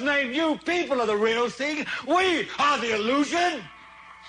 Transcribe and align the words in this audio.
Name, 0.00 0.32
you 0.32 0.58
people 0.64 1.00
are 1.00 1.06
the 1.06 1.16
real 1.16 1.48
thing. 1.48 1.86
We 2.06 2.48
are 2.58 2.78
the 2.78 2.94
illusion. 2.94 3.62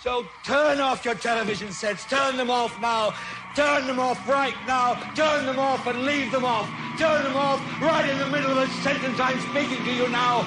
So 0.02 0.26
turn 0.44 0.80
off 0.80 1.06
your 1.06 1.16
television 1.16 1.72
sets. 1.72 2.06
Turn 2.06 2.36
them 2.38 2.50
off 2.50 2.80
now. 2.82 3.14
Turn 3.56 3.86
them 3.86 4.00
off 4.00 4.28
right 4.28 4.56
now. 4.66 4.96
Turn 5.14 5.46
them 5.46 5.60
off 5.60 5.86
and 5.86 6.04
leave 6.04 6.32
them 6.32 6.46
off. 6.46 6.68
Turn 6.98 7.24
them 7.24 7.36
off 7.36 7.60
right 7.82 8.10
in 8.10 8.18
the 8.18 8.28
middle 8.28 8.52
of 8.52 8.58
a 8.58 8.68
sentence 8.82 9.20
I'm 9.20 9.40
speaking 9.52 9.84
to 9.86 9.94
you 9.94 10.10
now. 10.10 10.42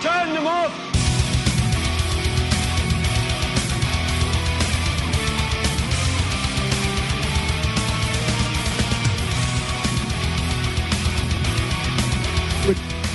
Turn 0.00 0.32
them 0.32 0.46
off. 0.46 0.91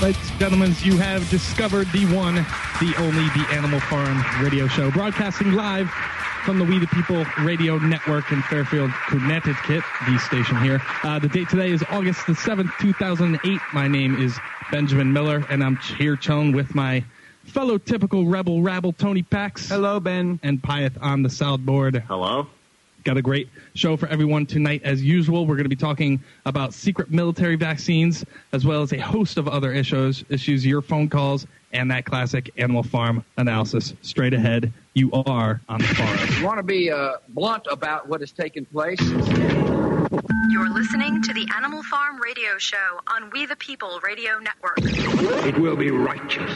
Ladies 0.02 0.29
and 0.29 0.39
gentlemen, 0.39 0.75
you 0.82 0.95
have 0.98 1.27
discovered 1.32 1.88
the 1.91 2.05
one, 2.14 2.36
the 2.36 2.93
only, 3.00 3.24
the 3.29 3.47
Animal 3.51 3.79
Farm 3.79 4.24
radio 4.43 4.68
show, 4.68 4.92
broadcasting 4.92 5.54
live 5.54 5.89
from 6.46 6.60
the 6.60 6.65
We 6.65 6.78
the 6.78 6.86
People 6.86 7.25
Radio 7.39 7.79
Network 7.79 8.32
in 8.32 8.43
Fairfield, 8.43 8.91
Connecticut, 9.07 9.83
the 10.07 10.19
station 10.19 10.55
here. 10.61 10.79
Uh, 11.02 11.18
the 11.18 11.28
date 11.28 11.50
today 11.50 11.71
is 11.71 11.83
August 11.89 12.28
the 12.28 12.33
7th, 12.33 12.71
2008. 12.79 13.60
My 13.74 13.88
name 13.88 14.21
is 14.21 14.38
Benjamin 14.71 15.11
Miller, 15.11 15.43
and 15.50 15.64
I'm 15.64 15.78
here 15.78 16.16
chilling 16.16 16.52
with 16.52 16.75
my 16.75 17.04
fellow 17.46 17.79
typical 17.79 18.27
rebel 18.27 18.61
rabble, 18.61 18.93
Tony 18.93 19.24
Pax. 19.24 19.68
Hello, 19.68 20.00
Ben. 20.00 20.39
And 20.43 20.61
Pyeth 20.61 21.02
on 21.02 21.24
the 21.24 21.29
soundboard. 21.29 22.04
Hello. 22.04 22.47
Got 23.07 23.16
a 23.16 23.21
great 23.21 23.47
show 23.74 23.96
for 23.96 24.07
everyone 24.07 24.46
tonight, 24.46 24.82
as 24.84 25.02
usual. 25.02 25.46
We're 25.46 25.56
going 25.56 25.64
to 25.64 25.70
be 25.70 25.78
talking 25.78 26.21
about 26.46 26.74
secret 26.74 27.10
military 27.10 27.56
vaccines, 27.56 28.25
as 28.52 28.66
well 28.66 28.82
as 28.82 28.92
a 28.92 28.97
host 28.97 29.38
of 29.38 29.47
other 29.47 29.71
issues, 29.71 30.25
issues, 30.28 30.66
your 30.66 30.82
phone 30.82 31.07
calls, 31.07 31.47
and 31.71 31.89
that 31.89 32.03
classic 32.03 32.52
Animal 32.58 32.83
Farm 32.83 33.23
analysis. 33.38 33.94
Straight 34.02 34.33
ahead, 34.33 34.73
you 34.94 35.09
are 35.13 35.61
on 35.69 35.80
the 35.80 35.88
farm. 35.88 36.19
You 36.38 36.45
want 36.45 36.58
to 36.58 36.63
be 36.63 36.91
uh, 36.91 37.13
blunt 37.30 37.66
about 37.72 38.09
what 38.09 38.19
has 38.19 38.33
taken 38.33 38.66
place? 38.66 39.00
You're 39.00 40.69
listening 40.69 41.22
to 41.22 41.33
the 41.33 41.47
Animal 41.55 41.83
Farm 41.83 42.19
Radio 42.22 42.58
Show 42.58 43.00
on 43.08 43.30
We 43.30 43.45
the 43.45 43.55
People 43.55 44.02
Radio 44.03 44.38
Network. 44.39 44.80
It 44.81 45.58
will 45.58 45.78
be 45.78 45.91
righteous. 45.91 46.52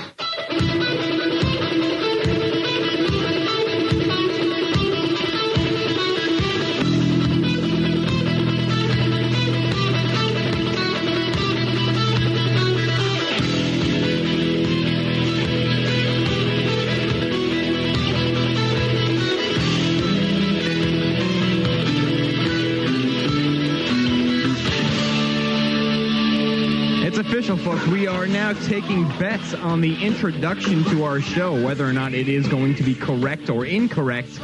Official, 27.52 27.74
folks. 27.74 27.88
We 27.88 28.08
are 28.08 28.28
now 28.28 28.54
taking 28.54 29.06
bets 29.20 29.54
on 29.54 29.82
the 29.82 30.02
introduction 30.06 30.86
to 30.86 31.04
our 31.04 31.20
show, 31.20 31.62
whether 31.66 31.86
or 31.86 31.92
not 31.92 32.14
it 32.14 32.30
is 32.30 32.48
going 32.48 32.76
to 32.76 32.84
be 32.84 32.96
correct 32.96 33.50
or 33.50 33.66
incorrect. 33.66 34.40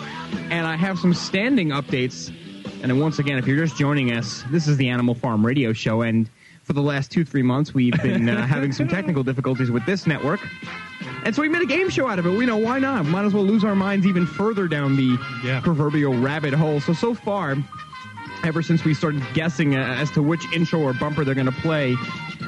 And 0.50 0.67
I 0.67 0.75
have 0.75 1.00
some 1.00 1.13
standing 1.13 1.69
updates. 1.69 2.28
And 2.81 2.91
then 2.91 3.00
once 3.00 3.19
again, 3.19 3.38
if 3.38 3.47
you're 3.47 3.63
just 3.66 3.78
joining 3.78 4.11
us, 4.11 4.44
this 4.52 4.67
is 4.67 4.75
the 4.75 4.89
Animal 4.89 5.16
Farm 5.16 5.45
Radio 5.45 5.72
Show. 5.72 6.02
And 6.02 6.30
for 6.63 6.73
the 6.73 6.81
last 6.81 7.09
two, 7.09 7.23
three 7.23 7.44
months, 7.44 7.73
we've 7.73 7.94
been 8.03 8.28
uh, 8.28 8.45
having 8.47 8.73
some 8.73 8.89
technical 8.89 9.23
difficulties 9.23 9.72
with 9.72 9.85
this 9.85 10.05
network. 10.05 10.41
And 11.23 11.33
so 11.33 11.41
we 11.41 11.47
made 11.47 11.61
a 11.61 11.66
game 11.66 11.89
show 11.89 12.09
out 12.09 12.19
of 12.19 12.25
it. 12.25 12.31
We 12.31 12.45
know 12.45 12.58
why 12.58 12.80
not? 12.80 13.05
Might 13.05 13.23
as 13.23 13.33
well 13.33 13.45
lose 13.45 13.63
our 13.63 13.75
minds 13.75 14.05
even 14.05 14.25
further 14.25 14.67
down 14.67 14.97
the 14.97 15.17
Yeah. 15.45 15.61
proverbial 15.61 16.13
rabbit 16.19 16.53
hole. 16.53 16.81
So, 16.81 16.91
so 16.91 17.13
far, 17.13 17.55
ever 18.44 18.62
since 18.62 18.84
we 18.84 18.94
started 18.94 19.24
guessing 19.34 19.75
uh, 19.78 19.95
as 19.97 20.12
to 20.12 20.22
which 20.22 20.44
intro 20.51 20.81
or 20.81 20.94
bumper 20.94 21.24
they're 21.24 21.35
going 21.35 21.45
to 21.45 21.62
play, 21.62 21.95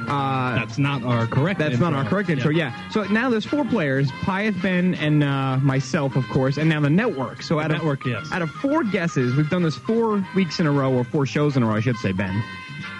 uh, 0.09 0.55
That's 0.55 0.77
not 0.77 1.03
our 1.03 1.27
correct 1.27 1.59
that's 1.59 1.79
not 1.79 1.93
our 1.93 2.05
correct 2.05 2.29
intro. 2.29 2.51
Yeah. 2.51 2.89
So 2.89 3.03
now 3.05 3.29
there's 3.29 3.45
four 3.45 3.65
players: 3.65 4.11
Pyeth, 4.23 4.61
Ben, 4.61 4.95
and 4.95 5.23
uh, 5.23 5.57
myself, 5.57 6.15
of 6.15 6.27
course, 6.29 6.57
and 6.57 6.69
now 6.69 6.79
the 6.79 6.89
network. 6.89 7.41
So 7.41 7.59
out 7.59 7.71
of 7.71 8.05
yes. 8.05 8.31
out 8.31 8.41
of 8.41 8.49
four 8.49 8.83
guesses, 8.83 9.35
we've 9.35 9.49
done 9.49 9.63
this 9.63 9.75
four 9.75 10.25
weeks 10.35 10.59
in 10.59 10.67
a 10.67 10.71
row, 10.71 10.93
or 10.93 11.03
four 11.03 11.25
shows 11.25 11.57
in 11.57 11.63
a 11.63 11.65
row, 11.67 11.75
I 11.75 11.79
should 11.81 11.97
say, 11.97 12.11
Ben. 12.11 12.43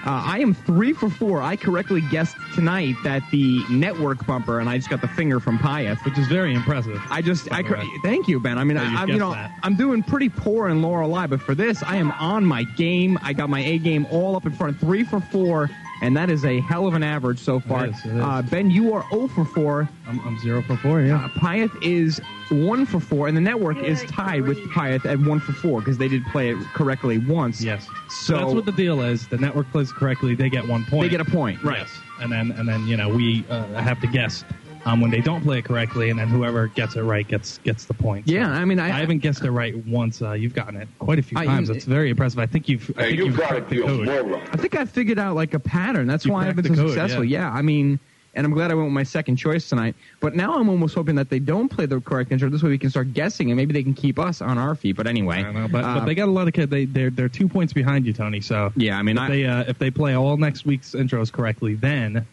Uh, 0.05 0.23
I 0.25 0.39
am 0.39 0.53
three 0.53 0.93
for 0.93 1.09
four. 1.09 1.41
I 1.41 1.57
correctly 1.57 2.01
guessed 2.09 2.37
tonight 2.55 2.95
that 3.03 3.21
the 3.31 3.63
network 3.69 4.25
bumper, 4.25 4.59
and 4.61 4.69
I 4.69 4.77
just 4.77 4.89
got 4.89 5.01
the 5.01 5.09
finger 5.09 5.41
from 5.41 5.59
Pyeth. 5.59 6.03
Which 6.05 6.17
is 6.17 6.27
very 6.27 6.53
impressive. 6.53 7.01
I 7.09 7.21
just, 7.21 7.51
I 7.51 7.61
the 7.61 7.69
cor- 7.69 7.83
thank 8.01 8.27
you, 8.27 8.39
Ben. 8.39 8.57
I 8.57 8.63
mean, 8.63 8.77
I, 8.77 9.01
I, 9.01 9.05
you 9.05 9.17
know, 9.17 9.33
that. 9.33 9.51
I'm 9.61 9.75
doing 9.75 10.01
pretty 10.01 10.29
poor 10.29 10.69
in 10.69 10.81
Lorelei, 10.81 11.27
but 11.27 11.41
for 11.41 11.53
this, 11.53 11.83
I 11.83 11.97
am 11.97 12.11
on 12.11 12.45
my 12.45 12.63
game. 12.63 13.19
I 13.21 13.33
got 13.33 13.49
my 13.49 13.59
A 13.59 13.77
game 13.77 14.07
all 14.09 14.37
up 14.37 14.45
in 14.45 14.53
front, 14.53 14.79
three 14.79 15.03
for 15.03 15.19
four, 15.19 15.69
and 16.01 16.15
that 16.15 16.29
is 16.29 16.45
a 16.45 16.59
hell 16.61 16.87
of 16.87 16.93
an 16.93 17.03
average 17.03 17.39
so 17.39 17.59
far. 17.59 17.87
is, 17.87 18.05
it 18.05 18.15
is. 18.15 18.21
Uh, 18.21 18.41
ben, 18.43 18.69
you 18.69 18.93
are 18.93 19.05
0 19.11 19.27
for 19.29 19.45
four. 19.45 19.89
I'm, 20.07 20.19
I'm 20.21 20.39
zero 20.39 20.61
for 20.63 20.75
four, 20.77 21.01
yeah. 21.01 21.25
Uh, 21.25 21.29
Pyeth 21.29 21.71
is 21.83 22.19
one 22.49 22.85
for 22.85 22.99
four, 22.99 23.27
and 23.27 23.37
the 23.37 23.41
network 23.41 23.77
is 23.77 24.03
tied 24.05 24.41
with 24.41 24.57
Pyeth 24.69 25.05
at 25.05 25.19
one 25.19 25.39
for 25.39 25.53
four 25.53 25.79
because 25.81 25.97
they 25.97 26.07
did 26.07 26.25
play 26.27 26.49
it 26.49 26.57
correctly 26.73 27.19
once. 27.19 27.61
Yes. 27.61 27.87
So 28.09 28.37
that's 28.37 28.53
what 28.53 28.65
the 28.65 28.71
deal 28.71 29.01
is. 29.01 29.27
The 29.27 29.37
network 29.37 29.69
plays 29.71 29.91
correctly, 29.91 30.33
they 30.33 30.49
get 30.49 30.67
one 30.67 30.83
point. 30.85 31.03
they 31.03 31.09
get 31.09 31.21
a 31.21 31.29
point, 31.29 31.63
right? 31.63 31.79
Yes. 31.79 31.99
And 32.19 32.31
then 32.31 32.51
and 32.51 32.67
then 32.67 32.85
you 32.87 32.97
know 32.97 33.07
we 33.09 33.45
uh, 33.49 33.65
have 33.75 34.01
to 34.01 34.07
guess 34.07 34.43
um, 34.85 35.01
when 35.01 35.11
they 35.11 35.21
don't 35.21 35.41
play 35.41 35.59
it 35.59 35.65
correctly, 35.65 36.09
and 36.09 36.17
then 36.19 36.27
whoever 36.27 36.67
gets 36.67 36.95
it 36.95 37.01
right 37.03 37.27
gets 37.27 37.57
gets 37.59 37.85
the 37.85 37.93
point. 37.93 38.27
So 38.27 38.33
Yeah, 38.33 38.49
I 38.51 38.65
mean, 38.65 38.79
I, 38.79 38.87
I 38.87 38.99
haven't 38.99 39.19
guessed 39.19 39.43
it 39.43 39.51
right 39.51 39.75
once. 39.85 40.21
Uh, 40.21 40.31
you've 40.33 40.53
gotten 40.53 40.75
it 40.77 40.87
quite 40.99 41.19
a 41.19 41.23
few 41.23 41.37
I- 41.37 41.45
times. 41.45 41.69
It's 41.69 41.85
very 41.85 42.09
impressive. 42.09 42.39
I 42.39 42.45
think 42.45 42.69
you've. 42.69 42.89
I 42.97 43.03
think 43.03 43.17
you 43.17 43.25
you've 43.25 43.37
got 43.37 43.55
it, 43.55 43.69
the 43.69 43.81
code. 43.81 44.05
moron. 44.05 44.41
I 44.51 44.57
think 44.57 44.75
I 44.75 44.85
figured 44.85 45.19
out 45.19 45.35
like 45.35 45.53
a 45.53 45.59
pattern. 45.59 46.07
That's 46.07 46.25
You 46.25 46.33
why 46.33 46.47
I've 46.47 46.55
been 46.55 46.65
so 46.65 46.75
code, 46.75 46.89
successful. 46.89 47.23
yeah. 47.23 47.39
Yeah. 47.39 47.51
I 47.51 47.61
mean, 47.61 47.99
and 48.35 48.45
I'm 48.45 48.53
glad 48.53 48.69
I 48.71 48.75
went 48.75 48.85
with 48.87 48.93
my 48.93 49.03
second 49.03 49.37
choice 49.37 49.67
tonight. 49.67 49.95
But 50.19 50.35
now 50.35 50.53
I'm 50.55 50.69
almost 50.69 50.93
hoping 50.95 51.15
that 51.15 51.29
they 51.29 51.39
don't 51.39 51.67
play 51.67 51.85
the 51.87 51.99
correct 51.99 52.31
intro. 52.31 52.47
This 52.49 52.61
way 52.63 52.69
we 52.69 52.77
can 52.77 52.89
start 52.89 53.13
guessing, 53.13 53.49
and 53.49 53.57
maybe 53.57 53.73
they 53.73 53.83
can 53.83 53.93
keep 53.93 54.19
us 54.19 54.41
on 54.41 54.57
our 54.57 54.75
feet. 54.75 54.95
But 54.95 55.07
anyway, 55.07 55.37
I 55.39 55.43
don't 55.43 55.53
know, 55.55 55.67
but, 55.67 55.83
uh, 55.83 55.99
but 55.99 56.05
they 56.05 56.15
got 56.15 56.27
a 56.27 56.31
lot 56.31 56.47
of 56.47 56.53
kids. 56.53 56.69
They 56.69 56.85
they're 56.85 57.09
they're 57.09 57.27
two 57.29 57.47
points 57.49 57.73
behind 57.73 58.05
you, 58.05 58.13
Tony. 58.13 58.39
So 58.39 58.71
yeah. 58.75 58.97
I 58.97 59.01
mean, 59.01 59.17
if 59.17 59.23
I, 59.23 59.29
they 59.29 59.45
uh, 59.45 59.63
if 59.67 59.77
they 59.79 59.89
play 59.91 60.13
all 60.15 60.37
next 60.37 60.65
week's 60.65 60.91
intros 60.93 61.31
correctly, 61.31 61.75
then 61.75 62.25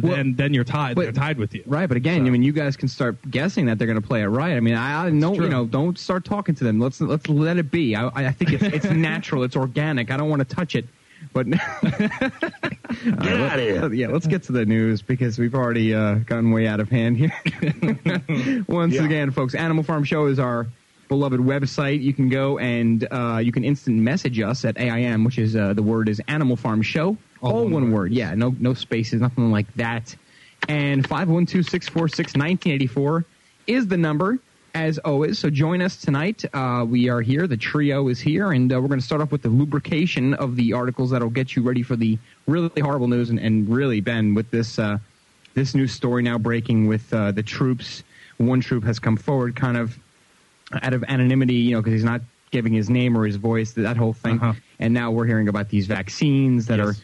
Well, 0.00 0.16
then 0.16 0.34
then 0.34 0.52
you're 0.54 0.64
tied. 0.64 0.96
but- 0.96 1.02
They're 1.02 1.12
tied 1.12 1.38
with 1.38 1.54
you. 1.54 1.62
Right, 1.66 1.86
but 1.86 1.96
again, 1.96 2.22
So- 2.22 2.26
I 2.26 2.30
mean, 2.30 2.42
you 2.42 2.52
guys 2.52 2.76
can 2.76 2.88
start 2.88 3.16
guessing 3.30 3.66
that 3.66 3.78
they're 3.78 3.86
going 3.86 4.00
to 4.00 4.06
play 4.06 4.22
it 4.22 4.26
right. 4.26 4.56
I 4.56 4.60
mean, 4.60 4.74
I, 4.74 5.06
I 5.06 5.10
know, 5.10 5.34
true. 5.34 5.44
you 5.44 5.50
know, 5.50 5.64
don't 5.66 5.96
start 5.98 6.24
talking 6.24 6.54
to 6.56 6.64
them. 6.64 6.80
Let's 6.80 7.00
let's 7.00 7.28
let 7.28 7.58
it 7.58 7.70
be. 7.70 7.94
I, 7.94 8.08
I 8.08 8.32
think 8.32 8.52
it's 8.52 8.62
it's 8.64 8.84
natural, 8.90 9.42
it's 9.44 9.56
organic. 9.56 10.10
I 10.10 10.16
don't 10.16 10.28
want 10.30 10.46
to 10.48 10.54
touch 10.54 10.74
it. 10.74 10.86
But 11.32 11.46
Get 11.50 13.40
out 13.40 13.58
of 13.58 13.60
here. 13.60 13.92
yeah, 13.94 14.08
let's 14.08 14.26
get 14.26 14.42
to 14.44 14.52
the 14.52 14.66
news 14.66 15.00
because 15.02 15.38
we've 15.38 15.54
already 15.54 15.94
uh, 15.94 16.16
gotten 16.16 16.50
way 16.50 16.66
out 16.66 16.80
of 16.80 16.88
hand 16.88 17.16
here. 17.16 17.32
Once 18.68 18.94
Yeah. 18.94 19.04
again, 19.04 19.30
folks, 19.30 19.54
Animal 19.54 19.84
Farm 19.84 20.04
Show 20.04 20.26
is 20.26 20.38
our 20.38 20.66
beloved 21.08 21.40
website. 21.40 22.02
You 22.02 22.12
can 22.12 22.28
go 22.28 22.58
and 22.58 23.06
uh, 23.10 23.40
you 23.42 23.52
can 23.52 23.64
instant 23.64 23.96
message 23.98 24.38
us 24.40 24.64
at 24.64 24.78
AIM, 24.78 25.24
which 25.24 25.38
is 25.38 25.56
uh, 25.56 25.72
the 25.72 25.82
word 25.82 26.08
is 26.08 26.20
Animal 26.28 26.56
Farm 26.56 26.82
Show. 26.82 27.16
All 27.44 27.52
All, 27.58 27.62
one 27.64 27.72
one 27.72 27.82
word. 27.92 27.92
word. 27.92 28.12
Yeah, 28.12 28.34
no 28.34 28.54
no 28.58 28.74
spaces, 28.74 29.20
nothing 29.20 29.50
like 29.50 29.72
that. 29.74 30.14
And 30.68 31.06
512-646-1984 31.06 33.24
is 33.66 33.86
the 33.86 33.96
number, 33.96 34.38
as 34.74 34.98
always. 34.98 35.38
So 35.38 35.50
join 35.50 35.82
us 35.82 35.96
tonight. 35.96 36.44
Uh, 36.54 36.84
we 36.88 37.08
are 37.08 37.20
here. 37.20 37.46
The 37.46 37.56
trio 37.56 38.08
is 38.08 38.20
here, 38.20 38.52
and 38.52 38.72
uh, 38.72 38.80
we're 38.80 38.88
going 38.88 39.00
to 39.00 39.04
start 39.06 39.20
off 39.20 39.30
with 39.32 39.42
the 39.42 39.48
lubrication 39.50 40.34
of 40.34 40.56
the 40.56 40.72
articles 40.72 41.10
that'll 41.10 41.30
get 41.30 41.54
you 41.56 41.62
ready 41.62 41.82
for 41.82 41.96
the 41.96 42.18
really 42.46 42.80
horrible 42.80 43.08
news. 43.08 43.30
And, 43.30 43.38
and 43.38 43.68
really, 43.68 44.00
Ben, 44.00 44.34
with 44.34 44.50
this 44.50 44.78
uh, 44.78 44.98
this 45.54 45.74
new 45.74 45.86
story 45.86 46.22
now 46.22 46.38
breaking 46.38 46.86
with 46.88 47.12
uh, 47.12 47.32
the 47.32 47.42
troops, 47.42 48.02
one 48.38 48.60
troop 48.60 48.84
has 48.84 48.98
come 48.98 49.16
forward, 49.16 49.54
kind 49.56 49.76
of 49.76 49.98
out 50.82 50.92
of 50.94 51.04
anonymity, 51.08 51.54
you 51.54 51.72
know, 51.72 51.80
because 51.80 51.92
he's 51.92 52.04
not 52.04 52.20
giving 52.50 52.72
his 52.72 52.88
name 52.90 53.16
or 53.18 53.26
his 53.26 53.36
voice, 53.36 53.72
that 53.72 53.96
whole 53.96 54.12
thing. 54.14 54.40
Uh-huh. 54.40 54.52
And 54.80 54.94
now 54.94 55.10
we're 55.10 55.26
hearing 55.26 55.48
about 55.48 55.68
these 55.68 55.86
vaccines 55.86 56.66
that 56.66 56.78
Yes. 56.78 56.88
are 56.88 56.94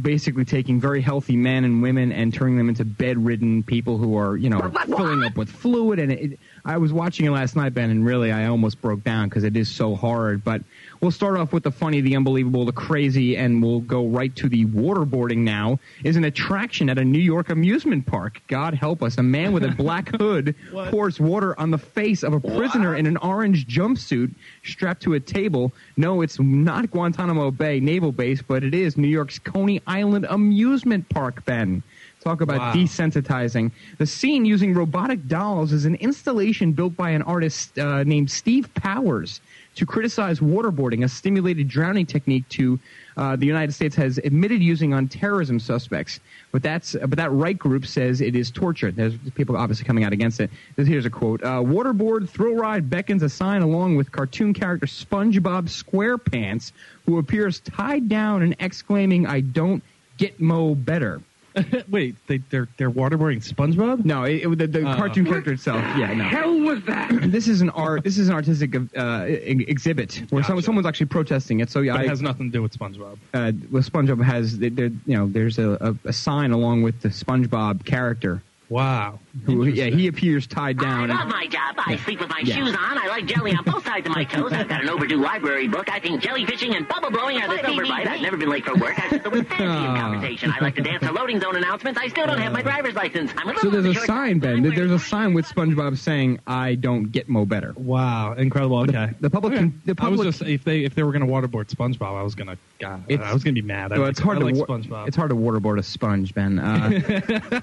basically 0.00 0.44
taking 0.44 0.80
very 0.80 1.00
healthy 1.00 1.36
men 1.36 1.64
and 1.64 1.82
women 1.82 2.10
and 2.12 2.32
turning 2.32 2.56
them 2.56 2.68
into 2.68 2.84
bedridden 2.84 3.62
people 3.62 3.98
who 3.98 4.16
are, 4.16 4.36
you 4.36 4.48
know, 4.48 4.70
filling 4.86 5.22
up 5.22 5.36
with 5.36 5.50
fluid. 5.50 5.98
And 5.98 6.12
it, 6.12 6.40
I 6.66 6.78
was 6.78 6.94
watching 6.94 7.26
it 7.26 7.30
last 7.30 7.56
night, 7.56 7.74
Ben, 7.74 7.90
and 7.90 8.06
really 8.06 8.32
I 8.32 8.46
almost 8.46 8.80
broke 8.80 9.04
down 9.04 9.28
because 9.28 9.44
it 9.44 9.54
is 9.54 9.68
so 9.68 9.94
hard. 9.94 10.42
But 10.42 10.62
we'll 11.02 11.10
start 11.10 11.36
off 11.36 11.52
with 11.52 11.62
the 11.62 11.70
funny, 11.70 12.00
the 12.00 12.16
unbelievable, 12.16 12.64
the 12.64 12.72
crazy, 12.72 13.36
and 13.36 13.62
we'll 13.62 13.80
go 13.80 14.06
right 14.06 14.34
to 14.36 14.48
the 14.48 14.64
waterboarding 14.64 15.38
now. 15.38 15.78
Is 16.04 16.16
an 16.16 16.24
attraction 16.24 16.88
at 16.88 16.96
a 16.96 17.04
New 17.04 17.18
York 17.18 17.50
amusement 17.50 18.06
park. 18.06 18.40
God 18.48 18.72
help 18.72 19.02
us. 19.02 19.18
A 19.18 19.22
man 19.22 19.52
with 19.52 19.62
a 19.62 19.68
black 19.76 20.08
hood 20.16 20.54
pours 20.88 21.20
water 21.20 21.58
on 21.60 21.70
the 21.70 21.76
face 21.76 22.22
of 22.22 22.32
a 22.32 22.40
prisoner 22.40 22.96
in 22.96 23.04
an 23.04 23.18
orange 23.18 23.66
jumpsuit 23.66 24.34
strapped 24.62 25.02
to 25.02 25.12
a 25.12 25.20
table. 25.20 25.70
No, 25.98 26.22
it's 26.22 26.40
not 26.40 26.90
Guantanamo 26.90 27.50
Bay 27.50 27.78
Naval 27.78 28.12
Base, 28.12 28.40
but 28.40 28.64
it 28.64 28.74
is 28.74 28.96
New 28.96 29.08
York's 29.08 29.38
Coney 29.38 29.82
Island 29.86 30.26
Amusement 30.30 31.10
Park, 31.10 31.44
Ben. 31.44 31.82
Talk 32.24 32.40
about 32.40 32.58
Wow. 32.58 32.72
desensitizing. 32.72 33.70
The 33.98 34.06
scene 34.06 34.46
using 34.46 34.72
robotic 34.72 35.28
dolls 35.28 35.72
is 35.74 35.84
an 35.84 35.94
installation 35.96 36.72
built 36.72 36.96
by 36.96 37.10
an 37.10 37.20
artist 37.20 37.78
uh, 37.78 38.02
named 38.04 38.30
Steve 38.30 38.72
Powers 38.72 39.42
to 39.74 39.84
criticize 39.84 40.40
waterboarding, 40.40 41.04
a 41.04 41.08
stimulated 41.08 41.68
drowning 41.68 42.06
technique 42.06 42.48
to 42.48 42.80
uh, 43.18 43.36
the 43.36 43.44
United 43.44 43.72
States 43.72 43.94
has 43.96 44.16
admitted 44.18 44.62
using 44.62 44.94
on 44.94 45.06
terrorism 45.06 45.60
suspects. 45.60 46.18
But 46.50 46.62
that's 46.62 46.92
but 46.94 47.16
that 47.18 47.30
right 47.30 47.58
group 47.58 47.84
says 47.84 48.22
it 48.22 48.34
is 48.34 48.50
torture. 48.50 48.90
There's 48.90 49.18
people 49.34 49.54
obviously 49.58 49.84
coming 49.84 50.04
out 50.04 50.14
against 50.14 50.40
it. 50.40 50.48
Here's 50.78 51.04
a 51.04 51.10
quote: 51.10 51.42
uh, 51.42 51.60
"Waterboard 51.60 52.26
thrill 52.30 52.54
ride 52.56 52.88
beckons 52.88 53.22
a 53.22 53.28
sign 53.28 53.60
along 53.60 53.96
with 53.96 54.10
cartoon 54.10 54.54
character 54.54 54.86
SpongeBob 54.86 55.68
SquarePants, 55.68 56.72
who 57.04 57.18
appears 57.18 57.60
tied 57.60 58.08
down 58.08 58.40
and 58.42 58.56
exclaiming, 58.60 59.26
"I 59.26 59.40
don't 59.40 59.82
get 60.16 60.40
mo 60.40 60.74
better." 60.74 61.20
Wait, 61.88 62.16
they, 62.26 62.38
they're 62.50 62.68
they're 62.76 62.90
waterboarding 62.90 63.38
SpongeBob? 63.46 64.04
No, 64.04 64.24
it, 64.24 64.44
it- 64.44 64.58
the, 64.58 64.66
the 64.66 64.80
Oh. 64.90 64.96
cartoon 64.96 65.24
character 65.26 65.52
itself. 65.52 65.80
Yeah, 65.96 66.12
no. 66.14 66.24
Hell 66.24 66.58
was 66.60 66.82
that? 66.84 67.10
This 67.34 67.48
is 67.48 67.60
an 67.60 67.70
art. 67.70 68.02
This 68.04 68.18
is 68.18 68.28
an 68.28 68.34
artistic 68.34 68.74
uh, 68.96 69.26
e- 69.26 69.64
exhibit 69.68 70.22
where 70.30 70.42
someone, 70.42 70.58
Gotcha. 70.58 70.62
someone's 70.66 70.86
actually 70.86 71.06
protesting 71.06 71.60
it. 71.60 71.70
So 71.70 71.80
yeah, 71.80 71.92
But 71.94 72.02
it 72.02 72.06
I, 72.06 72.08
has 72.10 72.22
nothing 72.22 72.50
to 72.50 72.52
do 72.52 72.62
with 72.62 72.76
SpongeBob. 72.78 73.18
uh, 73.34 73.52
well, 73.70 73.82
SpongeBob 73.82 74.22
has 74.24 74.58
there, 74.58 74.70
there- 74.70 74.86
you 75.06 75.16
know 75.16 75.26
there's 75.28 75.58
a, 75.58 75.96
a, 76.04 76.08
a 76.08 76.12
sign 76.12 76.50
along 76.52 76.82
with 76.82 77.00
the 77.02 77.08
SpongeBob 77.08 77.84
character 77.84 78.42
Wow. 78.68 79.20
Who 79.44 79.64
yeah 79.66 79.86
he 79.86 80.06
appears 80.06 80.46
tied 80.46 80.78
down. 80.78 81.10
I 81.10 81.18
love 81.24 81.28
my 81.28 81.46
job. 81.46 81.74
I 81.78 81.96
sleep 81.96 82.20
with 82.20 82.28
my 82.30 82.40
Yeah. 82.44 82.54
shoes 82.54 82.70
on. 82.70 82.98
I 82.98 83.08
like 83.08 83.26
jelly 83.26 83.52
on 83.54 83.64
both 83.64 83.84
sides 83.84 84.06
of 84.06 84.14
my 84.14 84.24
toes. 84.24 84.52
I've 84.52 84.68
got 84.68 84.82
an 84.82 84.88
overdue 84.88 85.16
library 85.20 85.66
book. 85.68 85.90
I 85.90 85.98
think 85.98 86.22
jellyfishing 86.22 86.76
and 86.76 86.86
bubble 86.88 87.10
blowing 87.10 87.38
are 87.42 87.48
the 87.48 87.62
silver 87.64 87.82
bite. 87.84 88.06
I've 88.06 88.20
never 88.22 88.36
been 88.36 88.48
late 88.48 88.64
for 88.64 88.74
work. 88.76 88.98
I 88.98 89.10
sit 89.10 89.30
with 89.32 89.48
fancy 89.48 89.64
in 89.64 89.68
conversation. 90.00 90.52
I 90.56 90.60
like 90.62 90.76
to 90.76 90.82
dance 90.82 91.02
to 91.02 91.12
loading 91.12 91.40
zone 91.40 91.56
announcements. 91.56 91.98
I 92.00 92.08
still 92.08 92.26
don't 92.26 92.38
have 92.38 92.52
my 92.52 92.62
driver's 92.62 92.94
license. 92.94 93.32
I'm 93.36 93.48
a 93.48 93.52
little 93.54 93.62
so 93.62 93.70
there's 93.70 93.84
a 93.86 93.94
short 93.94 94.06
sign, 94.06 94.38
Ben. 94.38 94.62
side. 94.64 94.76
There's 94.76 94.90
a 94.92 94.98
sign 94.98 95.34
with 95.34 95.46
SpongeBob 95.46 95.98
saying, 95.98 96.38
"I 96.46 96.76
don't 96.76 97.10
get 97.10 97.28
mo 97.28 97.44
better." 97.44 97.72
Wow, 97.76 98.34
incredible. 98.34 98.78
Okay. 98.78 99.10
the 99.20 99.30
public 99.30 99.54
Okay. 99.54 99.62
can- 99.62 99.80
the 99.84 99.94
I 99.98 100.08
was 100.08 100.18
public- 100.18 100.34
just 100.36 100.42
if 100.48 100.64
they 100.64 100.84
if 100.84 100.94
they 100.94 101.02
were 101.02 101.12
going 101.12 101.26
to 101.26 101.30
waterboard 101.32 101.66
SpongeBob, 101.74 102.18
I 102.18 102.22
was 102.22 102.34
going 102.34 102.48
to 102.48 102.56
God, 102.78 103.02
I 103.10 103.32
was 103.32 103.42
going 103.44 103.54
to 103.54 103.62
be 103.62 103.66
mad. 103.66 103.92
I 103.92 103.96
Well, 103.96 104.02
like, 104.06 104.10
it's 104.12 104.20
hard 104.20 104.36
I 104.36 104.40
to 104.40 104.46
like 104.46 104.56
wa- 104.56 104.66
SpongeBob. 104.66 105.08
it's 105.08 105.16
hard 105.16 105.30
to 105.30 105.36
waterboard 105.36 105.78
a 105.78 105.82
sponge, 105.82 106.34
Ben. 106.34 106.58
Uh, 106.58 106.90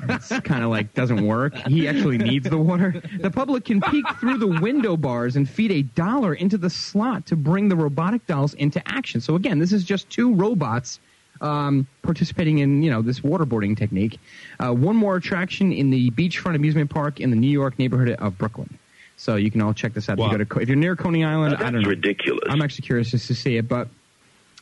it's 0.09 0.29
kind 0.41 0.63
of 0.63 0.69
like 0.69 0.93
doesn't 0.93 1.25
work. 1.25 1.53
He 1.67 1.87
actually 1.87 2.17
needs 2.17 2.49
the 2.49 2.57
water. 2.57 3.01
The 3.19 3.31
public 3.31 3.65
can 3.65 3.81
peek 3.81 4.05
through 4.19 4.37
the 4.37 4.47
window 4.61 4.97
bars 4.97 5.35
and 5.35 5.49
feed 5.49 5.71
a 5.71 5.81
dollar 5.83 6.33
into 6.33 6.57
the 6.57 6.69
slot 6.69 7.25
to 7.27 7.35
bring 7.35 7.69
the 7.69 7.75
robotic 7.75 8.25
dolls 8.27 8.53
into 8.55 8.81
action. 8.87 9.21
So 9.21 9.35
again, 9.35 9.59
this 9.59 9.71
is 9.73 9.83
just 9.83 10.09
two 10.09 10.33
robots 10.33 10.99
um, 11.41 11.87
participating 12.03 12.59
in 12.59 12.83
you 12.83 12.91
know 12.91 13.01
this 13.01 13.21
waterboarding 13.21 13.75
technique. 13.77 14.19
Uh, 14.59 14.73
one 14.73 14.95
more 14.95 15.15
attraction 15.15 15.71
in 15.71 15.89
the 15.89 16.11
beachfront 16.11 16.55
amusement 16.55 16.89
park 16.89 17.19
in 17.19 17.29
the 17.31 17.35
New 17.35 17.49
York 17.49 17.79
neighborhood 17.79 18.09
of 18.19 18.37
Brooklyn. 18.37 18.77
So 19.17 19.35
you 19.35 19.49
can 19.51 19.61
all 19.61 19.73
check 19.73 19.93
this 19.93 20.09
out 20.09 20.17
Wow. 20.17 20.27
if 20.27 20.31
you 20.33 20.37
go 20.39 20.55
to 20.55 20.59
if 20.61 20.67
you're 20.69 20.75
near 20.77 20.95
Coney 20.95 21.23
Island. 21.23 21.55
I 21.55 21.69
don't 21.71 21.81
know. 21.81 21.89
ridiculous. 21.89 22.43
I'm 22.49 22.61
actually 22.61 22.85
curious 22.87 23.11
just 23.11 23.27
to 23.27 23.35
see 23.35 23.57
it, 23.57 23.67
but 23.67 23.87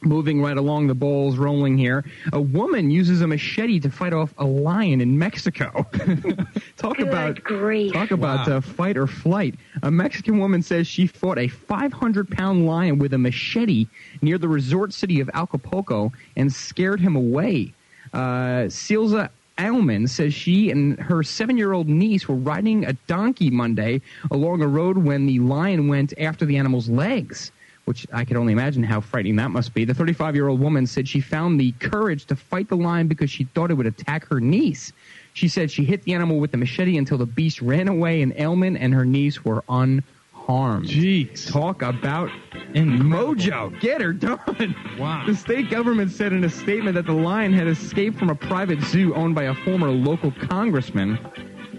moving 0.02 0.42
right 0.42 0.58
along 0.58 0.88
the 0.88 0.96
bowls, 0.96 1.38
rolling 1.38 1.78
here. 1.78 2.06
A 2.34 2.42
woman 2.42 2.90
uses 2.90 3.22
a 3.22 3.28
machete 3.28 3.80
to 3.82 3.90
fight 3.90 4.14
off 4.14 4.34
a 4.38 4.46
lion 4.46 5.02
in 5.02 5.18
Mexico. 5.18 5.86
talk 6.78 7.00
about 7.00 7.44
grief. 7.44 7.94
talk 7.94 8.12
about 8.12 8.48
Wow. 8.48 8.58
uh, 8.58 8.62
fight 8.62 8.98
or 8.98 9.08
flight. 9.08 9.56
A 9.84 9.92
Mexican 9.92 10.40
woman 10.40 10.62
says 10.62 10.88
she 10.88 11.08
fought 11.08 11.38
a 11.38 11.48
500 11.48 12.30
pound 12.30 12.66
lion 12.66 13.00
with 13.00 13.14
a 13.14 13.18
machete 13.18 13.88
near 14.22 14.38
the 14.38 14.48
resort 14.48 14.94
city 14.94 15.20
of 15.20 15.30
Acapulco 15.34 16.12
and 16.36 16.52
scared 16.52 17.00
him 17.00 17.16
away. 17.16 17.74
Uh, 18.14 18.68
Silza 18.70 19.30
Alman 19.58 20.08
says 20.08 20.34
she 20.34 20.72
and 20.72 20.98
her 21.00 21.22
seven 21.22 21.58
year 21.58 21.74
old 21.74 21.90
niece 21.90 22.28
were 22.30 22.36
riding 22.36 22.86
a 22.86 22.94
donkey 23.08 23.50
Monday 23.50 24.02
along 24.32 24.62
a 24.62 24.68
road 24.68 24.98
when 24.98 25.26
the 25.26 25.40
lion 25.40 25.88
went 25.90 26.14
after 26.18 26.46
the 26.46 26.56
animal's 26.56 26.88
legs 26.88 27.52
which 27.90 28.06
I 28.14 28.24
could 28.24 28.38
only 28.38 28.54
imagine 28.54 28.84
how 28.84 29.02
frightening 29.02 29.36
that 29.38 29.50
must 29.50 29.74
be. 29.74 29.84
The 29.84 29.96
35 29.96 30.36
year 30.36 30.48
old 30.48 30.60
woman 30.60 30.86
said 30.86 31.08
she 31.08 31.20
found 31.20 31.60
the 31.60 31.72
courage 31.80 32.26
to 32.26 32.36
fight 32.36 32.70
the 32.70 32.78
lion 32.78 33.08
because 33.08 33.32
she 33.32 33.46
thought 33.46 33.72
it 33.72 33.74
would 33.74 33.88
attack 33.88 34.28
her 34.28 34.40
niece. 34.40 34.94
She 35.34 35.48
said 35.48 35.72
she 35.72 35.84
hit 35.86 36.04
the 36.04 36.14
animal 36.14 36.38
with 36.38 36.52
the 36.52 36.58
machete 36.58 36.98
until 36.98 37.18
the 37.18 37.26
beast 37.26 37.64
ran 37.64 37.88
away, 37.88 38.22
and 38.22 38.32
Elman 38.38 38.78
and 38.78 38.94
her 38.94 39.06
niece 39.06 39.44
were 39.44 39.64
unharmed. 39.70 40.86
Jeez. 40.86 41.52
Talk 41.52 41.82
about 41.82 42.30
Incredible. 42.76 43.34
mojo. 43.34 43.80
Get 43.80 44.02
her 44.02 44.14
done. 44.14 44.76
Wow. 45.00 45.24
The 45.26 45.36
state 45.36 45.72
government 45.72 46.12
said 46.12 46.32
in 46.32 46.44
a 46.44 46.50
statement 46.50 46.94
that 46.94 47.08
the 47.08 47.14
lion 47.14 47.54
had 47.54 47.66
escaped 47.66 48.20
from 48.20 48.30
a 48.30 48.36
private 48.36 48.82
zoo 48.82 49.16
owned 49.16 49.34
by 49.34 49.46
a 49.46 49.56
former 49.56 49.90
local 49.90 50.32
congressman. 50.32 51.18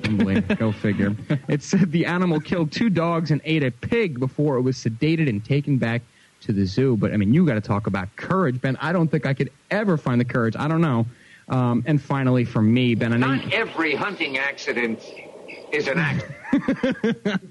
Unbelievable. 0.05 0.55
Go 0.56 0.73
figure. 0.73 1.14
It 1.49 1.62
said 1.62 1.93
the 1.93 2.06
animal 2.06 2.41
killed 2.41 2.73
two 2.73 2.91
dogs 2.91 3.31
and 3.31 3.41
ate 3.44 3.62
a 3.62 3.70
pig 3.70 4.19
before 4.19 4.56
it 4.56 4.62
was 4.62 4.76
sedated 4.76 5.29
and 5.29 5.44
taken 5.44 5.79
back 5.79 6.02
to 6.43 6.52
the 6.52 6.64
zoo. 6.64 6.97
But 6.97 7.12
I 7.12 7.17
mean, 7.17 7.35
you 7.35 7.47
got 7.47 7.55
to 7.55 7.61
talk 7.61 7.87
about 7.87 8.14
courage, 8.17 8.61
Ben. 8.61 8.76
I 8.81 8.93
don't 8.93 9.08
think 9.08 9.26
I 9.26 9.35
could 9.35 9.50
ever 9.70 9.97
find 9.97 10.20
the 10.20 10.25
courage. 10.25 10.56
I 10.56 10.69
don't 10.69 10.81
know. 10.81 11.06
Um, 11.49 11.82
and 11.87 12.00
finally, 12.00 12.44
for 12.44 12.62
me, 12.62 12.94
Ben, 12.94 13.12
I 13.12 13.17
know 13.17 13.35
Not 13.35 13.52
every 13.52 13.94
hunting 13.94 14.38
accident 14.38 15.02
is 15.73 15.88
an 15.88 15.99
accident. 15.99 16.37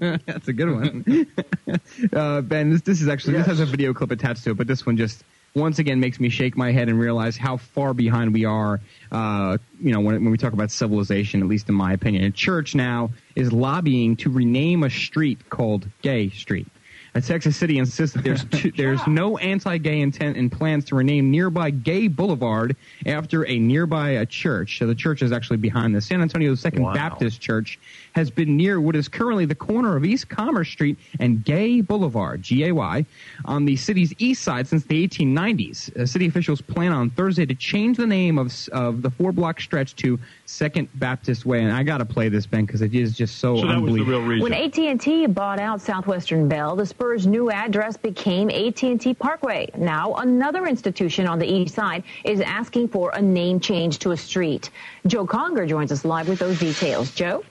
That's 0.26 0.48
a 0.48 0.52
good 0.52 0.70
one. 0.70 1.26
uh, 2.12 2.40
ben, 2.40 2.70
this, 2.70 2.82
this 2.82 3.00
is 3.02 3.08
actually, 3.08 3.34
this 3.34 3.46
has 3.46 3.60
a 3.60 3.66
video 3.66 3.92
clip 3.92 4.10
attached 4.10 4.44
to 4.44 4.50
it, 4.50 4.56
but 4.56 4.66
this 4.66 4.86
one 4.86 4.96
just 4.96 5.22
once 5.54 5.78
again 5.78 6.00
makes 6.00 6.20
me 6.20 6.28
shake 6.28 6.56
my 6.56 6.72
head 6.72 6.88
and 6.88 6.98
realize 6.98 7.36
how 7.36 7.56
far 7.56 7.92
behind 7.92 8.32
we 8.32 8.44
are, 8.44 8.80
uh, 9.10 9.58
you 9.80 9.92
know, 9.92 10.00
when, 10.00 10.14
when 10.22 10.30
we 10.30 10.38
talk 10.38 10.52
about 10.52 10.70
civilization, 10.70 11.40
at 11.40 11.48
least 11.48 11.68
in 11.68 11.74
my 11.74 11.92
opinion. 11.92 12.24
A 12.24 12.30
church 12.30 12.74
now 12.74 13.10
is 13.34 13.52
lobbying 13.52 14.16
to 14.16 14.30
rename 14.30 14.82
a 14.82 14.90
street 14.90 15.50
called 15.50 15.88
Gay 16.02 16.30
Street. 16.30 16.68
A 17.14 17.20
Texas 17.20 17.56
City 17.56 17.78
insists 17.78 18.14
that 18.14 18.22
there's 18.22 18.44
two, 18.50 18.70
there's 18.72 19.04
no 19.06 19.38
anti-gay 19.38 20.00
intent 20.00 20.36
and 20.36 20.50
plans 20.50 20.84
to 20.86 20.96
rename 20.96 21.30
nearby 21.30 21.70
Gay 21.70 22.08
Boulevard 22.08 22.76
after 23.06 23.46
a 23.46 23.58
nearby 23.58 24.16
uh, 24.16 24.24
church. 24.26 24.78
So 24.78 24.86
the 24.86 24.94
church 24.94 25.22
is 25.22 25.32
actually 25.32 25.58
behind 25.58 25.94
the 25.94 26.00
San 26.00 26.22
Antonio 26.22 26.54
Second 26.54 26.84
Baptist 26.94 27.40
Church 27.40 27.78
has 28.14 28.30
been 28.30 28.56
near 28.56 28.80
what 28.80 28.96
is 28.96 29.08
currently 29.08 29.44
the 29.44 29.54
corner 29.54 29.96
of 29.96 30.04
East 30.04 30.28
Commerce 30.28 30.68
Street 30.68 30.98
and 31.18 31.44
Gay 31.44 31.80
Boulevard, 31.80 32.42
G-A-Y, 32.42 33.06
on 33.44 33.64
the 33.64 33.76
city's 33.76 34.12
east 34.18 34.42
side 34.42 34.66
since 34.66 34.84
the 34.84 35.06
1890s. 35.06 35.96
Uh, 35.96 36.06
city 36.06 36.26
officials 36.26 36.60
plan 36.60 36.92
on 36.92 37.10
Thursday 37.10 37.46
to 37.46 37.54
change 37.54 37.96
the 37.96 38.06
name 38.06 38.38
of 38.38 38.50
of 38.72 39.02
the 39.02 39.10
four-block 39.10 39.60
stretch 39.60 39.94
to 39.96 40.18
Second 40.46 40.88
Baptist 40.96 41.46
Way. 41.46 41.62
And 41.62 41.72
I 41.72 41.82
got 41.82 41.98
to 41.98 42.04
play 42.04 42.28
this, 42.28 42.46
Ben, 42.46 42.66
because 42.66 42.82
it 42.82 42.94
is 42.94 43.16
just 43.16 43.38
so, 43.38 43.56
So 43.56 43.66
that 43.66 43.80
was 43.80 43.94
the 43.94 44.00
unbelievable. 44.00 44.20
real 44.20 44.28
reason. 44.28 44.42
When 44.42 44.52
AT&T 44.52 45.26
bought 45.28 45.60
out 45.60 45.80
Southwestern 45.80 46.48
Bell, 46.48 46.74
the 46.74 46.86
New 47.00 47.50
address 47.50 47.96
became 47.96 48.50
AT&T 48.50 49.14
Parkway. 49.14 49.70
Now, 49.74 50.14
another 50.16 50.66
institution 50.66 51.26
on 51.26 51.38
the 51.38 51.46
east 51.46 51.74
side 51.74 52.04
is 52.24 52.42
asking 52.42 52.88
for 52.88 53.10
a 53.14 53.22
name 53.22 53.58
change 53.58 53.98
to 54.00 54.10
a 54.10 54.16
street. 54.18 54.68
Joe 55.06 55.26
Conger 55.26 55.66
joins 55.66 55.90
us 55.92 56.04
live 56.04 56.28
with 56.28 56.38
those 56.38 56.58
details. 56.58 57.10
Joe? 57.12 57.42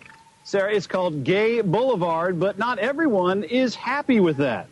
Sarah, 0.44 0.72
it's 0.72 0.86
called 0.86 1.24
Gay 1.24 1.62
Boulevard, 1.62 2.40
but 2.40 2.60
not 2.60 2.78
everyone 2.78 3.44
is 3.44 3.74
happy 3.74 4.20
with 4.20 4.38
that. 4.38 4.68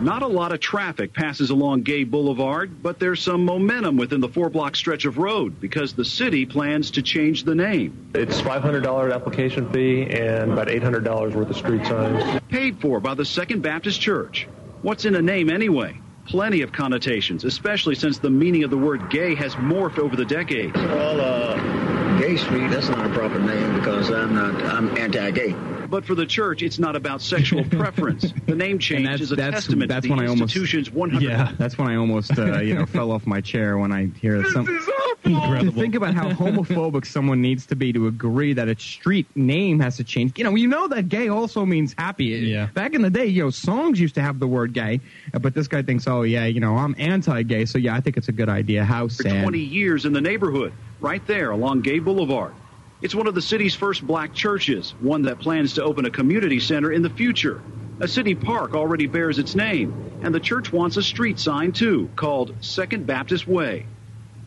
Not 0.00 0.22
a 0.22 0.28
lot 0.28 0.52
of 0.52 0.60
traffic 0.60 1.12
passes 1.12 1.50
along 1.50 1.82
Gay 1.82 2.04
Boulevard, 2.04 2.84
but 2.84 3.00
there's 3.00 3.20
some 3.20 3.44
momentum 3.44 3.96
within 3.96 4.20
the 4.20 4.28
four 4.28 4.48
block 4.48 4.76
stretch 4.76 5.06
of 5.06 5.18
road 5.18 5.60
because 5.60 5.92
the 5.92 6.04
city 6.04 6.46
plans 6.46 6.92
to 6.92 7.02
change 7.02 7.42
the 7.42 7.56
name. 7.56 8.12
It's 8.14 8.40
$500 8.40 9.12
application 9.12 9.68
fee 9.72 10.02
and 10.02 10.52
about 10.52 10.68
$800 10.68 11.34
worth 11.34 11.50
of 11.50 11.56
street 11.56 11.84
signs. 11.84 12.40
Paid 12.48 12.80
for 12.80 13.00
by 13.00 13.14
the 13.14 13.24
Second 13.24 13.62
Baptist 13.62 14.00
Church. 14.00 14.46
What's 14.82 15.04
in 15.04 15.16
a 15.16 15.22
name 15.22 15.50
anyway? 15.50 16.00
Plenty 16.26 16.62
of 16.62 16.70
connotations, 16.70 17.42
especially 17.44 17.96
since 17.96 18.18
the 18.18 18.30
meaning 18.30 18.62
of 18.62 18.70
the 18.70 18.78
word 18.78 19.10
gay 19.10 19.34
has 19.34 19.54
morphed 19.56 19.98
over 19.98 20.14
the 20.14 20.26
decades. 20.26 20.74
Well, 20.74 21.20
uh, 21.20 22.18
Gay 22.20 22.36
Street, 22.36 22.68
that's 22.68 22.88
not 22.88 23.04
a 23.04 23.08
proper 23.08 23.40
name 23.40 23.74
because 23.74 24.10
I'm 24.10 24.34
not, 24.34 24.54
I'm 24.62 24.96
anti-gay. 24.96 25.56
But 25.88 26.04
for 26.04 26.14
the 26.14 26.26
church, 26.26 26.62
it's 26.62 26.78
not 26.78 26.96
about 26.96 27.22
sexual 27.22 27.64
preference. 27.70 28.32
The 28.46 28.54
name 28.54 28.78
change 28.78 29.04
that's- 29.04 29.20
is 29.20 29.32
a 29.32 29.36
that's- 29.36 29.64
testament 29.64 29.88
that's 29.88 30.02
to 30.04 30.08
the 30.08 30.14
when 30.16 30.24
I 30.24 30.28
almost- 30.28 30.54
institution's 30.54 30.90
100. 30.90 31.22
Yeah, 31.22 31.52
that's 31.58 31.78
when 31.78 31.88
I 31.88 31.96
almost 31.96 32.38
uh, 32.38 32.60
you 32.60 32.74
know 32.74 32.86
fell 32.86 33.10
off 33.10 33.26
my 33.26 33.40
chair 33.40 33.78
when 33.78 33.92
I 33.92 34.06
hear 34.20 34.42
that 34.42 34.50
some. 34.50 34.66
To 34.66 34.78
Incredible. 35.24 35.72
think 35.72 35.94
about 35.96 36.14
how 36.14 36.30
homophobic 36.30 37.04
someone 37.04 37.42
needs 37.42 37.66
to 37.66 37.76
be 37.76 37.92
to 37.92 38.06
agree 38.06 38.52
that 38.54 38.68
a 38.68 38.78
street 38.78 39.26
name 39.34 39.80
has 39.80 39.96
to 39.96 40.04
change. 40.04 40.38
You 40.38 40.44
know, 40.44 40.54
you 40.54 40.68
know 40.68 40.86
that 40.88 41.08
gay 41.08 41.28
also 41.28 41.66
means 41.66 41.94
happy. 41.98 42.26
Yeah. 42.26 42.66
Back 42.66 42.94
in 42.94 43.02
the 43.02 43.10
day, 43.10 43.26
you 43.26 43.42
know, 43.42 43.50
songs 43.50 43.98
used 44.00 44.14
to 44.14 44.22
have 44.22 44.38
the 44.38 44.46
word 44.46 44.72
gay, 44.72 45.00
but 45.38 45.54
this 45.54 45.66
guy 45.68 45.82
thinks, 45.82 46.06
oh 46.06 46.22
yeah, 46.22 46.44
you 46.46 46.60
know, 46.60 46.76
I'm 46.76 46.94
anti-gay, 46.98 47.64
so 47.64 47.78
yeah, 47.78 47.94
I 47.96 48.00
think 48.00 48.16
it's 48.16 48.28
a 48.28 48.32
good 48.32 48.48
idea. 48.48 48.84
How 48.84 49.08
for 49.08 49.14
sad. 49.24 49.42
20 49.42 49.58
years 49.58 50.06
in 50.06 50.12
the 50.12 50.20
neighborhood, 50.20 50.72
right 51.00 51.26
there 51.26 51.50
along 51.50 51.80
Gay 51.82 51.98
Boulevard. 51.98 52.54
It's 53.00 53.14
one 53.14 53.28
of 53.28 53.34
the 53.36 53.42
city's 53.42 53.76
first 53.76 54.04
black 54.04 54.34
churches, 54.34 54.92
one 55.00 55.22
that 55.22 55.38
plans 55.38 55.74
to 55.74 55.84
open 55.84 56.04
a 56.04 56.10
community 56.10 56.58
center 56.58 56.90
in 56.90 57.02
the 57.02 57.10
future. 57.10 57.60
A 58.00 58.08
city 58.08 58.34
park 58.34 58.74
already 58.74 59.06
bears 59.06 59.38
its 59.38 59.54
name, 59.54 59.94
and 60.20 60.34
the 60.34 60.40
church 60.40 60.72
wants 60.72 60.96
a 60.96 61.02
street 61.02 61.38
sign 61.38 61.70
too, 61.70 62.10
called 62.16 62.56
Second 62.60 63.06
Baptist 63.06 63.46
Way. 63.46 63.86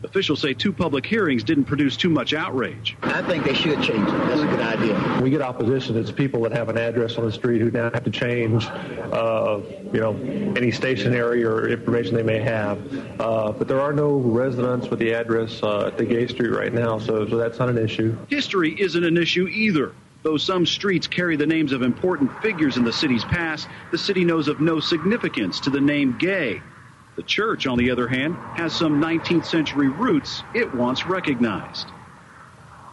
Officials 0.04 0.40
say 0.40 0.52
two 0.52 0.72
public 0.72 1.06
hearings 1.06 1.44
didn't 1.44 1.64
produce 1.64 1.96
too 1.96 2.10
much 2.10 2.34
outrage. 2.34 2.96
I 3.02 3.22
think 3.22 3.44
they 3.44 3.54
should 3.54 3.80
change 3.82 4.08
it. 4.08 4.18
That's 4.26 4.40
a 4.40 4.46
good 4.46 4.60
idea. 4.60 5.20
We 5.22 5.30
get 5.30 5.42
opposition. 5.42 5.96
It's 5.96 6.10
people 6.10 6.42
that 6.42 6.52
have 6.52 6.68
an 6.68 6.76
address 6.76 7.16
on 7.18 7.24
the 7.24 7.32
street 7.32 7.60
who 7.60 7.70
now 7.70 7.90
have 7.92 8.02
to 8.04 8.10
change, 8.10 8.66
uh, 8.66 9.60
you 9.92 10.00
know, 10.00 10.14
any 10.56 10.72
stationery 10.72 11.44
or 11.44 11.68
information 11.68 12.14
they 12.14 12.24
may 12.24 12.40
have. 12.40 13.20
Uh, 13.20 13.52
but 13.52 13.68
there 13.68 13.80
are 13.80 13.92
no 13.92 14.16
residents 14.16 14.88
with 14.88 14.98
the 14.98 15.14
address 15.14 15.62
uh, 15.62 15.86
at 15.86 15.98
the 15.98 16.04
Gay 16.04 16.26
Street 16.26 16.50
right 16.50 16.72
now, 16.72 16.98
so, 16.98 17.28
so 17.28 17.36
that's 17.36 17.58
not 17.58 17.68
an 17.68 17.78
issue. 17.78 18.16
History 18.28 18.78
isn't 18.80 19.04
an 19.04 19.16
issue 19.16 19.46
either. 19.46 19.92
Though 20.24 20.36
some 20.36 20.66
streets 20.66 21.06
carry 21.06 21.36
the 21.36 21.46
names 21.46 21.72
of 21.72 21.82
important 21.82 22.30
figures 22.42 22.76
in 22.76 22.84
the 22.84 22.92
city's 22.92 23.24
past, 23.24 23.68
the 23.90 23.98
city 23.98 24.24
knows 24.24 24.46
of 24.46 24.60
no 24.60 24.78
significance 24.78 25.58
to 25.60 25.70
the 25.70 25.80
name 25.80 26.16
gay. 26.18 26.62
The 27.22 27.28
church, 27.28 27.68
on 27.68 27.78
the 27.78 27.88
other 27.88 28.08
hand, 28.08 28.36
has 28.56 28.74
some 28.74 29.00
19th 29.00 29.44
century 29.44 29.88
roots 29.88 30.42
it 30.54 30.74
wants 30.74 31.06
recognized. 31.06 31.92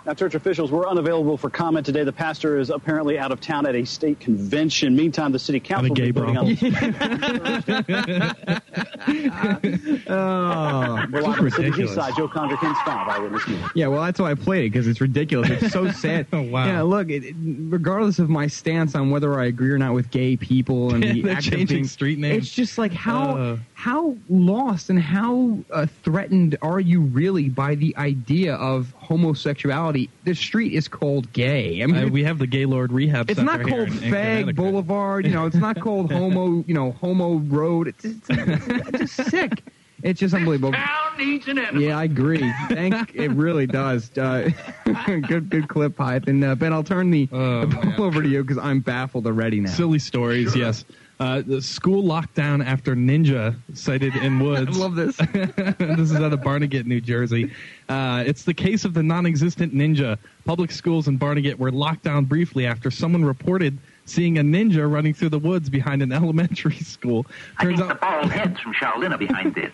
Now, 0.06 0.14
church 0.14 0.34
officials 0.34 0.72
were 0.72 0.88
unavailable 0.88 1.38
for 1.38 1.50
comment 1.50 1.86
today. 1.86 2.04
The 2.04 2.14
pastor 2.14 2.58
is 2.58 2.70
apparently 2.70 3.20
out 3.20 3.32
of 3.32 3.42
town 3.42 3.66
at 3.68 3.76
a 3.76 3.86
state 3.86 4.20
convention. 4.20 4.96
Meantime, 4.96 5.32
the 5.32 5.40
city 5.40 5.60
council 5.60 5.94
gay 5.94 6.12
will 6.12 6.26
be 6.26 6.34
voting 6.34 6.38
on. 6.38 6.56
Oh, 10.12 11.06
We're 11.12 11.22
live 11.22 11.40
on 11.40 11.46
the 11.46 11.52
City 11.52 11.84
East 11.84 11.94
Side. 11.94 12.16
Joe 12.16 12.28
Conger, 12.28 12.58
Ken 12.58 12.74
Scott, 12.76 13.08
Eyewitness 13.10 13.48
News. 13.48 13.64
Yeah, 13.76 13.88
well, 13.88 14.02
that's 14.04 14.20
why 14.20 14.32
I 14.32 14.36
played 14.36 14.66
it 14.66 14.70
because 14.72 14.88
it's 14.88 15.02
ridiculous. 15.02 15.50
It's 15.50 15.74
so 15.74 15.90
sad. 15.92 16.28
Oh, 16.40 16.42
wow. 16.44 16.66
Yeah, 16.66 16.82
look, 16.82 17.10
it, 17.10 17.24
it- 17.24 17.36
regardless 17.40 18.20
of 18.20 18.30
my 18.30 18.48
stance 18.48 18.96
on 18.96 19.10
whether 19.10 19.40
I 19.40 19.46
agree 19.46 19.72
or 19.72 19.78
not 19.78 19.94
with 19.94 20.12
gay 20.12 20.36
people 20.38 20.94
and 20.94 21.04
the 21.04 21.22
They're 21.22 21.34
act 21.36 21.46
changing 21.46 21.68
being- 21.78 21.88
street 21.88 22.20
names. 22.20 22.46
it's 22.46 22.54
just 22.54 22.78
like 22.78 22.92
how 22.94 23.38
Uh. 23.38 23.58
how 23.74 24.16
lost 24.30 24.90
and 24.90 25.00
how 25.00 25.60
uh, 25.72 25.86
threatened 26.04 26.58
are 26.62 26.80
you 26.80 27.02
really 27.02 27.50
by 27.50 27.76
the 27.76 27.96
idea 27.98 28.56
of 28.56 28.94
homosexuality? 29.10 30.10
The 30.24 30.36
street 30.36 30.74
is 30.74 30.88
called 30.88 31.34
gay. 31.34 31.82
I 31.84 31.88
mean, 31.88 31.96
Uh, 32.06 32.08
we 32.08 32.24
have 32.24 32.38
the 32.40 32.48
Gaylord 32.48 32.92
Rehab 32.92 33.30
it's 33.30 33.40
not 33.40 33.60
here 33.62 33.70
called 33.70 33.88
in- 33.90 34.04
in 34.04 34.12
Fag 34.14 34.40
Connecticut. 34.40 34.56
Boulevard. 34.56 35.26
You 35.26 35.34
know, 35.34 35.46
it's 35.46 35.56
not 35.56 35.80
called 35.82 36.12
Homo. 36.14 36.64
You 36.68 36.74
know, 36.74 36.92
Homo 36.94 37.40
Road. 37.40 37.88
It's, 37.88 38.06
it's, 38.06 38.28
it's 38.30 38.98
just 39.16 39.30
sick. 39.32 39.64
It's 40.02 40.20
just 40.22 40.34
unbelievable. 40.34 40.74
needs 41.18 41.46
an 41.50 41.60
enemy. 41.60 41.88
Yeah, 41.88 41.98
I 42.00 42.06
agree. 42.06 42.40
Thank 42.70 43.14
it 43.16 43.32
really 43.32 43.68
does. 43.68 44.18
Uh, 44.18 44.50
good, 45.06 45.50
good 45.50 45.68
clip, 45.68 45.98
hype. 45.98 46.28
And 46.30 46.42
uh, 46.42 46.56
Ben, 46.56 46.72
I'll 46.72 46.86
turn 46.86 47.12
the, 47.12 47.28
Oh, 47.34 47.66
the 47.66 47.76
ball 47.98 48.06
over 48.06 48.24
to 48.24 48.30
you 48.30 48.42
because 48.42 48.58
I'm 48.60 48.80
baffled 48.80 49.28
already 49.28 49.60
now. 49.60 49.72
Silly 49.72 50.00
stories, 50.00 50.56
yes. 50.56 50.86
Uh, 51.20 51.42
the 51.46 51.62
school 51.62 52.04
lockdown 52.04 52.66
after 52.66 52.96
ninja 52.96 53.54
sighted 53.74 54.16
in 54.16 54.40
woods. 54.46 54.78
I 54.78 54.80
love 54.80 54.96
this. 54.96 55.18
this 55.78 56.12
is 56.12 56.16
out 56.16 56.32
of 56.32 56.42
Barnegat, 56.42 56.86
New 56.86 57.02
Jersey. 57.02 57.52
Uh, 57.90 58.24
it's 58.26 58.44
the 58.44 58.54
case 58.54 58.86
of 58.86 58.94
the 58.94 59.04
non-existent 59.04 59.74
ninja. 59.74 60.18
Public 60.46 60.72
schools 60.72 61.10
in 61.10 61.18
Barnegat 61.18 61.60
were 61.60 61.72
locked 61.72 62.04
down 62.04 62.24
briefly 62.24 62.66
after 62.66 62.90
someone 62.90 63.26
reported 63.26 63.78
seeing 64.06 64.38
a 64.38 64.42
ninja 64.42 64.90
running 64.90 65.14
through 65.14 65.30
the 65.30 65.40
woods 65.40 65.70
behind 65.70 66.02
an 66.02 66.12
elementary 66.14 66.78
school. 66.78 67.26
I 67.58 67.66
think 67.66 67.80
out, 67.80 67.90
the 67.90 67.96
bald 67.96 68.32
head's 68.32 68.60
from 68.62 68.74
Shaolin 68.74 69.14
are 69.14 69.18
behind 69.18 69.56
this. 69.56 69.72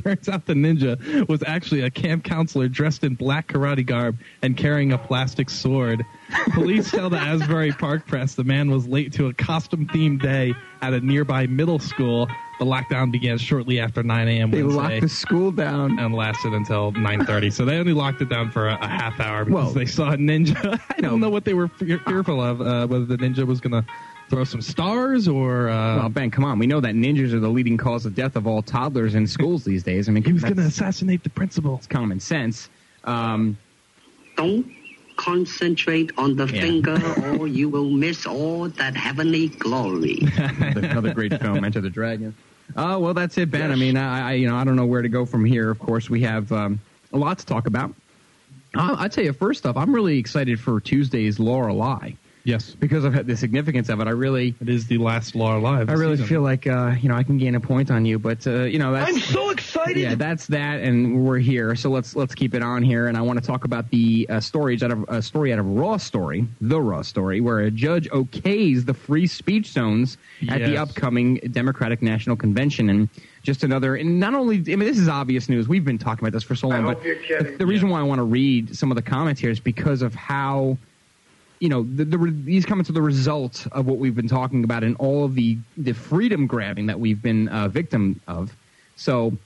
turns 0.02 0.28
out 0.28 0.46
the 0.46 0.54
ninja 0.54 1.28
was 1.28 1.42
actually 1.46 1.82
a 1.82 1.90
camp 1.90 2.24
counselor 2.24 2.68
dressed 2.68 3.04
in 3.04 3.14
black 3.14 3.48
karate 3.48 3.84
garb 3.84 4.18
and 4.42 4.56
carrying 4.56 4.92
a 4.92 4.98
plastic 4.98 5.50
sword. 5.50 6.04
Police 6.54 6.90
tell 6.90 7.08
the 7.10 7.18
Asbury 7.18 7.72
Park 7.72 8.06
Press 8.06 8.34
the 8.34 8.44
man 8.44 8.70
was 8.70 8.86
late 8.86 9.12
to 9.14 9.26
a 9.26 9.34
costume-themed 9.34 10.20
day 10.22 10.54
at 10.82 10.92
a 10.92 11.00
nearby 11.00 11.46
middle 11.46 11.78
school. 11.78 12.28
The 12.58 12.64
lockdown 12.64 13.12
began 13.12 13.36
shortly 13.38 13.78
after 13.80 14.02
9 14.02 14.28
a.m. 14.28 14.50
They 14.50 14.62
Wednesday 14.62 14.80
locked 14.80 15.00
the 15.02 15.08
school 15.08 15.50
down. 15.52 15.98
and 15.98 16.14
lasted 16.14 16.54
until 16.54 16.90
9:30. 16.92 17.52
So 17.52 17.64
they 17.66 17.76
only 17.76 17.92
locked 17.92 18.22
it 18.22 18.30
down 18.30 18.50
for 18.50 18.68
a, 18.68 18.78
a 18.80 18.88
half 18.88 19.20
hour 19.20 19.44
because 19.44 19.74
they 19.74 19.84
saw 19.84 20.12
a 20.12 20.16
ninja. 20.16 20.80
I 20.96 21.00
don't 21.02 21.20
know 21.20 21.28
what 21.28 21.44
they 21.44 21.52
were 21.54 21.68
fe- 21.68 21.98
fearful 22.06 22.42
of. 22.42 22.60
Uh, 22.62 22.86
whether 22.86 23.04
the 23.04 23.18
ninja 23.18 23.46
was 23.46 23.60
going 23.60 23.82
to 23.84 23.86
throw 24.28 24.44
some 24.44 24.60
stars 24.60 25.28
or 25.28 25.68
uh, 25.68 25.96
Well, 25.96 26.08
Ben, 26.08 26.30
come 26.30 26.44
on. 26.44 26.58
We 26.58 26.66
know 26.66 26.80
that 26.80 26.94
ninjas 26.94 27.32
are 27.32 27.40
the 27.40 27.48
leading 27.48 27.76
cause 27.76 28.06
of 28.06 28.14
death 28.14 28.36
of 28.36 28.46
all 28.46 28.62
toddlers 28.62 29.14
in 29.14 29.26
schools 29.26 29.64
these 29.64 29.82
days. 29.82 30.08
I 30.08 30.12
mean, 30.12 30.24
he 30.24 30.32
was 30.32 30.42
going 30.42 30.56
to 30.56 30.62
assassinate 30.62 31.22
the 31.22 31.30
principal. 31.30 31.76
It's 31.76 31.86
common 31.86 32.18
sense. 32.20 32.68
Um, 33.04 33.56
Don't 34.36 34.66
concentrate 35.16 36.12
on 36.18 36.36
the 36.36 36.46
Yeah. 36.46 36.60
finger 36.60 36.98
or 37.38 37.46
you 37.48 37.68
will 37.68 37.90
miss 37.90 38.26
all 38.26 38.68
that 38.68 38.94
heavenly 38.96 39.48
glory. 39.48 40.18
another 40.36 41.14
great 41.14 41.38
film, 41.40 41.64
Enter 41.64 41.80
the 41.80 41.90
Dragon. 41.90 42.34
Oh 42.74 42.98
well, 42.98 43.14
that's 43.14 43.38
it, 43.38 43.50
Ben. 43.50 43.70
I 43.70 43.76
mean, 43.76 43.96
I, 43.96 44.30
I 44.30 44.32
you 44.34 44.48
know 44.48 44.56
I 44.56 44.64
don't 44.64 44.76
know 44.76 44.84
where 44.86 45.00
to 45.00 45.08
go 45.08 45.24
from 45.24 45.44
here. 45.44 45.70
Of 45.70 45.78
course, 45.78 46.10
we 46.10 46.20
have 46.22 46.50
um, 46.52 46.80
a 47.12 47.16
lot 47.16 47.38
to 47.38 47.46
talk 47.46 47.66
about. 47.66 47.94
I'll, 48.74 48.96
I'll 48.96 49.08
tell 49.08 49.24
you 49.24 49.32
first 49.32 49.64
off, 49.64 49.76
I'm 49.76 49.94
really 49.94 50.18
excited 50.18 50.60
for 50.60 50.80
Tuesday's 50.80 51.38
Lorelei 51.38 52.12
Yes, 52.46 52.76
because 52.78 53.02
of 53.02 53.26
the 53.26 53.36
significance 53.36 53.88
of 53.88 53.98
it. 53.98 54.06
I 54.06 54.12
really, 54.12 54.54
it 54.60 54.68
is 54.68 54.86
the 54.86 54.98
last 54.98 55.34
law 55.34 55.58
alive. 55.58 55.90
I 55.90 55.94
really 55.94 56.16
feel 56.16 56.42
like 56.42 56.68
uh, 56.68 56.94
you 57.00 57.08
know 57.08 57.16
I 57.16 57.24
can 57.24 57.38
gain 57.38 57.56
a 57.56 57.60
point 57.60 57.90
on 57.90 58.04
you, 58.04 58.20
but 58.20 58.46
uh, 58.46 58.62
you 58.62 58.78
know 58.78 58.92
that's 58.92 59.10
I'm 59.10 59.18
so 59.18 59.50
excited. 59.50 59.96
yeah, 59.96 60.14
that's 60.14 60.46
that, 60.46 60.80
and 60.80 61.24
we're 61.24 61.38
here. 61.38 61.74
So 61.74 61.90
let's 61.90 62.14
let's 62.14 62.36
keep 62.36 62.54
it 62.54 62.62
on 62.62 62.84
here. 62.84 63.08
And 63.08 63.16
I 63.16 63.20
want 63.20 63.40
to 63.40 63.44
talk 63.44 63.64
about 63.64 63.90
the 63.90 64.28
uh, 64.30 64.38
stories 64.38 64.84
out 64.84 64.92
of 64.92 65.04
a 65.08 65.20
story 65.20 65.52
out 65.52 65.58
of 65.58 65.66
Raw 65.66 65.96
Story, 65.96 66.46
the 66.60 66.80
Raw 66.80 67.02
Story, 67.02 67.40
where 67.40 67.58
a 67.58 67.70
judge 67.72 68.08
okays 68.10 68.86
the 68.86 68.94
free 68.94 69.26
speech 69.26 69.66
zones 69.72 70.16
at 70.48 70.60
the 70.60 70.76
upcoming 70.76 71.40
Democratic 71.50 72.00
National 72.00 72.36
Convention, 72.36 72.88
and 72.90 73.08
just 73.42 73.64
another. 73.64 73.96
And 73.96 74.20
not 74.20 74.34
only, 74.34 74.58
I 74.58 74.76
mean, 74.76 74.80
this 74.80 74.98
is 74.98 75.08
obvious 75.08 75.48
news. 75.48 75.66
We've 75.66 75.84
been 75.84 75.98
talking 75.98 76.24
about 76.24 76.32
this 76.32 76.44
for 76.44 76.54
so 76.54 76.68
long, 76.68 76.84
hope 76.84 76.98
but 76.98 77.04
you're 77.04 77.16
kidding. 77.16 77.58
the 77.58 77.66
reason 77.66 77.88
why 77.88 77.98
I 77.98 78.04
want 78.04 78.20
to 78.20 78.24
read 78.24 78.76
some 78.76 78.92
of 78.92 78.94
the 78.94 79.02
comments 79.02 79.40
here 79.40 79.50
is 79.50 79.58
because 79.58 80.02
of 80.02 80.14
how 80.14 80.78
you 81.60 81.68
know, 81.68 81.82
the, 81.82 82.04
the, 82.04 82.18
these 82.44 82.66
comments 82.66 82.90
are 82.90 82.94
the 82.94 83.02
result 83.02 83.66
of 83.72 83.86
what 83.86 83.98
we've 83.98 84.14
been 84.14 84.28
talking 84.28 84.64
about 84.64 84.84
and 84.84 84.96
all 84.96 85.24
of 85.24 85.34
the, 85.34 85.56
the 85.76 85.92
freedom 85.92 86.46
grabbing 86.46 86.86
that 86.86 86.98
we've 87.00 87.22
been 87.22 87.48
uh, 87.48 87.68
victim 87.68 88.20
of. 88.26 88.54
So, 88.96 89.36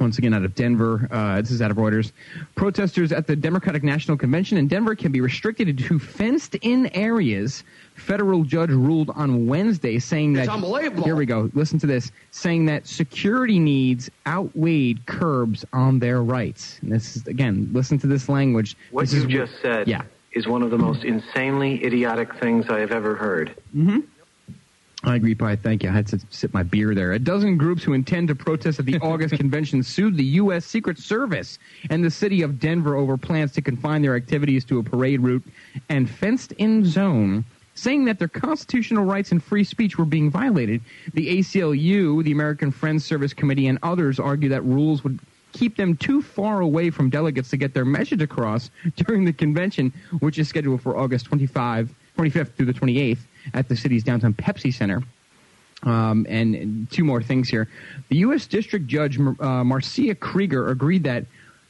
once 0.00 0.16
again, 0.16 0.32
out 0.32 0.44
of 0.44 0.54
Denver, 0.54 1.08
uh, 1.10 1.40
this 1.40 1.50
is 1.50 1.60
out 1.60 1.72
of 1.72 1.76
Reuters. 1.76 2.12
Protesters 2.54 3.10
at 3.10 3.26
the 3.26 3.34
Democratic 3.34 3.82
National 3.82 4.16
Convention 4.16 4.56
in 4.56 4.68
Denver 4.68 4.94
can 4.94 5.10
be 5.10 5.20
restricted 5.20 5.76
to 5.76 5.98
fenced 5.98 6.54
in 6.56 6.86
areas. 6.94 7.64
Federal 7.96 8.44
judge 8.44 8.70
ruled 8.70 9.10
on 9.10 9.48
Wednesday 9.48 9.98
saying 9.98 10.34
that. 10.34 10.42
It's 10.44 10.52
unbelievable. 10.52 11.02
Here 11.02 11.16
we 11.16 11.26
go. 11.26 11.50
Listen 11.52 11.80
to 11.80 11.86
this. 11.88 12.12
Saying 12.30 12.66
that 12.66 12.86
security 12.86 13.58
needs 13.58 14.08
outweighed 14.24 15.04
curbs 15.06 15.64
on 15.72 15.98
their 15.98 16.22
rights. 16.22 16.78
And 16.80 16.92
this 16.92 17.16
is, 17.16 17.26
again, 17.26 17.68
listen 17.72 17.98
to 17.98 18.06
this 18.06 18.28
language. 18.28 18.76
What 18.92 19.08
This 19.08 19.14
you 19.14 19.42
is 19.42 19.48
just 19.50 19.62
said 19.62 19.88
Yeah. 19.88 20.02
Is 20.32 20.46
one 20.46 20.62
of 20.62 20.70
the 20.70 20.78
most 20.78 21.04
insanely 21.04 21.84
idiotic 21.84 22.34
things 22.36 22.68
I 22.68 22.80
have 22.80 22.92
ever 22.92 23.14
heard. 23.14 23.54
Mm-hmm. 23.74 24.00
I 25.04 25.14
agree, 25.14 25.34
Pi. 25.34 25.54
Thank 25.54 25.84
you. 25.84 25.90
I 25.90 25.92
had 25.92 26.08
to 26.08 26.20
sip 26.30 26.52
my 26.52 26.64
beer 26.64 26.92
there. 26.92 27.12
A 27.12 27.20
dozen 27.20 27.56
groups 27.56 27.84
who 27.84 27.92
intend 27.92 28.28
to 28.28 28.34
protest 28.34 28.80
at 28.80 28.84
the 28.84 28.98
August 28.98 29.34
convention 29.38 29.82
sued 29.82 30.16
the 30.16 30.24
U.S. 30.24 30.64
Secret 30.64 30.98
Service 30.98 31.58
and 31.88 32.04
the 32.04 32.10
city 32.10 32.42
of 32.42 32.58
Denver 32.58 32.96
over 32.96 33.16
plans 33.16 33.52
to 33.52 33.62
confine 33.62 34.02
their 34.02 34.16
activities 34.16 34.64
to 34.66 34.80
a 34.80 34.82
parade 34.82 35.20
route 35.20 35.44
and 35.88 36.10
fenced 36.10 36.50
in 36.52 36.84
zone, 36.84 37.44
saying 37.74 38.06
that 38.06 38.18
their 38.18 38.28
constitutional 38.28 39.04
rights 39.04 39.30
and 39.30 39.42
free 39.42 39.62
speech 39.62 39.98
were 39.98 40.04
being 40.04 40.32
violated. 40.32 40.80
The 41.14 41.38
ACLU, 41.38 42.24
the 42.24 42.32
American 42.32 42.72
Friends 42.72 43.04
Service 43.04 43.32
Committee, 43.32 43.68
and 43.68 43.78
others 43.84 44.18
argue 44.18 44.48
that 44.48 44.64
rules 44.64 45.04
would 45.04 45.20
keep 45.58 45.76
them 45.76 45.96
too 45.96 46.22
far 46.22 46.60
away 46.60 46.90
from 46.90 47.10
delegates 47.10 47.50
to 47.50 47.56
get 47.56 47.74
their 47.74 47.84
message 47.84 48.22
across 48.22 48.70
during 48.96 49.24
the 49.24 49.32
convention, 49.32 49.92
which 50.20 50.38
is 50.38 50.48
scheduled 50.48 50.80
for 50.80 50.96
August 50.96 51.26
25, 51.26 51.92
25th 52.16 52.52
through 52.54 52.66
the 52.66 52.72
28th 52.72 53.18
at 53.54 53.68
the 53.68 53.76
city's 53.76 54.04
downtown 54.04 54.34
Pepsi 54.34 54.72
Center. 54.72 55.02
Um, 55.84 56.26
and 56.28 56.90
two 56.90 57.04
more 57.04 57.22
things 57.22 57.48
here. 57.48 57.68
The 58.08 58.16
U.S. 58.18 58.46
District 58.46 58.88
Judge 58.88 59.16
uh, 59.20 59.62
Marcia 59.62 60.14
Krieger 60.16 60.70
agreed 60.70 61.04
that 61.04 61.24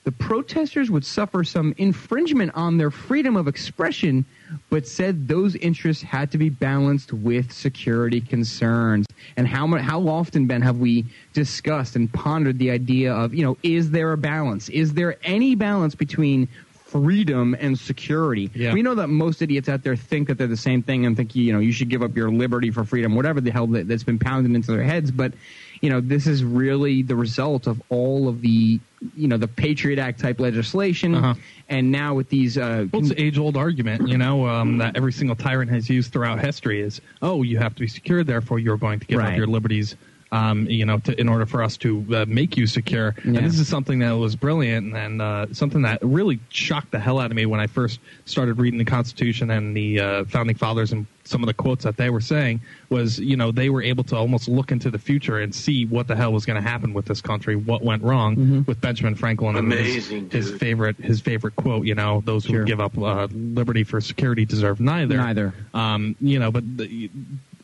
the 0.09 0.13
protesters 0.13 0.91
would 0.91 1.05
suffer 1.05 1.45
some 1.45 1.75
infringement 1.77 2.51
on 2.55 2.79
their 2.79 2.91
freedom 2.91 3.37
of 3.37 3.47
expression, 3.47 4.25
but 4.71 4.87
said 4.87 5.29
those 5.29 5.55
interests 5.57 6.03
had 6.03 6.33
to 6.33 6.39
be 6.39 6.49
balanced 6.49 7.13
with 7.13 7.53
security 7.53 8.19
concerns. 8.19 9.05
And 9.37 9.47
how 9.47 9.67
how 9.77 10.09
often, 10.09 10.47
Ben, 10.47 10.63
have 10.63 10.79
we 10.79 11.05
discussed 11.35 11.95
and 11.95 12.11
pondered 12.11 12.59
the 12.59 12.71
idea 12.71 13.13
of, 13.13 13.35
you 13.35 13.45
know, 13.45 13.59
is 13.63 13.91
there 13.91 14.13
a 14.13 14.17
balance? 14.17 14.71
Is 14.71 14.95
there 14.95 15.19
any 15.25 15.55
balance 15.55 15.95
between 15.95 16.49
freedom 16.73 17.55
and 17.61 17.79
security? 17.79 18.51
Yeah. 18.55 18.73
We 18.73 18.81
know 18.81 18.95
that 18.95 19.09
most 19.09 19.43
idiots 19.43 19.69
out 19.69 19.83
there 19.83 19.95
think 19.95 20.29
that 20.29 20.39
they're 20.39 20.47
the 20.47 20.57
same 20.57 20.83
thing 20.83 21.05
and 21.05 21.19
think, 21.19 21.37
you 21.37 21.53
know, 21.53 21.59
you 21.59 21.71
should 21.71 21.91
give 21.91 22.03
up 22.03 22.17
your 22.17 22.31
liberty 22.31 22.71
for 22.71 22.83
freedom, 22.83 23.15
whatever 23.15 23.43
the 23.43 23.51
hell 23.51 23.67
that, 23.67 23.89
that's 23.89 24.05
been 24.05 24.19
pounded 24.19 24.55
into 24.55 24.73
their 24.73 24.85
heads. 24.85 25.11
But, 25.11 25.35
you 25.81 25.91
know, 25.91 26.01
this 26.01 26.27
is 26.27 26.43
really 26.45 27.03
the 27.03 27.17
result 27.17 27.67
of 27.67 27.81
all 27.89 28.29
of 28.29 28.41
the, 28.41 28.81
you 29.17 29.29
know, 29.29 29.37
the 29.37 29.49
Patriot 29.49 29.99
Act 29.99 30.21
type 30.21 30.41
legislation. 30.41 31.15
Uh-huh. 31.15 31.35
And 31.69 31.93
now 31.93 32.15
with 32.15 32.29
these, 32.31 32.57
uh, 32.57 32.87
Well, 32.93 33.03
it's 33.03 33.11
an 33.11 33.19
age-old 33.21 33.57
argument, 33.57 34.09
you 34.09 34.19
know, 34.19 34.47
um, 34.49 34.79
that 34.79 34.97
every 34.97 35.13
single 35.13 35.37
tyrant 35.37 35.71
has 35.71 35.89
used 35.89 36.13
throughout 36.13 36.41
history 36.41 36.81
is, 36.81 37.01
oh, 37.23 37.43
you 37.43 37.59
have 37.59 37.75
to 37.75 37.81
be 37.81 37.89
secure, 37.89 38.25
therefore 38.25 38.59
you're 38.59 38.79
going 38.79 39.01
to 39.01 39.07
give 39.07 39.19
Right. 39.19 39.33
up 39.33 39.37
your 39.37 39.47
liberties 39.47 39.97
Um, 40.31 40.67
you 40.69 40.85
know, 40.85 40.99
to, 40.99 41.19
in 41.19 41.27
order 41.27 41.47
for 41.47 41.63
us 41.63 41.79
to 41.79 42.05
uh, 42.15 42.25
make 42.29 42.59
you 42.59 42.67
secure, 42.67 43.15
Yeah. 43.25 43.39
and 43.39 43.47
this 43.47 43.59
is 43.59 43.67
something 43.67 44.01
that 44.01 44.13
was 44.13 44.37
brilliant 44.37 44.95
and 44.95 45.23
uh, 45.23 45.47
something 45.55 45.81
that 45.83 46.01
really 46.03 46.39
shocked 46.51 46.91
the 46.91 46.99
hell 47.01 47.19
out 47.19 47.31
of 47.31 47.35
me 47.35 47.47
when 47.47 47.61
I 47.61 47.67
first 47.67 47.99
started 48.27 48.59
reading 48.59 48.77
the 48.79 48.85
Constitution 48.85 49.51
and 49.51 49.75
the 49.75 49.99
uh, 50.01 50.25
founding 50.27 50.55
fathers 50.55 50.93
and 50.93 51.07
some 51.25 51.43
of 51.43 51.47
the 51.47 51.55
quotes 51.55 51.85
that 51.85 51.97
they 51.97 52.11
were 52.11 52.21
saying 52.21 52.61
was, 52.91 53.19
you 53.19 53.39
know, 53.39 53.53
they 53.53 53.71
were 53.71 53.83
able 53.83 54.05
to 54.05 54.17
almost 54.17 54.49
look 54.49 54.71
into 54.71 54.91
the 54.91 54.99
future 54.99 55.39
and 55.39 55.55
see 55.55 55.87
what 55.87 56.07
the 56.09 56.17
hell 56.17 56.33
was 56.33 56.45
going 56.45 56.63
to 56.63 56.69
happen 56.69 56.93
with 56.93 57.07
this 57.07 57.23
country, 57.23 57.57
what 57.57 57.83
went 57.83 58.03
wrong 58.03 58.37
Mm-hmm. 58.37 58.61
with 58.67 58.83
Benjamin 58.83 59.15
Franklin 59.15 59.57
and 59.57 59.73
his- 59.73 59.81
Amazing, 60.11 60.29
his, 60.31 60.51
dude. 60.51 60.61
favorite 60.61 60.97
his 60.99 61.23
favorite 61.23 61.57
quote. 61.57 61.87
You 61.87 61.95
know, 61.95 62.23
those 62.27 62.45
who 62.45 62.53
Sure. 62.53 62.65
give 62.65 62.81
up 62.81 62.99
uh, 62.99 63.29
liberty 63.33 63.83
for 63.85 63.99
security 64.03 64.45
deserve 64.45 64.79
neither. 64.79 65.17
Neither. 65.17 65.55
Um, 65.73 66.17
you 66.21 66.39
know, 66.39 66.51
but 66.51 66.65
the, 66.77 67.09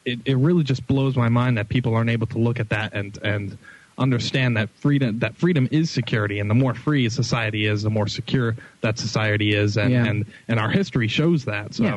it 0.04 0.18
it 0.24 0.36
really 0.36 0.62
just 0.64 0.86
blows 0.86 1.16
my 1.16 1.28
mind 1.28 1.56
that 1.58 1.68
people 1.68 1.94
aren't 1.94 2.10
able 2.10 2.26
to 2.28 2.38
look 2.38 2.60
at 2.60 2.68
that 2.70 2.92
and 2.92 3.18
and 3.22 3.58
understand 3.96 4.56
that 4.56 4.68
freedom 4.70 5.18
that 5.20 5.36
freedom 5.36 5.68
is 5.70 5.88
security 5.90 6.40
and 6.40 6.50
the 6.50 6.54
more 6.54 6.74
free 6.74 7.08
society 7.08 7.66
is 7.66 7.82
the 7.82 7.90
more 7.90 8.08
secure 8.08 8.56
that 8.80 8.98
society 8.98 9.54
is 9.54 9.76
and 9.76 9.90
Yeah. 9.92 10.04
and, 10.06 10.26
and 10.48 10.58
our 10.58 10.68
history 10.70 11.06
shows 11.08 11.44
that 11.44 11.74
so 11.74 11.84
Yeah. 11.84 11.96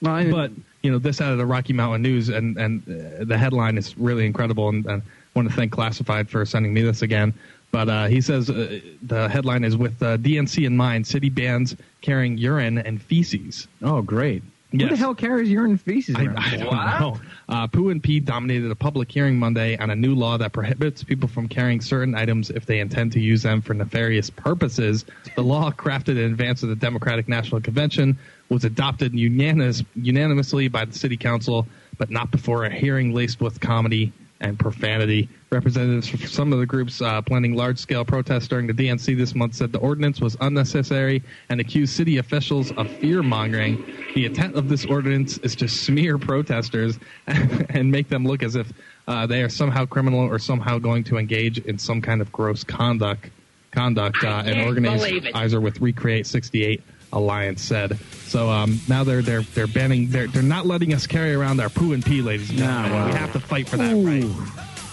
Well, 0.00 0.14
I- 0.14 0.30
but 0.30 0.50
you 0.82 0.90
know 0.90 0.98
this 0.98 1.20
out 1.20 1.32
of 1.32 1.38
the 1.38 1.46
Rocky 1.46 1.72
Mountain 1.74 2.02
News 2.02 2.28
and 2.30 2.56
and 2.56 2.82
uh, 2.88 3.24
the 3.24 3.36
headline 3.38 3.76
is 3.78 3.96
really 3.98 4.24
incredible 4.26 4.68
and, 4.70 4.84
and 4.86 5.02
I 5.02 5.38
want 5.38 5.48
to 5.50 5.54
thank 5.54 5.72
Classified 5.72 6.30
for 6.30 6.44
sending 6.46 6.72
me 6.72 6.82
this 6.82 7.02
again. 7.02 7.34
But 7.72 7.88
uh, 7.88 8.06
he 8.06 8.20
says 8.20 8.48
uh, 8.50 8.78
the 9.02 9.28
headline 9.28 9.64
is 9.64 9.76
with 9.76 10.00
uh, 10.00 10.16
DNC 10.16 10.64
in 10.64 10.76
mind, 10.76 11.06
city 11.08 11.28
bans 11.28 11.74
carrying 12.02 12.38
urine 12.38 12.78
and 12.78 13.02
feces. 13.02 13.66
Oh, 13.82 14.00
great. 14.00 14.44
Who 14.82 14.88
the 14.88 14.96
hell 14.96 15.14
carries 15.14 15.50
urine 15.50 15.72
and 15.72 15.80
feces 15.80 16.16
I, 16.16 16.24
around? 16.24 16.38
I 16.38 16.56
don't 16.56 16.70
know. 17.00 17.20
Uh, 17.48 17.66
Pooh 17.66 17.90
and 17.90 18.02
Pete 18.02 18.24
dominated 18.24 18.70
a 18.70 18.74
public 18.74 19.10
hearing 19.10 19.38
Monday 19.38 19.76
on 19.76 19.90
a 19.90 19.96
new 19.96 20.14
law 20.14 20.36
that 20.38 20.52
prohibits 20.52 21.04
people 21.04 21.28
from 21.28 21.48
carrying 21.48 21.80
certain 21.80 22.14
items 22.14 22.50
if 22.50 22.66
they 22.66 22.80
intend 22.80 23.12
to 23.12 23.20
use 23.20 23.42
them 23.42 23.60
for 23.60 23.74
nefarious 23.74 24.30
purposes. 24.30 25.04
The 25.36 25.42
law, 25.42 25.70
crafted 25.70 26.16
in 26.18 26.30
advance 26.30 26.62
of 26.62 26.70
the 26.70 26.76
Democratic 26.76 27.28
National 27.28 27.60
Convention, 27.60 28.18
was 28.48 28.64
adopted 28.64 29.14
unanimous, 29.14 29.82
unanimously 29.94 30.68
by 30.68 30.84
the 30.84 30.92
City 30.92 31.16
Council, 31.16 31.66
but 31.98 32.10
not 32.10 32.30
before 32.30 32.64
a 32.64 32.70
hearing 32.70 33.12
laced 33.12 33.40
with 33.40 33.60
comedy 33.60 34.12
and 34.40 34.58
profanity. 34.58 35.28
Representatives 35.50 36.08
from 36.08 36.20
some 36.20 36.52
of 36.52 36.58
the 36.58 36.66
groups 36.66 37.00
uh, 37.00 37.22
planning 37.22 37.54
large 37.54 37.78
scale 37.78 38.04
protests 38.04 38.48
during 38.48 38.66
the 38.66 38.72
DNC 38.72 39.16
this 39.16 39.34
month 39.34 39.54
said 39.54 39.72
the 39.72 39.78
ordinance 39.78 40.20
was 40.20 40.36
unnecessary 40.40 41.22
and 41.48 41.60
accused 41.60 41.94
city 41.94 42.18
officials 42.18 42.72
of 42.72 42.90
fear 42.90 43.22
mongering. 43.22 43.84
The 44.14 44.26
intent 44.26 44.56
of 44.56 44.68
this 44.68 44.84
ordinance 44.84 45.38
is 45.38 45.54
to 45.56 45.68
smear 45.68 46.18
protesters 46.18 46.98
and 47.26 47.90
make 47.90 48.08
them 48.08 48.26
look 48.26 48.42
as 48.42 48.56
if 48.56 48.72
uh, 49.06 49.26
they 49.26 49.42
are 49.42 49.48
somehow 49.48 49.86
criminal 49.86 50.20
or 50.20 50.38
somehow 50.38 50.78
going 50.78 51.04
to 51.04 51.18
engage 51.18 51.58
in 51.58 51.78
some 51.78 52.00
kind 52.00 52.20
of 52.20 52.32
gross 52.32 52.64
conduct. 52.64 53.30
Conduct, 53.70 54.22
uh, 54.22 54.42
an 54.46 54.54
can't 54.54 54.82
believe 54.82 55.24
it. 55.24 55.28
organizer 55.28 55.60
with 55.60 55.80
Recreate 55.80 56.26
68 56.26 56.80
Alliance 57.14 57.62
said. 57.62 57.98
So 58.26 58.50
um, 58.50 58.78
now 58.88 59.04
they're 59.04 59.22
they're 59.22 59.42
they're 59.42 59.66
banning 59.66 60.08
they're 60.08 60.26
they're 60.26 60.42
not 60.42 60.66
letting 60.66 60.92
us 60.92 61.06
carry 61.06 61.34
around 61.34 61.60
our 61.60 61.68
poo 61.70 61.92
and 61.92 62.04
pee, 62.04 62.20
ladies 62.22 62.50
and 62.50 62.58
gentlemen. 62.58 62.92
wow. 62.92 63.06
We 63.06 63.12
have 63.12 63.32
to 63.32 63.40
fight 63.40 63.68
for 63.68 63.76
that 63.78 63.94
right. 63.94 64.24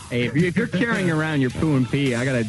Hey, 0.10 0.24
if, 0.26 0.36
you, 0.36 0.48
if 0.48 0.58
you're 0.58 0.68
carrying 0.68 1.10
around 1.10 1.42
your 1.42 1.50
poo 1.52 1.76
and 1.76 1.90
pee, 1.90 2.16
I 2.16 2.26
gotta 2.26 2.46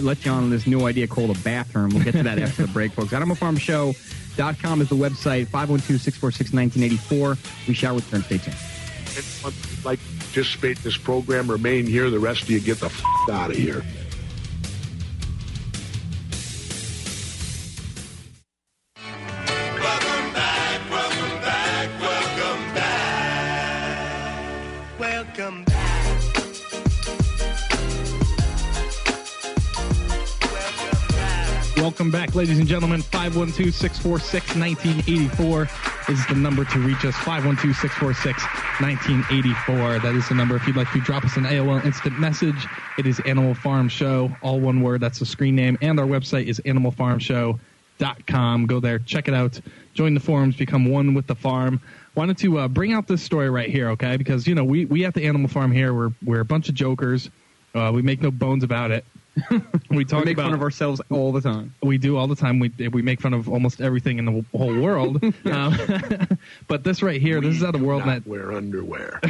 let 0.00 0.24
you 0.24 0.30
on 0.30 0.50
this 0.50 0.66
new 0.66 0.86
idea 0.86 1.06
called 1.06 1.36
a 1.36 1.40
bathroom. 1.40 1.90
We'll 1.90 2.04
get 2.04 2.12
to 2.12 2.22
that 2.22 2.38
after 2.38 2.66
the 2.66 2.72
break, 2.72 2.92
folks. 2.92 3.12
AnimalFarmShow.com 3.12 4.80
is 4.82 4.88
the 4.90 4.96
website. 4.96 5.46
512-646-1984. 5.46 7.68
We 7.68 7.74
shall 7.74 7.94
return. 7.96 8.22
Stay 8.22 8.38
tuned. 8.38 8.56
like 9.84 9.98
participate 10.18 10.76
in 10.76 10.82
this 10.82 10.98
program, 10.98 11.50
remain 11.50 11.86
here. 11.86 12.10
The 12.10 12.18
rest 12.18 12.42
of 12.42 12.50
you 12.50 12.60
get 12.60 12.80
the 12.80 12.86
f- 12.86 13.02
out 13.30 13.50
of 13.50 13.56
here. 13.56 13.82
Welcome 31.86 32.10
back, 32.10 32.34
ladies 32.34 32.58
and 32.58 32.66
gentlemen. 32.66 33.00
512 33.00 33.72
646 33.72 34.56
1984 34.56 35.68
is 36.12 36.26
the 36.26 36.34
number 36.34 36.64
to 36.64 36.80
reach 36.80 37.04
us. 37.04 37.14
512 37.18 37.76
646 37.76 38.42
1984. 38.80 40.00
That 40.00 40.16
is 40.16 40.28
the 40.28 40.34
number 40.34 40.56
if 40.56 40.66
you'd 40.66 40.74
like 40.74 40.90
to 40.90 41.00
drop 41.00 41.24
us 41.24 41.36
an 41.36 41.44
AOL 41.44 41.84
instant 41.84 42.18
message. 42.18 42.66
It 42.98 43.06
is 43.06 43.20
Animal 43.20 43.54
Farm 43.54 43.88
Show, 43.88 44.36
all 44.42 44.58
one 44.58 44.80
word. 44.80 45.00
That's 45.00 45.20
the 45.20 45.26
screen 45.26 45.54
name. 45.54 45.78
And 45.80 46.00
our 46.00 46.06
website 46.06 46.46
is 46.46 46.60
animalfarmshow.com. 46.64 48.66
Go 48.66 48.80
there, 48.80 48.98
check 48.98 49.28
it 49.28 49.34
out, 49.34 49.60
join 49.94 50.14
the 50.14 50.20
forums, 50.20 50.56
become 50.56 50.86
one 50.86 51.14
with 51.14 51.28
the 51.28 51.36
farm. 51.36 51.80
Wanted 52.16 52.38
to 52.38 52.58
uh, 52.58 52.66
bring 52.66 52.94
out 52.94 53.06
this 53.06 53.22
story 53.22 53.48
right 53.48 53.70
here, 53.70 53.90
okay? 53.90 54.16
Because, 54.16 54.48
you 54.48 54.56
know, 54.56 54.64
we, 54.64 54.86
we 54.86 55.04
at 55.04 55.14
the 55.14 55.24
Animal 55.24 55.48
Farm 55.48 55.70
here, 55.70 55.94
we're, 55.94 56.10
we're 56.24 56.40
a 56.40 56.44
bunch 56.44 56.68
of 56.68 56.74
jokers. 56.74 57.30
Uh, 57.76 57.92
we 57.94 58.02
make 58.02 58.20
no 58.20 58.32
bones 58.32 58.64
about 58.64 58.90
it. 58.90 59.04
we 59.90 60.04
talk 60.04 60.20
we 60.20 60.26
make 60.26 60.36
about 60.36 60.46
fun 60.46 60.54
of 60.54 60.62
ourselves 60.62 61.00
all 61.10 61.32
the 61.32 61.40
time. 61.40 61.74
we 61.82 61.98
do 61.98 62.16
all 62.16 62.26
the 62.26 62.36
time. 62.36 62.58
We 62.58 62.70
we 62.88 63.02
make 63.02 63.20
fun 63.20 63.34
of 63.34 63.48
almost 63.48 63.80
everything 63.80 64.18
in 64.18 64.24
the 64.24 64.44
whole 64.56 64.74
world. 64.80 65.22
um, 65.46 65.76
but 66.68 66.84
this 66.84 67.02
right 67.02 67.20
here, 67.20 67.40
this 67.40 67.56
is 67.56 67.62
out 67.62 67.74
of 67.74 67.80
WorldNet. 67.82 68.26
Wear 68.26 68.52
underwear. 68.52 69.20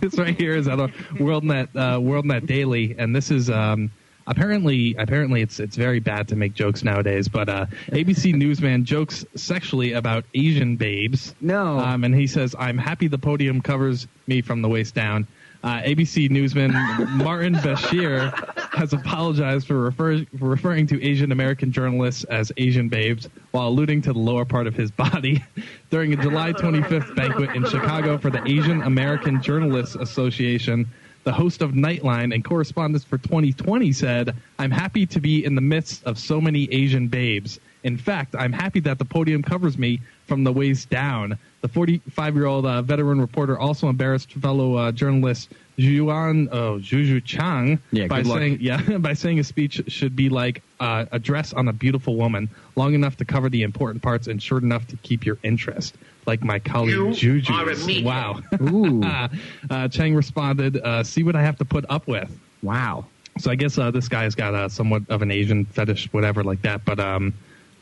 this 0.00 0.18
right 0.18 0.38
here 0.38 0.54
is 0.54 0.68
out 0.68 0.80
of 0.80 0.90
WorldNet 1.14 1.68
uh, 1.74 1.98
WorldNet 1.98 2.46
Daily, 2.46 2.94
and 2.98 3.16
this 3.16 3.30
is 3.30 3.48
um, 3.48 3.90
apparently 4.26 4.94
apparently 4.98 5.40
it's 5.40 5.58
it's 5.58 5.76
very 5.76 5.98
bad 5.98 6.28
to 6.28 6.36
make 6.36 6.54
jokes 6.54 6.84
nowadays. 6.84 7.28
But 7.28 7.48
uh, 7.48 7.66
ABC 7.88 8.34
newsman 8.34 8.84
jokes 8.84 9.24
sexually 9.34 9.92
about 9.92 10.24
Asian 10.34 10.76
babes. 10.76 11.34
No, 11.40 11.78
um, 11.78 12.04
and 12.04 12.14
he 12.14 12.26
says, 12.26 12.54
"I'm 12.58 12.78
happy 12.78 13.08
the 13.08 13.18
podium 13.18 13.62
covers 13.62 14.06
me 14.26 14.42
from 14.42 14.62
the 14.62 14.68
waist 14.68 14.94
down." 14.94 15.26
Uh, 15.64 15.80
ABC 15.80 16.30
newsman 16.30 16.72
Martin 17.16 17.54
Bashir 17.56 18.32
has 18.76 18.92
apologized 18.92 19.66
for, 19.66 19.80
refer- 19.80 20.24
for 20.38 20.48
referring 20.48 20.86
to 20.86 21.02
Asian 21.04 21.32
American 21.32 21.72
journalists 21.72 22.22
as 22.24 22.52
Asian 22.56 22.88
babes 22.88 23.28
while 23.50 23.68
alluding 23.68 24.00
to 24.02 24.12
the 24.12 24.18
lower 24.18 24.44
part 24.44 24.68
of 24.68 24.76
his 24.76 24.90
body 24.92 25.44
during 25.90 26.12
a 26.12 26.16
July 26.16 26.52
25th 26.52 27.14
banquet 27.16 27.56
in 27.56 27.64
Chicago 27.64 28.16
for 28.16 28.30
the 28.30 28.40
Asian 28.48 28.82
American 28.82 29.42
Journalists 29.42 29.96
Association. 29.96 30.86
The 31.24 31.32
host 31.32 31.60
of 31.60 31.72
Nightline 31.72 32.32
and 32.32 32.44
correspondent 32.44 33.04
for 33.04 33.18
2020 33.18 33.92
said, 33.92 34.36
I'm 34.60 34.70
happy 34.70 35.06
to 35.06 35.20
be 35.20 35.44
in 35.44 35.56
the 35.56 35.60
midst 35.60 36.04
of 36.04 36.18
so 36.18 36.40
many 36.40 36.72
Asian 36.72 37.08
babes. 37.08 37.58
In 37.82 37.96
fact, 37.96 38.36
I'm 38.38 38.52
happy 38.52 38.80
that 38.80 38.98
the 38.98 39.04
podium 39.04 39.42
covers 39.42 39.76
me 39.76 40.00
from 40.28 40.44
the 40.44 40.52
waist 40.52 40.90
down. 40.90 41.38
The 41.62 41.68
45 41.68 42.36
year 42.36 42.46
old 42.46 42.66
uh, 42.66 42.82
veteran 42.82 43.20
reporter 43.20 43.58
also 43.58 43.88
embarrassed 43.88 44.32
fellow 44.34 44.76
uh, 44.76 44.92
journalist 44.92 45.52
Juan 45.78 46.48
oh, 46.52 46.78
Juju 46.78 47.20
Chang 47.20 47.78
Yeah, 47.92 48.06
by 48.06 48.18
good 48.18 48.28
luck. 48.28 48.38
saying 48.38 48.58
yeah 48.60 48.80
by 48.98 49.14
saying 49.14 49.38
a 49.38 49.44
speech 49.44 49.82
should 49.88 50.14
be 50.14 50.28
like 50.28 50.62
uh, 50.80 51.06
a 51.10 51.18
dress 51.18 51.52
on 51.52 51.68
a 51.68 51.72
beautiful 51.72 52.16
woman, 52.16 52.48
long 52.76 52.94
enough 52.94 53.16
to 53.16 53.24
cover 53.24 53.48
the 53.48 53.62
important 53.62 54.02
parts 54.02 54.26
and 54.26 54.40
short 54.40 54.62
enough 54.62 54.86
to 54.88 54.96
keep 54.98 55.24
your 55.24 55.38
interest. 55.42 55.96
Like 56.26 56.44
my 56.44 56.58
colleague 56.58 56.94
You 56.94 57.12
Juju. 57.12 57.52
are 57.52 57.70
a. 57.70 58.02
Wow. 58.02 58.40
Ooh. 58.60 59.02
uh, 59.70 59.88
Chang 59.88 60.14
responded, 60.14 60.76
uh, 60.76 61.02
"See 61.02 61.22
what 61.22 61.34
I 61.34 61.42
have 61.42 61.56
to 61.58 61.64
put 61.64 61.84
up 61.88 62.06
with." 62.06 62.30
Wow. 62.62 63.06
So 63.38 63.50
I 63.50 63.54
guess 63.54 63.78
uh, 63.78 63.90
this 63.90 64.08
guy's 64.08 64.34
got 64.34 64.54
uh, 64.54 64.68
somewhat 64.68 65.02
of 65.08 65.22
an 65.22 65.30
Asian 65.30 65.64
fetish, 65.64 66.12
whatever, 66.12 66.42
like 66.42 66.60
that. 66.62 66.84
But 66.84 66.98
um, 66.98 67.32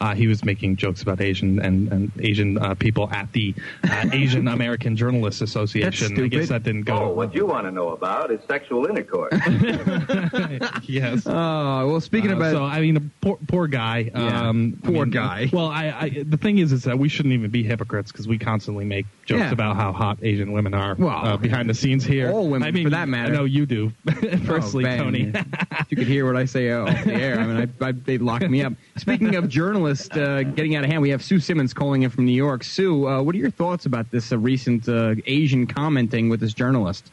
uh, 0.00 0.14
he 0.14 0.26
was 0.26 0.44
making 0.44 0.76
jokes 0.76 1.02
about 1.02 1.20
Asian 1.20 1.59
and, 1.61 1.90
and 1.92 2.12
Asian 2.20 2.59
uh, 2.59 2.74
people 2.74 3.09
at 3.12 3.32
the 3.32 3.54
uh, 3.85 4.04
Asian 4.12 4.48
American 4.48 4.96
Journalists 4.96 5.40
Association. 5.40 6.22
I 6.22 6.28
guess 6.28 6.48
that 6.50 6.62
didn't 6.64 6.82
go. 6.82 6.96
Oh, 6.98 7.09
what 7.11 7.35
you 7.35 7.46
want 7.46 7.66
to 7.66 7.70
know 7.72 7.90
about 7.90 8.30
is 8.30 8.40
sexual 8.46 8.87
intercourse. 8.87 9.32
yes. 10.85 11.26
Oh 11.26 11.87
well, 11.88 12.00
speaking 12.00 12.32
Uh, 12.32 12.37
about 12.37 12.52
so 12.52 12.64
I 12.64 12.80
mean, 12.80 13.11
poor 13.20 13.38
poor 13.48 13.66
guy. 13.66 14.11
Yeah, 14.14 14.48
Um, 14.48 14.78
I 14.82 14.87
poor 14.87 15.04
mean, 15.06 15.11
guy. 15.11 15.50
Well, 15.52 15.66
I, 15.68 15.87
I 15.98 16.24
the 16.26 16.37
thing 16.37 16.59
is, 16.59 16.72
is 16.72 16.85
that 16.85 16.98
we 16.98 17.09
shouldn't 17.09 17.35
even 17.35 17.50
be 17.50 17.62
hypocrites 17.62 18.12
because 18.12 18.28
we 18.28 18.38
constantly 18.38 18.85
make 18.85 19.06
jokes 19.24 19.40
Yeah. 19.40 19.52
about 19.52 19.76
how 19.76 19.92
hot 19.92 20.18
Asian 20.22 20.52
women 20.52 20.74
are. 20.74 20.94
Well, 20.98 21.09
uh, 21.11 21.37
behind 21.37 21.68
the 21.70 21.74
scenes 21.74 22.04
here, 22.04 22.30
all 22.30 22.48
women, 22.48 22.68
I 22.68 22.70
mean, 22.70 22.85
for 22.85 22.90
that 22.90 23.09
matter. 23.09 23.32
I 23.32 23.37
know 23.37 23.44
you 23.44 23.66
do 23.66 23.92
personally, 24.44 24.87
Oh, 24.87 24.96
Tony. 24.96 25.32
if 25.35 25.87
you 25.90 25.96
could 25.96 26.06
hear 26.06 26.26
what 26.26 26.37
I 26.37 26.44
say 26.44 26.70
off 26.72 27.04
the 27.04 27.14
air, 27.14 27.38
I 27.40 27.46
mean, 27.46 27.74
I, 27.80 27.87
I, 27.87 27.92
they'd 27.92 28.22
lock 28.22 28.42
me 28.42 28.62
up. 28.62 28.72
Speaking 28.96 29.35
of 29.35 29.48
journalists 29.48 30.16
uh, 30.16 30.42
getting 30.42 30.74
out 30.74 30.85
of 30.85 30.90
hand, 30.90 31.02
we 31.02 31.11
have 31.11 31.22
Sue 31.22 31.38
Simmons 31.38 31.74
calling 31.74 32.02
in 32.02 32.11
from 32.11 32.24
New 32.24 32.32
York. 32.32 32.64
Sue, 32.64 33.06
uh, 33.06 33.22
what 33.22 33.35
are 33.35 33.38
your 33.38 33.50
thoughts 33.50 33.85
about 33.85 34.11
this 34.11 34.32
uh, 34.32 34.38
recent 34.38 34.88
uh, 34.88 35.14
Asian 35.26 35.66
commenting 35.66 36.28
with 36.28 36.40
this 36.40 36.54
journalist? 36.54 37.11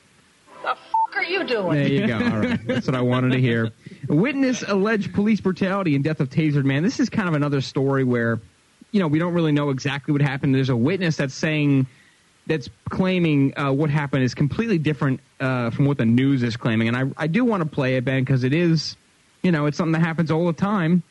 The 0.61 0.71
f 0.71 0.79
are 1.15 1.23
you 1.23 1.43
doing? 1.43 1.73
There 1.73 1.87
you 1.87 2.07
go. 2.07 2.15
All 2.15 2.39
right. 2.39 2.67
That's 2.67 2.87
what 2.87 2.95
I 2.95 3.01
wanted 3.01 3.33
to 3.33 3.39
hear. 3.39 3.71
Witness 4.07 4.63
alleged 4.63 5.13
police 5.13 5.41
brutality 5.41 5.95
and 5.95 6.03
death 6.03 6.21
of 6.21 6.29
tasered 6.29 6.63
man. 6.63 6.83
This 6.83 6.99
is 6.99 7.09
kind 7.09 7.27
of 7.27 7.35
another 7.35 7.61
story 7.61 8.03
where, 8.03 8.39
you 8.91 8.99
know, 8.99 9.07
we 9.07 9.19
don't 9.19 9.33
really 9.33 9.51
know 9.51 9.69
exactly 9.69 10.11
what 10.11 10.21
happened. 10.21 10.55
There's 10.55 10.69
a 10.69 10.75
witness 10.75 11.17
that's 11.17 11.33
saying 11.33 11.85
that's 12.47 12.69
claiming 12.89 13.57
uh, 13.57 13.71
what 13.71 13.89
happened 13.89 14.23
is 14.23 14.33
completely 14.33 14.77
different 14.77 15.19
uh, 15.39 15.69
from 15.69 15.85
what 15.85 15.97
the 15.97 16.05
news 16.05 16.43
is 16.43 16.57
claiming. 16.57 16.87
And 16.87 16.97
I, 16.97 17.03
I 17.17 17.27
do 17.27 17.45
want 17.45 17.61
to 17.61 17.69
play 17.69 17.97
it, 17.97 18.05
Ben, 18.05 18.23
because 18.23 18.43
it 18.43 18.53
is, 18.53 18.95
you 19.43 19.51
know, 19.51 19.65
it's 19.65 19.77
something 19.77 19.93
that 19.93 20.05
happens 20.05 20.31
all 20.31 20.45
the 20.47 20.53
time. 20.53 21.03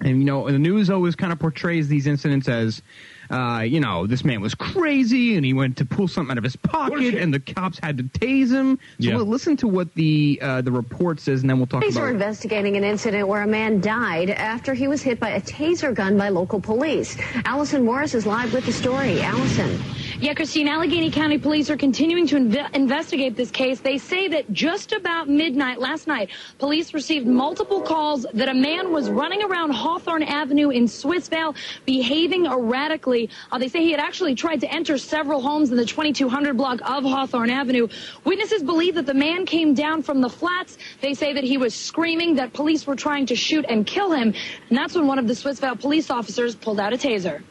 And, 0.00 0.18
you 0.18 0.24
know, 0.24 0.50
the 0.50 0.58
news 0.58 0.90
always 0.90 1.16
kind 1.16 1.32
of 1.32 1.38
portrays 1.38 1.88
these 1.88 2.06
incidents 2.06 2.48
as, 2.48 2.82
uh, 3.30 3.60
you 3.66 3.80
know, 3.80 4.06
this 4.06 4.24
man 4.24 4.40
was 4.40 4.54
crazy 4.54 5.36
and 5.36 5.44
he 5.44 5.52
went 5.52 5.76
to 5.78 5.84
pull 5.84 6.08
something 6.08 6.32
out 6.32 6.38
of 6.38 6.44
his 6.44 6.56
pocket 6.56 7.14
and 7.14 7.32
the 7.32 7.40
cops 7.40 7.78
had 7.82 7.98
to 7.98 8.04
tase 8.04 8.50
him. 8.50 8.76
So 8.76 9.08
Yeah. 9.08 9.16
we'll 9.16 9.26
listen 9.26 9.56
to 9.58 9.68
what 9.68 9.92
the 9.94 10.38
uh, 10.42 10.60
the 10.62 10.72
report 10.72 11.20
says 11.20 11.40
and 11.40 11.50
then 11.50 11.58
we'll 11.58 11.66
talk 11.66 11.80
Police 11.82 11.96
are 11.96 12.04
about 12.08 12.14
investigating 12.14 12.76
an 12.76 12.84
incident 12.84 13.26
where 13.28 13.42
a 13.42 13.46
man 13.46 13.80
died 13.80 14.30
after 14.30 14.74
he 14.74 14.88
was 14.88 15.02
hit 15.02 15.18
by 15.20 15.30
a 15.30 15.40
taser 15.40 15.94
gun 15.94 16.16
by 16.18 16.28
local 16.28 16.60
police. 16.60 17.16
Allison 17.44 17.84
Morris 17.84 18.14
is 18.14 18.26
live 18.26 18.52
with 18.52 18.66
the 18.66 18.72
story. 18.72 19.20
Allison. 19.22 19.80
Yeah, 20.18 20.32
Christine, 20.32 20.66
Allegheny 20.68 21.10
County 21.10 21.36
Police 21.36 21.68
are 21.68 21.76
continuing 21.76 22.26
to 22.28 22.36
inve- 22.36 22.74
investigate 22.74 23.36
this 23.36 23.50
case. 23.50 23.80
They 23.80 23.98
say 23.98 24.28
that 24.28 24.50
just 24.52 24.92
about 24.92 25.28
midnight 25.28 25.78
last 25.78 26.06
night, 26.06 26.30
police 26.58 26.94
received 26.94 27.26
multiple 27.26 27.82
calls 27.82 28.24
that 28.32 28.48
a 28.48 28.54
man 28.54 28.92
was 28.92 29.10
running 29.10 29.42
around 29.42 29.72
Hawthorne 29.72 30.22
Avenue 30.22 30.70
in 30.70 30.84
Swissvale 30.84 31.54
behaving 31.84 32.46
erratically. 32.46 33.15
Uh, 33.50 33.58
they 33.58 33.68
say 33.68 33.80
he 33.80 33.90
had 33.90 34.00
actually 34.00 34.34
tried 34.34 34.60
to 34.60 34.72
enter 34.72 34.98
several 34.98 35.40
homes 35.40 35.70
in 35.70 35.76
the 35.76 35.84
2200 35.84 36.56
block 36.56 36.80
of 36.84 37.04
Hawthorne 37.04 37.50
Avenue. 37.50 37.88
Witnesses 38.24 38.62
believe 38.62 38.94
that 38.96 39.06
the 39.06 39.14
man 39.14 39.46
came 39.46 39.74
down 39.74 40.02
from 40.02 40.20
the 40.20 40.30
flats. 40.30 40.78
They 41.00 41.14
say 41.14 41.32
that 41.32 41.44
he 41.44 41.56
was 41.56 41.74
screaming, 41.74 42.36
that 42.36 42.52
police 42.52 42.86
were 42.86 42.96
trying 42.96 43.26
to 43.26 43.36
shoot 43.36 43.64
and 43.68 43.86
kill 43.86 44.12
him. 44.12 44.34
And 44.68 44.78
that's 44.78 44.94
when 44.94 45.06
one 45.06 45.18
of 45.18 45.26
the 45.26 45.34
Swissvale 45.34 45.80
police 45.80 46.10
officers 46.10 46.54
pulled 46.54 46.80
out 46.80 46.92
a 46.92 46.96
taser. 46.96 47.42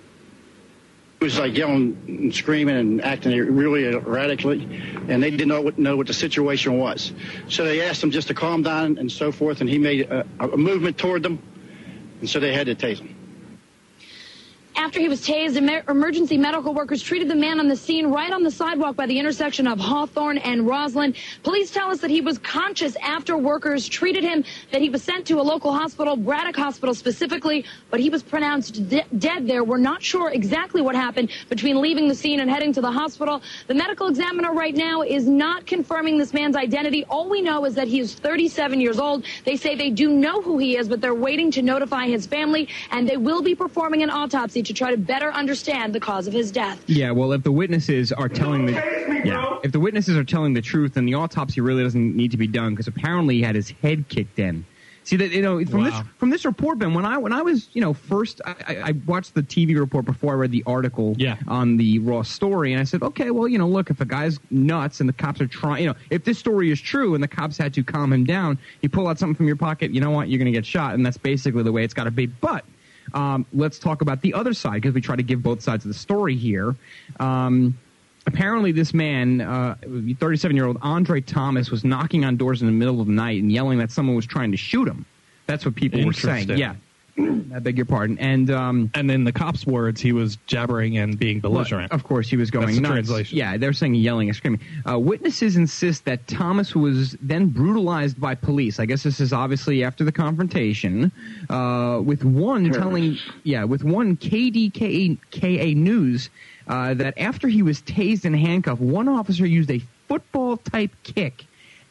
He 1.19 1.25
was 1.25 1.39
like 1.39 1.57
yelling 1.57 1.97
and 2.07 2.35
screaming 2.35 2.75
and 2.75 3.03
acting 3.03 3.35
really 3.55 3.85
erratically, 3.85 4.61
and 5.07 5.23
they 5.23 5.31
didn't 5.31 5.47
know 5.47 5.61
what, 5.61 5.79
know 5.79 5.95
what 5.95 6.07
the 6.07 6.13
situation 6.13 6.77
was. 6.77 7.13
So 7.47 7.63
they 7.63 7.81
asked 7.81 8.03
him 8.03 8.11
just 8.11 8.27
to 8.27 8.33
calm 8.33 8.63
down 8.63 8.97
and 8.97 9.09
so 9.11 9.31
forth, 9.31 9.61
and 9.61 9.69
he 9.69 9.79
made 9.79 10.01
a, 10.11 10.25
a 10.39 10.57
movement 10.57 10.97
toward 10.97 11.23
them, 11.23 11.41
and 12.19 12.29
so 12.29 12.39
they 12.39 12.53
had 12.53 12.67
to 12.67 12.75
tase 12.75 12.99
him. 12.99 13.15
After 14.77 14.99
he 14.99 15.07
was 15.07 15.21
tased, 15.25 15.55
emergency 15.89 16.37
medical 16.37 16.73
workers 16.73 17.01
treated 17.01 17.29
the 17.29 17.35
man 17.35 17.59
on 17.59 17.67
the 17.69 17.75
scene 17.77 18.07
right 18.07 18.31
on 18.31 18.43
the 18.43 18.51
sidewalk 18.51 18.95
by 18.97 19.05
the 19.05 19.17
intersection 19.17 19.67
of 19.67 19.79
Hawthorne 19.79 20.37
and 20.39 20.67
Roslyn. 20.67 21.15
Police 21.43 21.71
tell 21.71 21.89
us 21.89 22.01
that 22.01 22.09
he 22.09 22.19
was 22.19 22.37
conscious 22.39 22.97
after 22.97 23.37
workers 23.37 23.87
treated 23.87 24.23
him, 24.23 24.43
that 24.71 24.81
he 24.81 24.89
was 24.89 25.01
sent 25.01 25.27
to 25.27 25.39
a 25.39 25.41
local 25.41 25.73
hospital, 25.73 26.17
Braddock 26.17 26.57
Hospital 26.57 26.93
specifically, 26.93 27.63
but 27.89 28.01
he 28.01 28.09
was 28.09 28.21
pronounced 28.21 28.89
de- 28.89 29.05
dead 29.17 29.47
there. 29.47 29.63
We're 29.63 29.77
not 29.77 30.03
sure 30.03 30.29
exactly 30.31 30.81
what 30.81 30.93
happened 30.95 31.31
between 31.47 31.81
leaving 31.81 32.09
the 32.09 32.15
scene 32.15 32.41
and 32.41 32.49
heading 32.49 32.73
to 32.73 32.81
the 32.81 32.91
hospital. 32.91 33.41
The 33.67 33.73
medical 33.75 34.07
examiner 34.07 34.53
right 34.53 34.75
now 34.75 35.03
is 35.03 35.25
not 35.27 35.65
confirming 35.65 36.17
this 36.17 36.33
man's 36.33 36.57
identity. 36.57 37.05
All 37.05 37.29
we 37.29 37.41
know 37.41 37.63
is 37.65 37.75
that 37.75 37.87
he 37.87 37.99
is 38.01 38.13
37 38.15 38.81
years 38.81 38.99
old. 38.99 39.25
They 39.45 39.55
say 39.55 39.75
they 39.75 39.89
do 39.89 40.09
know 40.09 40.41
who 40.41 40.57
he 40.57 40.75
is, 40.77 40.89
but 40.89 40.99
they're 40.99 41.15
waiting 41.15 41.49
to 41.51 41.61
notify 41.61 42.07
his 42.07 42.27
family, 42.27 42.67
and 42.91 43.07
they 43.07 43.17
will 43.17 43.41
be 43.41 43.55
performing 43.55 44.03
an 44.03 44.09
autopsy 44.09 44.64
to 44.65 44.73
try 44.73 44.91
to 44.91 44.97
better 44.97 45.31
understand 45.31 45.93
the 45.93 45.99
cause 45.99 46.27
of 46.27 46.33
his 46.33 46.51
death. 46.51 46.83
Yeah, 46.87 47.11
well, 47.11 47.31
if 47.33 47.43
the 47.43 47.51
witnesses 47.51 48.11
are 48.11 48.29
telling 48.29 48.65
the 48.65 48.73
yeah, 49.25 49.57
if 49.63 49.71
the 49.71 49.79
witnesses 49.79 50.15
are 50.17 50.23
telling 50.23 50.53
the 50.53 50.61
truth, 50.61 50.93
then 50.93 51.05
the 51.05 51.15
autopsy 51.15 51.61
really 51.61 51.83
doesn't 51.83 52.15
need 52.15 52.31
to 52.31 52.37
be 52.37 52.47
done 52.47 52.71
because 52.71 52.87
apparently 52.87 53.35
he 53.35 53.41
had 53.41 53.55
his 53.55 53.69
head 53.81 54.07
kicked 54.09 54.39
in. 54.39 54.65
See 55.03 55.17
that 55.17 55.29
you 55.29 55.43
know 55.43 55.63
from 55.65 55.83
Wow. 55.83 55.85
this 55.85 56.09
from 56.17 56.29
this 56.31 56.45
report, 56.45 56.79
Ben. 56.79 56.95
When 56.95 57.05
I 57.05 57.19
when 57.19 57.31
I 57.31 57.43
was 57.43 57.69
you 57.73 57.81
know 57.81 57.93
first 57.93 58.41
I, 58.43 58.55
I 58.67 58.75
I 58.89 58.91
watched 59.05 59.35
the 59.35 59.43
TV 59.43 59.77
report 59.77 60.03
before 60.03 60.33
I 60.33 60.35
read 60.35 60.51
the 60.51 60.63
article 60.65 61.15
yeah. 61.19 61.37
on 61.47 61.77
the 61.77 61.99
raw 61.99 62.23
story, 62.23 62.73
and 62.73 62.81
I 62.81 62.85
said, 62.85 63.03
okay, 63.03 63.29
well 63.29 63.47
you 63.47 63.59
know 63.59 63.67
look 63.67 63.91
if 63.91 64.01
a 64.01 64.05
guy's 64.05 64.39
nuts 64.49 65.01
and 65.01 65.07
the 65.07 65.13
cops 65.13 65.41
are 65.41 65.47
trying, 65.47 65.83
you 65.83 65.89
know 65.89 65.95
if 66.09 66.23
this 66.23 66.39
story 66.39 66.71
is 66.71 66.81
true 66.81 67.13
and 67.13 67.23
the 67.23 67.27
cops 67.27 67.55
had 67.55 67.71
to 67.75 67.83
calm 67.83 68.11
him 68.11 68.23
down, 68.23 68.57
you 68.81 68.89
pull 68.89 69.07
out 69.07 69.19
something 69.19 69.35
from 69.35 69.45
your 69.45 69.55
pocket, 69.55 69.93
you 69.93 70.01
know 70.01 70.09
what, 70.09 70.27
you're 70.27 70.39
going 70.39 70.51
to 70.51 70.57
get 70.57 70.65
shot, 70.65 70.95
and 70.95 71.05
that's 71.05 71.17
basically 71.17 71.61
the 71.61 71.71
way 71.71 71.83
it's 71.83 71.93
got 71.93 72.05
to 72.05 72.11
be. 72.11 72.25
But 72.25 72.65
um, 73.15 73.45
let's 73.53 73.79
talk 73.79 74.01
about 74.01 74.21
the 74.21 74.33
other 74.33 74.53
side 74.53 74.81
because 74.81 74.93
we 74.93 75.01
try 75.01 75.15
to 75.15 75.23
give 75.23 75.41
both 75.41 75.61
sides 75.61 75.85
of 75.85 75.89
the 75.89 75.97
story 75.97 76.35
here. 76.35 76.75
Um, 77.19 77.77
apparently, 78.27 78.71
this 78.73 78.93
man, 78.93 79.41
uh, 79.41 79.75
37 80.19 80.55
year 80.55 80.67
old 80.67 80.77
Andre 80.81 81.21
Thomas, 81.21 81.71
was 81.71 81.83
knocking 81.83 82.25
on 82.25 82.35
doors 82.35 82.61
in 82.61 82.67
the 82.67 82.73
middle 82.73 82.99
of 82.99 83.07
the 83.07 83.13
night 83.13 83.41
and 83.41 83.51
yelling 83.51 83.79
that 83.79 83.89
someone 83.89 84.15
was 84.15 84.25
trying 84.25 84.51
to 84.51 84.57
shoot 84.57 84.87
him. 84.87 85.05
That's 85.47 85.65
what 85.65 85.75
people 85.75 86.03
were 86.05 86.13
saying. 86.13 86.49
Yeah. 86.49 86.75
I 87.19 87.59
beg 87.59 87.77
your 87.77 87.85
pardon. 87.85 88.17
And 88.19 88.49
um, 88.51 88.91
and 88.93 89.09
in 89.09 89.23
the 89.23 89.31
cops' 89.31 89.65
words, 89.65 90.01
he 90.01 90.11
was 90.11 90.37
jabbering 90.47 90.97
and 90.97 91.17
being 91.17 91.39
belligerent. 91.39 91.91
of 91.91 92.03
course, 92.03 92.27
he 92.27 92.35
was 92.35 92.51
going 92.51 92.67
That's 92.67 92.75
the 92.77 92.81
nuts. 92.81 92.93
translation. 92.93 93.37
Yeah, 93.37 93.57
they're 93.57 93.73
saying 93.73 93.95
yelling 93.95 94.27
and 94.27 94.35
screaming. 94.35 94.59
Uh, 94.89 94.99
witnesses 94.99 95.55
insist 95.55 96.05
that 96.05 96.27
Thomas 96.27 96.75
was 96.75 97.13
then 97.21 97.47
brutalized 97.47 98.19
by 98.19 98.35
police. 98.35 98.79
I 98.79 98.85
guess 98.85 99.03
this 99.03 99.19
is 99.21 99.31
obviously 99.31 99.83
after 99.83 100.03
the 100.03 100.11
confrontation. 100.11 101.11
Uh, 101.49 102.01
with 102.03 102.23
one 102.25 102.71
telling, 102.71 103.17
yeah, 103.43 103.63
with 103.63 103.83
one 103.83 104.17
KDKA 104.17 105.75
News 105.75 106.29
uh, 106.67 106.93
that 106.95 107.17
after 107.17 107.47
he 107.47 107.61
was 107.61 107.81
tased 107.81 108.25
and 108.25 108.35
handcuffed, 108.35 108.81
one 108.81 109.07
officer 109.07 109.45
used 109.45 109.71
a 109.71 109.81
football 110.07 110.57
type 110.57 110.91
kick 111.03 111.45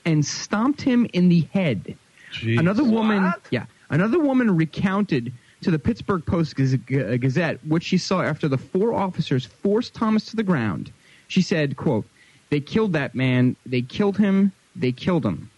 and 0.05 0.25
stomped 0.25 0.83
him 0.83 1.07
in 1.13 1.29
the 1.29 1.41
head. 1.53 1.97
Another 2.43 2.85
woman, 2.85 3.33
yeah, 3.51 3.67
another 3.95 4.19
woman 4.19 4.55
recounted 4.57 5.33
to 5.63 5.71
the 5.71 5.79
Pittsburgh 5.79 6.27
Post 6.27 6.57
Gazette 6.57 7.59
what 7.65 7.83
she 7.83 7.97
saw 7.97 8.23
after 8.23 8.49
the 8.49 8.59
four 8.59 8.93
officers 8.93 9.47
forced 9.47 9.95
Thomas 9.95 10.27
to 10.27 10.37
the 10.37 10.43
ground. 10.43 10.93
She 11.29 11.41
said, 11.41 11.77
"quote 11.77 12.05
They 12.51 12.61
killed 12.61 12.93
that 12.93 13.15
man. 13.15 13.57
They 13.65 13.83
killed 13.83 14.19
him. 14.19 14.53
They 14.77 14.93
killed 14.93 15.25
him." 15.25 15.49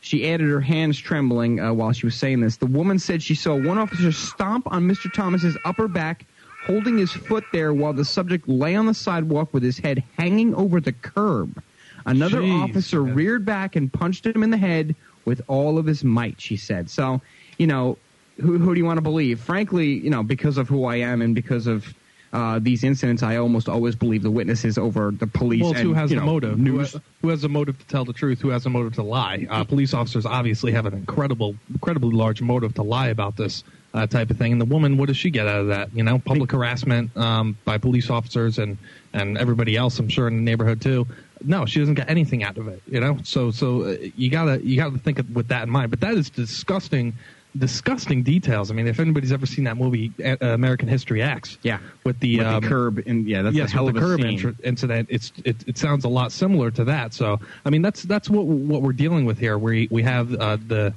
She 0.00 0.28
added 0.28 0.50
her 0.50 0.60
hands 0.60 0.98
trembling 0.98 1.60
uh, 1.60 1.72
while 1.72 1.92
she 1.92 2.04
was 2.04 2.14
saying 2.14 2.40
this. 2.40 2.56
The 2.56 2.66
woman 2.66 2.98
said 2.98 3.22
she 3.22 3.34
saw 3.34 3.56
one 3.56 3.78
officer 3.78 4.12
stomp 4.12 4.70
on 4.70 4.86
Mr. 4.86 5.10
Thomas's 5.10 5.56
upper 5.64 5.88
back, 5.88 6.26
holding 6.66 6.98
his 6.98 7.12
foot 7.12 7.44
there 7.52 7.72
while 7.72 7.94
the 7.94 8.04
subject 8.04 8.46
lay 8.46 8.74
on 8.74 8.84
the 8.84 8.92
sidewalk 8.92 9.54
with 9.54 9.62
his 9.62 9.78
head 9.78 10.02
hanging 10.18 10.54
over 10.56 10.78
the 10.78 10.92
curb. 10.92 11.62
Another 12.04 12.42
Jeez, 12.42 12.62
officer 12.64 13.02
reared 13.02 13.46
back 13.46 13.76
and 13.76 13.90
punched 13.90 14.26
him 14.26 14.42
in 14.42 14.50
the 14.50 14.58
head 14.58 14.94
with 15.24 15.40
all 15.48 15.78
of 15.78 15.86
his 15.86 16.04
might, 16.04 16.38
she 16.38 16.58
said. 16.58 16.90
So, 16.90 17.22
you 17.58 17.66
know, 17.66 17.98
who, 18.40 18.58
who 18.58 18.74
do 18.74 18.80
you 18.80 18.84
want 18.84 18.98
to 18.98 19.02
believe? 19.02 19.40
Frankly, 19.40 19.86
you 19.86 20.10
know, 20.10 20.22
because 20.22 20.58
of 20.58 20.68
who 20.68 20.84
I 20.84 20.96
am 20.96 21.22
and 21.22 21.34
because 21.34 21.66
of 21.66 21.94
uh, 22.32 22.58
these 22.60 22.82
incidents, 22.82 23.22
I 23.22 23.36
almost 23.36 23.68
always 23.68 23.94
believe 23.94 24.24
the 24.24 24.30
witnesses 24.30 24.76
over 24.76 25.12
the 25.12 25.26
police. 25.28 25.62
Well, 25.62 25.74
and, 25.74 25.80
who 25.80 25.94
has 25.94 26.10
you 26.10 26.18
the 26.18 26.26
know, 26.26 26.32
motive? 26.32 26.58
Who, 26.58 26.64
News. 26.64 26.96
who 27.22 27.28
has 27.28 27.44
a 27.44 27.48
motive 27.48 27.78
to 27.78 27.86
tell 27.86 28.04
the 28.04 28.12
truth? 28.12 28.40
Who 28.40 28.48
has 28.48 28.66
a 28.66 28.70
motive 28.70 28.94
to 28.94 29.04
lie? 29.04 29.46
Uh, 29.48 29.62
police 29.62 29.94
officers 29.94 30.26
obviously 30.26 30.72
have 30.72 30.84
an 30.84 30.94
incredible, 30.94 31.54
incredibly 31.70 32.10
large 32.10 32.42
motive 32.42 32.74
to 32.74 32.82
lie 32.82 33.08
about 33.08 33.36
this 33.36 33.62
uh, 33.94 34.08
type 34.08 34.30
of 34.30 34.36
thing. 34.36 34.50
And 34.50 34.60
the 34.60 34.64
woman, 34.64 34.96
what 34.96 35.06
does 35.06 35.16
she 35.16 35.30
get 35.30 35.46
out 35.46 35.60
of 35.60 35.66
that? 35.68 35.94
You 35.94 36.02
know, 36.02 36.18
public 36.18 36.50
harassment 36.50 37.16
um, 37.16 37.56
by 37.64 37.78
police 37.78 38.10
officers 38.10 38.58
and 38.58 38.76
and 39.12 39.38
everybody 39.38 39.76
else. 39.76 40.00
I'm 40.00 40.08
sure 40.08 40.26
in 40.26 40.36
the 40.36 40.42
neighborhood 40.42 40.82
too. 40.82 41.06
No, 41.44 41.66
she 41.66 41.78
doesn't 41.78 41.94
get 41.94 42.10
anything 42.10 42.42
out 42.42 42.58
of 42.58 42.66
it. 42.66 42.82
You 42.88 42.98
know, 42.98 43.18
so 43.22 43.52
so 43.52 43.82
uh, 43.84 43.96
you 44.16 44.28
gotta 44.28 44.60
you 44.66 44.76
gotta 44.76 44.98
think 44.98 45.20
of, 45.20 45.30
with 45.30 45.48
that 45.48 45.62
in 45.62 45.70
mind. 45.70 45.90
But 45.90 46.00
that 46.00 46.14
is 46.14 46.30
disgusting. 46.30 47.14
Disgusting 47.56 48.24
details. 48.24 48.70
I 48.70 48.74
mean, 48.74 48.88
if 48.88 48.98
anybody's 48.98 49.30
ever 49.30 49.46
seen 49.46 49.64
that 49.64 49.76
movie, 49.76 50.12
uh, 50.24 50.36
American 50.40 50.88
History 50.88 51.22
X, 51.22 51.56
yeah, 51.62 51.78
with 52.02 52.18
the, 52.18 52.38
With 52.38 52.46
the 52.46 52.52
um, 52.56 52.62
curb 52.62 53.02
and 53.06 53.28
yeah, 53.28 53.42
that's 53.42 53.54
yes, 53.54 53.70
a 53.70 53.72
hell 53.74 53.84
with 53.84 53.94
the 53.94 54.00
curb 54.00 54.20
scene. 54.20 54.38
intr- 54.40 54.56
incident, 54.64 55.08
it's 55.08 55.32
it, 55.44 55.56
it 55.68 55.78
sounds 55.78 56.04
a 56.04 56.08
lot 56.08 56.32
similar 56.32 56.72
to 56.72 56.82
that. 56.84 57.14
So, 57.14 57.38
I 57.64 57.70
mean, 57.70 57.80
that's 57.80 58.02
that's 58.02 58.28
what 58.28 58.46
what 58.46 58.82
we're 58.82 58.92
dealing 58.92 59.24
with 59.24 59.38
here. 59.38 59.56
We 59.56 59.86
we 59.92 60.02
have 60.02 60.34
uh, 60.34 60.56
the 60.66 60.94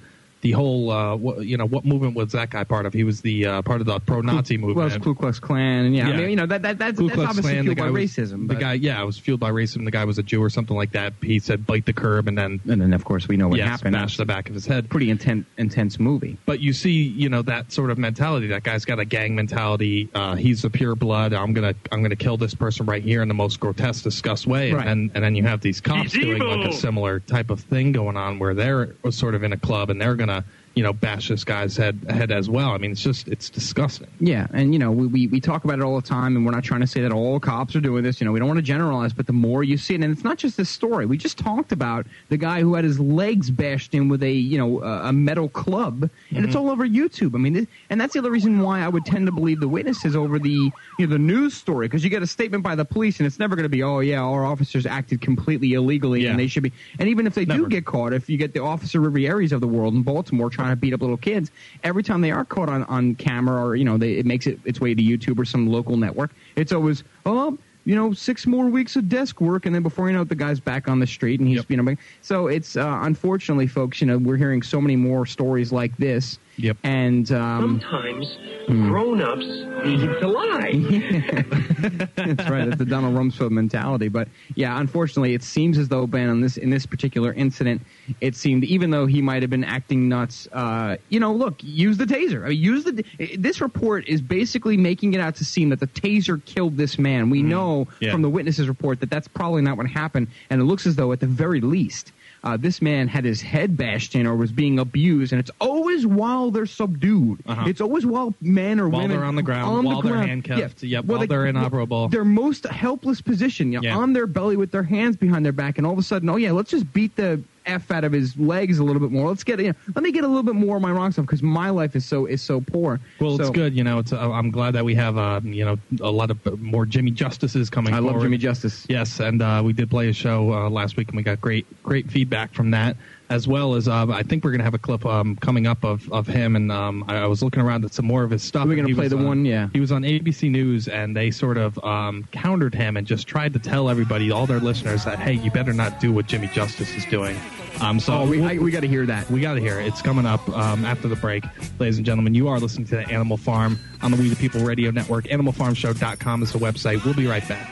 the 0.48 0.54
whole 0.54 0.92
uh, 0.92 1.16
what, 1.16 1.46
you 1.46 1.58
know 1.58 1.66
what 1.66 1.84
movement 1.84 2.16
was 2.16 2.32
that 2.32 2.50
guy 2.50 2.64
part 2.64 2.86
of? 2.86 2.94
He 2.94 3.04
was 3.04 3.20
the 3.22 3.46
uh, 3.46 3.62
part 3.64 3.82
of 3.82 3.88
the 3.88 4.00
pro-Nazi 4.00 4.58
Well, 4.58 4.70
movement. 4.70 4.94
it's 4.96 5.04
Ku 5.04 5.14
Klux 5.14 5.40
Klan, 5.40 5.86
and 5.86 5.96
yeah, 5.96 6.08
I 6.08 6.16
mean, 6.16 6.30
you 6.30 6.36
know 6.38 6.46
that, 6.46 6.62
that 6.62 6.78
that's, 6.78 6.98
that's 7.00 7.18
obviously 7.18 7.52
Klan, 7.54 7.64
fueled 7.64 7.78
by 7.78 7.90
was- 7.90 8.04
racism. 8.12 8.48
The 8.48 8.56
guy, 8.56 8.74
yeah, 8.74 9.02
it 9.02 9.06
was 9.06 9.18
fueled 9.18 9.42
by 9.42 9.52
racism. 9.52 9.84
The 9.84 9.92
guy 9.92 10.06
was 10.06 10.18
a 10.18 10.24
Jew 10.24 10.42
or 10.42 10.50
something 10.50 10.76
like 10.76 10.94
that. 10.94 11.14
He 11.22 11.40
said, 11.40 11.66
"Bite 11.68 11.86
the 11.86 11.94
curb," 11.94 12.28
and 12.28 12.38
then 12.38 12.62
and 12.70 12.82
then 12.82 12.94
of 12.94 13.04
course 13.04 13.28
we 13.28 13.36
know 13.36 13.50
what 13.50 13.58
yeah, 13.60 13.68
happened. 13.68 13.94
smashed 13.94 14.18
the 14.18 14.26
back 14.26 14.48
of 14.48 14.56
his 14.56 14.66
head. 14.66 14.90
Pretty 14.90 15.10
intense, 15.10 15.46
intense 15.58 16.00
movie. 16.00 16.38
But 16.46 16.62
you 16.62 16.72
see, 16.72 16.92
you 16.92 17.28
know 17.28 17.42
that 17.42 17.72
sort 17.74 17.92
of 17.92 17.98
mentality. 17.98 18.48
That 18.48 18.64
guy's 18.64 18.86
got 18.86 19.00
a 19.00 19.06
gang 19.06 19.36
mentality. 19.36 20.10
Uh, 20.16 20.36
he's 20.36 20.64
a 20.64 20.70
pure 20.70 20.96
blood. 20.96 21.34
I'm 21.34 21.54
gonna 21.54 21.76
I'm 21.92 22.02
gonna 22.02 22.16
kill 22.16 22.38
this 22.38 22.54
person 22.54 22.86
right 22.86 23.04
here 23.04 23.22
in 23.22 23.28
the 23.28 23.34
most 23.34 23.60
grotesque, 23.60 24.04
disgust 24.04 24.48
way. 24.48 24.72
Right. 24.72 24.88
And 24.88 25.10
then 25.10 25.12
and 25.16 25.24
then 25.24 25.36
you 25.36 25.44
have 25.44 25.62
these 25.62 25.82
cops 25.82 26.14
He's 26.14 26.24
doing 26.24 26.42
like 26.42 26.70
a 26.70 26.74
similar 26.74 27.20
type 27.20 27.50
of 27.50 27.60
thing 27.60 27.92
going 27.92 28.16
on 28.16 28.40
where 28.40 28.54
they're 28.54 28.96
sort 29.10 29.36
of 29.36 29.44
in 29.44 29.52
a 29.54 29.58
club 29.58 29.90
and 29.90 30.00
they're 30.00 30.16
gonna 30.16 30.37
uh, 30.38 30.42
you 30.78 30.84
know, 30.84 30.94
bash 30.94 31.28
this 31.30 31.44
guy's 31.44 31.76
head 31.76 32.00
head 32.10 32.32
as 32.32 32.50
well. 32.50 32.70
I 32.70 32.78
mean, 32.78 32.92
it's 32.92 33.02
just 33.02 33.28
it's 33.28 33.50
disgusting. 33.50 34.08
Yeah, 34.20 34.48
and 34.54 34.74
you 34.74 34.80
know 34.80 34.92
we, 34.92 35.08
we, 35.08 35.28
we 35.28 35.40
talk 35.42 35.64
about 35.66 35.80
it 35.80 35.82
all 35.84 36.00
the 36.00 36.08
time, 36.08 36.36
and 36.36 36.46
we're 36.46 36.52
not 36.52 36.64
trying 36.64 36.82
to 36.82 36.88
say 36.88 37.02
that 37.02 37.12
all 37.12 37.40
cops 37.40 37.76
are 37.76 37.82
doing 37.82 38.04
this. 38.04 38.22
You 38.22 38.26
know, 38.26 38.32
we 38.32 38.40
don't 38.40 38.48
want 38.48 38.60
to 38.60 38.64
generalize, 38.64 39.12
but 39.14 39.26
the 39.28 39.34
more 39.34 39.64
you 39.64 39.78
see 39.78 39.96
it, 39.96 40.02
and 40.02 40.14
it's 40.14 40.24
not 40.24 40.38
just 40.38 40.56
this 40.56 40.70
story. 40.70 41.06
We 41.06 41.18
just 41.18 41.38
talked 41.38 41.72
about 41.72 42.06
the 42.30 42.38
guy 42.38 42.62
who 42.62 42.76
had 42.76 42.84
his 42.86 43.00
legs 43.00 43.50
bashed 43.50 43.94
in 43.96 44.08
with 44.08 44.22
a 44.24 44.32
you 44.32 44.58
know 44.58 44.82
a 44.84 45.08
a 45.10 45.14
metal 45.14 45.50
club, 45.50 46.10
and 46.36 46.46
it's 46.46 46.56
Mhm. 46.56 46.60
all 46.60 46.70
over 46.70 46.88
YouTube. 46.88 47.34
I 47.36 47.40
mean, 47.40 47.56
it, 47.56 47.68
and 47.90 48.00
that's 48.00 48.14
the 48.14 48.20
other 48.20 48.32
reason 48.32 48.60
why 48.60 48.82
I 48.82 48.88
would 48.88 49.06
tend 49.06 49.26
to 49.26 49.32
believe 49.32 49.60
the 49.60 49.68
witnesses 49.68 50.16
over 50.16 50.38
the 50.40 50.72
you 51.00 51.08
know 51.08 51.08
the 51.08 51.18
news 51.20 51.54
story 51.56 51.88
because 51.88 52.04
you 52.04 52.10
get 52.10 52.22
a 52.22 52.28
statement 52.28 52.64
by 52.64 52.76
the 52.76 52.86
police, 52.86 53.20
and 53.20 53.26
it's 53.28 53.40
never 53.40 53.56
going 53.56 53.64
to 53.64 53.70
be 53.70 53.82
oh 53.84 54.00
yeah 54.00 54.22
our 54.22 54.46
officers 54.46 54.86
acted 54.86 55.22
completely 55.22 55.74
illegally 55.74 56.24
Yeah. 56.24 56.32
and 56.32 56.40
they 56.40 56.48
should 56.48 56.64
be. 56.64 56.72
And 57.00 57.10
even 57.10 57.26
if 57.26 57.34
they 57.34 57.46
do 57.46 57.68
get 57.68 57.86
caught, 57.86 58.14
if 58.14 58.30
you 58.30 58.38
get 58.38 58.54
the 58.54 58.62
Officer 58.62 59.00
Rivieris 59.00 59.52
of 59.52 59.62
the 59.62 59.68
world 59.68 59.94
in 59.94 60.04
Baltimore 60.04 60.50
trying 60.50 60.67
to 60.70 60.76
beat 60.76 60.94
up 60.94 61.02
little 61.02 61.18
kids, 61.18 61.52
every 61.84 62.04
time 62.04 62.22
they 62.22 62.32
are 62.32 62.46
caught 62.46 62.70
on, 62.70 62.84
on 62.86 63.16
camera 63.16 63.64
or 63.64 63.76
you 63.76 63.86
know 63.86 63.98
they, 63.98 64.14
it 64.14 64.26
makes 64.26 64.48
it 64.48 64.60
its 64.66 64.80
way 64.80 64.94
to 64.94 65.02
YouTube 65.02 65.40
or 65.40 65.46
some 65.46 65.68
local 65.68 65.98
network, 65.98 66.32
it's 66.56 66.72
always 66.72 67.04
oh 67.26 67.58
you 67.86 67.96
know 67.96 68.12
six 68.14 68.46
more 68.46 68.68
weeks 68.68 68.96
of 68.96 69.08
desk 69.08 69.40
work, 69.40 69.66
and 69.66 69.74
then 69.74 69.84
before 69.84 70.08
you 70.08 70.16
know 70.16 70.22
it, 70.22 70.30
the 70.30 70.36
guy's 70.36 70.60
back 70.60 70.88
on 70.88 71.00
the 71.00 71.08
street 71.08 71.40
and 71.40 71.48
he's 71.48 71.64
you 71.70 71.78
know 71.78 71.96
so 72.22 72.48
it's 72.48 72.76
uh, 72.76 73.00
unfortunately, 73.04 73.68
folks, 73.68 74.02
you 74.02 74.08
know 74.08 74.18
we're 74.18 74.38
hearing 74.38 74.62
so 74.62 74.82
many 74.82 74.96
more 74.96 75.26
stories 75.26 75.72
like 75.72 75.96
this. 75.98 76.40
Yep. 76.58 76.78
And 76.84 77.32
um, 77.32 77.80
Sometimes 77.82 78.38
Hmm. 78.68 78.90
grown-ups 78.90 79.46
need 79.86 80.20
to 80.20 80.28
lie. 80.28 80.72
That's 82.16 82.50
right. 82.50 82.66
That's 82.66 82.78
the 82.78 82.86
Donald 82.86 83.16
Rumsfeld 83.16 83.52
mentality. 83.52 84.10
But 84.10 84.28
yeah, 84.56 84.78
unfortunately, 84.80 85.34
it 85.34 85.44
seems 85.44 85.78
as 85.78 85.88
though 85.88 86.06
Ben 86.06 86.28
on 86.30 86.42
this 86.42 86.58
in 86.58 86.70
this 86.70 86.86
particular 86.86 87.34
incident, 87.34 87.82
it 88.20 88.36
seemed 88.36 88.66
even 88.66 88.90
though 88.90 89.06
he 89.06 89.22
might 89.22 89.42
have 89.42 89.50
been 89.50 89.64
acting 89.64 90.10
nuts, 90.10 90.48
uh, 90.52 90.98
you 91.08 91.20
know, 91.22 91.32
look, 91.34 91.64
use 91.64 91.98
the 91.98 92.04
taser. 92.06 92.46
I 92.46 92.50
mean, 92.50 92.60
use 92.62 92.84
the. 92.84 93.06
This 93.38 93.62
report 93.62 94.06
is 94.08 94.22
basically 94.22 94.76
making 94.76 95.14
it 95.14 95.22
out 95.22 95.36
to 95.38 95.46
seem 95.46 95.70
that 95.70 95.80
the 95.80 95.88
taser 95.88 96.44
killed 96.44 96.76
this 96.76 97.00
man. 97.00 97.30
We 97.30 97.42
know 97.44 97.88
Yeah. 98.02 98.12
from 98.12 98.22
the 98.22 98.30
witnesses 98.30 98.68
report 98.68 99.00
that 99.00 99.10
that's 99.10 99.28
probably 99.30 99.62
not 99.62 99.78
what 99.78 99.88
happened, 99.88 100.28
and 100.50 100.60
it 100.62 100.66
looks 100.66 100.86
as 100.86 100.96
though 100.98 101.12
at 101.14 101.20
the 101.22 101.28
very 101.28 101.62
least. 101.62 102.12
Uh, 102.44 102.56
this 102.56 102.82
man 102.82 103.08
had 103.08 103.26
his 103.26 103.42
head 103.42 103.76
bashed 103.76 104.16
in 104.16 104.26
or 104.28 104.36
was 104.36 104.52
being 104.52 104.80
abused, 104.80 105.34
and 105.34 105.40
it's 105.40 105.52
always 105.60 106.06
while 106.06 106.52
they're 106.52 106.66
subdued. 106.66 107.40
Uh-huh. 107.48 107.66
It's 107.68 107.82
always 107.82 108.06
while 108.06 108.34
men 108.42 108.80
or 108.80 108.88
While 108.88 109.02
women 109.02 109.18
they're 109.18 109.26
on 109.26 109.36
the 109.36 109.42
ground, 109.42 109.70
on 109.76 109.84
the 109.84 109.90
while 109.90 110.02
they're 110.02 110.12
ground. 110.14 110.30
handcuffed, 110.30 110.84
Yeah. 110.84 111.00
yep, 111.00 111.06
while 111.06 111.20
they- 111.20 111.26
they're 111.26 111.48
inoperable. 111.48 112.08
Their 112.10 112.24
most 112.26 112.66
helpless 112.68 113.22
position, 113.22 113.72
you 113.74 113.80
know, 113.82 113.84
Yeah. 113.88 113.98
on 113.98 114.14
their 114.14 114.28
belly 114.28 114.56
with 114.56 114.72
their 114.72 114.84
hands 114.84 115.16
behind 115.18 115.44
their 115.46 115.52
back, 115.52 115.78
and 115.78 115.88
all 115.88 115.94
of 115.94 116.00
a 116.00 116.04
sudden, 116.04 116.30
oh 116.30 116.36
yeah, 116.38 116.52
let's 116.52 116.70
just 116.72 116.92
beat 116.94 117.16
the 117.16 117.42
f 117.68 117.92
out 117.92 118.04
of 118.04 118.12
his 118.12 118.38
legs 118.38 118.80
a 118.80 118.84
little 118.84 119.00
bit 119.00 119.12
more. 119.12 119.28
Let's 119.28 119.44
get, 119.44 119.60
you 119.60 119.68
know, 119.68 119.76
let 119.96 120.04
me 120.04 120.12
get 120.12 120.24
a 120.24 120.28
little 120.28 120.44
bit 120.44 120.56
more 120.56 120.78
of 120.78 120.82
my 120.82 120.92
wrong 120.92 121.12
stuff 121.12 121.26
because 121.26 121.44
my 121.44 121.70
life 121.70 121.96
is 121.96 122.06
so 122.06 122.26
is 122.26 122.42
so 122.42 122.62
poor. 122.62 123.00
Well, 123.20 123.40
it's 123.40 123.50
good. 123.50 123.76
You 123.76 123.84
know, 123.84 124.00
it's. 124.00 124.14
Uh, 124.14 124.32
I'm 124.32 124.52
glad 124.52 124.72
that 124.72 124.86
we 124.86 124.96
have, 124.96 125.18
uh, 125.18 125.42
you 125.44 125.66
know, 125.66 125.78
a 126.02 126.12
lot 126.12 126.32
of 126.32 126.46
uh, 126.48 126.52
more 126.58 126.86
Jimmy 126.86 127.12
Justices 127.12 127.70
coming. 127.70 127.94
I 127.94 128.00
love. 128.00 128.22
Jimmy 128.22 128.38
Justice. 128.38 128.86
Yes, 128.90 129.20
and 129.20 129.42
uh, 129.42 129.62
we 129.64 129.74
did 129.74 129.90
play 129.90 130.10
a 130.10 130.14
show 130.14 130.52
uh, 130.54 130.70
last 130.70 130.98
week, 130.98 131.10
and 131.10 131.18
we 131.18 131.24
got 131.24 131.40
great, 131.42 131.66
great 131.84 132.10
feedback 132.10 132.54
from 132.54 132.72
that. 132.72 132.98
As 133.30 133.46
well 133.46 133.76
as, 133.76 133.90
uh, 133.90 134.08
I 134.10 134.24
think 134.24 134.46
we're 134.46 134.52
going 134.52 134.60
to 134.60 134.64
have 134.64 134.74
a 134.74 134.78
clip 134.80 135.06
um, 135.06 135.36
coming 135.36 135.68
up 135.68 135.84
of, 135.84 136.10
of 136.14 136.26
him, 136.28 136.56
and 136.56 136.72
um, 136.72 137.04
I, 137.10 137.18
I 137.18 137.26
was 137.26 137.44
looking 137.44 137.62
around 137.62 137.84
at 137.84 137.94
some 137.94 138.06
more 138.06 138.24
of 138.24 138.32
his 138.32 138.42
stuff. 138.42 138.66
We're 138.66 138.78
gonna 138.78 138.88
He 138.88 138.94
play 138.94 139.04
was 139.04 139.12
the 139.12 139.18
on- 139.18 139.26
one, 139.26 139.44
yeah. 139.46 139.68
He 139.74 139.82
was 139.82 139.92
on 139.92 140.04
ABC 140.04 140.50
News, 140.50 140.88
and 140.88 141.14
they 141.14 141.30
sort 141.32 141.58
of 141.58 141.78
um, 141.84 142.24
countered 142.32 142.74
him 142.74 142.96
and 142.96 143.06
just 143.06 143.28
tried 143.28 143.52
to 143.52 143.60
tell 143.60 143.90
everybody, 143.90 144.32
all 144.32 144.46
their 144.46 144.62
listeners, 144.62 145.04
that 145.04 145.20
hey, 145.20 145.34
you 145.34 145.52
better 145.52 145.74
not 145.74 146.00
do 146.00 146.14
what 146.14 146.28
Jimmy 146.28 146.48
Justice 146.48 146.96
is 146.96 147.04
doing. 147.08 147.38
Um, 147.82 148.00
so 148.00 148.14
Oh, 148.14 148.26
we- 148.26 148.40
we'll- 148.40 148.50
I- 148.50 148.58
we 148.60 148.72
got 148.72 148.80
to 148.80 148.88
hear 148.88 149.06
that. 149.06 149.30
we 149.30 149.42
got 149.42 149.56
to 149.56 149.60
hear 149.60 149.82
it. 149.82 149.88
It's 149.88 150.02
coming 150.02 150.26
up 150.26 150.48
um, 150.50 150.86
after 150.86 151.10
the 151.10 151.18
break. 151.18 151.44
Ladies 151.80 151.98
and 151.98 152.06
gentlemen, 152.06 152.34
you 152.34 152.48
are 152.48 152.62
listening 152.62 152.88
to 152.88 152.96
the 152.96 153.10
Animal 153.12 153.36
Farm 153.36 153.78
on 154.02 154.12
the 154.12 154.16
We 154.18 154.30
the 154.30 154.38
People 154.38 154.62
Radio 154.62 154.90
Network. 154.90 155.26
AnimalFarmShow.com 155.26 156.44
is 156.44 156.54
the 156.54 156.60
website. 156.60 157.04
We'll 157.04 157.14
be 157.14 157.28
right 157.28 157.46
back. 157.46 157.68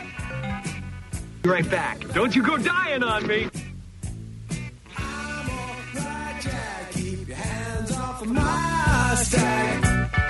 Be 1.43 1.49
right 1.49 1.69
back. 1.71 1.99
Don't 2.13 2.35
you 2.35 2.43
go 2.43 2.57
dying 2.57 3.03
on 3.03 3.25
me. 3.25 3.47
My 8.27 9.15
stack. 9.17 10.24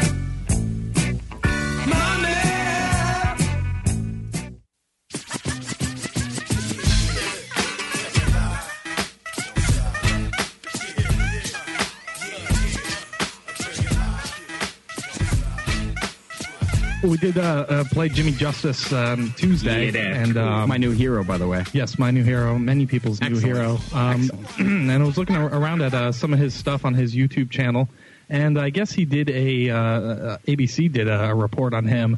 We 17.06 17.18
did 17.18 17.38
uh, 17.38 17.66
uh, 17.70 17.84
play 17.86 18.10
Jimmy 18.10 18.32
Justice 18.32 18.92
um, 18.92 19.32
Tuesday, 19.38 19.92
Yeah. 19.92 20.16
and 20.16 20.38
um, 20.38 20.68
My 20.70 20.78
new 20.78 20.92
hero, 20.92 21.24
by 21.24 21.38
the 21.38 21.48
way. 21.48 21.64
Yes, 21.72 22.00
my 22.00 22.10
new 22.10 22.24
hero, 22.24 22.58
many 22.58 22.88
people's 22.88 23.22
new 23.22 23.38
hero. 23.38 23.78
Um, 23.94 24.30
and 24.58 24.92
I 24.92 24.98
was 24.98 25.16
looking 25.18 25.36
around 25.36 25.82
at 25.84 25.94
uh, 25.94 26.12
some 26.12 26.34
of 26.34 26.40
his 26.40 26.54
stuff 26.56 26.84
on 26.84 26.96
his 26.96 27.16
YouTube 27.16 27.52
channel, 27.52 27.88
and 28.28 28.58
I 28.58 28.72
guess 28.72 28.92
he 28.92 29.06
did 29.06 29.30
a 29.30 29.70
uh, 29.70 29.78
uh, 29.78 30.38
ABC 30.48 30.92
did 30.92 31.08
a, 31.08 31.26
a 31.30 31.36
report 31.36 31.74
on 31.76 31.86
him, 31.86 32.18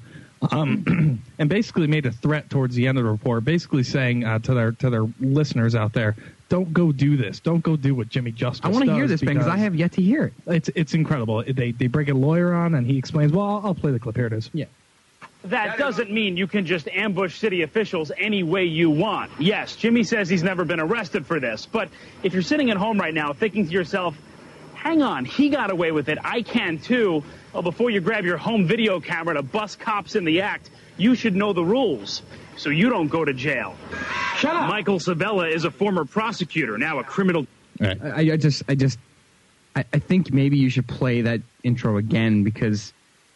um, 0.51 1.21
and 1.37 1.49
basically 1.49 1.87
made 1.87 2.05
a 2.05 2.11
threat 2.11 2.49
towards 2.49 2.73
the 2.73 2.87
end 2.87 2.97
of 2.97 3.03
the 3.03 3.09
report, 3.11 3.43
basically 3.43 3.83
saying 3.83 4.23
uh, 4.23 4.39
to 4.39 4.53
their 4.53 4.71
to 4.71 4.89
their 4.89 5.05
listeners 5.19 5.75
out 5.75 5.91
there, 5.91 6.15
don't 6.49 6.71
go 6.73 6.93
do 6.93 7.17
this, 7.17 7.41
don't 7.41 7.61
go 7.61 7.75
do 7.75 7.93
what 7.93 8.07
Jimmy 8.07 8.31
Justice. 8.31 8.63
I 8.65 8.69
want 8.69 8.85
to 8.85 8.93
hear 8.93 9.07
this 9.07 9.21
Ben 9.21 9.33
because 9.33 9.47
I 9.49 9.57
have 9.57 9.75
yet 9.75 9.91
to 9.93 10.01
hear 10.01 10.23
it. 10.25 10.33
It's 10.47 10.69
it's 10.75 10.93
incredible. 10.93 11.43
They 11.43 11.71
they 11.71 11.87
bring 11.87 12.09
a 12.09 12.13
lawyer 12.13 12.53
on, 12.53 12.73
and 12.73 12.87
he 12.87 12.97
explains. 12.97 13.33
Well, 13.33 13.45
I'll, 13.45 13.61
I'll 13.67 13.75
play 13.75 13.91
the 13.91 13.99
clip. 13.99 14.15
Here 14.15 14.27
it 14.27 14.33
is. 14.33 14.49
Yeah. 14.53 14.65
That 15.49 15.77
doesn't 15.77 16.11
mean 16.11 16.37
you 16.37 16.47
can 16.47 16.65
just 16.65 16.87
ambush 16.87 17.37
city 17.37 17.61
officials 17.61 18.11
any 18.17 18.43
way 18.43 18.65
you 18.65 18.89
want. 18.89 19.31
Yes, 19.39 19.75
Jimmy 19.75 20.03
says 20.03 20.29
he's 20.29 20.43
never 20.43 20.65
been 20.65 20.79
arrested 20.79 21.25
for 21.25 21.39
this, 21.39 21.65
but 21.65 21.89
if 22.23 22.33
you're 22.33 22.41
sitting 22.41 22.69
at 22.69 22.77
home 22.77 22.99
right 22.99 23.13
now 23.13 23.33
thinking 23.33 23.65
to 23.65 23.71
yourself, 23.71 24.17
hang 24.75 25.01
on, 25.01 25.25
he 25.25 25.49
got 25.49 25.71
away 25.71 25.91
with 25.91 26.09
it, 26.09 26.17
I 26.23 26.41
can 26.41 26.77
too, 26.77 27.23
well, 27.53 27.63
before 27.63 27.89
you 27.89 27.99
grab 27.99 28.25
your 28.25 28.37
home 28.37 28.67
video 28.67 28.99
camera 28.99 29.35
to 29.35 29.41
bust 29.41 29.79
cops 29.79 30.15
in 30.15 30.23
the 30.23 30.41
act, 30.41 30.69
you 30.97 31.15
should 31.15 31.35
know 31.35 31.53
the 31.53 31.63
rules 31.63 32.21
so 32.55 32.69
you 32.69 32.89
don't 32.89 33.07
go 33.07 33.23
to 33.23 33.33
jail. 33.33 33.75
Shut 34.37 34.55
up. 34.55 34.69
Michael 34.69 34.99
Sabella 34.99 35.47
is 35.47 35.65
a 35.65 35.71
former 35.71 36.05
prosecutor, 36.05 36.77
now 36.77 36.99
a 36.99 37.03
criminal. 37.03 37.47
I, 37.79 38.31
I 38.31 38.37
just, 38.37 38.63
I 38.67 38.75
just, 38.75 38.97
I, 39.75 39.85
I 39.93 39.99
think 39.99 40.33
maybe 40.33 40.57
you 40.57 40.69
should 40.69 40.87
play 40.87 41.21
that 41.21 41.41
intro 41.63 41.97
again 41.97 42.43
because 42.43 42.93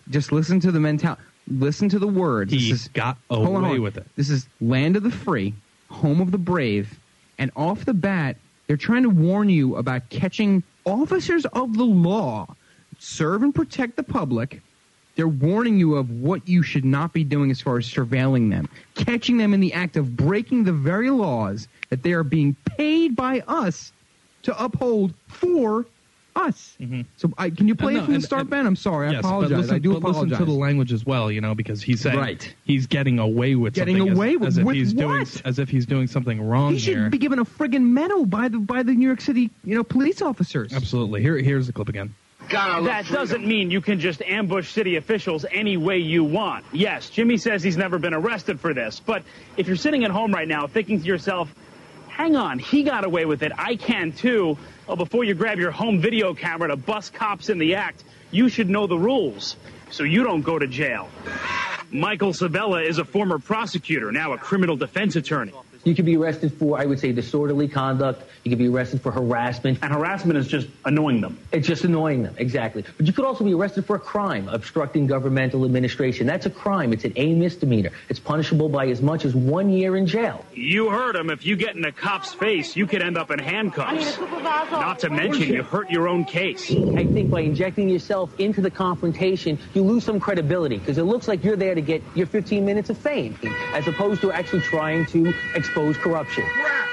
just 0.09 0.31
listen 0.31 0.59
to 0.61 0.71
the 0.71 0.79
mentality, 0.79 1.21
listen 1.59 1.89
to 1.89 1.99
the 1.99 2.07
words. 2.07 2.51
He 2.51 2.71
this 2.71 2.83
is, 2.83 2.87
got 2.89 3.17
hold 3.29 3.47
on, 3.47 3.55
away 3.55 3.61
hold 3.61 3.75
on. 3.77 3.81
with 3.81 3.97
it. 3.97 4.07
This 4.15 4.29
is 4.29 4.47
land 4.59 4.95
of 4.95 5.03
the 5.03 5.11
free, 5.11 5.53
home 5.89 6.21
of 6.21 6.31
the 6.31 6.37
brave, 6.37 6.99
and 7.37 7.51
off 7.55 7.85
the 7.85 7.93
bat, 7.93 8.37
they're 8.67 8.77
trying 8.77 9.03
to 9.03 9.09
warn 9.09 9.49
you 9.49 9.75
about 9.75 10.09
catching 10.09 10.63
officers 10.85 11.45
of 11.47 11.75
the 11.75 11.85
law, 11.85 12.47
serve 12.99 13.43
and 13.43 13.53
protect 13.53 13.95
the 13.95 14.03
public. 14.03 14.61
They're 15.15 15.27
warning 15.27 15.77
you 15.77 15.95
of 15.95 16.09
what 16.09 16.47
you 16.47 16.63
should 16.63 16.85
not 16.85 17.13
be 17.13 17.23
doing 17.23 17.51
as 17.51 17.59
far 17.59 17.77
as 17.77 17.85
surveilling 17.85 18.49
them, 18.49 18.69
catching 18.95 19.37
them 19.37 19.53
in 19.53 19.59
the 19.59 19.73
act 19.73 19.97
of 19.97 20.15
breaking 20.15 20.63
the 20.63 20.71
very 20.71 21.09
laws 21.09 21.67
that 21.89 22.01
they 22.01 22.13
are 22.13 22.23
being 22.23 22.55
paid 22.77 23.15
by 23.15 23.41
us 23.47 23.91
to 24.43 24.63
uphold 24.63 25.13
for 25.27 25.85
us. 26.35 26.75
Mm-hmm. 26.79 27.01
So, 27.17 27.31
I, 27.37 27.49
can 27.49 27.67
you 27.67 27.75
play 27.75 27.93
And 27.93 27.97
it 27.97 27.99
no, 28.01 28.05
from 28.05 28.13
the 28.15 28.21
start, 28.21 28.41
and- 28.41 28.49
Ben? 28.49 28.65
I'm 28.67 28.75
sorry. 28.75 29.07
I 29.09 29.11
Yes, 29.11 29.21
but 29.21 29.27
apologize. 29.27 29.57
listen- 29.57 29.75
I 29.75 29.79
do 29.79 29.89
but 29.91 29.97
apologize. 29.97 30.31
Listen 30.31 30.45
to 30.45 30.51
the 30.51 30.57
language 30.57 30.93
as 30.93 31.05
well, 31.05 31.31
you 31.31 31.41
know, 31.41 31.55
because 31.55 31.81
he's 31.81 32.01
saying 32.01 32.17
Right. 32.17 32.55
he's 32.65 32.87
getting 32.87 33.19
away 33.19 33.55
with 33.55 33.73
Getting 33.73 33.97
something 33.97 34.11
as- 34.13 34.17
away 34.17 34.35
with- 34.37 34.47
as, 34.47 34.57
if 34.57 34.65
with 34.65 34.75
he's 34.75 34.93
doing 34.93 35.25
as 35.45 35.59
if 35.59 35.69
he's 35.69 35.85
doing 35.85 36.07
something 36.07 36.41
wrong 36.41 36.73
he 36.73 36.79
should 36.79 36.97
here. 36.97 37.09
be 37.09 37.17
given 37.17 37.39
a 37.39 37.45
friggin' 37.45 37.83
medal 37.89 38.25
by 38.25 38.47
the 38.47 38.59
by 38.59 38.83
the 38.83 38.93
New 38.93 39.05
York 39.07 39.21
City, 39.21 39.49
you 39.63 39.75
know, 39.75 39.83
police 39.83 40.21
officers. 40.21 40.73
Absolutely. 40.73 41.21
Here, 41.21 41.37
here's 41.37 41.67
the 41.67 41.73
clip 41.73 41.89
again. 41.89 42.13
That 42.49 43.05
doesn't 43.09 43.45
mean 43.47 43.71
you 43.71 43.79
can 43.81 43.99
just 43.99 44.21
ambush 44.21 44.71
city 44.71 44.97
officials 44.97 45.45
any 45.51 45.77
way 45.77 45.99
you 45.99 46.23
want. 46.23 46.65
Yes, 46.73 47.09
Jimmy 47.09 47.37
says 47.37 47.63
he's 47.63 47.77
never 47.77 47.97
been 47.97 48.13
arrested 48.13 48.59
for 48.59 48.73
this, 48.73 48.99
but 48.99 49.23
if 49.57 49.67
you're 49.67 49.77
sitting 49.77 50.03
at 50.03 50.11
home 50.11 50.33
right 50.33 50.47
now 50.47 50.67
thinking 50.67 50.99
to 50.99 51.05
yourself, 51.05 51.53
hang 52.09 52.35
on, 52.35 52.59
he 52.59 52.83
got 52.83 53.05
away 53.05 53.23
with 53.25 53.41
it, 53.43 53.51
I 53.57 53.75
can 53.77 54.11
too, 54.11 54.57
well, 54.87 54.97
before 54.97 55.23
you 55.23 55.33
grab 55.33 55.59
your 55.59 55.71
home 55.71 55.99
video 55.99 56.33
camera 56.33 56.69
to 56.69 56.75
bust 56.75 57.13
cops 57.13 57.49
in 57.49 57.57
the 57.57 57.75
act, 57.75 58.03
you 58.31 58.49
should 58.49 58.69
know 58.69 58.87
the 58.87 58.97
rules 58.97 59.55
so 59.89 60.03
you 60.03 60.23
don't 60.23 60.41
go 60.41 60.57
to 60.57 60.67
jail. 60.67 61.09
Michael 61.91 62.33
Sabella 62.33 62.81
is 62.81 62.97
a 62.97 63.05
former 63.05 63.37
prosecutor, 63.37 64.11
now 64.11 64.33
a 64.33 64.37
criminal 64.37 64.77
defense 64.77 65.15
attorney. 65.15 65.53
You 65.83 65.95
could 65.95 66.05
be 66.05 66.17
arrested 66.17 66.53
for, 66.53 66.79
I 66.79 66.85
would 66.85 66.99
say, 66.99 67.11
disorderly 67.11 67.67
conduct. 67.67 68.23
You 68.43 68.51
could 68.51 68.59
be 68.59 68.67
arrested 68.67 69.01
for 69.01 69.11
harassment. 69.11 69.79
And 69.81 69.91
harassment 69.93 70.37
is 70.37 70.47
just 70.47 70.67
annoying 70.85 71.21
them. 71.21 71.39
It's 71.51 71.67
just 71.67 71.83
annoying 71.83 72.23
them, 72.23 72.35
exactly. 72.37 72.83
But 72.97 73.07
you 73.07 73.13
could 73.13 73.25
also 73.25 73.43
be 73.43 73.53
arrested 73.53 73.85
for 73.85 73.95
a 73.95 73.99
crime, 73.99 74.47
obstructing 74.49 75.07
governmental 75.07 75.65
administration. 75.65 76.27
That's 76.27 76.45
a 76.45 76.49
crime. 76.49 76.93
It's 76.93 77.05
an 77.05 77.13
A 77.15 77.33
misdemeanor. 77.33 77.91
It's 78.09 78.19
punishable 78.19 78.69
by 78.69 78.87
as 78.87 79.01
much 79.01 79.25
as 79.25 79.35
one 79.35 79.69
year 79.69 79.97
in 79.97 80.05
jail. 80.07 80.45
You 80.53 80.89
heard 80.89 81.15
him. 81.15 81.29
If 81.29 81.45
you 81.45 81.55
get 81.55 81.75
in 81.75 81.83
a 81.85 81.91
cop's 81.91 82.33
face, 82.33 82.75
you 82.75 82.85
could 82.87 83.01
end 83.01 83.17
up 83.17 83.31
in 83.31 83.39
handcuffs. 83.39 84.19
Not 84.71 84.99
to 84.99 85.09
mention, 85.09 85.53
you 85.53 85.63
hurt 85.63 85.89
your 85.89 86.07
own 86.07 86.25
case. 86.25 86.71
I 86.71 87.05
think 87.05 87.29
by 87.29 87.41
injecting 87.41 87.89
yourself 87.89 88.39
into 88.39 88.61
the 88.61 88.71
confrontation, 88.71 89.57
you 89.73 89.83
lose 89.83 90.03
some 90.03 90.19
credibility 90.19 90.77
because 90.77 90.97
it 90.97 91.03
looks 91.03 91.27
like 91.27 91.43
you're 91.43 91.55
there 91.55 91.75
to 91.75 91.81
get 91.81 92.03
your 92.15 92.27
15 92.27 92.65
minutes 92.65 92.89
of 92.89 92.97
fame, 92.97 93.37
as 93.73 93.87
opposed 93.87 94.21
to 94.21 94.31
actually 94.31 94.61
trying 94.61 95.05
to 95.07 95.33
expose 95.71 95.97
corruption. 95.97 96.43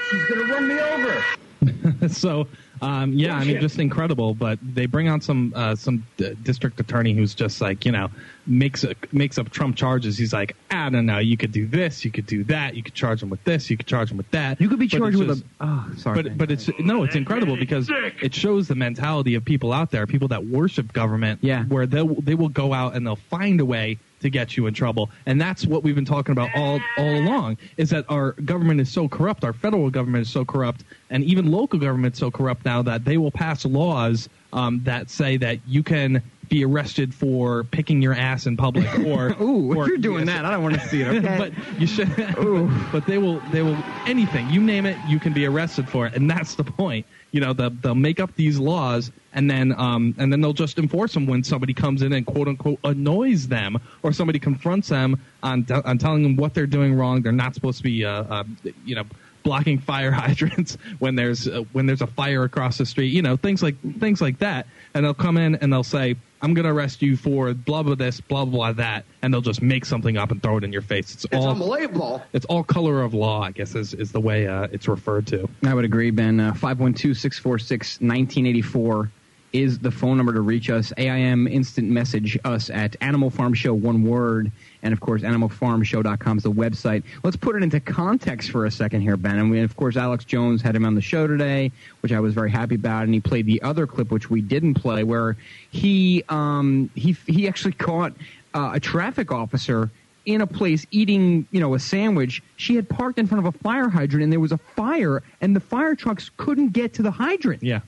She's 0.09 0.25
gonna 0.25 0.53
run 0.53 0.67
me 0.67 0.79
over. 0.79 2.07
so 2.09 2.47
um, 2.81 3.11
yeah, 3.11 3.35
I 3.35 3.43
mean, 3.43 3.59
just 3.59 3.77
incredible. 3.77 4.33
But 4.33 4.57
they 4.63 4.85
bring 4.85 5.09
on 5.09 5.19
some 5.19 5.51
uh, 5.53 5.75
some 5.75 6.05
d- 6.15 6.33
district 6.43 6.79
attorney 6.79 7.13
who's 7.13 7.35
just 7.35 7.59
like 7.59 7.85
you 7.85 7.91
know 7.91 8.09
makes 8.47 8.85
a, 8.85 8.95
makes 9.11 9.37
up 9.37 9.49
Trump 9.49 9.75
charges. 9.75 10.17
He's 10.17 10.31
like, 10.31 10.55
I 10.71 10.89
don't 10.89 11.05
know, 11.05 11.17
you 11.19 11.35
could 11.35 11.51
do 11.51 11.67
this, 11.67 12.05
you 12.05 12.11
could 12.11 12.25
do 12.25 12.45
that, 12.45 12.75
you 12.75 12.81
could 12.83 12.93
charge 12.93 13.21
him 13.21 13.29
with 13.29 13.43
this, 13.43 13.69
you 13.69 13.75
could 13.75 13.87
charge 13.87 14.09
him 14.11 14.17
with 14.17 14.31
that. 14.31 14.61
You 14.61 14.69
could 14.69 14.79
be 14.79 14.87
But 14.87 14.97
charged 14.97 15.17
with 15.17 15.27
just- 15.27 15.43
a. 15.59 15.65
Oh, 15.65 15.91
sorry. 15.97 16.23
But 16.23 16.37
but 16.37 16.51
it's 16.51 16.69
no, 16.79 17.03
it's 17.03 17.15
incredible 17.15 17.57
because 17.57 17.89
it 18.21 18.33
shows 18.33 18.69
the 18.69 18.75
mentality 18.75 19.35
of 19.35 19.43
people 19.43 19.73
out 19.73 19.91
there, 19.91 20.07
people 20.07 20.29
that 20.29 20.45
worship 20.45 20.93
government. 20.93 21.39
Yeah. 21.43 21.65
Where 21.65 21.85
they 21.85 22.07
they 22.21 22.35
will 22.35 22.49
go 22.49 22.73
out 22.73 22.95
and 22.95 23.05
they'll 23.05 23.17
find 23.17 23.59
a 23.59 23.65
way 23.65 23.97
to 24.21 24.29
get 24.29 24.57
you 24.57 24.67
in 24.67 24.73
trouble, 24.73 25.09
and 25.25 25.39
that's 25.39 25.65
what 25.65 25.83
we've 25.83 25.95
been 25.95 26.05
talking 26.05 26.31
about 26.31 26.49
all 26.55 26.79
all 26.97 27.15
along. 27.15 27.57
Is 27.77 27.89
that 27.91 28.05
our 28.09 28.33
government 28.33 28.81
is 28.81 28.91
so 28.91 29.07
corrupt, 29.07 29.43
our 29.43 29.53
federal 29.53 29.89
government 29.89 30.23
is 30.23 30.29
so 30.31 30.45
corrupt, 30.45 30.83
and 31.09 31.23
even 31.23 31.51
local 31.51 31.79
government 31.79 32.15
is 32.15 32.19
so 32.19 32.31
corrupt 32.31 32.65
now 32.65 32.81
that 32.83 33.05
they 33.05 33.17
will 33.17 33.31
pass 33.31 33.65
laws 33.65 34.29
um, 34.53 34.81
that 34.83 35.09
say 35.09 35.37
that 35.37 35.59
you 35.67 35.83
can 35.83 36.23
be 36.49 36.65
arrested 36.65 37.13
for 37.13 37.63
picking 37.65 38.01
your 38.01 38.13
ass 38.13 38.47
in 38.47 38.57
public 38.57 38.87
or 39.05 39.35
Ooh, 39.41 39.75
or 39.75 39.83
if 39.83 39.89
you're 39.89 39.97
doing 39.97 40.25
that, 40.25 40.45
I 40.45 40.51
don't 40.51 40.63
want 40.63 40.75
to 40.75 40.87
see 40.87 41.01
it. 41.01 41.09
Okay. 41.19 41.37
but 41.37 41.79
you 41.79 41.87
should. 41.87 42.15
but 42.91 43.05
they 43.05 43.17
will. 43.17 43.41
They 43.51 43.61
will. 43.61 43.77
Anything 44.05 44.49
you 44.49 44.61
name 44.61 44.85
it, 44.85 44.97
you 45.07 45.19
can 45.19 45.33
be 45.33 45.45
arrested 45.45 45.89
for 45.89 46.07
it, 46.07 46.15
and 46.15 46.29
that's 46.29 46.55
the 46.55 46.63
point. 46.63 47.05
You 47.31 47.41
know, 47.41 47.53
they'll, 47.53 47.69
they'll 47.69 47.95
make 47.95 48.19
up 48.19 48.35
these 48.35 48.57
laws, 48.57 49.11
and 49.33 49.49
then 49.49 49.73
um, 49.77 50.15
and 50.17 50.31
then 50.31 50.41
they'll 50.41 50.53
just 50.53 50.79
enforce 50.79 51.13
them 51.13 51.27
when 51.27 51.43
somebody 51.43 51.73
comes 51.73 52.01
in 52.01 52.13
and 52.13 52.25
quote 52.25 52.47
unquote 52.47 52.79
annoys 52.83 53.47
them, 53.47 53.77
or 54.03 54.11
somebody 54.11 54.39
confronts 54.39 54.89
them 54.89 55.19
on 55.43 55.65
on 55.85 55.97
telling 55.97 56.23
them 56.23 56.35
what 56.35 56.53
they're 56.53 56.67
doing 56.67 56.93
wrong. 56.95 57.21
They're 57.21 57.31
not 57.31 57.53
supposed 57.53 57.77
to 57.77 57.83
be, 57.83 58.05
uh, 58.05 58.23
uh, 58.23 58.43
you 58.85 58.95
know. 58.95 59.03
Blocking 59.41 59.79
fire 59.79 60.11
hydrants 60.23 60.77
when 60.99 61.15
there's 61.15 61.47
uh, 61.47 61.63
when 61.71 61.85
there's 61.85 62.01
a 62.01 62.07
fire 62.07 62.43
across 62.43 62.77
the 62.77 62.85
street, 62.85 63.13
you 63.13 63.21
know 63.21 63.37
things 63.37 63.63
like 63.63 63.75
things 63.97 64.19
like 64.19 64.37
that, 64.39 64.67
and 64.93 65.05
they'll 65.05 65.13
come 65.13 65.37
in 65.37 65.55
and 65.55 65.71
they'll 65.71 65.81
say, 65.81 66.17
"I'm 66.41 66.53
going 66.53 66.63
to 66.65 66.71
arrest 66.71 67.01
you 67.01 67.15
for 67.17 67.53
blah 67.53 67.83
blah 67.83 67.95
this, 67.95 68.21
blah 68.21 68.45
blah 68.45 68.71
that," 68.73 69.05
and 69.21 69.33
they'll 69.33 69.41
just 69.41 69.61
make 69.61 69.85
something 69.85 70.17
up 70.17 70.31
and 70.31 70.41
throw 70.41 70.57
it 70.57 70.63
in 70.63 70.71
your 70.73 70.81
face. 70.81 71.13
It's, 71.13 71.25
It's 71.25 71.35
all 71.35 71.49
unbelievable. 71.49 72.21
it's 72.33 72.45
all 72.45 72.63
color 72.63 73.01
of 73.01 73.13
law, 73.13 73.41
I 73.41 73.51
guess, 73.51 73.75
is, 73.75 73.93
is 73.93 74.11
the 74.11 74.19
way 74.21 74.47
uh, 74.47 74.67
it's 74.71 74.87
referred 74.87 75.27
to. 75.27 75.49
I 75.65 75.73
would 75.73 75.85
agree, 75.85 76.11
Ben. 76.11 76.39
Uh, 76.39 76.53
512-646-1984 76.53 79.09
is 79.53 79.79
the 79.79 79.91
phone 79.91 80.17
number 80.17 80.33
to 80.33 80.41
reach 80.41 80.69
us. 80.69 80.93
AIM 80.97 81.47
instant 81.47 81.89
message 81.89 82.37
us 82.45 82.69
at 82.69 82.95
Animal 83.01 83.29
Farm 83.29 83.53
Show, 83.53 83.73
one 83.73 84.03
word. 84.03 84.51
And, 84.81 84.93
of 84.93 84.99
course, 84.99 85.23
animalfarmshow.com 85.23 86.37
is 86.37 86.43
the 86.43 86.51
website. 86.51 87.03
Let's 87.23 87.35
put 87.35 87.55
it 87.55 87.63
into 87.63 87.79
context 87.79 88.51
for 88.51 88.65
a 88.65 88.71
second 88.71 89.01
here, 89.01 89.17
Ben. 89.17 89.37
And, 89.37 89.51
we, 89.51 89.59
of 89.61 89.75
course, 89.75 89.97
Alex 89.97 90.23
Jones 90.23 90.61
had 90.61 90.75
him 90.75 90.85
on 90.85 90.95
the 90.95 91.01
show 91.01 91.27
today, 91.27 91.71
which 92.01 92.11
I 92.11 92.19
was 92.19 92.33
very 92.33 92.51
happy 92.51 92.75
about. 92.75 93.03
And 93.03 93.13
he 93.13 93.19
played 93.19 93.45
the 93.45 93.61
other 93.61 93.87
clip, 93.87 94.11
which 94.11 94.29
we 94.29 94.41
didn't 94.41 94.75
play, 94.75 95.03
where 95.03 95.35
he, 95.71 96.23
um, 96.29 96.89
he, 96.95 97.15
he 97.27 97.47
actually 97.47 97.73
caught 97.73 98.13
uh, 98.53 98.71
a 98.73 98.79
traffic 98.79 99.31
officer 99.31 99.89
in 100.25 100.41
a 100.41 100.47
place 100.47 100.85
eating, 100.91 101.47
you 101.51 101.59
know, 101.59 101.73
a 101.73 101.79
sandwich. 101.79 102.43
She 102.55 102.75
had 102.75 102.87
parked 102.87 103.17
in 103.19 103.25
front 103.25 103.45
of 103.45 103.55
a 103.55 103.57
fire 103.59 103.89
hydrant, 103.89 104.23
and 104.23 104.31
there 104.31 104.39
was 104.39 104.51
a 104.51 104.57
fire, 104.57 105.23
and 105.41 105.55
the 105.55 105.59
fire 105.59 105.95
trucks 105.95 106.29
couldn't 106.37 106.69
get 106.69 106.93
to 106.95 107.01
the 107.01 107.11
hydrant. 107.11 107.63
Yeah. 107.63 107.79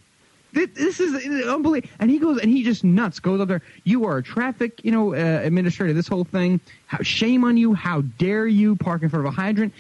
This, 0.54 0.70
this 0.74 1.00
is 1.00 1.14
unbelievable. 1.48 1.94
And 2.00 2.12
he 2.12 2.20
goes, 2.20 2.40
and 2.40 2.52
he 2.52 2.64
just 2.64 2.84
nuts 2.84 3.20
goes 3.20 3.40
up 3.40 3.48
there. 3.48 3.62
You 3.84 4.06
are 4.06 4.18
a 4.18 4.24
traffic, 4.24 4.84
you 4.84 4.92
know, 4.92 5.14
uh, 5.14 5.42
administrator. 5.44 5.94
This 5.94 6.08
whole 6.08 6.24
thing. 6.24 6.60
How 6.88 7.02
shame 7.02 7.44
on 7.44 7.58
you? 7.58 7.74
How 7.74 8.02
dare 8.02 8.48
you 8.48 8.76
park 8.76 9.04
in 9.04 9.10
front 9.10 9.26
of 9.26 9.34
a 9.34 9.36
hydrant? 9.36 9.74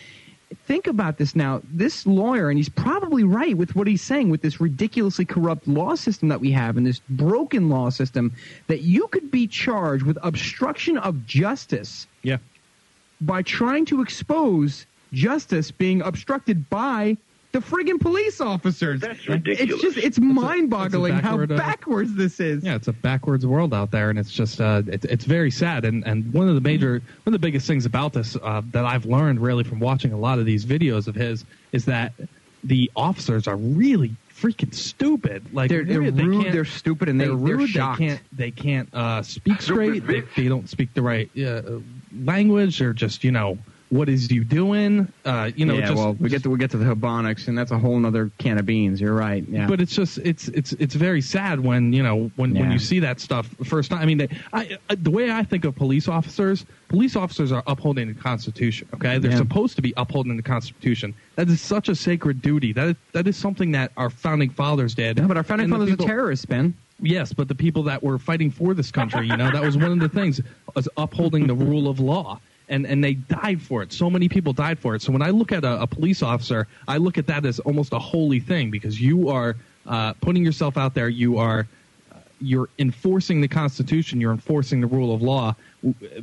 Think 0.65 0.88
about 0.88 1.17
this 1.17 1.34
now. 1.36 1.62
This 1.71 2.05
lawyer, 2.05 2.49
and 2.49 2.57
he's 2.57 2.69
probably 2.69 3.23
right 3.23 3.55
with 3.55 3.75
what 3.75 3.88
he's 3.88 4.01
saying 4.01 4.29
with 4.29 4.41
this 4.41 4.60
ridiculously 4.60 5.23
corrupt 5.25 5.67
law 5.67 5.95
system 5.95 6.27
that 6.27 6.41
we 6.41 6.51
have 6.51 6.75
and 6.75 6.86
this 6.86 6.99
broken 7.10 7.69
law 7.69 7.89
system, 7.89 8.34
that 8.67 8.81
you 8.81 9.07
could 9.07 9.31
be 9.31 9.47
charged 9.47 10.03
with 10.03 10.17
obstruction 10.23 10.97
of 10.97 11.25
justice 11.25 12.05
Yeah. 12.23 12.38
by 13.21 13.43
trying 13.43 13.86
to 13.86 14.01
expose 14.01 14.86
justice 15.13 15.71
being 15.71 16.01
obstructed 16.01 16.69
by 16.69 17.17
the 17.51 17.59
friggin' 17.59 17.99
police 17.99 18.39
officers. 18.41 19.01
That's 19.01 19.27
ridiculous. 19.27 19.71
It's 19.71 19.81
just, 19.95 19.97
it's 19.97 20.19
mind-boggling 20.19 21.13
It's 21.15 21.19
a 21.19 21.27
how 21.27 21.31
backward, 21.37 21.51
uh, 21.51 21.57
backwards 21.57 22.15
this 22.15 22.39
is. 22.39 22.63
Yeah, 22.63 22.75
it's 22.75 22.87
a 22.87 22.93
backwards 22.93 23.45
world 23.45 23.73
out 23.73 23.91
there, 23.91 24.09
and 24.09 24.17
it's 24.17 24.31
just 24.31 24.61
uh, 24.61 24.83
it, 24.87 25.03
it's 25.05 25.25
very 25.25 25.51
sad. 25.51 25.83
And, 25.85 26.05
and 26.07 26.33
one 26.33 26.47
of 26.47 26.55
the 26.55 26.61
major 26.61 26.93
one 26.93 27.01
of 27.27 27.33
the 27.33 27.39
biggest 27.39 27.67
things 27.67 27.85
about 27.85 28.13
this 28.13 28.35
uh, 28.41 28.61
that 28.71 28.85
I've 28.85 29.05
learned 29.05 29.41
really 29.41 29.63
from 29.63 29.79
watching 29.79 30.13
a 30.13 30.17
lot 30.17 30.39
of 30.39 30.45
these 30.45 30.65
videos 30.65 31.07
of 31.07 31.15
his 31.15 31.43
is 31.71 31.85
that 31.85 32.13
the 32.63 32.89
officers 32.95 33.47
are 33.47 33.55
really 33.57 34.15
freaking 34.33 34.73
stupid. 34.73 35.43
Like 35.53 35.69
They're- 35.69 35.83
they're 35.83 36.09
they 36.11 36.23
rude, 36.23 36.51
they're 36.53 36.65
stupid, 36.65 37.09
and 37.09 37.19
they- 37.19 37.25
they're 37.27 37.35
they're 37.35 37.57
rude. 37.57 37.69
shocked. 37.69 37.99
They 37.99 38.07
can't 38.07 38.21
they 38.31 38.51
can't 38.51 38.93
uh, 38.93 39.23
speak 39.23 39.61
straight. 39.61 40.05
They, 40.07 40.21
they 40.35 40.47
don't 40.47 40.69
speak 40.69 40.93
the 40.93 41.01
right 41.01 41.29
uh, 41.37 41.79
language. 42.23 42.79
They're 42.79 42.93
just 42.93 43.23
you 43.23 43.31
know 43.31 43.57
what 43.91 44.08
is 44.08 44.32
you 44.32 44.45
doing? 44.45 45.12
Uh, 45.25 45.51
you 45.54 45.65
know, 45.65 45.73
yeah, 45.73 45.82
just, 45.88 45.95
well, 45.95 46.13
we 46.13 46.30
get 46.30 46.41
to 46.43 46.49
we 46.49 46.58
get 46.58 46.71
to 46.71 46.77
the 46.77 46.86
Habonics, 46.86 47.49
and 47.49 47.58
that's 47.58 47.71
a 47.71 47.77
whole 47.77 48.04
other 48.06 48.32
can 48.38 48.58
of 48.58 48.65
beans. 48.65 49.01
You're 49.01 49.13
right. 49.13 49.43
Yeah, 49.49 49.67
but 49.67 49.82
it's 49.82 49.93
just 49.93 50.17
it's 50.19 50.47
it's 50.47 50.71
it's 50.73 50.95
very 50.95 51.21
sad 51.21 51.60
when 51.60 51.91
you 51.91 52.01
know 52.01 52.32
when, 52.38 52.54
when 52.54 52.71
you 52.71 52.80
see 52.80 52.99
that 53.01 53.19
stuff 53.19 53.47
first 53.65 53.91
time. 53.91 53.99
I 53.99 54.06
mean, 54.06 54.17
they, 54.19 54.30
I, 54.54 54.77
I, 54.89 54.95
the 54.95 55.12
way 55.12 55.30
I 55.30 55.43
think 55.43 55.65
of 55.65 55.75
police 55.75 56.08
officers, 56.08 56.65
police 56.88 57.17
officers 57.17 57.51
are 57.51 57.63
upholding 57.67 58.08
the 58.08 58.13
Constitution. 58.19 58.88
Okay, 58.95 59.17
they're 59.17 59.32
Yeah. 59.32 59.38
supposed 59.38 59.75
to 59.75 59.82
be 59.82 59.93
upholding 59.97 60.38
the 60.38 60.43
Constitution. 60.43 61.13
That 61.36 61.49
is 61.49 61.60
such 61.60 61.89
a 61.89 61.95
sacred 61.95 62.41
duty. 62.41 62.71
That 62.71 62.88
is, 62.89 62.95
that 63.12 63.27
is 63.27 63.36
something 63.36 63.71
that 63.73 63.91
our 63.97 64.10
founding 64.10 64.49
fathers 64.51 64.95
did. 64.95 65.17
Yeah, 65.19 65.27
but 65.27 65.36
our 65.36 65.43
founding 65.43 65.65
And 65.65 65.73
fathers 65.73 65.89
people- 65.89 66.06
are 66.06 66.10
terrorists, 66.10 66.45
Ben. 66.45 66.73
Yes, 67.04 67.34
but 67.34 67.47
the 67.47 67.56
people 67.56 67.84
that 67.84 68.01
were 68.04 68.19
fighting 68.19 68.51
for 68.51 68.73
this 68.75 68.91
country, 68.91 69.27
you 69.27 69.36
know, 69.36 69.49
that 69.51 69.63
was 69.63 69.75
one 69.75 69.91
of 69.91 69.99
the 69.99 70.08
things 70.08 70.39
was 70.75 70.88
upholding 70.97 71.47
the 71.47 71.56
rule 71.56 71.88
of 71.89 71.99
law. 71.99 72.39
And, 72.71 72.88
and 72.88 73.03
they 73.03 73.15
died 73.15 73.62
for 73.62 73.84
it. 73.84 73.91
So 73.91 74.10
many 74.10 74.29
people 74.29 74.53
died 74.53 74.79
for 74.79 74.95
it. 74.95 75.01
So 75.01 75.12
when 75.12 75.21
I 75.21 75.29
look 75.29 75.51
at 75.51 75.63
a, 75.63 75.81
a 75.81 75.88
police 75.88 76.23
officer, 76.23 76.67
I 76.88 76.97
look 76.97 77.17
at 77.17 77.27
that 77.27 77.45
as 77.45 77.60
almost 77.60 77.91
a 77.91 77.99
holy 77.99 78.39
thing 78.39 78.71
because 78.71 78.99
you 78.99 79.29
are 79.29 79.57
uh, 79.86 80.13
putting 80.13 80.43
yourself 80.43 80.77
out 80.77 80.93
there. 80.93 81.10
You 81.10 81.38
are 81.38 81.67
uh, 82.12 82.15
you're 82.39 82.69
enforcing 82.79 83.41
the 83.41 83.47
Constitution. 83.47 84.21
You're 84.21 84.31
enforcing 84.31 84.79
the 84.79 84.88
rule 84.88 85.13
of 85.13 85.21
law. 85.21 85.53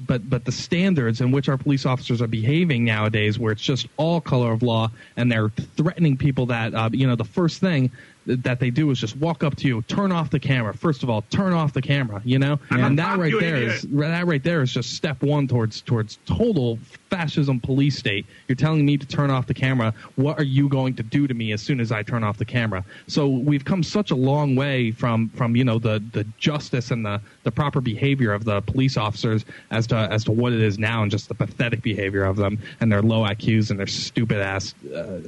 But 0.06 0.30
but 0.30 0.44
the 0.44 0.52
standards 0.52 1.20
in 1.20 1.32
which 1.32 1.48
our 1.48 1.58
police 1.58 1.84
officers 1.84 2.22
are 2.22 2.28
behaving 2.28 2.84
nowadays, 2.84 3.38
where 3.38 3.52
it's 3.52 3.62
just 3.62 3.86
all 3.96 4.20
color 4.20 4.52
of 4.52 4.62
law, 4.62 4.90
and 5.16 5.30
they're 5.30 5.50
threatening 5.50 6.16
people 6.16 6.46
that 6.46 6.74
uh, 6.74 6.88
you 6.92 7.06
know 7.06 7.16
the 7.16 7.24
first 7.24 7.60
thing 7.60 7.90
that 8.28 8.60
they 8.60 8.70
do 8.70 8.90
is 8.90 9.00
just 9.00 9.16
walk 9.16 9.42
up 9.42 9.56
to 9.56 9.66
you, 9.66 9.82
turn 9.82 10.12
off 10.12 10.30
the 10.30 10.38
camera. 10.38 10.74
First 10.74 11.02
of 11.02 11.10
all, 11.10 11.22
turn 11.30 11.52
off 11.52 11.72
the 11.72 11.82
camera. 11.82 12.20
You 12.24 12.38
know, 12.38 12.60
I'm 12.70 12.84
and 12.84 12.98
that 12.98 13.18
right 13.18 13.32
there 13.40 13.56
idiot. 13.56 13.70
is 13.70 13.82
that 13.82 14.26
right 14.26 14.42
there 14.42 14.60
is 14.62 14.72
just 14.72 14.94
step 14.94 15.22
one 15.22 15.48
towards 15.48 15.80
towards 15.80 16.18
total 16.26 16.78
fascism 17.08 17.58
police 17.58 17.98
state. 17.98 18.26
You're 18.46 18.56
telling 18.56 18.84
me 18.84 18.98
to 18.98 19.06
turn 19.06 19.30
off 19.30 19.46
the 19.46 19.54
camera. 19.54 19.94
What 20.16 20.38
are 20.38 20.44
you 20.44 20.68
going 20.68 20.94
to 20.96 21.02
do 21.02 21.26
to 21.26 21.34
me 21.34 21.52
as 21.52 21.62
soon 21.62 21.80
as 21.80 21.90
I 21.90 22.02
turn 22.02 22.22
off 22.22 22.36
the 22.36 22.44
camera? 22.44 22.84
So 23.06 23.28
we've 23.28 23.64
come 23.64 23.82
such 23.82 24.10
a 24.10 24.16
long 24.16 24.54
way 24.54 24.90
from 24.90 25.30
from 25.30 25.56
you 25.56 25.64
know 25.64 25.78
the 25.78 26.02
the 26.12 26.24
justice 26.38 26.90
and 26.90 27.04
the 27.04 27.20
the 27.44 27.50
proper 27.50 27.80
behavior 27.80 28.32
of 28.32 28.44
the 28.44 28.60
police 28.62 28.96
officers 28.96 29.44
as 29.70 29.86
to 29.88 29.96
as 29.96 30.24
to 30.24 30.32
what 30.32 30.52
it 30.52 30.60
is 30.60 30.78
now 30.78 31.02
and 31.02 31.10
just 31.10 31.28
the 31.28 31.34
pathetic 31.34 31.82
behavior 31.82 32.24
of 32.24 32.36
them 32.36 32.58
and 32.80 32.92
their 32.92 33.02
low 33.02 33.22
IQs 33.22 33.70
and 33.70 33.78
their 33.78 33.86
stupid 33.86 34.38
ass. 34.38 34.74
Uh, 34.94 35.20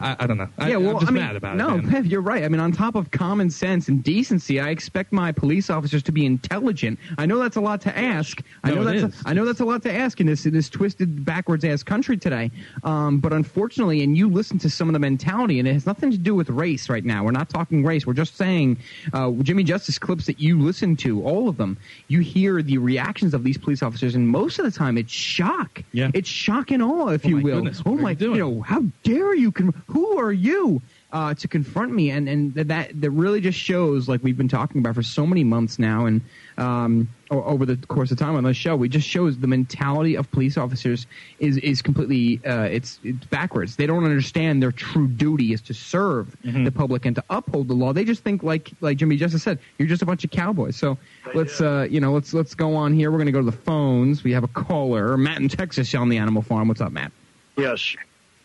I, 0.00 0.16
I 0.20 0.26
don't 0.26 0.36
know. 0.38 0.48
I, 0.58 0.70
yeah, 0.70 0.76
well, 0.76 0.90
I'm 0.96 1.00
just 1.00 1.10
I 1.10 1.14
mean, 1.14 1.22
mad 1.24 1.36
about 1.36 1.56
no, 1.56 1.76
it. 1.76 1.90
Bev, 1.90 2.06
you're 2.06 2.20
right. 2.20 2.44
I 2.44 2.48
mean, 2.48 2.60
on 2.60 2.72
top 2.72 2.94
of 2.94 3.10
common 3.10 3.50
sense 3.50 3.88
and 3.88 4.02
decency, 4.02 4.60
I 4.60 4.70
expect 4.70 5.12
my 5.12 5.32
police 5.32 5.70
officers 5.70 6.02
to 6.04 6.12
be 6.12 6.26
intelligent. 6.26 6.98
I 7.18 7.26
know 7.26 7.38
that's 7.38 7.56
a 7.56 7.60
lot 7.60 7.80
to 7.82 7.96
ask. 7.96 8.42
I 8.64 8.70
No, 8.70 8.76
know 8.76 8.84
that's 8.84 9.14
is. 9.14 9.22
A, 9.24 9.28
I 9.28 9.32
know 9.32 9.44
that's 9.44 9.60
a 9.60 9.64
lot 9.64 9.82
to 9.84 9.92
ask 9.92 10.20
in 10.20 10.26
this 10.26 10.44
in 10.46 10.52
this 10.52 10.68
twisted 10.68 11.24
backwards 11.24 11.64
ass 11.64 11.82
country 11.82 12.16
today. 12.16 12.50
Um, 12.84 13.18
but 13.20 13.32
unfortunately, 13.32 14.02
and 14.02 14.16
you 14.16 14.28
listen 14.28 14.58
to 14.60 14.70
some 14.70 14.88
of 14.88 14.92
the 14.92 14.98
mentality, 14.98 15.58
and 15.58 15.66
it 15.68 15.72
has 15.72 15.86
nothing 15.86 16.10
to 16.10 16.18
do 16.18 16.34
with 16.34 16.50
race 16.50 16.88
right 16.88 17.04
now. 17.04 17.24
We're 17.24 17.30
not 17.32 17.48
talking 17.48 17.84
race. 17.84 18.06
We're 18.06 18.12
just 18.12 18.36
saying 18.36 18.78
uh, 19.12 19.30
Jimmy 19.42 19.64
Justice 19.64 19.98
clips 19.98 20.26
that 20.26 20.38
you 20.40 20.60
listen 20.60 20.96
to, 20.96 21.22
all 21.22 21.48
of 21.48 21.56
them. 21.56 21.78
You 22.08 22.20
hear 22.20 22.62
the 22.62 22.78
reactions 22.78 23.34
of 23.34 23.44
these 23.44 23.56
police 23.58 23.82
officers, 23.82 24.14
and 24.14 24.28
most 24.28 24.58
of 24.58 24.64
the 24.64 24.70
time, 24.70 24.98
it's 24.98 25.12
shock. 25.12 25.82
Yeah. 25.92 26.10
it's 26.14 26.28
shock 26.28 26.70
and 26.70 26.82
awe, 26.82 27.08
if 27.08 27.24
you 27.24 27.36
my 27.36 27.42
will. 27.42 27.54
goodness, 27.56 27.82
oh 27.86 27.94
my, 27.94 28.10
you 28.12 28.34
you 28.34 28.38
know, 28.40 28.60
how 28.62 28.82
dare 29.02 29.34
you? 29.34 29.52
Con- 29.52 29.72
who 29.86 30.18
are 30.18 30.32
you 30.32 30.82
uh, 31.12 31.34
to 31.34 31.48
confront 31.48 31.92
me? 31.92 32.10
And 32.10 32.28
and 32.28 32.54
that 32.54 33.00
that 33.00 33.10
really 33.10 33.40
just 33.40 33.58
shows, 33.58 34.08
like 34.08 34.22
we've 34.22 34.36
been 34.36 34.48
talking 34.48 34.80
about 34.80 34.94
for 34.94 35.02
so 35.02 35.26
many 35.26 35.44
months 35.44 35.78
now, 35.78 36.06
and 36.06 36.20
um, 36.58 37.08
over 37.30 37.64
the 37.66 37.76
course 37.86 38.10
of 38.10 38.18
time 38.18 38.34
on 38.36 38.44
this 38.44 38.56
show, 38.56 38.82
it 38.82 38.88
just 38.88 39.06
shows 39.06 39.38
the 39.38 39.46
mentality 39.46 40.16
of 40.16 40.30
police 40.30 40.56
officers 40.56 41.06
is 41.38 41.56
is 41.58 41.82
completely 41.82 42.40
uh, 42.44 42.62
it's 42.62 42.98
it's 43.04 43.24
backwards. 43.26 43.76
They 43.76 43.86
don't 43.86 44.04
understand 44.04 44.62
their 44.62 44.72
true 44.72 45.06
duty 45.08 45.52
is 45.52 45.60
to 45.62 45.74
serve 45.74 46.36
Mm-hmm. 46.44 46.64
the 46.64 46.70
public 46.72 47.06
and 47.06 47.16
to 47.16 47.24
uphold 47.30 47.66
the 47.68 47.74
law. 47.74 47.92
They 47.92 48.04
just 48.04 48.22
think 48.22 48.42
like 48.42 48.70
like 48.80 48.96
Jimmy 48.98 49.16
Justice 49.16 49.42
said, 49.42 49.58
you're 49.78 49.88
just 49.88 50.02
a 50.02 50.06
bunch 50.06 50.22
of 50.24 50.30
cowboys. 50.30 50.76
So 50.76 50.98
let's 51.34 51.60
uh, 51.60 51.86
you 51.90 52.00
know 52.00 52.12
let's 52.12 52.32
let's 52.34 52.54
go 52.54 52.74
on 52.76 52.92
here. 52.92 53.10
We're 53.10 53.18
going 53.18 53.26
to 53.26 53.32
go 53.32 53.40
to 53.40 53.50
the 53.50 53.56
phones. 53.56 54.22
We 54.24 54.32
have 54.32 54.44
a 54.44 54.48
caller, 54.48 55.16
Matt 55.16 55.38
in 55.40 55.48
Texas 55.48 55.94
on 55.94 56.08
the 56.08 56.18
Animal 56.18 56.42
Farm. 56.42 56.68
What's 56.68 56.80
up, 56.80 56.92
Matt? 56.92 57.10
Yes. 57.56 57.96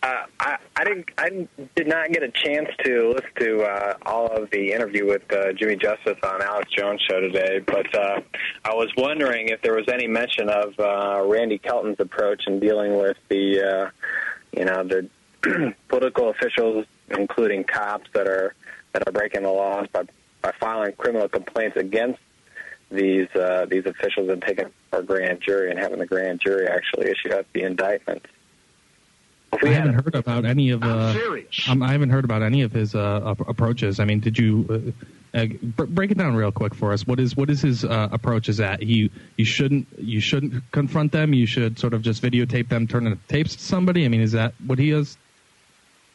Uh, 0.04 0.26
I, 0.40 0.58
I 0.76 0.84
didn't. 0.84 1.10
I 1.18 1.48
did 1.76 1.88
not 1.88 2.12
get 2.12 2.24
a 2.24 2.32
chance 2.32 2.70
to 2.84 3.10
listen 3.10 3.30
to 3.40 3.62
uh, 3.62 3.94
all 4.04 4.28
of 4.28 4.50
the 4.50 4.72
interview 4.74 5.06
with 5.06 5.22
uh, 5.32 5.54
Jimmy 5.54 5.76
Justice 5.76 6.18
on 6.24 6.42
Alex 6.42 6.72
Jones' 6.76 7.02
show 7.08 7.20
today, 7.20 7.60
but 7.60 7.94
uh, 7.94 8.22
I 8.66 8.74
was 8.74 8.90
wondering 8.98 9.50
if 9.50 9.62
there 9.62 9.76
was 9.76 9.88
any 9.90 10.08
mention 10.08 10.50
of 10.50 10.74
uh, 10.80 11.24
Randy 11.24 11.60
Kelton's 11.60 12.00
approach 12.00 12.48
in 12.48 12.60
dealing 12.60 12.98
with 12.98 13.18
the, 13.30 13.62
uh, 13.62 13.90
you 14.58 14.66
know, 14.66 14.84
the 14.84 15.08
political 15.88 16.30
officials, 16.30 16.88
including 17.10 17.64
cops 17.64 18.10
that 18.14 18.28
are 18.28 18.56
that 18.94 19.08
are 19.08 19.12
breaking 19.12 19.44
the 19.44 19.52
laws 19.52 19.88
by 19.94 20.04
by 20.42 20.52
filing 20.60 20.94
criminal 20.94 21.30
complaints 21.30 21.78
against 21.78 22.20
these 22.90 23.28
uh, 23.36 23.68
these 23.70 23.86
officials 23.86 24.30
and 24.30 24.42
taking 24.42 24.66
our 24.94 25.04
grand 25.04 25.42
jury 25.42 25.70
and 25.70 25.80
having 25.80 26.00
the 26.00 26.08
grand 26.08 26.42
jury 26.42 26.68
actually 26.68 27.08
issue 27.08 27.32
out 27.32 27.46
the 27.54 27.62
indictments. 27.62 28.26
I 29.54 29.68
haven't 29.68 29.94
heard 29.94 30.16
about 30.16 30.46
any 30.46 30.70
of. 30.72 30.84
Uh, 30.84 31.14
um, 31.68 31.84
I 31.84 31.92
haven't 31.92 32.10
heard 32.10 32.26
about 32.26 32.42
any 32.42 32.62
of 32.62 32.72
his 32.72 32.96
uh, 32.96 33.36
approaches. 33.48 34.00
I 34.00 34.06
mean, 34.06 34.20
did 34.20 34.38
you 34.38 34.94
uh, 35.34 35.40
uh, 35.42 35.46
break 35.72 36.12
it 36.12 36.18
down 36.18 36.36
real 36.36 36.52
quick 36.52 36.74
for 36.74 36.94
us? 36.94 37.06
What 37.06 37.20
is 37.20 37.36
what 37.36 37.50
is 37.50 37.62
his 37.62 37.84
uh, 37.84 38.10
approach? 38.12 38.50
Is 38.50 38.58
that 38.58 38.82
he 38.82 39.12
you 39.38 39.46
shouldn't 39.46 39.88
you 39.98 40.20
shouldn't 40.20 40.64
confront 40.72 41.12
them. 41.12 41.34
You 41.34 41.46
should 41.46 41.78
sort 41.80 41.94
of 41.94 42.02
just 42.02 42.22
videotape 42.22 42.70
them, 42.70 42.88
turn 42.88 43.06
the 43.06 43.18
tapes 43.28 43.56
to 43.56 43.64
somebody. 43.64 44.06
I 44.06 44.08
mean, 44.08 44.22
is 44.22 44.32
that 44.32 44.54
what 44.66 44.80
he 44.80 44.92
is? 44.92 45.18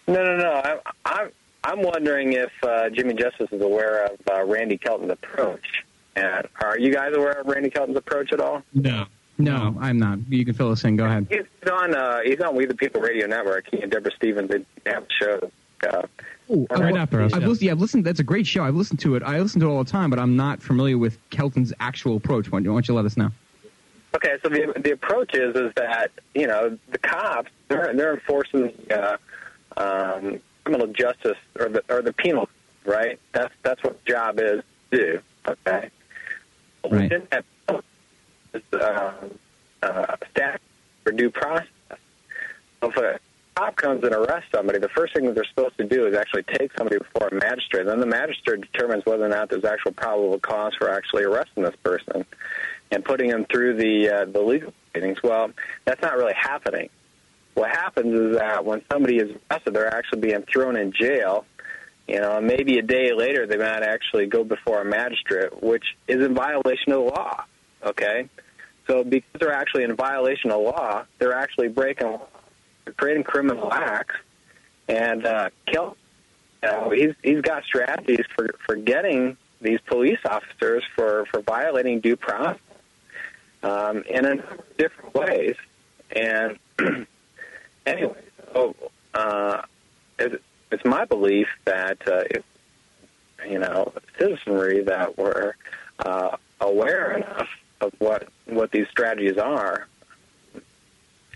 No, 0.08 0.14
no, 0.14 0.36
no. 0.36 0.52
I'm 0.64 0.78
I'm, 1.04 1.30
I'm 1.64 1.82
wondering 1.82 2.32
if 2.32 2.52
uh, 2.62 2.90
Jimmy 2.90 3.14
Justice 3.14 3.48
is 3.52 3.60
aware 3.60 4.04
of 4.06 4.18
uh, 4.32 4.44
Randy 4.44 4.78
Kelton's 4.78 5.10
approach. 5.10 5.84
And 6.14 6.48
are 6.62 6.78
you 6.78 6.92
guys 6.92 7.12
aware 7.14 7.32
of 7.32 7.46
Randy 7.46 7.68
Kelton's 7.68 7.98
approach 7.98 8.32
at 8.32 8.40
all? 8.40 8.62
No. 8.72 9.06
No, 9.38 9.76
I'm 9.80 9.98
not. 9.98 10.18
You 10.28 10.44
can 10.44 10.54
fill 10.54 10.70
us 10.70 10.84
in. 10.84 10.96
Go 10.96 11.04
ahead. 11.04 11.26
He's 11.28 11.70
on. 11.70 11.94
Uh, 11.94 12.20
he's 12.24 12.40
on 12.40 12.56
We 12.56 12.66
the 12.66 12.74
People 12.74 13.00
Radio 13.00 13.26
Network. 13.26 13.66
He 13.70 13.80
and 13.82 13.90
Deborah 13.90 14.12
Stevens 14.16 14.50
they 14.50 14.90
have 14.90 15.04
a 15.04 15.06
show. 15.12 15.50
Uh, 15.86 16.02
Ooh, 16.50 16.66
right 16.70 16.94
I've, 16.94 16.96
after 16.96 17.20
us, 17.22 17.32
I've 17.32 17.42
yeah. 17.42 17.48
listened. 17.48 17.66
Yeah, 17.66 17.72
I've 17.72 17.80
listened. 17.80 18.04
That's 18.06 18.20
a 18.20 18.24
great 18.24 18.46
show. 18.46 18.64
I've 18.64 18.74
listened 18.74 19.00
to 19.00 19.14
it. 19.14 19.22
I 19.22 19.38
listen 19.40 19.60
to 19.60 19.68
it 19.68 19.70
all 19.70 19.84
the 19.84 19.90
time, 19.90 20.08
but 20.10 20.18
I'm 20.18 20.36
not 20.36 20.62
familiar 20.62 20.96
with 20.96 21.18
Kelton's 21.30 21.72
actual 21.80 22.16
approach. 22.16 22.50
Why 22.50 22.60
don't 22.60 22.88
you 22.88 22.94
let 22.94 23.04
us 23.04 23.16
know? 23.16 23.30
Okay, 24.14 24.36
so 24.42 24.48
the 24.48 24.72
the 24.82 24.92
approach 24.92 25.34
is 25.34 25.54
is 25.54 25.72
that 25.76 26.10
you 26.34 26.46
know 26.46 26.78
the 26.90 26.98
cops 26.98 27.50
they're 27.68 27.92
they're 27.94 28.14
enforcing 28.14 28.72
uh, 28.90 29.16
um, 29.76 30.40
criminal 30.64 30.86
justice 30.86 31.36
or 31.58 31.68
the 31.68 31.82
or 31.90 32.00
the 32.00 32.14
penal 32.14 32.48
right. 32.86 33.20
That's 33.32 33.52
that's 33.62 33.82
what 33.82 34.02
the 34.02 34.12
job 34.12 34.38
is 34.38 34.62
to 34.90 34.96
do. 34.96 35.20
Okay, 35.46 35.90
right. 36.90 37.02
Within 37.02 37.28
that 37.30 37.44
uh, 38.72 39.12
uh, 39.82 40.16
staff 40.30 40.60
for 41.04 41.12
due 41.12 41.30
process. 41.30 41.68
If 42.82 42.96
a 42.96 43.18
cop 43.56 43.76
comes 43.76 44.04
and 44.04 44.14
arrests 44.14 44.50
somebody, 44.54 44.78
the 44.78 44.88
first 44.90 45.14
thing 45.14 45.24
that 45.26 45.34
they're 45.34 45.44
supposed 45.44 45.76
to 45.78 45.84
do 45.84 46.06
is 46.06 46.16
actually 46.16 46.44
take 46.44 46.70
somebody 46.76 46.98
before 46.98 47.28
a 47.28 47.34
magistrate. 47.34 47.86
Then 47.86 48.00
the 48.00 48.06
magistrate 48.06 48.60
determines 48.60 49.04
whether 49.06 49.24
or 49.24 49.28
not 49.28 49.48
there's 49.48 49.64
actual 49.64 49.92
probable 49.92 50.38
cause 50.38 50.74
for 50.78 50.90
actually 50.90 51.24
arresting 51.24 51.62
this 51.62 51.76
person 51.82 52.24
and 52.90 53.04
putting 53.04 53.30
them 53.30 53.46
through 53.50 53.76
the 53.76 54.08
uh, 54.08 54.24
the 54.26 54.40
legal 54.40 54.72
proceedings. 54.92 55.22
Well, 55.22 55.50
that's 55.84 56.02
not 56.02 56.16
really 56.16 56.34
happening. 56.34 56.90
What 57.54 57.70
happens 57.70 58.18
is 58.18 58.36
that 58.36 58.64
when 58.64 58.82
somebody 58.92 59.16
is 59.16 59.34
arrested, 59.50 59.74
they're 59.74 59.94
actually 59.94 60.20
being 60.20 60.42
thrown 60.42 60.76
in 60.76 60.92
jail. 60.92 61.46
You 62.06 62.20
know, 62.20 62.40
maybe 62.40 62.78
a 62.78 62.82
day 62.82 63.12
later 63.12 63.46
they 63.46 63.56
might 63.56 63.82
actually 63.82 64.26
go 64.26 64.44
before 64.44 64.82
a 64.82 64.84
magistrate, 64.84 65.62
which 65.62 65.84
is 66.06 66.24
in 66.24 66.34
violation 66.34 66.92
of 66.92 67.04
the 67.04 67.10
law. 67.10 67.44
Okay, 67.84 68.28
so 68.86 69.02
because 69.02 69.40
they're 69.40 69.52
actually 69.52 69.84
in 69.84 69.96
violation 69.96 70.50
of 70.50 70.60
law, 70.62 71.04
they're 71.18 71.34
actually 71.34 71.68
breaking, 71.68 72.18
they're 72.84 72.94
creating 72.94 73.24
criminal 73.24 73.72
acts, 73.72 74.14
and 74.88 75.26
uh, 75.26 75.50
kill. 75.66 75.96
You 76.62 76.70
know, 76.70 76.90
he's 76.90 77.14
he's 77.22 77.40
got 77.40 77.64
strategies 77.64 78.24
for 78.34 78.54
for 78.64 78.76
getting 78.76 79.36
these 79.60 79.80
police 79.86 80.18
officers 80.24 80.84
for 80.94 81.26
for 81.26 81.40
violating 81.40 82.00
due 82.00 82.16
process 82.16 82.60
um, 83.62 84.02
in 84.08 84.24
a 84.24 84.34
number 84.36 84.54
of 84.54 84.76
different 84.76 85.14
ways. 85.14 85.56
And 86.14 86.58
anyway, 87.86 88.22
so 88.52 88.74
uh, 89.14 89.62
it, 90.18 90.40
it's 90.70 90.84
my 90.84 91.04
belief 91.04 91.48
that 91.64 91.98
uh, 92.06 92.22
if 92.30 92.44
you 93.48 93.58
know 93.58 93.92
citizenry 94.18 94.82
that 94.84 95.18
were 95.18 95.56
uh, 95.98 96.36
aware 96.60 97.16
enough 97.16 97.48
of 97.80 97.92
what 97.98 98.28
what 98.46 98.70
these 98.70 98.86
strategies 98.88 99.38
are, 99.38 99.86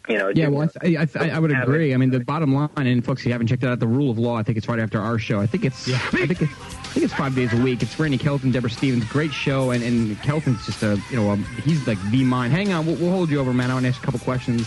you 0.09 0.17
know, 0.19 0.31
Yeah, 0.35 0.49
well, 0.49 0.69
I, 0.81 0.87
th- 0.87 0.99
I, 0.99 1.05
th- 1.05 1.33
I 1.33 1.39
would 1.39 1.53
agree. 1.53 1.93
I 1.93 1.97
mean, 1.97 2.11
the 2.11 2.21
bottom 2.21 2.55
line, 2.55 2.71
and 2.77 3.05
folks, 3.05 3.21
if 3.23 3.27
you 3.27 3.33
haven't 3.33 3.49
checked 3.49 3.63
it 3.63 3.69
out, 3.69 3.79
the 3.79 3.87
rule 3.87 4.11
of 4.11 4.19
law. 4.19 4.37
I 4.37 4.43
think 4.43 4.59
it's 4.59 4.69
right 4.69 4.79
after 4.79 5.01
our 5.01 5.19
show. 5.19 5.41
I 5.41 5.47
think 5.47 5.65
it's, 5.65 5.89
I 5.93 5.99
think 5.99 6.31
it's, 6.43 6.43
I 6.43 6.93
think 6.93 7.05
it's 7.05 7.15
five 7.15 7.35
days 7.35 7.53
a 7.53 7.57
week. 7.63 7.83
It's 7.83 7.99
Randy 7.99 8.19
Kelton, 8.19 8.51
Deborah 8.51 8.71
Stevens, 8.71 9.05
great 9.05 9.33
show, 9.33 9.71
and, 9.71 9.83
and 9.85 10.21
Kelton's 10.23 10.65
just 10.67 10.83
a, 10.83 11.01
you 11.11 11.17
know, 11.17 11.33
a, 11.33 11.37
he's 11.63 11.87
like 11.87 11.99
the 12.11 12.25
mind. 12.25 12.53
Hang 12.53 12.73
on, 12.73 12.87
we'll, 12.87 12.97
we'll 12.97 13.11
hold 13.11 13.31
you 13.31 13.39
over, 13.39 13.53
man. 13.53 13.71
I 13.71 13.75
want 13.75 13.85
to 13.85 13.91
ask 13.91 14.03
a 14.03 14.05
couple 14.05 14.21
questions. 14.21 14.67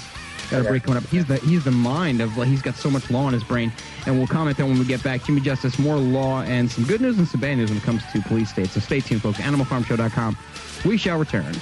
Got 0.54 0.60
a 0.60 0.62
Okay. 0.62 0.70
break 0.70 0.84
coming 0.84 0.98
up. 1.04 1.10
He's 1.10 1.26
the 1.26 1.38
he's 1.38 1.64
the 1.64 1.72
mind 1.72 2.22
of 2.22 2.38
like, 2.38 2.48
he's 2.48 2.62
got 2.62 2.76
so 2.76 2.90
much 2.92 3.10
law 3.10 3.28
in 3.28 3.34
his 3.34 3.44
brain, 3.44 3.72
and 4.06 4.18
we'll 4.18 4.28
comment 4.28 4.60
on 4.60 4.70
when 4.70 4.78
we 4.78 4.86
get 4.86 5.02
back. 5.04 5.24
Jimmy 5.24 5.42
Justice, 5.42 5.80
more 5.80 5.96
law 5.98 6.44
and 6.44 6.70
some 6.72 6.84
good 6.84 7.02
news 7.02 7.18
and 7.18 7.28
some 7.28 7.42
bad 7.42 7.58
news 7.58 7.70
when 7.70 7.78
it 7.80 7.84
comes 7.84 8.04
to 8.12 8.22
police 8.22 8.50
states. 8.52 8.74
So 8.74 8.80
stay 8.80 9.00
tuned, 9.00 9.24
folks. 9.24 9.40
AnimalFarmShow.com. 9.40 10.38
We 10.86 10.98
shall 10.98 11.18
return. 11.18 11.56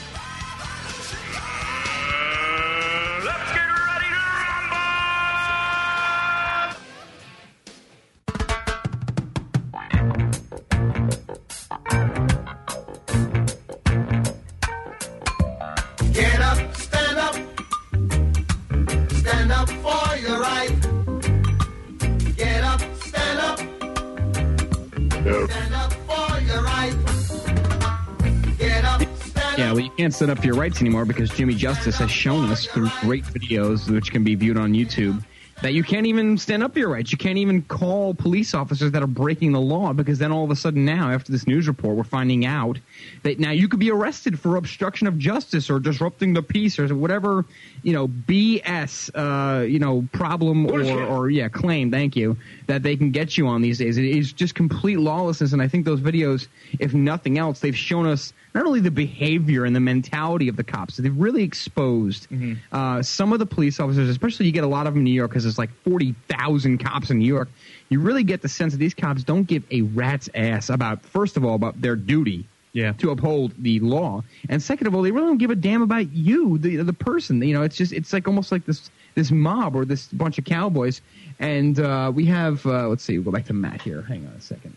Yeah, 30.21 30.27
well, 30.27 30.37
you 30.37 30.39
can't 30.39 30.39
stand 30.39 30.39
up 30.39 30.45
your 30.45 30.55
rights 30.55 30.81
anymore 30.81 31.05
because 31.05 31.29
Jimmy 31.31 31.55
Justice 31.55 31.97
has 31.97 32.11
shown 32.11 32.51
us 32.51 32.65
through 32.67 32.89
great 33.01 33.23
videos, 33.23 33.89
which 33.89 34.11
can 34.11 34.23
be 34.23 34.35
viewed 34.35 34.57
on 34.57 34.73
YouTube, 34.73 35.23
that 35.61 35.73
you 35.73 35.83
can't 35.83 36.05
even 36.05 36.37
stand 36.37 36.63
up 36.63 36.73
for 36.73 36.79
your 36.79 36.89
rights. 36.89 37.11
You 37.11 37.17
can't 37.17 37.37
even 37.37 37.61
call 37.63 38.13
police 38.13 38.53
officers 38.53 38.91
that 38.91 39.01
are 39.01 39.07
breaking 39.07 39.51
the 39.51 39.59
law 39.59 39.93
because 39.93 40.19
then 40.19 40.31
all 40.31 40.43
of 40.43 40.51
a 40.51 40.55
sudden 40.55 40.85
now, 40.85 41.11
after 41.11 41.31
this 41.31 41.47
news 41.47 41.67
report, 41.67 41.97
we're 41.97 42.03
finding 42.03 42.45
out 42.45 42.77
that 43.23 43.39
now 43.39 43.51
you 43.51 43.67
could 43.67 43.79
be 43.79 43.91
arrested 43.91 44.39
for 44.39 44.57
obstruction 44.57 45.07
of 45.07 45.17
justice 45.17 45.69
or 45.69 45.79
disrupting 45.79 46.33
the 46.33 46.43
peace 46.43 46.79
or 46.79 46.95
whatever, 46.95 47.45
you 47.83 47.93
know, 47.93 48.07
BS, 48.07 49.09
uh, 49.15 49.63
you 49.63 49.79
know, 49.79 50.07
problem 50.13 50.67
or, 50.67 50.81
or, 50.83 51.29
yeah, 51.29 51.47
claim, 51.47 51.91
thank 51.91 52.15
you, 52.15 52.37
that 52.67 52.83
they 52.83 52.95
can 52.95 53.11
get 53.11 53.37
you 53.37 53.47
on 53.47 53.61
these 53.61 53.79
days. 53.79 53.97
It 53.97 54.05
is 54.05 54.33
just 54.33 54.55
complete 54.55 54.99
lawlessness. 54.99 55.53
And 55.53 55.61
I 55.61 55.67
think 55.67 55.85
those 55.85 56.01
videos, 56.01 56.47
if 56.79 56.93
nothing 56.93 57.37
else, 57.37 57.59
they've 57.59 57.77
shown 57.77 58.07
us 58.07 58.33
not 58.53 58.65
only 58.65 58.79
the 58.79 58.91
behavior 58.91 59.65
and 59.65 59.75
the 59.75 59.79
mentality 59.79 60.47
of 60.47 60.55
the 60.55 60.63
cops, 60.63 60.97
they've 60.97 61.15
really 61.15 61.43
exposed 61.43 62.27
uh, 62.71 63.01
some 63.01 63.33
of 63.33 63.39
the 63.39 63.45
police 63.45 63.79
officers, 63.79 64.09
especially 64.09 64.45
you 64.45 64.51
get 64.51 64.63
a 64.63 64.67
lot 64.67 64.87
of 64.87 64.93
them 64.93 65.01
in 65.01 65.05
New 65.05 65.11
York 65.11 65.31
because 65.31 65.43
there's 65.43 65.57
like 65.57 65.71
40,000 65.83 66.77
cops 66.77 67.09
in 67.09 67.19
New 67.19 67.27
York. 67.27 67.49
You 67.89 67.99
really 67.99 68.23
get 68.23 68.41
the 68.41 68.49
sense 68.49 68.73
that 68.73 68.79
these 68.79 68.93
cops 68.93 69.23
don't 69.23 69.43
give 69.43 69.63
a 69.71 69.81
rat's 69.81 70.29
ass 70.35 70.69
about, 70.69 71.03
first 71.03 71.37
of 71.37 71.45
all, 71.45 71.55
about 71.55 71.81
their 71.81 71.95
duty 71.95 72.45
yeah. 72.73 72.93
to 72.93 73.11
uphold 73.11 73.53
the 73.57 73.79
law, 73.79 74.23
and 74.49 74.61
second 74.61 74.87
of 74.87 74.95
all, 74.95 75.01
they 75.01 75.11
really 75.11 75.27
don't 75.27 75.37
give 75.37 75.51
a 75.51 75.55
damn 75.55 75.81
about 75.81 76.11
you, 76.11 76.57
the 76.57 76.77
the 76.77 76.93
person. 76.93 77.41
You 77.41 77.53
know, 77.53 77.63
it's 77.63 77.75
just 77.75 77.91
it's 77.91 78.13
like 78.13 78.27
almost 78.27 78.51
like 78.51 78.65
this 78.65 78.89
this 79.15 79.31
mob 79.31 79.75
or 79.75 79.85
this 79.85 80.07
bunch 80.07 80.37
of 80.37 80.45
cowboys. 80.45 81.01
And 81.39 81.79
uh, 81.79 82.11
we 82.13 82.25
have 82.25 82.65
uh, 82.65 82.87
let's 82.87 83.03
see, 83.03 83.17
we'll 83.17 83.25
go 83.25 83.31
back 83.31 83.45
to 83.47 83.53
Matt 83.53 83.81
here. 83.81 84.01
Hang 84.03 84.25
on 84.25 84.33
a 84.33 84.41
second. 84.41 84.75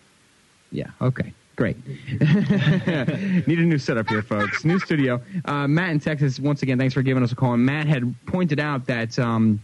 Yeah. 0.72 0.90
Okay. 1.00 1.32
Great. 1.56 1.76
Need 1.86 3.58
a 3.58 3.62
new 3.62 3.78
setup 3.78 4.08
here, 4.08 4.22
folks. 4.22 4.64
New 4.64 4.80
studio. 4.80 5.20
Uh, 5.44 5.68
Matt 5.68 5.90
in 5.90 6.00
Texas, 6.00 6.40
once 6.40 6.62
again, 6.62 6.78
thanks 6.78 6.94
for 6.94 7.02
giving 7.02 7.22
us 7.22 7.30
a 7.30 7.36
call. 7.36 7.54
And 7.54 7.64
Matt 7.64 7.86
had 7.86 8.12
pointed 8.26 8.58
out 8.58 8.86
that, 8.86 9.16
um, 9.20 9.60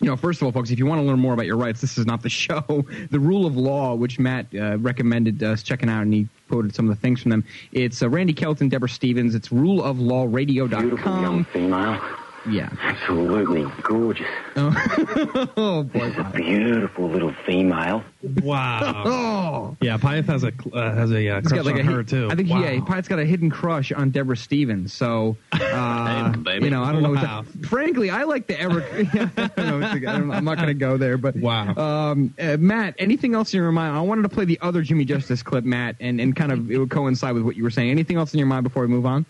you 0.00 0.06
know, 0.06 0.16
first 0.16 0.40
of 0.40 0.46
all, 0.46 0.52
folks, 0.52 0.70
if 0.70 0.78
you 0.78 0.86
want 0.86 1.00
to 1.00 1.06
learn 1.06 1.18
more 1.18 1.34
about 1.34 1.44
your 1.44 1.56
rights, 1.56 1.82
this 1.82 1.98
is 1.98 2.06
not 2.06 2.22
the 2.22 2.30
show. 2.44 2.86
The 3.10 3.20
rule 3.20 3.44
of 3.44 3.56
law, 3.56 3.94
which 3.94 4.18
Matt 4.18 4.46
uh, 4.54 4.78
recommended 4.78 5.42
us 5.42 5.62
checking 5.62 5.90
out, 5.90 6.02
and 6.02 6.14
he 6.14 6.28
quoted 6.48 6.74
some 6.74 6.88
of 6.88 6.96
the 6.96 7.00
things 7.00 7.20
from 7.20 7.30
them. 7.30 7.44
It's 7.72 8.00
uh, 8.02 8.08
Randy 8.08 8.32
Kelton, 8.32 8.70
Deborah 8.70 8.88
Stevens. 8.88 9.34
It's 9.34 9.48
ruleoflawradio.com. 9.48 11.44
female. 11.44 12.00
Yeah. 12.46 12.70
Absolutely 12.80 13.66
gorgeous. 13.82 14.26
Oh, 14.56 15.50
oh 15.56 15.82
boy. 15.82 16.14
Beautiful 16.34 17.08
little 17.08 17.32
female. 17.44 18.02
Wow. 18.42 19.02
oh. 19.06 19.76
Yeah, 19.80 19.98
Pyeth 19.98 20.26
has 20.26 20.44
a 20.44 20.52
uh, 20.72 20.94
has 20.94 21.12
a 21.12 21.28
uh, 21.28 21.40
crush 21.42 21.52
got 21.58 21.64
like 21.66 21.74
on 21.74 21.80
a 21.80 21.84
her 21.84 22.02
too. 22.02 22.28
I 22.30 22.34
think 22.34 22.48
wow. 22.48 22.60
yeah, 22.62 22.80
Pyatt's 22.80 23.08
got 23.08 23.18
a 23.18 23.24
hidden 23.24 23.50
crush 23.50 23.92
on 23.92 24.10
Deborah 24.10 24.36
Stevens. 24.36 24.92
So, 24.92 25.36
uh, 25.52 26.30
baby. 26.30 26.66
you 26.66 26.70
know, 26.70 26.82
I 26.82 26.92
don't 26.92 27.02
know. 27.02 27.12
Wow. 27.12 27.42
What 27.42 27.62
to, 27.62 27.68
frankly, 27.68 28.10
I 28.10 28.24
like 28.24 28.46
the 28.46 28.60
Eric. 28.60 28.86
I 28.94 29.48
don't 29.48 29.56
know 29.58 29.78
what 29.80 30.00
to- 30.00 30.08
I 30.08 30.18
don't- 30.18 30.30
I'm 30.30 30.44
not 30.44 30.56
going 30.56 30.68
to 30.68 30.74
go 30.74 30.96
there, 30.96 31.18
but 31.18 31.36
wow. 31.36 31.74
Um, 31.76 32.34
uh, 32.38 32.56
Matt, 32.58 32.94
anything 32.98 33.34
else 33.34 33.52
in 33.52 33.60
your 33.60 33.72
mind? 33.72 33.96
I 33.96 34.00
wanted 34.00 34.22
to 34.22 34.28
play 34.28 34.44
the 34.44 34.58
other 34.62 34.82
Jimmy 34.82 35.04
Justice 35.04 35.42
clip, 35.42 35.64
Matt, 35.64 35.96
and 36.00 36.20
and 36.20 36.34
kind 36.34 36.52
of 36.52 36.70
it 36.70 36.78
would 36.78 36.90
coincide 36.90 37.34
with 37.34 37.42
what 37.42 37.56
you 37.56 37.62
were 37.62 37.70
saying. 37.70 37.90
Anything 37.90 38.16
else 38.16 38.32
in 38.32 38.38
your 38.38 38.46
mind 38.48 38.64
before 38.64 38.82
we 38.82 38.88
move 38.88 39.06
on? 39.06 39.26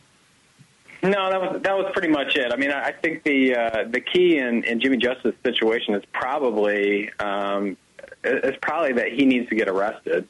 No, 1.03 1.31
that 1.31 1.41
was 1.41 1.63
that 1.63 1.77
was 1.77 1.91
pretty 1.93 2.09
much 2.09 2.35
it. 2.35 2.53
I 2.53 2.57
mean, 2.57 2.73
I 2.73 2.91
think 2.91 3.23
the 3.23 3.55
uh, 3.55 3.85
the 3.89 4.01
key 4.01 4.39
in, 4.39 4.65
in 4.65 4.81
Jimmy 4.81 4.97
Justice's 4.97 5.39
situation 5.45 5.95
is 5.95 6.03
probably 6.13 7.11
um, 7.21 7.77
is 8.25 8.57
probably 8.61 8.95
that 8.95 9.13
he 9.13 9.25
needs 9.25 9.49
to 9.49 9.55
get 9.55 9.69
arrested. 9.69 10.27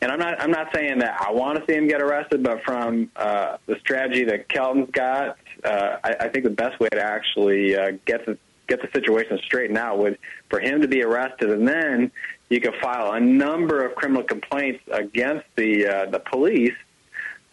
And 0.00 0.10
I'm 0.10 0.18
not 0.18 0.40
I'm 0.40 0.50
not 0.50 0.74
saying 0.74 0.98
that 1.00 1.20
I 1.20 1.32
want 1.32 1.58
to 1.58 1.64
see 1.66 1.76
him 1.76 1.86
get 1.86 2.00
arrested, 2.00 2.42
but 2.42 2.62
from 2.64 3.10
uh, 3.16 3.58
the 3.66 3.78
strategy 3.80 4.24
that 4.24 4.48
Kelton's 4.48 4.90
got, 4.90 5.36
uh, 5.64 5.98
I, 6.02 6.16
I 6.20 6.28
think 6.28 6.44
the 6.44 6.50
best 6.50 6.80
way 6.80 6.88
to 6.88 7.02
actually 7.02 7.76
uh, 7.76 7.92
get 8.06 8.24
the 8.24 8.38
get 8.68 8.80
the 8.80 8.88
situation 8.92 9.38
straightened 9.44 9.78
out 9.78 9.98
would 9.98 10.18
for 10.48 10.60
him 10.60 10.80
to 10.80 10.88
be 10.88 11.02
arrested, 11.02 11.50
and 11.50 11.68
then 11.68 12.10
you 12.48 12.60
could 12.60 12.74
file 12.80 13.12
a 13.12 13.20
number 13.20 13.84
of 13.84 13.94
criminal 13.94 14.22
complaints 14.22 14.82
against 14.90 15.44
the 15.56 15.86
uh, 15.86 16.06
the 16.10 16.20
police 16.20 16.74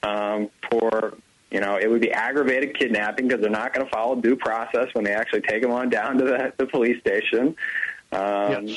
um, 0.03 0.49
for 0.69 1.15
you 1.53 1.61
know 1.61 1.77
it 1.77 1.89
would 1.89 2.01
be 2.01 2.11
aggravated 2.11 2.77
kidnapping 2.77 3.27
because 3.27 3.41
they're 3.41 3.49
not 3.49 3.73
going 3.73 3.85
to 3.85 3.91
follow 3.91 4.15
due 4.15 4.35
process 4.35 4.87
when 4.93 5.05
they 5.05 5.13
actually 5.13 5.41
take 5.41 5.63
him 5.63 5.71
on 5.71 5.89
down 5.89 6.17
to 6.17 6.25
the, 6.25 6.53
the 6.57 6.65
police 6.65 6.99
station. 6.99 7.55
Um, 8.11 8.67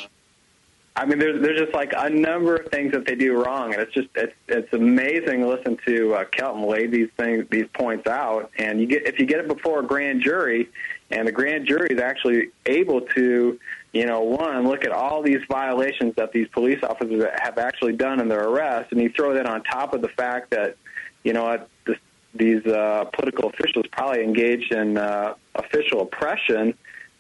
I 0.99 1.05
mean, 1.05 1.19
there's 1.19 1.43
there's 1.43 1.61
just 1.61 1.75
like 1.75 1.93
a 1.95 2.09
number 2.09 2.55
of 2.55 2.69
things 2.69 2.93
that 2.93 3.07
they 3.07 3.15
do 3.15 3.43
wrong, 3.43 3.75
and 3.75 3.83
it's 3.83 3.93
just 3.93 4.09
it's 4.15 4.33
it's 4.49 4.73
amazing 4.73 5.41
to 5.41 5.49
listen 5.49 5.77
to 5.87 6.15
uh, 6.15 6.25
Kelton 6.25 6.63
lay 6.63 6.87
these 6.87 7.11
things 7.19 7.45
these 7.51 7.67
points 7.75 8.07
out. 8.07 8.51
And 8.59 8.81
you 8.81 8.87
get 8.87 9.07
if 9.07 9.19
you 9.19 9.27
get 9.27 9.41
it 9.41 9.47
before 9.47 9.81
a 9.81 9.83
grand 9.83 10.23
jury, 10.23 10.71
and 11.11 11.29
the 11.29 11.33
grand 11.33 11.67
jury 11.67 11.89
is 11.91 12.01
actually 12.01 12.49
able 12.65 13.03
to, 13.03 13.61
you 13.93 14.07
know, 14.07 14.23
one 14.23 14.67
look 14.67 14.85
at 14.85 14.93
all 14.93 15.21
these 15.21 15.43
violations 15.51 16.15
that 16.17 16.33
these 16.33 16.49
police 16.49 16.83
officers 16.83 17.25
have 17.43 17.59
actually 17.59 17.93
done 17.93 18.19
in 18.19 18.29
their 18.29 18.49
arrest, 18.49 18.91
and 18.91 19.01
you 19.01 19.11
throw 19.11 19.35
that 19.35 19.45
on 19.45 19.63
top 19.65 19.93
of 19.93 20.01
the 20.01 20.09
fact 20.09 20.51
that, 20.51 20.77
you 21.25 21.35
know, 21.35 21.63
this, 21.87 21.99
these 22.39 22.65
uh, 22.67 23.05
political 23.13 23.49
officials 23.51 23.87
probably 23.93 24.23
engaged 24.23 24.73
in 24.73 24.97
uh, 24.97 25.35
official 25.55 26.03
oppression 26.03 26.75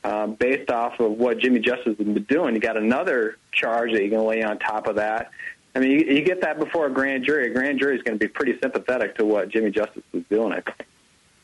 um, 0.04 0.34
based 0.34 0.70
off 0.70 1.00
of 1.00 1.12
what 1.12 1.38
Jimmy 1.38 1.58
Justice 1.60 1.96
has 1.98 2.06
been 2.06 2.22
doing. 2.24 2.54
You 2.54 2.60
got 2.60 2.76
another 2.76 3.36
charge 3.52 3.92
that 3.92 4.02
you 4.02 4.10
can 4.10 4.24
lay 4.24 4.42
on 4.42 4.58
top 4.58 4.86
of 4.86 4.96
that. 4.96 5.30
I 5.74 5.80
mean, 5.80 5.90
you, 5.90 5.98
you 5.98 6.22
get 6.22 6.40
that 6.42 6.58
before 6.58 6.86
a 6.86 6.90
grand 6.90 7.24
jury. 7.24 7.50
A 7.50 7.50
grand 7.50 7.78
jury 7.78 7.96
is 7.96 8.02
going 8.02 8.18
to 8.18 8.24
be 8.24 8.28
pretty 8.28 8.58
sympathetic 8.60 9.16
to 9.16 9.24
what 9.24 9.48
Jimmy 9.48 9.70
Justice 9.70 10.04
is 10.12 10.24
doing. 10.30 10.52
I 10.52 10.60
think. 10.60 10.86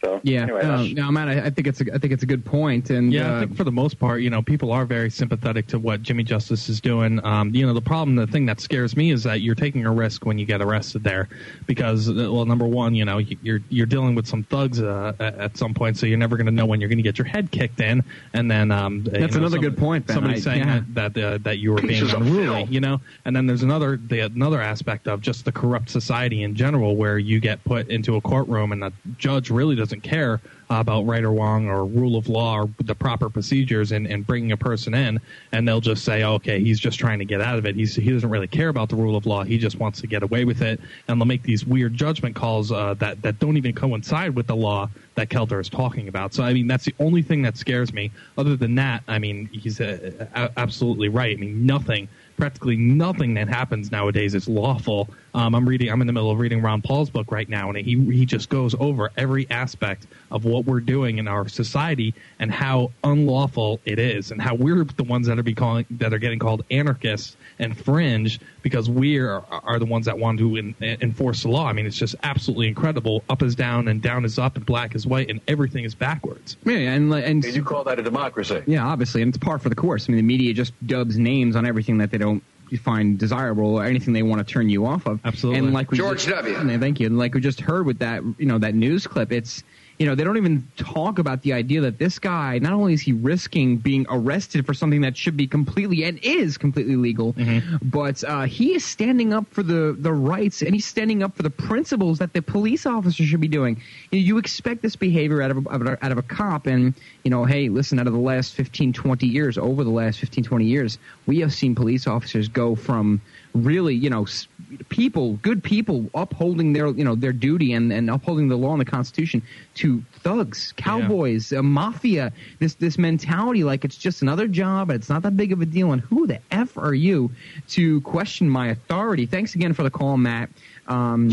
So 0.05 0.21
Yeah, 0.25 0.43
anyway, 0.43 0.63
no, 0.63 0.69
that's- 0.69 0.93
no, 0.95 1.11
Matt, 1.13 1.29
I, 1.29 1.47
I 1.47 1.51
think 1.51 1.69
it's 1.69 1.81
a, 1.81 1.95
I 1.95 1.99
think 1.99 2.13
it's 2.13 2.25
a 2.25 2.27
good 2.27 2.45
point, 2.45 2.91
and 2.91 3.13
Yeah, 3.13 3.35
uh, 3.35 3.37
I 3.37 3.41
think 3.45 3.57
for 3.57 3.63
the 3.65 3.71
most 3.71 4.01
part, 4.01 4.21
you 4.21 4.31
know, 4.31 4.43
people 4.43 4.73
are 4.73 4.85
very 4.85 5.11
sympathetic 5.11 5.69
to 5.69 5.79
what 5.79 6.03
Jimmy 6.03 6.25
Justice 6.25 6.69
is 6.69 6.81
doing. 6.81 7.25
Um, 7.25 7.55
you 7.55 7.65
know, 7.65 7.73
the 7.73 7.81
problem, 7.81 8.17
the 8.17 8.27
thing 8.27 8.45
that 8.47 8.61
scares 8.61 8.97
me 8.97 9.13
is 9.13 9.23
that 9.23 9.43
you're 9.43 9.55
taking 9.55 9.87
a 9.87 9.93
risk 9.93 10.27
when 10.27 10.39
you 10.39 10.45
get 10.47 10.61
arrested 10.61 11.05
there, 11.05 11.29
because 11.67 12.09
uh, 12.09 12.15
well, 12.33 12.45
number 12.47 12.67
one, 12.67 12.95
you 12.95 13.05
know, 13.05 13.19
you- 13.19 13.37
you're 13.43 13.61
you're 13.69 13.87
dealing 13.87 14.15
with 14.17 14.27
some 14.27 14.43
thugs 14.45 14.81
uh, 14.83 15.13
at 15.21 15.39
at 15.39 15.57
some 15.57 15.73
point, 15.73 15.97
so 15.97 16.07
you're 16.07 16.19
never 16.19 16.37
going 16.37 16.47
to 16.47 16.53
know 16.53 16.67
when 16.67 16.81
you're 16.81 16.89
going 16.89 16.99
to 16.99 17.03
get 17.03 17.17
your 17.19 17.27
head 17.27 17.51
kicked 17.53 17.81
in, 17.81 18.03
and 18.35 18.51
then 18.51 18.71
um, 18.73 19.05
you 19.05 19.11
That's 19.21 19.35
know, 19.35 19.41
another 19.41 19.59
good 19.59 19.77
point, 19.79 20.07
Ben. 20.07 20.15
Somebody 20.15 20.35
I- 20.37 20.41
saying 20.41 20.59
yeah. 20.67 20.81
that 20.95 21.15
that, 21.15 21.25
uh, 21.25 21.39
that 21.43 21.59
you 21.59 21.73
were 21.73 21.81
being 21.83 22.09
unruly, 22.11 22.65
you 22.65 22.81
know, 22.81 23.01
and 23.25 23.37
then 23.37 23.47
there's 23.47 23.63
another 23.63 23.97
the 24.05 24.21
another 24.21 24.61
aspect 24.61 25.07
of 25.07 25.21
just 25.21 25.45
the 25.45 25.53
corrupt 25.53 25.91
society 25.91 26.43
in 26.43 26.55
general, 26.57 26.97
where 26.97 27.19
you 27.19 27.39
get 27.39 27.63
put 27.65 27.89
into 27.89 28.17
a 28.17 28.21
courtroom 28.21 28.73
and 28.73 28.83
the 28.83 28.93
judge 29.17 29.51
really 29.51 29.77
doesn't 29.77 29.92
care 30.01 30.41
about 30.71 31.03
right 31.03 31.23
or 31.23 31.33
wrong 31.33 31.69
or 31.69 31.85
rule 31.85 32.17
of 32.17 32.29
law 32.29 32.61
or 32.61 32.71
the 32.81 32.95
proper 32.95 33.29
procedures 33.29 33.93
and, 33.93 34.07
and 34.07 34.27
bringing 34.27 34.53
a 34.53 34.57
person 34.57 34.95
in 34.95 35.21
and 35.53 35.69
they'll 35.69 35.81
just 35.81 36.05
say 36.05 36.25
okay 36.25 36.61
he's 36.61 36.81
just 36.81 36.99
trying 36.99 37.19
to 37.19 37.25
get 37.25 37.41
out 37.41 37.59
of 37.59 37.67
it. 37.67 37.75
He's, 37.75 37.95
he 37.95 38.11
doesn't 38.11 38.29
really 38.29 38.49
care 38.49 38.69
about 38.69 38.89
the 38.89 38.97
rule 38.97 39.17
of 39.17 39.27
law. 39.27 39.45
He 39.45 39.59
just 39.59 39.79
wants 39.79 40.01
to 40.01 40.07
get 40.07 40.23
away 40.23 40.45
with 40.45 40.63
it. 40.63 40.81
And 41.09 41.21
they'll 41.21 41.27
make 41.27 41.43
these 41.43 41.67
weird 41.67 41.95
judgment 41.95 42.35
calls 42.35 42.73
uh, 42.73 42.95
that, 42.95 43.23
that 43.23 43.39
don't 43.39 43.57
even 43.57 43.75
coincide 43.75 44.35
with 44.35 44.47
the 44.47 44.57
law 44.57 44.89
that 45.15 45.29
Kelton 45.29 45.61
is 45.61 45.69
talking 45.69 46.09
about. 46.09 46.33
So 46.33 46.43
I 46.43 46.53
mean 46.53 46.67
that's 46.67 46.85
the 46.85 46.95
only 46.99 47.23
thing 47.23 47.43
that 47.43 47.57
scares 47.57 47.93
me. 47.93 48.11
Other 48.39 48.57
than 48.57 48.75
that 48.77 49.03
I 49.09 49.19
mean 49.19 49.47
he's 49.53 49.81
uh, 49.81 50.49
absolutely 50.57 51.09
right. 51.09 51.37
I 51.37 51.41
mean 51.41 51.67
nothing 51.67 52.09
practically 52.43 52.75
nothing 52.77 53.35
that 53.35 53.47
happens 53.47 53.93
nowadays 53.93 54.35
is 54.35 54.49
lawful. 54.49 55.09
Um, 55.33 55.55
I'm 55.55 55.65
reading. 55.65 55.93
I'm 55.93 56.01
in 56.01 56.09
the 56.09 56.13
middle 56.13 56.29
of 56.29 56.41
reading 56.41 56.61
Ron 56.61 56.83
Paul's 56.83 57.09
book 57.09 57.31
right 57.31 57.49
now, 57.49 57.69
and 57.69 57.79
he 57.79 57.95
he 58.13 58.27
just 58.27 58.49
goes 58.49 58.75
over 58.81 59.13
every 59.17 59.49
aspect 59.49 60.09
of 60.33 60.45
what 60.45 60.65
we're 60.65 60.81
doing 60.81 61.19
in 61.19 61.29
our 61.29 61.47
society 61.47 62.15
and 62.41 62.51
how 62.51 62.91
unlawful 63.05 63.81
it 63.85 64.01
is, 64.01 64.33
and 64.33 64.43
how 64.43 64.57
we're 64.57 64.83
the 64.83 65.05
ones 65.05 65.29
that 65.29 65.39
are 65.39 65.45
be 65.45 65.55
calling 65.55 65.87
that 65.93 66.13
are 66.13 66.19
getting 66.19 66.41
called 66.41 66.65
anarchists 66.69 67.37
and 67.63 67.77
fringe 67.77 68.41
because 68.63 68.91
we 68.91 69.19
are, 69.19 69.43
are 69.51 69.79
the 69.79 69.87
ones 69.87 70.07
that 70.07 70.19
want 70.19 70.39
to 70.39 70.57
en, 70.57 70.75
enforce 70.81 71.43
the 71.43 71.49
law. 71.49 71.67
I 71.67 71.73
mean, 71.73 71.87
it's 71.87 71.97
just 71.97 72.15
absolutely 72.23 72.69
incredible. 72.69 73.23
Up 73.29 73.43
is 73.43 73.55
down, 73.55 73.89
and 73.89 74.03
down 74.03 74.25
is 74.25 74.39
up, 74.39 74.57
and 74.57 74.67
black 74.67 74.95
is 74.95 75.07
white, 75.07 75.31
and 75.31 75.41
everything 75.49 75.85
is 75.85 75.95
backwards. 75.95 76.57
Yeah, 76.65 76.77
and 76.77 77.11
like- 77.11 77.25
and 77.25 77.45
you 77.45 77.63
call 77.63 77.85
that 77.85 77.99
a 77.99 78.03
democracy? 78.03 78.63
Yeah, 78.67 78.87
obviously, 78.87 79.23
and 79.23 79.29
it's 79.29 79.39
par 79.39 79.59
for 79.59 79.69
the 79.69 79.75
course. 79.75 80.09
I 80.09 80.13
mean, 80.13 80.17
the 80.17 80.23
media 80.23 80.53
just 80.53 80.73
dubs 80.87 81.19
names 81.19 81.57
on 81.57 81.67
everything 81.67 81.99
that 81.99 82.11
they 82.11 82.19
don't 82.19 82.43
find 82.79 83.19
desirable 83.19 83.75
or 83.75 83.85
anything 83.85 84.15
they 84.15 84.23
want 84.23 84.47
to 84.47 84.51
turn 84.51 84.69
you 84.69 84.87
off 84.87 85.07
of. 85.07 85.21
Absolutely. 85.25 85.59
And 85.59 85.75
like 85.75 85.91
we 85.91 85.99
George 85.99 86.25
just, 86.25 86.29
W.. 86.29 86.79
Thank 86.79 87.01
you. 87.01 87.07
And 87.07 87.19
like 87.19 87.35
we 87.35 87.41
just 87.41 87.61
heard 87.61 87.87
with 87.87 87.99
that, 87.99 88.23
you 88.39 88.47
know, 88.47 88.59
that 88.59 88.75
news 88.75 89.07
clip, 89.07 89.31
it's 89.33 89.63
you 90.03 90.09
know 90.09 90.17
they 90.17 90.25
don't 90.25 90.37
even 90.37 90.67
talk 90.77 91.21
about 91.21 91.43
the 91.43 91.53
idea 91.53 91.81
that 91.81 91.97
this 91.97 92.19
guy 92.19 92.59
not 92.59 92.73
only 92.73 92.93
is 92.93 93.01
he 93.01 93.13
risking 93.13 93.77
being 93.77 94.05
arrested 94.11 94.67
for 94.67 94.75
something 94.75 95.01
that 95.03 95.17
should 95.17 95.37
be 95.37 95.47
completely 95.47 96.03
and 96.03 96.19
is 96.25 96.59
completely 96.59 96.97
legal, 96.97 97.37
but 97.83 98.25
uh, 98.25 98.43
he 98.43 98.75
is 98.75 98.85
standing 98.85 99.33
up 99.33 99.47
for 99.55 99.63
the 99.63 99.95
the 99.97 100.13
rights 100.13 100.61
and 100.63 100.75
he's 100.75 100.87
standing 100.87 101.23
up 101.23 101.37
for 101.37 101.45
the 101.45 101.51
principles 101.51 102.19
that 102.19 102.33
the 102.33 102.43
police 102.43 102.85
officer 102.85 103.23
should 103.23 103.41
be 103.41 103.47
doing. 103.47 103.81
You, 104.11 104.19
know, 104.19 104.25
you 104.27 104.39
expect 104.39 104.83
this 104.83 104.97
behavior 104.97 105.41
out 105.41 105.53
of 105.53 105.65
a, 105.65 105.69
of 105.71 105.83
a- 105.87 106.05
out 106.05 106.11
of 106.11 106.19
a 106.19 106.23
cop, 106.23 106.67
and 106.67 106.95
you 107.23 107.31
know, 107.31 107.45
hey, 107.45 107.69
listen, 107.69 108.01
out 108.01 108.09
of 108.09 108.13
the 108.13 108.19
last 108.19 108.55
15, 108.55 108.93
20 108.93 109.25
years, 109.29 109.57
over 109.57 109.85
the 109.85 109.91
last 109.91 110.19
15, 110.19 110.43
20 110.43 110.65
years, 110.65 110.99
we 111.27 111.39
have 111.39 111.53
seen 111.53 111.77
police 111.77 112.09
officers 112.09 112.49
go 112.49 112.75
from 112.75 113.21
really, 113.55 113.95
you 113.95 114.11
know, 114.11 114.25
s- 114.25 114.49
people, 114.89 115.35
good 115.43 115.63
people, 115.63 116.09
upholding 116.15 116.73
their, 116.73 116.89
you 116.89 117.05
know, 117.05 117.15
their 117.15 117.33
duty 117.33 117.73
and, 117.73 117.93
and 117.93 118.11
upholding 118.11 118.49
the 118.49 118.57
law 118.57 118.73
and 118.73 118.81
the 118.81 118.85
Constitution, 118.85 119.43
to 119.75 120.03
thugs, 120.21 120.73
cowboys, 120.77 121.53
uh, 121.53 121.63
mafia. 121.63 122.33
This 122.59 122.75
this 122.75 122.99
mentality, 122.99 123.65
like 123.65 123.85
it's 123.85 123.97
just 123.97 124.23
another 124.23 124.49
job, 124.49 124.91
and 124.91 124.99
it's 124.99 125.09
not 125.09 125.23
that 125.23 125.37
big 125.37 125.53
of 125.53 125.61
a 125.61 125.67
deal. 125.67 125.93
And 125.93 126.03
who 126.03 126.27
the 126.27 126.41
f 126.51 126.77
are 126.79 126.95
you 126.95 127.31
to 127.69 128.01
question 128.03 128.49
my 128.49 128.69
authority? 128.69 129.27
Thanks 129.27 129.55
again 129.55 129.73
for 129.73 129.83
the 129.83 129.91
call, 129.91 130.17
Matt. 130.17 130.51
Um, 130.89 131.29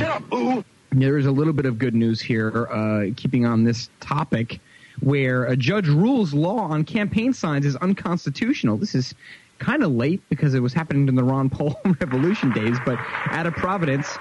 there 0.92 1.18
is 1.18 1.26
a 1.26 1.32
little 1.32 1.54
bit 1.54 1.66
of 1.66 1.78
good 1.78 1.94
news 1.94 2.20
here, 2.20 2.68
uh, 2.72 3.06
keeping 3.16 3.46
on 3.46 3.64
this 3.64 3.90
topic, 4.00 4.60
where 5.02 5.46
a 5.46 5.56
judge 5.56 5.88
rules 5.88 6.34
law 6.34 6.60
on 6.60 6.84
campaign 6.84 7.32
signs 7.32 7.66
is 7.66 7.76
unconstitutional. 7.78 8.78
This 8.78 8.96
is 8.96 9.14
kind 9.60 9.84
of 9.84 9.92
late 9.92 10.22
because 10.30 10.54
it 10.54 10.62
was 10.62 10.74
happening 10.74 11.08
in 11.08 11.16
the 11.16 11.24
Ron 11.24 11.50
Paul 11.50 11.80
Revolution 12.00 12.52
days, 12.52 12.78
but 12.86 12.98
out 13.28 13.46
of 13.46 13.54
Providence. 13.54 14.18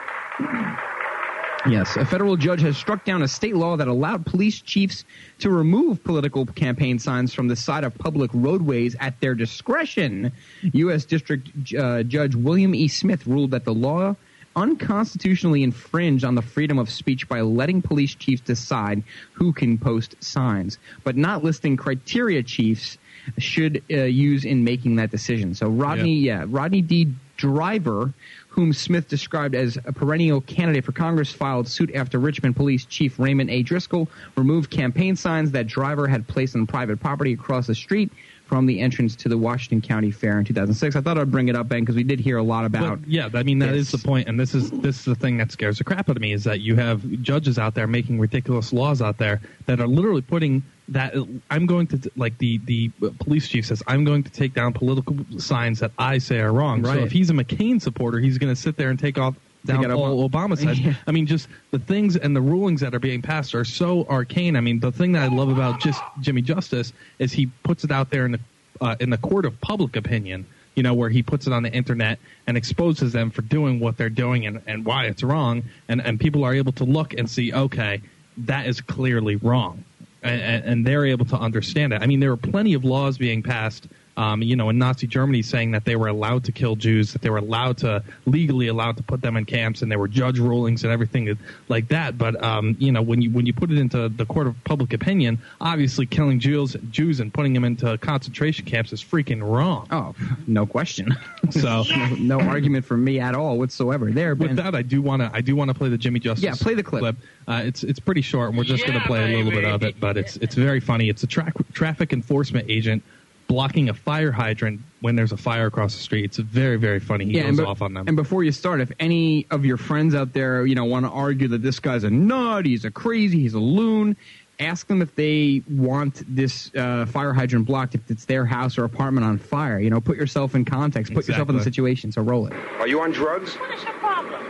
Yes, 1.69 1.97
a 1.97 2.05
federal 2.05 2.37
judge 2.37 2.61
has 2.61 2.77
struck 2.77 3.05
down 3.05 3.23
a 3.23 3.29
state 3.29 3.57
law 3.57 3.77
that 3.77 3.89
allowed 3.89 4.25
police 4.25 4.61
chiefs 4.61 5.05
to 5.41 5.51
remove 5.51 6.03
political 6.05 6.47
campaign 6.47 6.99
signs 6.99 7.35
from 7.35 7.49
the 7.49 7.57
side 7.57 7.85
of 7.85 7.97
public 7.99 8.31
roadways 8.33 8.95
at 9.01 9.21
their 9.21 9.35
discretion. 9.35 10.33
U.S. 10.73 11.05
District 11.05 11.49
uh, 11.75 12.05
Judge 12.05 12.35
William 12.37 12.75
E. 12.75 12.87
Smith 12.87 13.27
ruled 13.27 13.51
that 13.51 13.65
the 13.65 13.75
law 13.75 14.15
unconstitutionally 14.55 15.63
infringed 15.63 16.25
on 16.25 16.35
the 16.35 16.43
freedom 16.43 16.79
of 16.79 16.91
speech 16.91 17.29
by 17.29 17.41
letting 17.41 17.83
police 17.83 18.15
chiefs 18.15 18.43
decide 18.43 19.03
who 19.33 19.53
can 19.53 19.79
post 19.79 20.17
signs, 20.23 20.79
but 21.05 21.17
not 21.17 21.45
listing 21.45 21.77
criteria 21.77 22.43
chiefs 22.43 22.99
should 23.39 23.83
uh, 23.91 23.97
use 24.05 24.45
in 24.45 24.65
making 24.65 24.97
that 24.97 25.11
decision. 25.11 25.55
So 25.55 25.69
Rodney, 25.69 26.15
yeah, 26.15 26.45
Rodney 26.47 26.83
D. 26.83 27.13
Driver, 27.37 28.13
whom 28.49 28.73
Smith 28.73 29.09
described 29.09 29.55
as 29.55 29.79
a 29.85 29.93
perennial 29.93 30.41
candidate 30.41 30.85
for 30.85 30.91
Congress, 30.93 31.33
filed 31.33 31.69
suit 31.69 31.95
after 31.95 32.19
Richmond 32.19 32.57
Police 32.57 32.85
Chief 32.85 33.17
Raymond 33.19 33.49
A. 33.49 33.63
Driscoll 33.63 34.09
removed 34.37 34.71
campaign 34.71 35.15
signs 35.15 35.53
that 35.53 35.69
Driver 35.69 36.09
had 36.09 36.27
placed 36.27 36.57
on 36.57 36.67
private 36.67 36.99
property 36.99 37.33
across 37.35 37.69
the 37.69 37.77
street 37.77 38.11
from 38.49 38.65
the 38.67 38.81
entrance 38.81 39.15
to 39.15 39.29
the 39.29 39.37
Washington 39.37 39.87
County 39.87 40.11
Fair 40.11 40.39
in 40.39 40.45
2006. 40.45 40.97
I 40.97 41.01
thought 41.01 41.19
I'd 41.19 41.31
bring 41.31 41.49
it 41.49 41.55
up, 41.55 41.69
Ben, 41.69 41.81
because 41.81 41.97
we 41.97 42.03
did 42.03 42.19
hear 42.19 42.39
a 42.39 42.43
lot 42.43 42.65
about. 42.65 43.01
But, 43.01 43.09
yeah, 43.09 43.29
I 43.35 43.43
mean 43.43 43.59
that 43.61 43.75
is 43.75 43.91
this. 43.91 44.01
the 44.01 44.09
point, 44.09 44.27
and 44.27 44.41
this 44.41 44.55
is 44.55 44.71
this 44.71 44.99
is 44.99 45.05
the 45.05 45.15
thing 45.15 45.37
that 45.37 45.53
scares 45.53 45.79
the 45.79 45.85
crap 45.85 46.09
out 46.09 46.17
of 46.17 46.23
me 46.23 46.33
is 46.33 46.45
that 46.45 46.61
you 46.61 46.75
have 46.75 47.09
judges 47.23 47.59
out 47.59 47.75
there 47.75 47.87
making 47.87 48.19
ridiculous 48.19 48.73
laws 48.73 49.03
out 49.03 49.19
there 49.19 49.41
that 49.67 49.81
are 49.81 49.87
literally 49.87 50.23
putting 50.23 50.63
that 50.89 51.15
I'm 51.51 51.67
going 51.67 51.87
to 51.89 52.11
like 52.17 52.39
the 52.39 52.59
the 52.65 52.91
police 53.21 53.49
chief 53.49 53.67
says 53.67 53.83
I'm 53.87 54.05
going 54.05 54.23
to 54.25 54.31
take 54.31 54.55
down 54.55 54.73
political 54.73 55.17
signs 55.39 55.81
that 55.81 55.93
I 55.99 56.19
say 56.19 56.41
are 56.41 56.53
wrong. 56.53 56.83
So 56.85 56.91
Right. 56.91 57.03
if 57.03 57.13
he's 57.13 57.31
a 57.31 57.35
McCain 57.35 57.81
supporter, 57.81 58.19
he's 58.19 58.39
going 58.39 58.55
to 58.55 58.61
sit 58.61 58.77
there 58.77 58.91
and 58.91 58.99
take 58.99 59.19
off. 59.19 59.35
Down 59.67 59.91
all 59.91 60.29
Obama. 60.29 60.55
Obama 60.55 60.59
says. 60.65 60.79
Yeah. 60.79 60.95
I 61.07 61.11
mean, 61.11 61.27
just 61.27 61.49
the 61.73 61.81
things 61.81 62.17
and 62.17 62.35
the 62.35 62.41
rulings 62.41 62.81
that 62.81 62.95
are 62.95 63.01
being 63.01 63.21
passed 63.21 63.55
are 63.57 63.65
so 63.65 64.07
arcane. 64.09 64.57
I 64.57 64.61
mean, 64.61 64.79
the 64.81 64.93
thing 64.93 65.13
that 65.13 65.25
I 65.25 65.35
love 65.35 65.49
about 65.49 65.81
just 65.81 66.01
Jimmy 66.21 66.43
Justice 66.43 66.93
is 67.19 67.33
he 67.33 67.47
puts 67.65 67.83
it 67.85 67.91
out 67.91 68.09
there 68.11 68.25
in 68.25 68.33
the 68.33 68.41
uh, 68.81 68.95
in 69.01 69.11
the 69.11 69.19
court 69.19 69.45
of 69.45 69.61
public 69.61 69.97
opinion. 69.97 70.47
You 70.77 70.85
know, 70.85 70.95
where 70.95 71.11
he 71.11 71.25
puts 71.25 71.49
it 71.49 71.53
on 71.53 71.65
the 71.65 71.73
internet 71.73 72.21
and 72.47 72.57
exposes 72.57 73.13
them 73.13 73.31
for 73.33 73.43
doing 73.43 73.81
what 73.81 73.97
they're 73.97 74.09
doing 74.09 74.47
and, 74.47 74.63
and 74.69 74.85
why 74.85 75.07
it's 75.07 75.25
wrong, 75.25 75.65
and 75.89 76.01
and 76.01 76.21
people 76.21 76.45
are 76.45 76.55
able 76.55 76.73
to 76.73 76.85
look 76.85 77.13
and 77.15 77.29
see, 77.29 77.53
okay, 77.53 78.01
that 78.39 78.67
is 78.69 78.81
clearly 78.81 79.35
wrong, 79.35 79.83
and, 80.23 80.65
and, 80.65 80.87
they're 80.87 81.07
able 81.07 81.25
to 81.27 81.37
understand 81.37 81.93
it. 81.93 82.03
I 82.03 82.07
mean, 82.07 82.21
there 82.21 82.33
are 82.33 82.37
plenty 82.37 82.75
of 82.75 82.85
laws 82.85 83.19
being 83.19 83.43
passed. 83.43 83.89
Um, 84.19 84.43
you 84.43 84.57
know, 84.57 84.69
in 84.69 84.79
Nazi 84.79 85.07
Germany, 85.07 85.43
saying 85.43 85.71
that 85.71 85.85
they 85.85 85.95
were 85.95 86.09
allowed 86.09 86.43
to 86.45 86.53
kill 86.53 86.75
Jews, 86.75 87.13
that 87.13 87.23
they 87.23 87.31
were 87.31 87.39
allowed 87.39 87.79
to 87.79 88.03
legally 88.27 88.67
allowed 88.67 88.97
to 88.97 89.03
put 89.05 89.21
them 89.21 89.37
in 89.37 89.45
camps, 89.45 89.81
and 89.83 89.91
there 89.91 89.99
were 90.01 90.09
judge 90.09 90.41
rulings 90.41 90.83
and 90.83 90.93
everything 90.93 91.39
like 91.69 91.87
that. 91.89 92.19
But 92.19 92.43
um, 92.43 92.77
you 92.81 92.91
know, 92.91 93.01
when 93.01 93.23
you 93.23 93.31
when 93.31 93.47
you 93.47 93.53
put 93.53 93.71
it 93.71 93.79
into 93.79 94.09
the 94.09 94.27
court 94.27 94.49
of 94.49 94.57
public 94.65 94.93
opinion, 94.93 95.39
obviously 95.61 96.05
killing 96.05 96.41
Jews, 96.41 96.77
Jews 96.91 97.21
and 97.21 97.33
putting 97.33 97.53
them 97.53 97.65
into 97.65 97.97
concentration 97.99 98.65
camps 98.65 98.93
is 98.93 99.05
freaking 99.05 99.41
wrong. 99.41 99.87
Oh, 99.93 100.17
no 100.47 100.67
question. 100.67 101.17
So 101.51 101.83
no, 101.97 102.07
no 102.19 102.41
argument 102.41 102.85
from 102.85 103.03
me 103.03 103.21
at 103.21 103.35
all 103.35 103.57
whatsoever. 103.57 104.11
There, 104.11 104.35
Ben. 104.35 104.49
with 104.49 104.57
that, 104.59 104.75
I 104.75 104.83
do 104.83 105.01
want 105.01 105.23
to 105.23 105.31
I 105.33 105.41
do 105.41 105.57
want 105.57 105.71
to 105.71 105.75
play 105.75 105.89
the 105.89 105.97
Jimmy 105.97 106.21
Justice. 106.21 106.45
Yeah, 106.45 106.53
play 106.55 106.75
the 106.75 106.83
clip. 106.83 107.17
Uh, 107.47 107.63
it's 107.65 107.85
it's 107.85 108.01
pretty 108.01 108.21
short, 108.21 108.51
and 108.51 108.59
we're 108.59 108.65
just 108.65 108.87
going 108.87 109.01
to 109.01 109.07
play 109.07 109.33
a 109.33 109.37
little 109.39 109.53
bit 109.53 109.65
of 109.65 109.83
it, 109.83 109.99
but 109.99 110.19
it's 110.19 110.37
it's 110.37 110.55
very 110.55 110.81
funny. 110.81 111.09
It's 111.09 111.23
a 111.23 111.27
tra- 111.27 111.53
traffic 111.73 112.13
enforcement 112.13 112.67
agent 112.69 113.03
blocking 113.49 113.89
a 113.89 113.95
fire 113.95 114.31
hydrant 114.31 114.81
when 115.01 115.17
there's 115.17 115.33
a 115.33 115.37
fire 115.37 115.67
across 115.67 115.95
the 115.95 116.03
street. 116.03 116.25
It's 116.25 116.37
very 116.37 116.77
very 116.77 117.01
funny. 117.01 117.25
He 117.25 117.39
and, 117.41 117.57
goes 117.57 117.59
be- 117.59 117.65
off 117.65 117.83
on 117.83 117.95
them. 117.95 118.07
and 118.07 118.17
before 118.17 118.45
you 118.45 118.53
start, 118.53 118.81
if 118.81 118.93
any 119.01 119.47
of 119.51 119.65
your 119.65 119.79
friends 119.79 120.15
out 120.15 120.33
there, 120.33 120.65
you 120.65 120.77
know, 120.77 120.85
want 120.85 121.07
to 121.07 121.11
argue 121.11 121.49
that 121.49 121.63
this 121.63 121.81
guy's 121.81 122.05
a 122.05 122.11
nut, 122.11 122.67
he's 122.67 122.85
a 122.85 122.91
crazy, 122.91 123.41
he's 123.41 123.55
a 123.55 123.59
loon, 123.59 124.17
ask 124.61 124.87
them 124.87 125.01
if 125.01 125.15
they 125.15 125.63
want 125.69 126.23
this 126.29 126.71
uh, 126.77 127.07
fire 127.07 127.33
hydrant 127.33 127.67
blocked 127.67 127.95
if 127.95 128.11
it's 128.11 128.27
their 128.27 128.45
house 128.45 128.77
or 128.77 128.85
apartment 128.85 129.27
on 129.27 129.39
fire. 129.39 129.81
You 129.81 129.91
know, 129.91 130.01
put 130.01 130.19
yourself 130.19 130.55
in 130.55 130.65
context, 130.65 131.13
put 131.13 131.27
yourself 131.27 131.49
in 131.49 131.57
the 131.57 131.65
situation. 131.65 132.13
So 132.13 132.23
roll 132.23 132.47
it. 132.47 132.53
Are 132.79 132.87
you 132.87 133.01
on 133.01 133.11
drugs? 133.11 133.55
What 133.55 133.75
is 133.75 133.83
your 133.83 133.95
problem? 133.95 134.45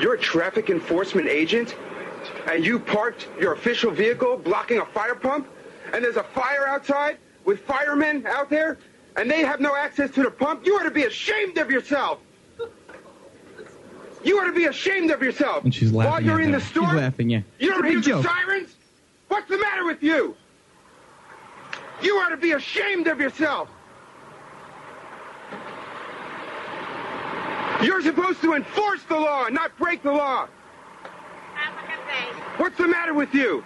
You're 0.00 0.14
a 0.14 0.18
traffic 0.18 0.70
enforcement 0.70 1.28
agent, 1.28 1.76
and 2.50 2.64
you 2.64 2.78
parked 2.78 3.28
your 3.38 3.52
official 3.52 3.90
vehicle 3.90 4.38
blocking 4.38 4.78
a 4.78 4.86
fire 4.86 5.14
pump, 5.14 5.46
and 5.92 6.02
there's 6.02 6.16
a 6.16 6.24
fire 6.24 6.66
outside 6.66 7.18
with 7.44 7.60
firemen 7.60 8.26
out 8.26 8.48
there, 8.50 8.78
and 9.16 9.30
they 9.30 9.40
have 9.40 9.60
no 9.60 9.76
access 9.76 10.10
to 10.12 10.22
the 10.22 10.30
pump. 10.30 10.64
You 10.66 10.76
ought 10.76 10.84
to 10.84 10.90
be 10.90 11.04
ashamed 11.04 11.58
of 11.58 11.70
yourself. 11.70 12.18
You 14.24 14.38
ought 14.38 14.44
to 14.46 14.52
be 14.52 14.66
ashamed 14.66 15.10
of 15.10 15.20
yourself. 15.20 15.64
And 15.64 15.74
she's 15.74 15.90
laughing 15.92 16.12
While 16.12 16.22
you're 16.22 16.38
at 16.40 16.44
in 16.44 16.52
them. 16.52 16.60
the 16.60 16.66
store, 16.66 16.84
She's 16.90 16.94
laughing, 16.94 17.28
yeah. 17.30 17.38
you 17.58 17.68
It's 17.70 17.76
don't 17.76 17.80
a 17.80 17.82
big 17.82 17.92
hear 17.92 18.00
joke. 18.14 18.22
the 18.22 18.28
sirens? 18.28 18.76
What's 19.28 19.48
the 19.48 19.58
matter 19.58 19.84
with 19.84 20.02
you? 20.02 20.36
You 22.02 22.16
ought 22.18 22.28
to 22.28 22.36
be 22.36 22.52
ashamed 22.52 23.08
of 23.08 23.20
yourself. 23.20 23.68
You're 27.82 28.00
supposed 28.02 28.40
to 28.42 28.54
enforce 28.54 29.02
the 29.04 29.16
law, 29.16 29.48
not 29.48 29.76
break 29.76 30.02
the 30.04 30.12
law. 30.12 30.46
What's 32.58 32.76
the 32.78 32.86
matter 32.86 33.12
with 33.14 33.34
you? 33.34 33.64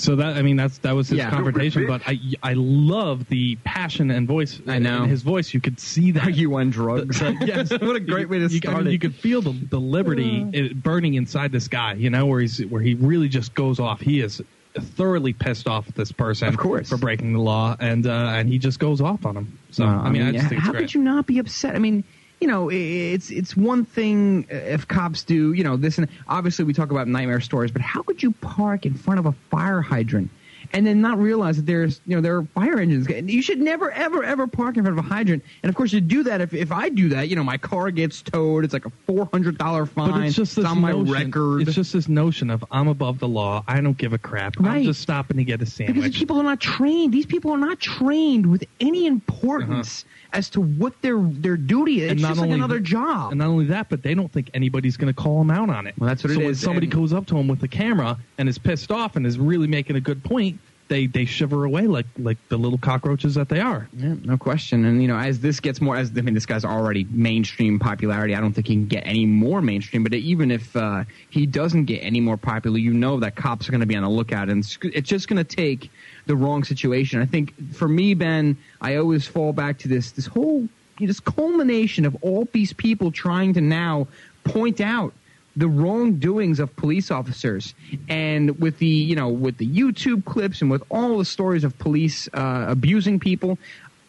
So 0.00 0.16
that 0.16 0.36
I 0.36 0.42
mean 0.42 0.56
that's 0.56 0.78
that 0.78 0.94
was 0.94 1.08
his 1.08 1.18
Yeah. 1.18 1.30
confrontation, 1.30 1.86
but 1.86 2.02
I 2.06 2.18
I 2.42 2.54
love 2.54 3.26
the 3.28 3.56
passion 3.64 4.10
and 4.10 4.26
voice. 4.26 4.60
I 4.66 4.78
know. 4.78 5.04
in 5.04 5.10
his 5.10 5.22
voice. 5.22 5.52
You 5.52 5.60
could 5.60 5.78
see 5.78 6.12
that. 6.12 6.26
Are 6.26 6.30
you 6.30 6.54
on 6.56 6.70
drugs? 6.70 7.20
The- 7.20 7.32
the- 7.40 7.46
yes, 7.46 7.70
what 7.80 7.96
a 7.96 8.00
great 8.00 8.28
way 8.28 8.38
to 8.38 8.48
you, 8.48 8.58
start 8.58 8.76
I 8.76 8.78
mean, 8.80 8.88
it. 8.88 8.92
You 8.92 8.98
could 8.98 9.14
feel 9.14 9.42
the, 9.42 9.52
the 9.52 9.78
liberty 9.80 10.46
it 10.52 10.82
burning 10.82 11.14
inside 11.14 11.52
this 11.52 11.68
guy. 11.68 11.94
You 11.94 12.10
know, 12.10 12.26
where 12.26 12.40
he's 12.40 12.64
where 12.66 12.80
he 12.82 12.94
really 12.94 13.28
just 13.28 13.54
goes 13.54 13.78
off. 13.78 14.00
He 14.00 14.20
is 14.20 14.40
thoroughly 14.78 15.32
pissed 15.32 15.66
off 15.66 15.88
at 15.88 15.94
this 15.96 16.12
person, 16.12 16.46
Of 16.48 16.56
course. 16.56 16.88
for 16.88 16.96
breaking 16.96 17.32
the 17.32 17.40
law, 17.40 17.76
and 17.80 18.06
uh, 18.06 18.10
and 18.10 18.48
he 18.48 18.58
just 18.58 18.78
goes 18.78 19.00
off 19.00 19.26
on 19.26 19.36
him. 19.36 19.58
So 19.70 19.84
No, 19.84 19.90
I 19.98 20.10
mean, 20.10 20.22
I 20.22 20.32
just 20.32 20.48
think 20.48 20.58
it's 20.58 20.66
how 20.66 20.72
great. 20.72 20.82
could 20.82 20.94
you 20.94 21.02
not 21.02 21.26
be 21.26 21.38
upset? 21.40 21.74
I 21.74 21.78
mean, 21.78 22.04
you 22.40 22.46
know, 22.46 22.70
it's 22.70 23.30
it's 23.30 23.54
one 23.56 23.84
thing 23.84 24.46
if 24.48 24.88
cops 24.88 25.24
do, 25.24 25.52
you 25.52 25.62
know, 25.62 25.76
this 25.76 25.98
and 25.98 26.08
obviously 26.26 26.64
we 26.64 26.72
talk 26.72 26.90
about 26.90 27.06
nightmare 27.06 27.40
stories, 27.40 27.70
but 27.70 27.82
how 27.82 28.02
could 28.02 28.22
you 28.22 28.32
park 28.32 28.86
in 28.86 28.94
front 28.94 29.20
of 29.20 29.26
a 29.26 29.32
fire 29.50 29.82
hydrant 29.82 30.30
and 30.72 30.86
then 30.86 31.00
not 31.00 31.18
realize 31.18 31.56
that 31.56 31.66
there's, 31.66 32.00
you 32.06 32.14
know, 32.14 32.22
there 32.22 32.36
are 32.36 32.44
fire 32.44 32.78
engines? 32.78 33.08
You 33.08 33.42
should 33.42 33.58
never, 33.58 33.90
ever, 33.90 34.22
ever 34.22 34.46
park 34.46 34.76
in 34.76 34.84
front 34.84 34.98
of 34.98 35.04
a 35.04 35.08
hydrant. 35.08 35.42
And 35.62 35.68
of 35.68 35.76
course, 35.76 35.92
you 35.92 36.00
do 36.00 36.22
that 36.24 36.40
if 36.40 36.54
if 36.54 36.72
I 36.72 36.88
do 36.88 37.10
that, 37.10 37.28
you 37.28 37.36
know, 37.36 37.44
my 37.44 37.58
car 37.58 37.90
gets 37.90 38.22
towed. 38.22 38.64
It's 38.64 38.72
like 38.72 38.86
a 38.86 38.92
four 39.06 39.28
hundred 39.30 39.58
dollar 39.58 39.84
fine. 39.84 40.10
But 40.10 40.22
it's 40.22 40.36
just 40.36 40.56
this 40.56 40.64
on 40.64 40.80
my 40.80 40.92
notion, 40.92 41.12
record. 41.12 41.62
It's 41.62 41.74
just 41.74 41.92
this 41.92 42.08
notion 42.08 42.48
of 42.48 42.64
I'm 42.70 42.88
above 42.88 43.18
the 43.18 43.28
law. 43.28 43.64
I 43.68 43.82
don't 43.82 43.98
give 43.98 44.14
a 44.14 44.18
crap. 44.18 44.54
I'm 44.64 44.84
just 44.84 45.02
stopping 45.02 45.36
to 45.36 45.44
get 45.44 45.60
a 45.60 45.66
sandwich. 45.66 45.94
because 45.94 46.16
people 46.16 46.38
are 46.38 46.44
not 46.44 46.60
trained. 46.60 47.12
These 47.12 47.26
people 47.26 47.50
are 47.50 47.58
not 47.58 47.80
trained 47.80 48.46
with 48.46 48.64
any 48.80 49.06
importance 49.06 50.04
uh-huh. 50.04 50.16
As 50.32 50.50
to 50.50 50.60
what 50.60 51.00
their 51.02 51.18
their 51.20 51.56
duty 51.56 52.02
is. 52.02 52.12
It's 52.12 52.22
just 52.22 52.40
like 52.40 52.50
another 52.50 52.80
job. 52.80 53.32
And 53.32 53.38
not 53.38 53.48
only 53.48 53.66
that, 53.66 53.88
but 53.88 54.02
they 54.02 54.14
don't 54.14 54.30
think 54.32 54.50
anybody's 54.54 54.96
going 54.96 55.12
to 55.12 55.18
call 55.20 55.38
them 55.38 55.50
out 55.50 55.70
on 55.70 55.86
it. 55.86 55.94
Well, 55.98 56.08
that's 56.08 56.22
what 56.24 56.30
it 56.30 56.34
is. 56.34 56.36
so 56.36 56.40
it 56.40 56.44
when 56.44 56.50
is, 56.52 56.60
somebody 56.60 56.86
and- 56.86 56.94
goes 56.94 57.12
up 57.12 57.26
to 57.26 57.34
them 57.34 57.48
with 57.48 57.62
a 57.62 57.68
camera 57.68 58.18
and 58.38 58.48
is 58.48 58.58
pissed 58.58 58.90
off 58.90 59.16
and 59.16 59.26
is 59.26 59.38
really 59.38 59.66
making 59.66 59.96
a 59.96 60.00
good 60.00 60.22
point, 60.22 60.58
they 60.90 61.06
they 61.06 61.24
shiver 61.24 61.64
away 61.64 61.86
like 61.86 62.04
like 62.18 62.36
the 62.48 62.58
little 62.58 62.76
cockroaches 62.76 63.36
that 63.36 63.48
they 63.48 63.60
are. 63.60 63.88
Yeah, 63.96 64.16
no 64.22 64.36
question. 64.36 64.84
And 64.84 65.00
you 65.00 65.08
know, 65.08 65.16
as 65.16 65.40
this 65.40 65.60
gets 65.60 65.80
more, 65.80 65.96
as 65.96 66.12
I 66.14 66.20
mean, 66.20 66.34
this 66.34 66.44
guy's 66.44 66.64
already 66.66 67.04
mainstream 67.04 67.78
popularity. 67.78 68.34
I 68.34 68.40
don't 68.40 68.52
think 68.52 68.66
he 68.66 68.74
can 68.74 68.86
get 68.86 69.04
any 69.06 69.24
more 69.24 69.62
mainstream. 69.62 70.02
But 70.02 70.12
even 70.12 70.50
if 70.50 70.76
uh, 70.76 71.04
he 71.30 71.46
doesn't 71.46 71.86
get 71.86 72.00
any 72.00 72.20
more 72.20 72.36
popular, 72.36 72.76
you 72.76 72.92
know 72.92 73.20
that 73.20 73.36
cops 73.36 73.68
are 73.68 73.72
going 73.72 73.80
to 73.80 73.86
be 73.86 73.96
on 73.96 74.02
the 74.02 74.10
lookout, 74.10 74.50
and 74.50 74.62
it's, 74.62 74.76
it's 74.82 75.08
just 75.08 75.28
going 75.28 75.42
to 75.42 75.56
take 75.56 75.90
the 76.26 76.36
wrong 76.36 76.64
situation. 76.64 77.22
I 77.22 77.26
think 77.26 77.54
for 77.72 77.88
me, 77.88 78.12
Ben, 78.12 78.58
I 78.80 78.96
always 78.96 79.26
fall 79.26 79.54
back 79.54 79.78
to 79.78 79.88
this 79.88 80.10
this 80.10 80.26
whole 80.26 80.68
this 80.98 81.20
culmination 81.20 82.04
of 82.04 82.14
all 82.20 82.46
these 82.52 82.74
people 82.74 83.10
trying 83.10 83.54
to 83.54 83.62
now 83.62 84.06
point 84.44 84.80
out 84.80 85.14
the 85.60 85.68
wrongdoings 85.68 86.58
of 86.58 86.74
police 86.76 87.10
officers 87.10 87.74
and 88.08 88.58
with 88.60 88.78
the 88.78 88.86
you 88.86 89.14
know 89.14 89.28
with 89.28 89.56
the 89.58 89.66
youtube 89.68 90.24
clips 90.24 90.62
and 90.62 90.70
with 90.70 90.82
all 90.90 91.18
the 91.18 91.24
stories 91.24 91.64
of 91.64 91.78
police 91.78 92.28
uh, 92.32 92.64
abusing 92.68 93.20
people 93.20 93.58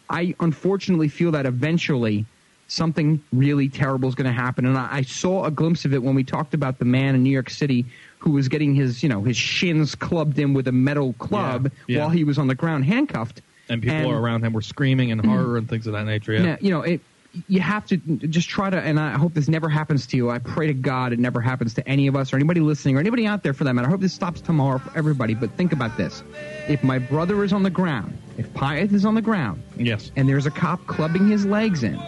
i 0.08 0.34
unfortunately 0.40 1.08
feel 1.08 1.30
that 1.30 1.44
eventually 1.44 2.24
something 2.68 3.22
really 3.34 3.68
terrible 3.68 4.08
is 4.08 4.14
going 4.14 4.26
to 4.26 4.32
happen 4.46 4.64
and 4.64 4.78
I, 4.78 4.88
I 4.90 5.02
saw 5.02 5.44
a 5.44 5.50
glimpse 5.50 5.84
of 5.84 5.92
it 5.92 6.02
when 6.02 6.14
we 6.14 6.24
talked 6.24 6.54
about 6.54 6.78
the 6.78 6.86
man 6.86 7.14
in 7.14 7.22
new 7.22 7.30
york 7.38 7.50
city 7.50 7.84
who 8.18 8.30
was 8.30 8.48
getting 8.48 8.74
his 8.74 9.02
you 9.02 9.10
know 9.10 9.22
his 9.22 9.36
shins 9.36 9.94
clubbed 9.94 10.38
in 10.38 10.54
with 10.54 10.66
a 10.68 10.72
metal 10.72 11.12
club 11.14 11.70
Yeah, 11.86 11.96
yeah. 11.96 12.00
while 12.00 12.10
he 12.10 12.24
was 12.24 12.38
on 12.38 12.46
the 12.46 12.54
ground 12.54 12.86
handcuffed 12.86 13.42
And 13.68 13.82
people 13.82 13.96
And- 13.98 14.12
around 14.24 14.42
him 14.44 14.54
were 14.54 14.62
screaming 14.62 15.10
in 15.10 15.18
horror 15.18 15.58
and 15.58 15.68
things 15.68 15.86
of 15.86 15.92
that 15.92 16.06
nature. 16.06 16.32
Yeah. 16.32 16.42
now, 16.42 16.56
you 16.60 16.70
know, 16.70 16.80
it, 16.82 17.00
you 17.48 17.60
have 17.60 17.86
to 17.86 17.96
just 17.96 18.48
try 18.48 18.68
to, 18.68 18.76
and 18.78 19.00
I 19.00 19.12
hope 19.12 19.32
this 19.34 19.48
never 19.48 19.68
happens 19.68 20.06
to 20.08 20.16
you. 20.16 20.30
I 20.30 20.38
pray 20.38 20.66
to 20.66 20.74
God 20.74 21.12
it 21.12 21.18
never 21.18 21.40
happens 21.40 21.72
to 21.74 21.88
any 21.88 22.06
of 22.06 22.14
us 22.16 22.32
or 22.32 22.36
anybody 22.36 22.60
listening 22.60 22.96
or 22.96 23.00
anybody 23.00 23.26
out 23.26 23.42
there 23.42 23.54
for 23.54 23.64
that 23.64 23.72
matter. 23.74 23.88
I 23.88 23.90
hope 23.90 24.00
this 24.00 24.12
stops 24.12 24.40
tomorrow 24.40 24.78
for 24.78 24.96
everybody. 24.96 25.34
But 25.34 25.50
think 25.52 25.72
about 25.72 25.96
this: 25.96 26.22
if 26.68 26.82
my 26.84 26.98
brother 26.98 27.42
is 27.44 27.52
on 27.52 27.62
the 27.62 27.70
ground, 27.70 28.18
if 28.36 28.52
Pyeth 28.52 28.92
is 28.92 29.04
on 29.04 29.14
the 29.14 29.22
ground, 29.22 29.62
Yes. 29.76 30.10
and 30.16 30.28
there's 30.28 30.46
a 30.46 30.50
cop 30.50 30.86
clubbing 30.86 31.28
his 31.28 31.46
legs 31.46 31.82
in, 31.84 31.98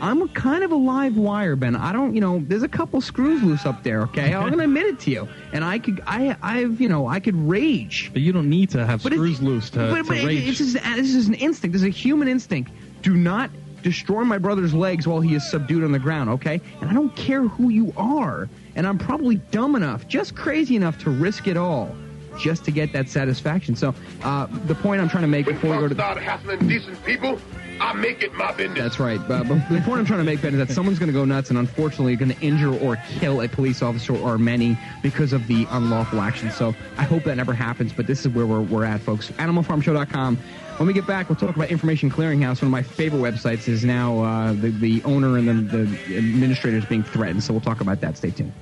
I'm 0.00 0.20
a 0.22 0.28
kind 0.28 0.62
of 0.64 0.72
a 0.72 0.76
live 0.76 1.16
wire, 1.16 1.56
Ben. 1.56 1.76
I 1.76 1.92
don't, 1.92 2.14
you 2.14 2.20
know, 2.20 2.42
there's 2.46 2.62
a 2.64 2.68
couple 2.68 3.00
screws 3.00 3.42
loose 3.42 3.64
up 3.66 3.82
there. 3.82 4.02
Okay, 4.02 4.34
I'm 4.34 4.50
gonna 4.50 4.64
admit 4.64 4.86
it 4.86 4.98
to 5.00 5.10
you. 5.10 5.28
And 5.52 5.64
I 5.64 5.78
could, 5.78 6.02
I, 6.06 6.36
I've, 6.42 6.80
you 6.80 6.88
know, 6.88 7.06
I 7.06 7.20
could 7.20 7.36
rage. 7.36 8.10
But 8.12 8.22
you 8.22 8.32
don't 8.32 8.50
need 8.50 8.70
to 8.70 8.84
have 8.84 9.02
But 9.02 9.12
screws 9.12 9.40
loose 9.40 9.70
to, 9.70 9.78
but, 9.78 9.96
to 9.96 10.02
but 10.04 10.24
rage. 10.24 10.48
It's 10.48 10.58
just, 10.58 10.74
this 10.74 11.14
is 11.14 11.28
an 11.28 11.34
instinct. 11.34 11.72
This 11.72 11.82
is 11.82 11.88
a 11.88 11.90
human 11.90 12.26
instinct. 12.28 12.72
Do 13.02 13.14
not 13.14 13.50
destroy 13.86 14.24
my 14.24 14.36
brother's 14.36 14.74
legs 14.74 15.06
while 15.06 15.20
he 15.20 15.36
is 15.36 15.48
subdued 15.48 15.84
on 15.84 15.92
the 15.92 15.98
ground, 16.00 16.28
okay? 16.28 16.60
And 16.80 16.90
I 16.90 16.92
don't 16.92 17.14
care 17.14 17.42
who 17.42 17.68
you 17.68 17.92
are. 17.96 18.48
And 18.74 18.84
I'm 18.84 18.98
probably 18.98 19.36
dumb 19.52 19.76
enough, 19.76 20.08
just 20.08 20.34
crazy 20.34 20.74
enough 20.74 20.98
to 21.04 21.10
risk 21.10 21.46
it 21.46 21.56
all 21.56 21.94
just 22.36 22.64
to 22.64 22.72
get 22.72 22.92
that 22.92 23.08
satisfaction. 23.08 23.76
So 23.76 23.94
uh, 24.24 24.48
the 24.66 24.74
point 24.74 25.00
I'm 25.00 25.08
trying 25.08 25.22
to 25.22 25.28
make 25.28 25.46
before 25.46 25.70
we 25.70 25.76
go 25.76 25.86
to 25.86 25.94
start 25.94 26.18
hassling 26.18 26.66
decent 26.66 27.02
people, 27.04 27.38
I 27.80 27.92
make 27.92 28.24
it 28.24 28.34
my 28.34 28.52
business. 28.52 28.76
that's 28.76 28.98
right. 28.98 29.20
But, 29.28 29.46
but 29.46 29.68
the 29.70 29.80
point 29.82 30.00
I'm 30.00 30.04
trying 30.04 30.18
to 30.18 30.24
make, 30.24 30.42
Ben, 30.42 30.52
is 30.52 30.58
that 30.58 30.74
someone's 30.74 30.98
going 30.98 31.12
to 31.12 31.16
go 31.16 31.24
nuts 31.24 31.50
and 31.50 31.58
unfortunately 31.58 32.16
going 32.16 32.32
to 32.32 32.40
injure 32.40 32.76
or 32.80 32.96
kill 33.08 33.40
a 33.42 33.48
police 33.48 33.82
officer 33.82 34.16
or 34.16 34.36
many 34.36 34.76
because 35.00 35.32
of 35.32 35.46
the 35.46 35.64
unlawful 35.70 36.20
action. 36.20 36.50
So 36.50 36.74
I 36.98 37.04
hope 37.04 37.22
that 37.22 37.36
never 37.36 37.54
happens, 37.54 37.92
but 37.92 38.08
this 38.08 38.26
is 38.26 38.32
where 38.32 38.46
we're, 38.46 38.62
we're 38.62 38.84
at, 38.84 39.00
folks. 39.00 39.30
AnimalFarmShow.com. 39.30 40.38
When 40.78 40.86
we 40.86 40.92
get 40.92 41.06
back, 41.06 41.30
we'll 41.30 41.36
talk 41.36 41.56
about 41.56 41.70
Information 41.70 42.10
Clearinghouse. 42.10 42.60
One 42.60 42.66
of 42.66 42.70
my 42.70 42.82
favorite 42.82 43.20
websites 43.20 43.66
is 43.66 43.82
now 43.82 44.20
uh, 44.20 44.52
the, 44.52 44.68
the 44.68 45.02
owner 45.04 45.38
and 45.38 45.70
the, 45.70 45.84
the 45.84 46.18
administrator 46.18 46.76
is 46.76 46.84
being 46.84 47.02
threatened. 47.02 47.42
So 47.42 47.54
we'll 47.54 47.62
talk 47.62 47.80
about 47.80 48.02
that. 48.02 48.18
Stay 48.18 48.30
tuned. 48.30 48.52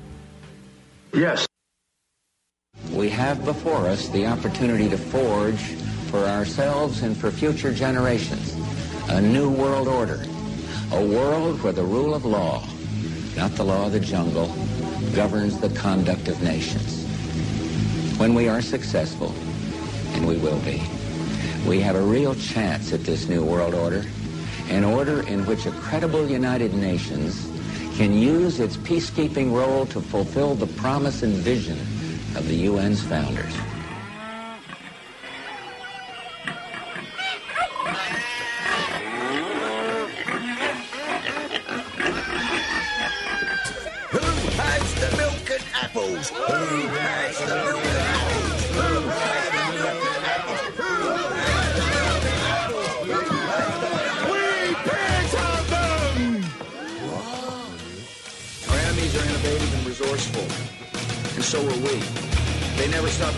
Yes. 1.13 1.45
We 2.93 3.09
have 3.09 3.45
before 3.45 3.89
us 3.89 4.09
the 4.11 4.27
opportunity 4.27 4.89
to 4.91 4.97
forge 4.97 5.59
for 6.09 6.21
ourselves 6.21 7.03
and 7.03 7.17
for 7.17 7.33
future 7.33 7.75
generations 7.75 8.55
a 9.09 9.21
new 9.21 9.51
world 9.51 9.89
order, 9.89 10.25
a 10.93 11.05
world 11.05 11.61
where 11.63 11.73
the 11.73 11.83
rule 11.83 12.15
of 12.15 12.25
law, 12.25 12.65
not 13.37 13.51
the 13.57 13.65
law 13.65 13.87
of 13.87 13.93
the 13.93 13.99
jungle, 13.99 14.47
governs 15.17 15.59
the 15.59 15.69
conduct 15.71 16.29
of 16.29 16.41
nations. 16.45 17.05
When 18.19 18.35
we 18.35 18.49
are 18.49 18.63
successful, 18.63 19.35
and 20.15 20.29
we 20.29 20.37
will 20.37 20.61
be, 20.61 20.81
we 21.67 21.81
have 21.81 21.97
a 21.97 22.03
real 22.03 22.35
chance 22.35 22.93
at 22.93 23.05
this 23.05 23.29
new 23.29 23.43
world 23.43 23.75
order, 23.75 24.05
an 24.69 24.85
order 24.85 25.27
in 25.27 25.47
which 25.47 25.67
a 25.67 25.71
credible 25.73 26.29
United 26.29 26.75
Nations 26.75 27.51
can 27.97 28.13
use 28.13 28.61
its 28.61 28.77
peacekeeping 28.77 29.53
role 29.53 29.87
to 29.87 30.01
fulfill 30.01 30.55
the 30.55 30.67
promise 30.67 31.23
and 31.23 31.35
vision 31.35 31.79
of 32.37 32.47
the 32.49 32.67
UN's 32.67 33.03
founders. 33.03 33.55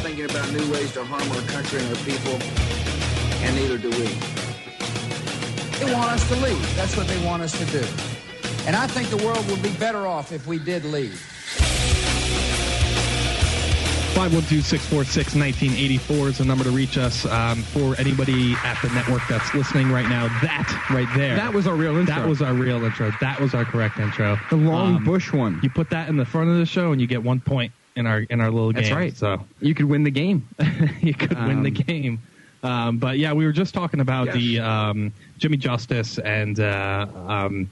Thinking 0.06 0.30
about 0.30 0.48
new 0.52 0.70
ways 0.72 0.92
to 0.92 1.02
harm 1.04 1.28
our 1.32 1.42
country 1.50 1.80
and 1.82 1.88
our 1.88 1.96
people, 2.04 2.38
and 3.42 3.56
neither 3.56 3.76
do 3.76 3.90
we. 3.90 4.06
They 5.84 5.92
want 5.92 6.12
us 6.12 6.28
to 6.28 6.36
leave. 6.36 6.76
That's 6.76 6.96
what 6.96 7.08
they 7.08 7.18
want 7.26 7.42
us 7.42 7.50
to 7.58 7.64
do. 7.72 7.84
And 8.68 8.76
I 8.76 8.86
think 8.86 9.08
the 9.08 9.16
world 9.26 9.44
would 9.50 9.60
be 9.64 9.72
better 9.80 10.06
off 10.06 10.30
if 10.30 10.46
we 10.46 10.60
did 10.60 10.84
leave. 10.84 11.20
512-646-1984 14.14 16.26
is 16.28 16.38
the 16.38 16.44
number 16.44 16.62
to 16.62 16.70
reach 16.70 16.98
us. 16.98 17.26
Um, 17.26 17.62
for 17.62 17.96
anybody 17.98 18.54
at 18.62 18.80
the 18.82 18.90
network 18.90 19.22
that's 19.28 19.52
listening 19.54 19.90
right 19.90 20.08
now, 20.08 20.28
that 20.40 20.68
right 20.88 21.08
there. 21.16 21.34
That 21.34 21.52
was 21.52 21.66
our 21.66 21.74
real 21.74 21.96
intro. 21.96 22.14
That 22.14 22.28
was 22.28 22.42
our 22.42 22.54
real 22.54 22.84
intro. 22.84 23.10
That 23.20 23.40
was 23.40 23.54
our 23.54 23.64
correct 23.64 23.98
intro. 23.98 24.38
The 24.50 24.56
long 24.56 24.98
Um, 24.98 25.04
bush 25.04 25.32
one. 25.32 25.58
You 25.64 25.70
put 25.70 25.90
that 25.90 26.08
in 26.08 26.16
the 26.16 26.24
front 26.24 26.50
of 26.50 26.58
the 26.58 26.66
show, 26.66 26.92
and 26.92 27.00
you 27.00 27.08
get 27.08 27.24
one 27.24 27.40
point 27.40 27.72
in 27.96 28.06
our 28.06 28.20
in 28.20 28.40
our 28.40 28.50
little 28.50 28.72
game. 28.72 28.82
That's 28.82 28.94
right. 28.94 29.16
So 29.16 29.44
You 29.60 29.74
could 29.74 29.86
win 29.86 30.04
the 30.04 30.10
game. 30.10 30.48
you 31.00 31.14
could 31.14 31.36
win 31.38 31.62
the 31.62 31.70
Um, 31.70 31.74
game. 31.74 32.22
Um, 32.62 32.98
but 32.98 33.18
yeah, 33.18 33.32
we 33.32 33.44
were 33.44 33.52
just 33.52 33.74
talking 33.74 34.00
about 34.00 34.32
the 34.32 34.58
um, 34.60 35.12
Jimmy 35.38 35.56
Justice 35.56 36.18
and 36.18 36.58
uh, 36.58 37.06
um, 37.26 37.70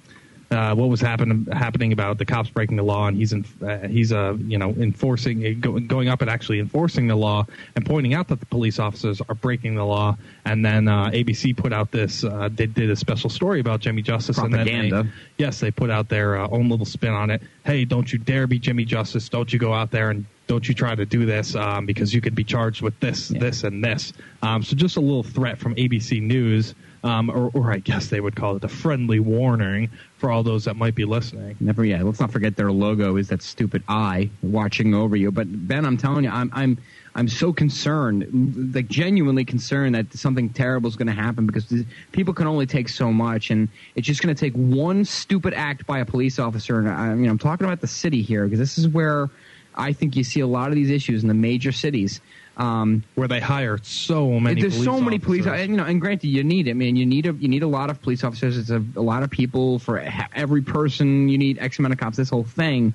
uh, 0.51 0.75
what 0.75 0.89
was 0.89 1.01
happen- 1.01 1.47
happening 1.53 1.93
about 1.93 2.19
the 2.19 2.25
cops 2.25 2.49
breaking 2.51 2.77
the 2.77 2.83
law, 2.83 3.07
and 3.09 3.17
he's 3.17 3.33
in, 3.33 3.45
uh, 3.67 3.87
he's 3.89 4.13
uh, 4.13 4.37
you 4.47 4.59
know 4.59 4.71
enforcing 4.71 5.45
uh, 5.45 5.51
go- 5.61 5.79
going 5.81 6.09
up 6.09 6.21
and 6.21 6.31
actually 6.31 6.61
enforcing 6.61 7.07
the 7.07 7.17
law 7.17 7.47
and 7.77 7.85
pointing 7.87 8.15
out 8.15 8.29
that 8.29 8.41
the 8.41 8.47
police 8.47 8.79
officers 8.79 9.21
are 9.29 9.35
breaking 9.35 9.75
the 9.75 9.85
law. 9.85 10.17
And 10.45 10.65
then 10.65 10.89
uh, 10.89 11.07
ABC 11.11 11.57
put 11.57 11.73
out 11.73 11.91
this 11.91 12.25
uh, 12.25 12.49
they 12.53 12.67
did 12.67 12.91
a 12.91 12.97
special 12.97 13.31
story 13.31 13.61
about 13.61 13.81
Jimmy 13.81 14.03
Justice 14.03 14.39
And 14.39 14.51
Propaganda. 14.53 14.97
then 14.97 15.07
they, 15.39 15.45
yes, 15.45 15.61
they 15.61 15.71
put 15.71 15.91
out 15.91 16.09
their 16.09 16.37
uh, 16.39 16.49
own 16.51 16.69
little 16.69 16.87
spin 16.87 17.13
on 17.13 17.31
it. 17.31 17.43
Hey, 17.65 17.85
don't 17.85 18.13
you 18.13 18.19
dare 18.19 18.47
be 18.47 18.59
Jimmy 18.59 18.85
Justice! 18.85 19.29
Don't 19.29 19.53
you 19.53 19.59
go 19.59 19.73
out 19.73 19.91
there 19.91 20.11
and 20.11 20.25
don't 20.47 20.69
you 20.69 20.75
try 20.75 20.95
to 20.95 21.07
do 21.07 21.25
this 21.25 21.55
um, 21.57 21.87
because 21.87 22.13
you 22.13 22.21
could 22.21 22.35
be 22.35 22.45
charged 22.45 22.83
with 22.83 22.99
this, 23.01 23.29
this, 23.29 23.65
and 23.65 23.83
this. 23.83 24.13
Um, 24.43 24.63
so 24.63 24.77
just 24.77 24.99
a 24.99 25.01
little 25.01 25.23
threat 25.23 25.57
from 25.57 25.75
ABC 25.77 26.21
News, 26.21 26.75
um, 27.05 27.29
or, 27.29 27.51
or 27.53 27.71
I 27.71 27.79
guess 27.79 28.09
they 28.09 28.21
would 28.21 28.35
call 28.35 28.57
it 28.57 28.65
a 28.65 28.69
friendly 28.69 29.21
warning 29.21 29.91
for 30.17 30.31
all 30.31 30.43
those 30.43 30.65
that 30.65 30.75
might 30.75 30.95
be 30.95 31.05
listening. 31.05 31.55
Never, 31.61 31.85
yeah. 31.85 32.03
Let's 32.03 32.19
not 32.19 32.33
forget 32.33 32.57
their 32.57 32.73
logo 32.73 33.17
is 33.17 33.29
that 33.29 33.43
stupid 33.43 33.83
eye 33.89 34.31
watching 34.43 34.95
over 34.95 35.15
you. 35.15 35.31
But 35.31 35.69
Ben, 35.69 35.85
I'm 35.85 35.99
telling 35.99 36.25
you, 36.25 36.31
I'm, 36.31 36.51
I'm, 36.55 36.79
I'm 37.15 37.29
so 37.29 37.53
concerned, 37.53 38.73
like 38.75 38.89
genuinely 38.89 39.45
concerned 39.45 39.95
that 39.95 40.15
something 40.15 40.49
terrible 40.49 40.89
is 40.89 40.97
going 40.97 41.07
to 41.09 41.13
happen 41.13 41.47
because 41.47 41.73
people 42.13 42.33
can 42.33 42.47
only 42.47 42.67
take 42.67 42.89
so 42.89 43.13
much, 43.13 43.51
and 43.51 43.69
it's 43.95 44.07
just 44.07 44.23
going 44.23 44.35
to 44.35 44.41
take 44.41 44.55
one 44.55 45.05
stupid 45.05 45.53
act 45.53 45.87
by 45.87 45.99
a 45.99 46.07
police 46.07 46.39
officer. 46.39 46.79
And 46.79 46.89
I, 46.89 47.09
I 47.09 47.15
mean, 47.15 47.29
I'm 47.29 47.39
talking 47.39 47.67
about 47.67 47.83
the 47.83 47.87
city 47.87 48.23
here 48.23 48.45
because 48.45 48.59
this 48.59 48.79
is 48.79 48.89
where 48.89 49.29
I 49.77 49.93
think 49.93 50.17
you 50.17 50.25
see 50.25 50.41
a 50.41 50.47
lot 50.47 50.69
of 50.69 50.75
these 50.75 50.91
issues 50.91 51.23
in 51.23 51.29
the 51.29 51.35
major 51.35 51.71
cities. 51.71 52.21
Um, 52.57 53.03
where 53.17 53.27
they 53.27 53.41
hire 53.41 53.79
so 53.83 54.39
many. 54.39 54.61
There's 54.61 54.75
police 54.75 54.85
so 54.85 55.01
many 55.01 55.19
police, 55.19 55.45
officers. 55.45 55.63
and, 55.63 55.71
you 55.73 55.77
know, 55.77 55.85
and 55.85 56.01
granted, 56.01 56.29
you 56.29 56.45
need 56.45 56.69
it. 56.69 56.71
I 56.71 56.75
mean, 56.75 56.95
you 56.95 57.05
need 57.05 57.27
a 57.27 57.33
you 57.33 57.49
need 57.49 57.65
a 57.65 57.69
lot 57.69 57.91
of 57.91 58.01
police 58.01 58.23
officers. 58.23 58.57
It's 58.57 58.71
a, 58.71 58.85
a 58.95 59.03
lot 59.03 59.25
of 59.25 59.31
people 59.31 59.81
for 59.81 59.99
every 60.35 60.63
person. 60.63 61.29
You 61.29 61.37
need 61.37 61.59
X 61.59 61.81
amount 61.81 61.95
of 61.95 61.99
cops. 61.99 62.17
This 62.17 62.31
whole 62.31 62.45
thing. 62.45 62.95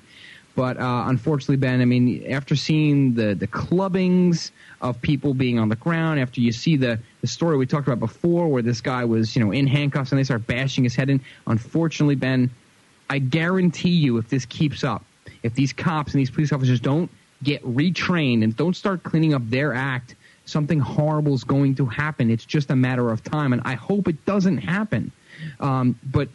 But 0.56 0.78
uh, 0.78 1.04
unfortunately, 1.06 1.56
Ben, 1.56 1.80
I 1.80 1.84
mean, 1.84 2.24
after 2.30 2.56
seeing 2.56 3.14
the 3.14 3.34
the 3.34 3.46
clubbings 3.46 4.50
of 4.80 5.00
people 5.02 5.34
being 5.34 5.58
on 5.58 5.68
the 5.68 5.76
ground, 5.76 6.20
after 6.20 6.40
you 6.40 6.52
see 6.52 6.76
the 6.76 6.98
the 7.20 7.26
story 7.26 7.56
we 7.56 7.66
talked 7.66 7.86
about 7.86 8.00
before, 8.00 8.48
where 8.48 8.62
this 8.62 8.80
guy 8.80 9.04
was, 9.04 9.36
you 9.36 9.44
know, 9.44 9.52
in 9.52 9.66
handcuffs 9.66 10.10
and 10.10 10.18
they 10.18 10.24
start 10.24 10.46
bashing 10.46 10.84
his 10.84 10.94
head 10.94 11.10
in. 11.10 11.20
Unfortunately, 11.46 12.14
Ben, 12.14 12.50
I 13.10 13.18
guarantee 13.18 13.90
you, 13.90 14.16
if 14.18 14.28
this 14.28 14.44
keeps 14.46 14.84
up, 14.84 15.04
if 15.42 15.54
these 15.54 15.72
cops 15.72 16.14
and 16.14 16.20
these 16.20 16.30
police 16.30 16.52
officers 16.52 16.80
don't 16.80 17.10
get 17.42 17.62
retrained 17.64 18.44
and 18.44 18.56
don't 18.56 18.76
start 18.76 19.02
cleaning 19.02 19.34
up 19.34 19.48
their 19.48 19.72
act, 19.74 20.14
something 20.44 20.78
horrible 20.78 21.34
is 21.34 21.44
going 21.44 21.74
to 21.76 21.86
happen. 21.86 22.30
It's 22.30 22.44
just 22.44 22.70
a 22.70 22.76
matter 22.76 23.10
of 23.10 23.22
time, 23.22 23.52
and 23.52 23.62
I 23.64 23.74
hope 23.74 24.08
it 24.08 24.24
doesn't 24.26 24.58
happen. 24.58 25.12
Um, 25.58 25.98
but 26.04 26.28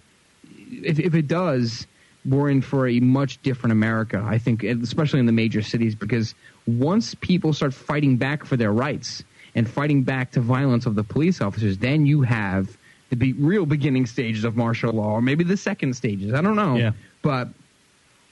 if, 0.69 0.99
if 0.99 1.13
it 1.13 1.27
does, 1.27 1.85
we're 2.25 2.49
in 2.49 2.61
for 2.61 2.87
a 2.87 2.99
much 2.99 3.41
different 3.43 3.71
America. 3.71 4.23
I 4.25 4.37
think, 4.37 4.63
especially 4.63 5.19
in 5.19 5.25
the 5.25 5.31
major 5.31 5.61
cities, 5.61 5.95
because 5.95 6.33
once 6.65 7.13
people 7.15 7.53
start 7.53 7.73
fighting 7.73 8.17
back 8.17 8.45
for 8.45 8.57
their 8.57 8.71
rights 8.71 9.23
and 9.53 9.69
fighting 9.69 10.03
back 10.03 10.31
to 10.31 10.41
violence 10.41 10.85
of 10.85 10.95
the 10.95 11.03
police 11.03 11.41
officers, 11.41 11.77
then 11.77 12.05
you 12.05 12.23
have 12.23 12.77
the 13.09 13.15
be- 13.15 13.33
real 13.33 13.65
beginning 13.65 14.05
stages 14.05 14.43
of 14.43 14.55
martial 14.55 14.91
law, 14.91 15.11
or 15.11 15.21
maybe 15.21 15.43
the 15.43 15.57
second 15.57 15.95
stages. 15.95 16.33
I 16.33 16.41
don't 16.41 16.55
know. 16.55 16.75
Yeah. 16.75 16.91
But 17.21 17.49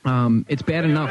um, 0.06 0.46
it's 0.50 0.62
bad 0.62 0.86
enough. 0.86 1.10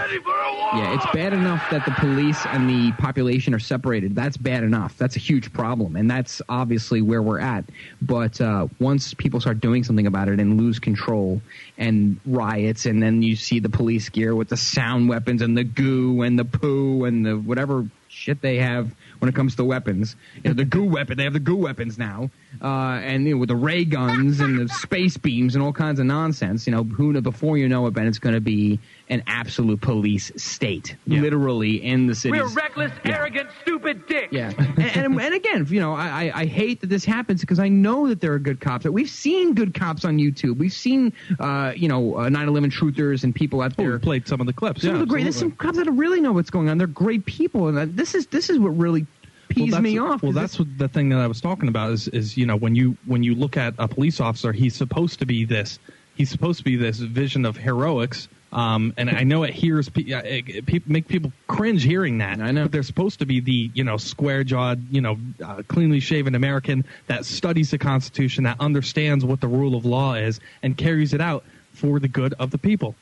Yeah, 0.74 0.94
it's 0.94 1.06
bad 1.12 1.32
enough 1.32 1.62
that 1.70 1.84
the 1.84 1.90
police 1.92 2.46
and 2.46 2.68
the 2.68 2.92
population 2.92 3.52
are 3.54 3.58
separated. 3.58 4.14
That's 4.14 4.36
bad 4.36 4.64
enough. 4.64 4.96
That's 4.96 5.16
a 5.16 5.18
huge 5.18 5.52
problem, 5.52 5.96
and 5.96 6.10
that's 6.10 6.40
obviously 6.48 7.02
where 7.02 7.20
we're 7.20 7.40
at. 7.40 7.64
But 8.00 8.40
uh, 8.40 8.68
once 8.80 9.12
people 9.12 9.40
start 9.40 9.60
doing 9.60 9.84
something 9.84 10.06
about 10.06 10.28
it 10.28 10.40
and 10.40 10.58
lose 10.58 10.78
control 10.78 11.42
and 11.76 12.18
riots, 12.24 12.86
and 12.86 13.02
then 13.02 13.22
you 13.22 13.36
see 13.36 13.60
the 13.60 13.68
police 13.68 14.08
gear 14.08 14.34
with 14.34 14.48
the 14.48 14.56
sound 14.56 15.08
weapons 15.08 15.42
and 15.42 15.56
the 15.56 15.64
goo 15.64 16.22
and 16.22 16.38
the 16.38 16.44
poo 16.44 17.04
and 17.04 17.24
the 17.24 17.36
whatever 17.36 17.86
shit 18.08 18.40
they 18.40 18.58
have 18.58 18.94
when 19.22 19.28
it 19.28 19.36
comes 19.36 19.54
to 19.54 19.64
weapons. 19.64 20.16
You 20.42 20.50
know, 20.50 20.54
the 20.54 20.64
goo 20.64 20.84
weapon. 20.84 21.16
They 21.16 21.22
have 21.22 21.32
the 21.32 21.38
goo 21.38 21.54
weapons 21.54 21.96
now, 21.96 22.28
uh, 22.60 22.98
and 23.04 23.24
you 23.24 23.34
know, 23.34 23.38
with 23.38 23.50
the 23.50 23.56
ray 23.56 23.84
guns 23.84 24.40
and 24.40 24.58
the 24.58 24.68
space 24.68 25.16
beams 25.16 25.54
and 25.54 25.62
all 25.62 25.72
kinds 25.72 26.00
of 26.00 26.06
nonsense. 26.06 26.66
You 26.66 26.72
know, 26.72 26.82
who 26.82 27.18
before 27.20 27.56
you 27.56 27.68
know 27.68 27.86
it, 27.86 27.92
Ben, 27.94 28.08
it's 28.08 28.18
going 28.18 28.34
to 28.34 28.40
be 28.40 28.80
an 29.12 29.22
absolute 29.26 29.80
police 29.82 30.32
state, 30.36 30.96
literally 31.06 31.82
in 31.84 32.06
the 32.06 32.14
city. 32.14 32.32
We're 32.32 32.48
reckless, 32.48 32.90
arrogant, 33.04 33.50
stupid 33.60 34.06
dicks. 34.06 34.32
Yeah, 34.32 34.52
and, 34.56 34.78
and, 34.78 34.96
and 34.96 35.20
and 35.20 35.34
again, 35.34 35.66
you 35.68 35.80
know, 35.80 35.92
I, 35.92 36.06
I, 36.06 36.32
I 36.42 36.46
hate 36.46 36.80
that 36.80 36.86
this 36.88 37.04
happens 37.04 37.42
because 37.42 37.58
I 37.58 37.68
know 37.68 38.08
that 38.08 38.22
there 38.22 38.32
are 38.32 38.38
good 38.38 38.60
cops. 38.60 38.86
We've 38.86 39.10
seen 39.10 39.54
good 39.54 39.74
cops 39.74 40.06
on 40.06 40.16
YouTube. 40.16 40.56
We've 40.56 40.72
seen, 40.72 41.12
uh, 41.38 41.74
you 41.76 41.88
know, 41.88 42.16
uh, 42.16 42.28
9/11 42.30 42.72
truthers 42.72 43.22
and 43.22 43.34
people 43.34 43.60
out 43.60 43.72
Oh, 43.78 43.82
there. 43.82 43.92
we 43.92 43.98
played 43.98 44.26
some 44.26 44.40
of 44.40 44.46
the 44.46 44.52
clips. 44.54 44.80
Some 44.80 44.88
yeah, 44.90 44.94
of 44.94 45.00
the 45.00 45.06
great. 45.06 45.24
There's 45.24 45.36
some 45.36 45.52
cops 45.52 45.76
that 45.76 45.90
really 45.90 46.20
know 46.22 46.32
what's 46.32 46.50
going 46.50 46.70
on. 46.70 46.78
They're 46.78 46.86
great 46.86 47.26
people, 47.26 47.68
and 47.68 47.94
this 47.94 48.14
is 48.14 48.26
this 48.28 48.48
is 48.48 48.58
what 48.58 48.70
really 48.70 49.06
pees 49.50 49.72
that's, 49.72 49.82
me 49.82 49.98
off. 49.98 50.22
Well, 50.22 50.32
'cause 50.32 50.40
that's 50.40 50.58
what 50.58 50.68
the 50.78 50.88
thing 50.88 51.10
that 51.10 51.18
I 51.18 51.26
was 51.26 51.40
talking 51.42 51.68
about 51.68 51.92
is 51.92 52.08
is 52.08 52.36
you 52.38 52.46
know 52.46 52.56
when 52.56 52.74
you 52.74 52.96
when 53.04 53.22
you 53.22 53.34
look 53.34 53.58
at 53.58 53.74
a 53.78 53.86
police 53.86 54.20
officer, 54.20 54.52
he's 54.52 54.74
supposed 54.74 55.18
to 55.18 55.26
be 55.26 55.44
this. 55.44 55.78
He's 56.14 56.30
supposed 56.30 56.58
to 56.58 56.64
be 56.64 56.76
this 56.76 56.98
vision 56.98 57.44
of 57.44 57.56
heroics. 57.56 58.28
Um, 58.52 58.92
and 58.98 59.08
I 59.08 59.22
know 59.22 59.44
it 59.44 59.50
hears 59.54 59.88
pe- 59.88 60.12
uh, 60.12 60.20
it, 60.20 60.48
it, 60.48 60.66
pe- 60.66 60.80
make 60.86 61.08
people 61.08 61.32
cringe 61.46 61.82
hearing 61.82 62.18
that. 62.18 62.38
I 62.40 62.50
know, 62.50 62.64
but 62.64 62.72
they're 62.72 62.82
supposed 62.82 63.18
to 63.20 63.26
be 63.26 63.40
the 63.40 63.70
you 63.72 63.82
know 63.82 63.96
square 63.96 64.44
jawed, 64.44 64.82
you 64.90 65.00
know, 65.00 65.16
uh, 65.42 65.62
cleanly 65.68 66.00
shaven 66.00 66.34
American 66.34 66.84
that 67.06 67.24
studies 67.24 67.70
the 67.70 67.78
Constitution, 67.78 68.44
that 68.44 68.60
understands 68.60 69.24
what 69.24 69.40
the 69.40 69.48
rule 69.48 69.74
of 69.74 69.86
law 69.86 70.14
is, 70.14 70.38
and 70.62 70.76
carries 70.76 71.14
it 71.14 71.20
out 71.20 71.44
for 71.72 71.98
the 71.98 72.08
good 72.08 72.34
of 72.38 72.50
the 72.50 72.58
people. 72.58 72.94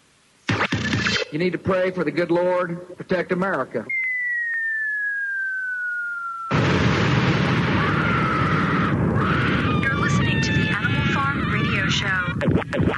You 1.32 1.38
need 1.38 1.52
to 1.52 1.58
pray 1.58 1.90
for 1.90 2.04
the 2.04 2.10
good 2.10 2.30
Lord 2.30 2.96
protect 2.96 3.32
America. 3.32 3.84
You're 9.80 9.94
listening 9.94 10.40
to 10.42 10.52
the 10.52 10.68
Animal 10.68 11.14
Farm 11.14 11.52
Radio 11.52 11.88
Show. 11.88 12.89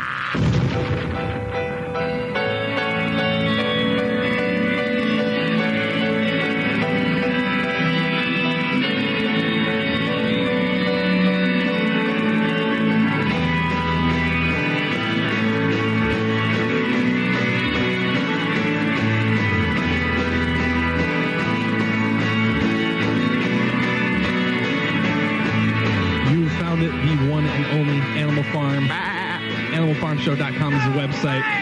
Website. 31.23 31.62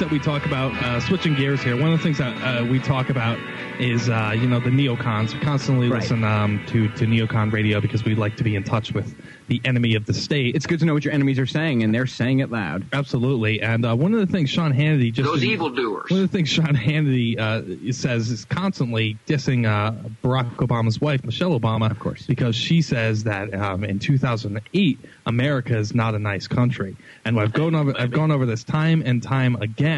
That 0.00 0.10
we 0.10 0.18
talk 0.18 0.46
about, 0.46 0.72
uh, 0.82 0.98
switching 0.98 1.34
gears 1.34 1.62
here, 1.62 1.76
one 1.76 1.92
of 1.92 1.98
the 1.98 2.02
things 2.02 2.16
that 2.18 2.34
uh, 2.42 2.64
we 2.64 2.78
talk 2.78 3.10
about 3.10 3.38
is, 3.78 4.08
uh, 4.08 4.34
you 4.34 4.46
know, 4.46 4.58
the 4.58 4.70
neocons. 4.70 5.34
We 5.34 5.40
constantly 5.40 5.88
Right. 5.90 6.00
listen 6.00 6.24
um, 6.24 6.64
to, 6.68 6.88
to 6.88 7.04
neocon 7.06 7.52
radio 7.52 7.80
because 7.82 8.02
we 8.04 8.14
like 8.14 8.36
to 8.36 8.44
be 8.44 8.56
in 8.56 8.64
touch 8.64 8.92
with 8.92 9.14
the 9.48 9.60
enemy 9.64 9.96
of 9.96 10.06
the 10.06 10.14
state. 10.14 10.54
It's 10.54 10.66
good 10.66 10.78
to 10.80 10.86
know 10.86 10.94
what 10.94 11.04
your 11.04 11.12
enemies 11.12 11.38
are 11.38 11.46
saying, 11.46 11.82
and 11.82 11.94
they're 11.94 12.06
saying 12.06 12.38
it 12.38 12.50
loud. 12.50 12.86
Absolutely. 12.92 13.60
And 13.60 13.84
uh, 13.84 13.94
one 13.94 14.14
of 14.14 14.20
the 14.20 14.26
things 14.26 14.48
Sean 14.48 14.72
Hannity 14.72 15.12
just 15.12 15.28
Those 15.28 15.44
evildoers. 15.44 16.10
One 16.10 16.22
of 16.22 16.30
the 16.30 16.36
things 16.36 16.48
Sean 16.48 16.74
Hannity 16.76 17.38
uh, 17.38 17.92
says 17.92 18.30
is 18.30 18.44
constantly 18.44 19.18
dissing 19.26 19.66
uh, 19.66 19.92
Barack 20.22 20.54
Obama's 20.56 21.00
wife, 21.00 21.24
Michelle 21.24 21.58
Obama, 21.58 21.90
of 21.90 21.98
course, 21.98 22.24
because 22.26 22.56
she 22.56 22.80
says 22.80 23.24
that 23.24 23.52
um, 23.54 23.84
in 23.84 23.98
2008 23.98 24.98
America 25.26 25.76
is 25.76 25.94
not 25.94 26.14
a 26.14 26.18
nice 26.18 26.46
country. 26.46 26.96
And 27.24 27.38
I've 27.38 27.52
gone 27.52 27.74
over 27.74 27.92
I've 27.98 28.12
gone 28.12 28.30
over 28.30 28.46
this 28.46 28.64
time 28.64 29.02
and 29.04 29.22
time 29.22 29.56
again 29.56 29.89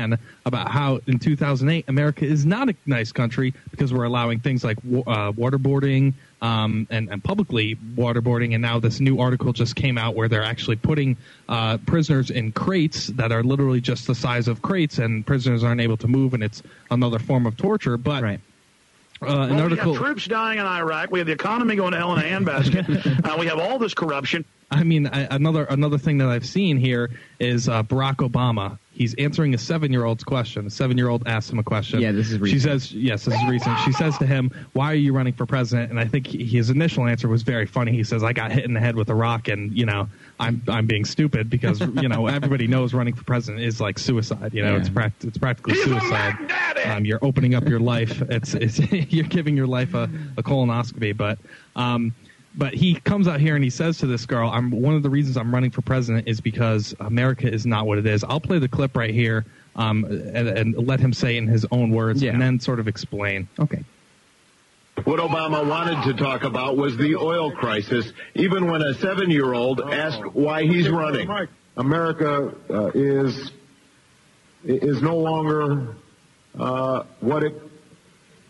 about 0.46 0.70
how 0.70 1.00
in 1.06 1.18
2008 1.18 1.84
America 1.88 2.24
is 2.24 2.44
not 2.46 2.68
a 2.68 2.74
nice 2.86 3.12
country 3.12 3.54
because 3.70 3.92
we're 3.92 4.04
allowing 4.04 4.40
things 4.40 4.64
like 4.64 4.78
uh, 4.78 5.32
waterboarding. 5.32 6.14
Um, 6.40 6.88
and, 6.90 7.08
and 7.08 7.22
publicly 7.22 7.76
waterboarding, 7.76 8.52
and 8.54 8.62
now 8.62 8.80
this 8.80 8.98
new 8.98 9.20
article 9.20 9.52
just 9.52 9.76
came 9.76 9.96
out 9.96 10.16
where 10.16 10.26
they're 10.26 10.42
actually 10.42 10.74
putting 10.74 11.16
uh, 11.48 11.78
prisoners 11.86 12.30
in 12.30 12.50
crates 12.50 13.06
that 13.06 13.30
are 13.30 13.44
literally 13.44 13.80
just 13.80 14.08
the 14.08 14.14
size 14.16 14.48
of 14.48 14.60
crates, 14.60 14.98
and 14.98 15.24
prisoners 15.24 15.62
aren't 15.62 15.80
able 15.80 15.96
to 15.98 16.08
move, 16.08 16.34
and 16.34 16.42
it's 16.42 16.60
another 16.90 17.20
form 17.20 17.46
of 17.46 17.56
torture. 17.56 17.96
But 17.96 18.24
uh, 18.24 18.36
an 19.26 19.54
Well, 19.54 19.68
we 19.68 19.76
have 19.76 19.94
troops 19.94 20.26
dying 20.26 20.58
in 20.58 20.66
Iraq. 20.66 21.12
We 21.12 21.20
have 21.20 21.26
the 21.26 21.32
economy 21.32 21.76
going 21.76 21.92
to 21.92 21.98
hell 21.98 22.16
in 22.16 22.18
a 22.18 22.28
handbasket. 22.28 23.24
uh, 23.24 23.36
we 23.38 23.46
have 23.46 23.60
all 23.60 23.78
this 23.78 23.94
corruption. 23.94 24.44
I 24.70 24.84
mean, 24.84 25.06
I, 25.06 25.28
another 25.30 25.64
another 25.64 25.98
thing 25.98 26.18
that 26.18 26.28
I've 26.28 26.46
seen 26.46 26.76
here 26.76 27.10
is 27.38 27.68
uh, 27.68 27.82
Barack 27.82 28.16
Obama. 28.16 28.78
He's 28.94 29.14
answering 29.14 29.54
a 29.54 29.58
seven-year-old's 29.58 30.22
question. 30.22 30.66
A 30.66 30.70
seven-year-old 30.70 31.26
asks 31.26 31.50
him 31.50 31.58
a 31.58 31.62
question. 31.62 32.00
Yeah, 32.00 32.12
this 32.12 32.30
is 32.30 32.38
recent. 32.38 32.60
She 32.60 32.62
says, 32.62 32.92
"Yes, 32.92 33.24
this 33.24 33.34
is 33.34 33.48
recent." 33.48 33.78
She 33.80 33.92
says 33.92 34.18
to 34.18 34.26
him, 34.26 34.50
"Why 34.74 34.92
are 34.92 34.96
you 34.96 35.14
running 35.14 35.32
for 35.32 35.46
president?" 35.46 35.90
And 35.90 35.98
I 35.98 36.04
think 36.04 36.26
he- 36.26 36.44
his 36.44 36.68
initial 36.68 37.06
answer 37.06 37.26
was 37.26 37.42
very 37.42 37.64
funny. 37.64 37.92
He 37.92 38.04
says, 38.04 38.22
"I 38.22 38.34
got 38.34 38.52
hit 38.52 38.64
in 38.66 38.74
the 38.74 38.80
head 38.80 38.94
with 38.94 39.08
a 39.08 39.14
rock, 39.14 39.48
and 39.48 39.72
you 39.76 39.86
know, 39.86 40.08
I'm 40.38 40.60
I'm 40.68 40.86
being 40.86 41.06
stupid 41.06 41.48
because 41.48 41.80
you 41.80 42.08
know 42.08 42.26
everybody 42.38 42.66
knows 42.66 42.92
running 42.92 43.14
for 43.14 43.24
president 43.24 43.64
is 43.64 43.80
like 43.80 43.98
suicide. 43.98 44.52
You 44.52 44.62
know, 44.62 44.72
Yeah. 44.72 44.80
it's 44.80 44.90
pract- 44.90 45.24
it's 45.26 45.38
practically 45.38 45.74
suicide. 45.76 46.36
Um, 46.84 47.06
you're 47.06 47.18
opening 47.22 47.54
up 47.54 47.66
your 47.66 47.80
life. 47.80 48.20
It's 48.28 48.52
it's 48.52 48.78
you're 49.12 49.24
giving 49.24 49.56
your 49.56 49.66
life 49.66 49.94
a, 49.94 50.10
a 50.36 50.42
colonoscopy, 50.42 51.16
but." 51.16 51.38
Um, 51.76 52.14
but 52.54 52.74
he 52.74 52.94
comes 52.94 53.28
out 53.28 53.40
here 53.40 53.54
and 53.54 53.64
he 53.64 53.70
says 53.70 53.98
to 53.98 54.06
this 54.06 54.26
girl, 54.26 54.50
"I'm 54.50 54.70
one 54.70 54.94
of 54.94 55.02
the 55.02 55.10
reasons 55.10 55.36
I'm 55.36 55.52
running 55.52 55.70
for 55.70 55.82
president 55.82 56.28
is 56.28 56.40
because 56.40 56.94
America 57.00 57.50
is 57.52 57.66
not 57.66 57.86
what 57.86 57.98
it 57.98 58.06
is." 58.06 58.24
I'll 58.24 58.40
play 58.40 58.58
the 58.58 58.68
clip 58.68 58.96
right 58.96 59.14
here 59.14 59.44
um, 59.76 60.04
and, 60.04 60.48
and 60.48 60.86
let 60.86 61.00
him 61.00 61.12
say 61.12 61.36
in 61.36 61.46
his 61.46 61.66
own 61.70 61.90
words, 61.90 62.22
and 62.22 62.40
then 62.40 62.60
sort 62.60 62.80
of 62.80 62.88
explain. 62.88 63.48
Okay. 63.58 63.84
What 65.04 65.18
Obama 65.18 65.66
wanted 65.66 66.04
to 66.04 66.14
talk 66.14 66.44
about 66.44 66.76
was 66.76 66.96
the 66.96 67.16
oil 67.16 67.50
crisis, 67.50 68.12
even 68.34 68.70
when 68.70 68.82
a 68.82 68.94
seven 68.94 69.30
year 69.30 69.52
old 69.52 69.80
asked 69.80 70.24
why 70.34 70.64
he's 70.64 70.88
running. 70.88 71.28
America 71.76 72.54
uh, 72.68 72.90
is 72.94 73.50
is 74.64 75.00
no 75.00 75.16
longer 75.16 75.96
uh, 76.58 77.04
what 77.20 77.42
it 77.42 77.60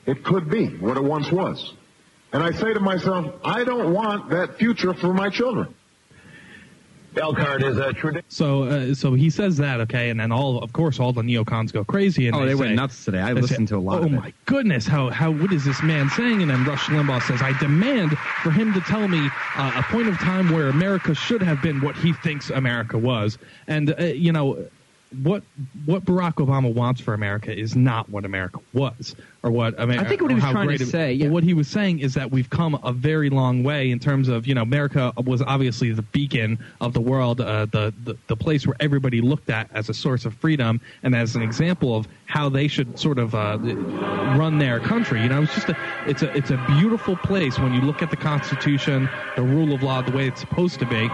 it 0.07 0.25
could 0.25 0.51
be, 0.51 0.67
what 0.67 0.97
it 0.97 1.05
once 1.05 1.31
was. 1.31 1.75
And 2.33 2.43
I 2.43 2.51
say 2.53 2.73
to 2.73 2.81
myself, 2.81 3.35
I 3.45 3.63
don't 3.65 3.93
want 3.93 4.31
that 4.31 4.57
future 4.59 4.95
for 4.95 5.13
my 5.13 5.29
children. 5.29 5.75
Elkhart 7.15 7.63
is 7.63 7.77
a 7.77 7.93
tradition. 7.93 8.25
So, 8.31 8.63
uh, 8.63 8.95
so 8.95 9.13
he 9.13 9.29
says 9.29 9.59
that, 9.59 9.81
okay, 9.81 10.09
and 10.09 10.19
then 10.19 10.33
all, 10.33 10.63
of 10.63 10.73
course, 10.73 10.99
all 10.99 11.13
the 11.13 11.21
neocons 11.21 11.71
go 11.71 11.85
crazy. 11.85 12.27
And 12.27 12.35
Oh, 12.35 12.47
they 12.47 12.55
went 12.55 12.71
say- 12.71 12.75
nuts 12.75 13.05
today. 13.05 13.21
I 13.21 13.35
they 13.35 13.43
listened 13.43 13.69
to 13.69 13.77
a 13.77 13.79
lot 13.79 13.99
Oh 14.01 14.07
of 14.07 14.15
it." 14.15 14.17
my 14.17 14.33
goodness, 14.47 14.87
how 14.87 15.11
how 15.11 15.31
what 15.31 15.53
is 15.53 15.63
this 15.63 15.83
man 15.83 16.09
saying? 16.09 16.41
And 16.41 16.51
then 16.51 16.65
Rush 16.65 16.87
Limbaugh 16.87 17.21
says, 17.25 17.43
"I 17.43 17.53
demand 17.59 18.17
for 18.43 18.51
him 18.51 18.73
to 18.73 18.81
tell 18.81 19.09
me 19.09 19.29
uh, 19.57 19.73
a 19.77 19.83
point 19.93 20.09
of 20.09 20.17
time 20.21 20.51
where 20.53 20.69
America 20.71 21.15
should 21.15 21.43
have 21.43 21.61
been 21.61 21.83
what 21.83 21.97
he 21.97 22.15
thinks 22.15 22.49
America 22.49 22.97
was." 22.97 23.37
And 23.67 23.95
uh, 24.01 24.05
you 24.05 24.33
know. 24.33 24.65
What 25.23 25.43
what 25.85 26.05
Barack 26.05 26.35
Obama 26.35 26.73
wants 26.73 27.01
for 27.01 27.15
America 27.15 27.57
is 27.57 27.77
not 27.77 28.09
what 28.09 28.25
America 28.25 28.61
was, 28.73 29.15
or 29.43 29.51
what 29.51 29.79
America. 29.79 30.05
I 30.05 30.09
think 30.09 30.23
what 30.23 30.31
he 30.31 30.37
was 30.37 30.45
trying 30.45 30.69
to 30.69 30.75
it, 30.75 30.87
say, 30.87 31.19
but 31.19 31.31
What 31.31 31.45
he 31.45 31.55
was 31.55 31.69
saying 31.69 31.99
is 31.99 32.15
that 32.15 32.31
we've 32.31 32.49
come 32.49 32.79
a 32.83 32.93
very 32.93 33.29
long 33.29 33.63
way 33.63 33.91
in 33.91 33.99
terms 33.99 34.29
of 34.29 34.47
you 34.47 34.55
know 34.55 34.63
America 34.63 35.13
was 35.25 35.43
obviously 35.43 35.93
the 35.93 36.03
beacon 36.03 36.59
of 36.81 36.93
the 36.93 37.01
world, 37.01 37.41
uh, 37.41 37.67
the, 37.67 37.93
the 38.05 38.17
the 38.29 38.37
place 38.37 38.67
where 38.67 38.77
everybody 38.81 39.21
looked 39.21 39.51
at 39.51 39.69
as 39.75 39.89
a 39.89 39.95
source 39.95 40.25
of 40.25 40.35
freedom 40.35 40.81
and 41.03 41.15
as 41.15 41.37
an 41.37 41.43
example 41.43 41.97
of 41.97 42.09
how 42.27 42.49
they 42.49 42.69
should 42.69 42.99
sort 42.99 43.19
of 43.19 43.35
uh, 43.35 43.59
run 44.39 44.59
their 44.59 44.81
country. 44.81 45.23
You 45.23 45.29
know, 45.29 45.43
it's 45.43 45.55
just 45.55 45.69
a 45.69 45.77
it's 46.07 46.23
a 46.23 46.37
it's 46.37 46.51
a 46.51 46.65
beautiful 46.79 47.17
place 47.17 47.59
when 47.59 47.75
you 47.75 47.81
look 47.81 48.03
at 48.03 48.11
the 48.11 48.17
Constitution, 48.17 49.09
the 49.37 49.43
rule 49.43 49.75
of 49.75 49.83
law, 49.83 50.03
the 50.03 50.13
way 50.13 50.29
it's 50.29 50.41
supposed 50.41 50.79
to 50.79 50.87
be 50.87 51.11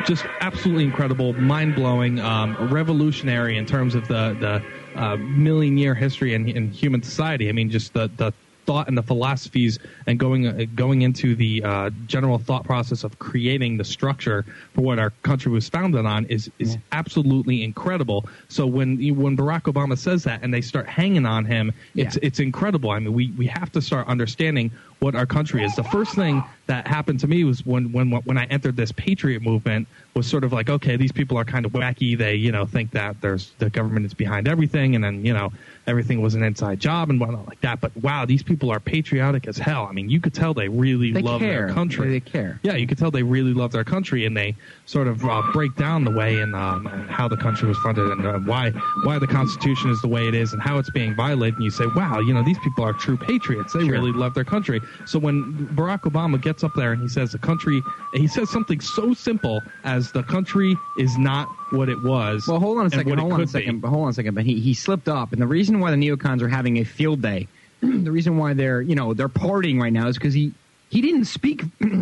just 0.00 0.26
absolutely 0.40 0.84
incredible, 0.84 1.34
mind 1.34 1.74
blowing, 1.74 2.18
um, 2.20 2.56
revolutionary 2.58 3.56
in 3.56 3.66
terms 3.66 3.94
of 3.94 4.08
the 4.08 4.36
the 4.38 4.62
uh, 4.98 5.16
million 5.18 5.76
year 5.76 5.94
history 5.94 6.34
in, 6.34 6.48
in 6.48 6.70
human 6.70 7.02
society. 7.02 7.48
I 7.48 7.52
mean, 7.52 7.70
just 7.70 7.92
the 7.92 8.10
the 8.14 8.32
thought 8.64 8.86
and 8.86 8.96
the 8.96 9.02
philosophies 9.02 9.76
and 10.06 10.18
going 10.20 10.46
uh, 10.46 10.64
going 10.74 11.02
into 11.02 11.34
the 11.34 11.62
uh, 11.64 11.90
general 12.06 12.38
thought 12.38 12.64
process 12.64 13.02
of 13.04 13.18
creating 13.18 13.76
the 13.76 13.84
structure 13.84 14.44
for 14.72 14.82
what 14.82 14.98
our 15.00 15.10
country 15.24 15.50
was 15.50 15.68
founded 15.68 16.06
on 16.06 16.24
is 16.26 16.50
is 16.58 16.78
absolutely 16.92 17.62
incredible. 17.64 18.28
So 18.48 18.66
when 18.66 19.00
you- 19.00 19.14
when 19.14 19.36
Barack 19.36 19.62
Obama 19.62 19.98
says 19.98 20.24
that 20.24 20.42
and 20.42 20.54
they 20.54 20.60
start 20.60 20.88
hanging 20.88 21.26
on 21.26 21.44
him, 21.44 21.72
it's 21.94 22.16
it's 22.22 22.40
incredible. 22.40 22.90
I 22.90 23.00
mean, 23.00 23.12
we 23.12 23.32
we 23.36 23.46
have 23.48 23.70
to 23.72 23.82
start 23.82 24.06
understanding 24.06 24.72
what 25.00 25.14
our 25.16 25.26
country 25.26 25.64
is. 25.64 25.74
The 25.74 25.82
first 25.84 26.14
thing 26.14 26.44
that 26.72 26.86
happened 26.86 27.20
to 27.20 27.26
me 27.26 27.44
was 27.44 27.64
when 27.66 27.92
when 27.92 28.10
when 28.10 28.38
I 28.38 28.44
entered 28.44 28.76
this 28.76 28.92
patriot 28.92 29.42
movement 29.42 29.86
was 30.14 30.26
sort 30.26 30.44
of 30.44 30.52
like, 30.52 30.68
okay, 30.68 30.96
these 30.96 31.12
people 31.12 31.38
are 31.38 31.44
kind 31.44 31.64
of 31.66 31.72
wacky. 31.72 32.16
They 32.16 32.34
you 32.34 32.50
know 32.50 32.64
think 32.64 32.90
that 32.92 33.20
there's 33.20 33.52
the 33.58 33.68
government 33.68 34.06
is 34.06 34.14
behind 34.14 34.48
everything, 34.48 34.94
and 34.94 35.04
then 35.04 35.24
you 35.24 35.34
know 35.34 35.52
everything 35.86 36.22
was 36.22 36.34
an 36.34 36.42
inside 36.44 36.78
job 36.80 37.10
and 37.10 37.20
whatnot 37.20 37.46
like 37.48 37.60
that. 37.60 37.80
But 37.80 37.94
wow, 37.96 38.24
these 38.24 38.42
people 38.42 38.70
are 38.70 38.80
patriotic 38.80 39.46
as 39.48 39.58
hell. 39.58 39.86
I 39.88 39.92
mean, 39.92 40.08
you 40.08 40.20
could 40.20 40.32
tell 40.32 40.54
they 40.54 40.68
really 40.68 41.12
They 41.12 41.20
love 41.22 41.40
care. 41.40 41.66
their 41.66 41.74
country. 41.74 42.08
They 42.08 42.20
care. 42.20 42.58
Yeah, 42.62 42.74
you 42.74 42.86
could 42.86 42.98
tell 42.98 43.10
they 43.10 43.22
really 43.22 43.52
love 43.52 43.72
their 43.72 43.84
country, 43.84 44.24
and 44.24 44.34
they 44.36 44.54
sort 44.86 45.08
of 45.08 45.22
uh, 45.24 45.42
break 45.52 45.74
down 45.76 46.04
the 46.04 46.10
way 46.10 46.40
and 46.40 46.54
um, 46.54 46.86
how 47.10 47.28
the 47.28 47.36
country 47.36 47.68
was 47.68 47.78
funded 47.78 48.06
and 48.12 48.24
uh, 48.26 48.38
why 48.50 48.70
why 49.04 49.18
the 49.18 49.26
Constitution 49.26 49.90
is 49.90 50.00
the 50.00 50.08
way 50.08 50.26
it 50.28 50.34
is 50.34 50.52
and 50.54 50.62
how 50.62 50.78
it's 50.78 50.90
being 50.90 51.14
violated. 51.14 51.54
And 51.56 51.64
you 51.64 51.70
say, 51.70 51.84
wow, 51.96 52.18
you 52.20 52.32
know, 52.32 52.42
these 52.42 52.58
people 52.60 52.82
are 52.84 52.92
true 52.94 53.16
patriots. 53.18 53.72
They 53.74 53.80
Sure. 53.82 53.90
really 53.92 54.12
love 54.12 54.32
their 54.34 54.44
country. 54.44 54.80
So 55.06 55.18
when 55.18 55.66
Barack 55.74 56.02
Obama 56.02 56.40
gets 56.40 56.61
up 56.64 56.72
there 56.74 56.92
and 56.92 57.02
he 57.02 57.08
says 57.08 57.32
the 57.32 57.38
country, 57.38 57.82
he 58.14 58.26
says 58.26 58.50
something 58.50 58.80
so 58.80 59.14
simple 59.14 59.60
as 59.84 60.12
the 60.12 60.22
country 60.22 60.76
is 60.98 61.16
not 61.18 61.48
what 61.70 61.88
it 61.88 62.02
was. 62.02 62.46
Well, 62.46 62.60
hold 62.60 62.78
on 62.78 62.86
a 62.86 62.90
second. 62.90 63.18
Hold 63.18 63.32
on 63.32 63.40
a 63.40 63.44
be. 63.44 63.50
second. 63.50 63.80
But 63.80 63.88
hold 63.88 64.04
on 64.04 64.10
a 64.10 64.14
second. 64.14 64.34
But 64.34 64.44
he, 64.44 64.60
he 64.60 64.74
slipped 64.74 65.08
up, 65.08 65.32
and 65.32 65.40
the 65.40 65.46
reason 65.46 65.80
why 65.80 65.90
the 65.90 65.96
neocons 65.96 66.42
are 66.42 66.48
having 66.48 66.78
a 66.78 66.84
field 66.84 67.22
day, 67.22 67.48
the 67.80 68.10
reason 68.10 68.36
why 68.36 68.54
they're 68.54 68.80
you 68.80 68.94
know 68.94 69.14
they're 69.14 69.28
partying 69.28 69.80
right 69.80 69.92
now 69.92 70.08
is 70.08 70.16
because 70.16 70.34
he 70.34 70.52
he 70.90 71.00
didn't 71.00 71.24
speak. 71.26 71.62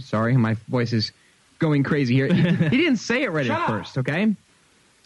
Sorry, 0.00 0.36
my 0.36 0.54
voice 0.68 0.92
is 0.92 1.12
going 1.58 1.82
crazy 1.82 2.14
here. 2.14 2.32
He, 2.32 2.42
he 2.42 2.76
didn't 2.76 2.96
say 2.98 3.22
it 3.22 3.30
right 3.30 3.46
Shut 3.46 3.56
at 3.56 3.62
up. 3.62 3.68
first. 3.68 3.98
Okay, 3.98 4.34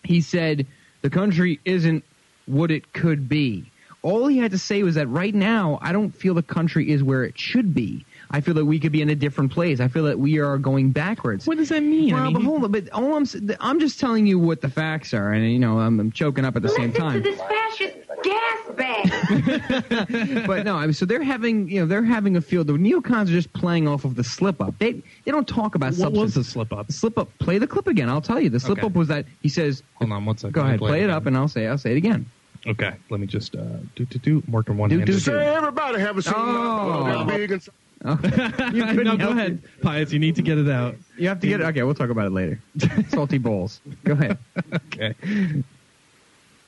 he 0.04 0.20
said 0.20 0.66
the 1.02 1.10
country 1.10 1.60
isn't 1.64 2.04
what 2.46 2.70
it 2.70 2.92
could 2.92 3.28
be. 3.28 3.64
All 4.02 4.26
he 4.26 4.38
had 4.38 4.50
to 4.50 4.58
say 4.58 4.82
was 4.82 4.96
that 4.96 5.06
right 5.06 5.34
now, 5.34 5.78
I 5.80 5.92
don't 5.92 6.10
feel 6.10 6.34
the 6.34 6.42
country 6.42 6.90
is 6.90 7.02
where 7.04 7.22
it 7.22 7.38
should 7.38 7.72
be. 7.72 8.04
I 8.32 8.40
feel 8.40 8.54
that 8.54 8.64
we 8.64 8.78
could 8.80 8.92
be 8.92 9.02
in 9.02 9.10
a 9.10 9.14
different 9.14 9.52
place. 9.52 9.78
I 9.80 9.88
feel 9.88 10.04
that 10.04 10.18
we 10.18 10.38
are 10.38 10.56
going 10.58 10.90
backwards. 10.90 11.46
What 11.46 11.58
does 11.58 11.68
that 11.68 11.82
mean? 11.82 12.14
Well, 12.14 12.22
I 12.22 12.26
mean, 12.26 12.32
but 12.34 12.42
hold 12.42 12.64
on. 12.64 12.72
But 12.72 12.90
all 12.90 13.14
I'm 13.14 13.22
s- 13.22 13.36
I'm 13.60 13.78
just 13.78 14.00
telling 14.00 14.26
you 14.26 14.38
what 14.38 14.60
the 14.62 14.70
facts 14.70 15.12
are, 15.12 15.32
and 15.32 15.52
you 15.52 15.58
know 15.58 15.78
I'm, 15.80 16.00
I'm 16.00 16.10
choking 16.12 16.44
up 16.44 16.56
at 16.56 16.62
the 16.62 16.68
same 16.70 16.92
time. 16.92 17.22
to 17.22 17.30
this 17.30 17.38
fascist 17.40 17.96
gas 18.22 18.58
bag. 18.76 20.46
but 20.46 20.64
no, 20.64 20.76
I 20.76 20.86
mean, 20.86 20.92
so 20.94 21.04
they're 21.04 21.22
having 21.22 21.68
you 21.68 21.80
know 21.80 21.86
they're 21.86 22.02
having 22.04 22.36
a 22.36 22.40
field. 22.40 22.68
The 22.68 22.72
neocons 22.74 23.24
are 23.24 23.32
just 23.32 23.52
playing 23.52 23.86
off 23.88 24.04
of 24.04 24.14
the 24.14 24.24
slip 24.24 24.60
up. 24.60 24.78
They 24.78 24.92
they 25.24 25.30
don't 25.30 25.46
talk 25.46 25.74
about 25.74 25.88
What 25.92 25.96
substance. 25.96 26.18
was 26.18 26.34
the 26.34 26.44
slip 26.44 26.72
up? 26.72 26.90
Slip 26.90 27.18
up. 27.18 27.28
Play 27.38 27.58
the 27.58 27.66
clip 27.66 27.86
again. 27.86 28.08
I'll 28.08 28.20
tell 28.22 28.40
you. 28.40 28.48
The 28.50 28.60
slip 28.60 28.78
Okay. 28.78 28.86
up 28.86 28.94
was 28.94 29.08
that 29.08 29.26
he 29.42 29.48
says. 29.48 29.82
Hold 29.96 30.12
on 30.12 30.24
one 30.24 30.36
second. 30.38 30.52
Go 30.52 30.62
ahead, 30.62 30.78
play 30.78 31.02
it 31.02 31.10
up, 31.10 31.26
and 31.26 31.36
I'll 31.36 31.48
say 31.48 31.66
I'll 31.66 31.78
say 31.78 31.92
it 31.92 31.96
again. 31.98 32.26
Okay, 32.66 32.92
let 33.10 33.18
me 33.18 33.26
just 33.26 33.56
uh, 33.56 33.60
do 33.96 34.04
do 34.06 34.18
do. 34.18 34.42
I'm 34.46 34.78
one 34.78 34.88
Do, 34.88 34.96
hand. 34.98 35.06
do, 35.06 35.14
do. 35.14 35.18
Say 35.18 35.46
everybody 35.54 35.98
have 36.00 36.16
a 36.16 36.22
seat. 36.22 36.32
Oh. 36.36 37.04
That 37.04 37.26
big 37.26 37.50
and- 37.50 37.68
Oh. 37.68 37.72
You 38.04 38.14
no, 39.04 39.16
go 39.16 39.26
help 39.26 39.32
ahead, 39.32 39.62
Pius. 39.80 40.12
You 40.12 40.18
need 40.18 40.36
to 40.36 40.42
get 40.42 40.58
it 40.58 40.68
out. 40.68 40.96
You 41.16 41.28
have 41.28 41.40
to 41.40 41.46
get 41.46 41.60
it. 41.60 41.64
Okay, 41.64 41.82
we'll 41.82 41.94
talk 41.94 42.10
about 42.10 42.26
it 42.26 42.32
later. 42.32 42.60
Salty 43.08 43.38
bowls. 43.38 43.80
Go 44.04 44.14
ahead. 44.14 44.38
okay. 44.74 45.14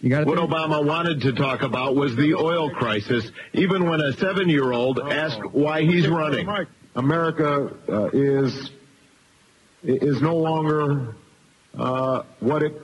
You 0.00 0.10
got. 0.10 0.26
What? 0.26 0.38
Obama 0.38 0.84
wanted 0.84 1.22
to 1.22 1.32
talk 1.32 1.62
about 1.62 1.96
was 1.96 2.14
the 2.14 2.34
oil 2.34 2.70
crisis, 2.70 3.30
even 3.52 3.88
when 3.88 4.00
a 4.00 4.12
seven-year-old 4.12 5.00
asked 5.00 5.44
why 5.46 5.82
he's 5.82 6.08
running. 6.08 6.48
America 6.94 7.74
uh, 7.88 8.10
is 8.12 8.70
is 9.82 10.22
no 10.22 10.36
longer 10.36 11.16
uh, 11.76 12.22
what 12.40 12.62
it 12.62 12.83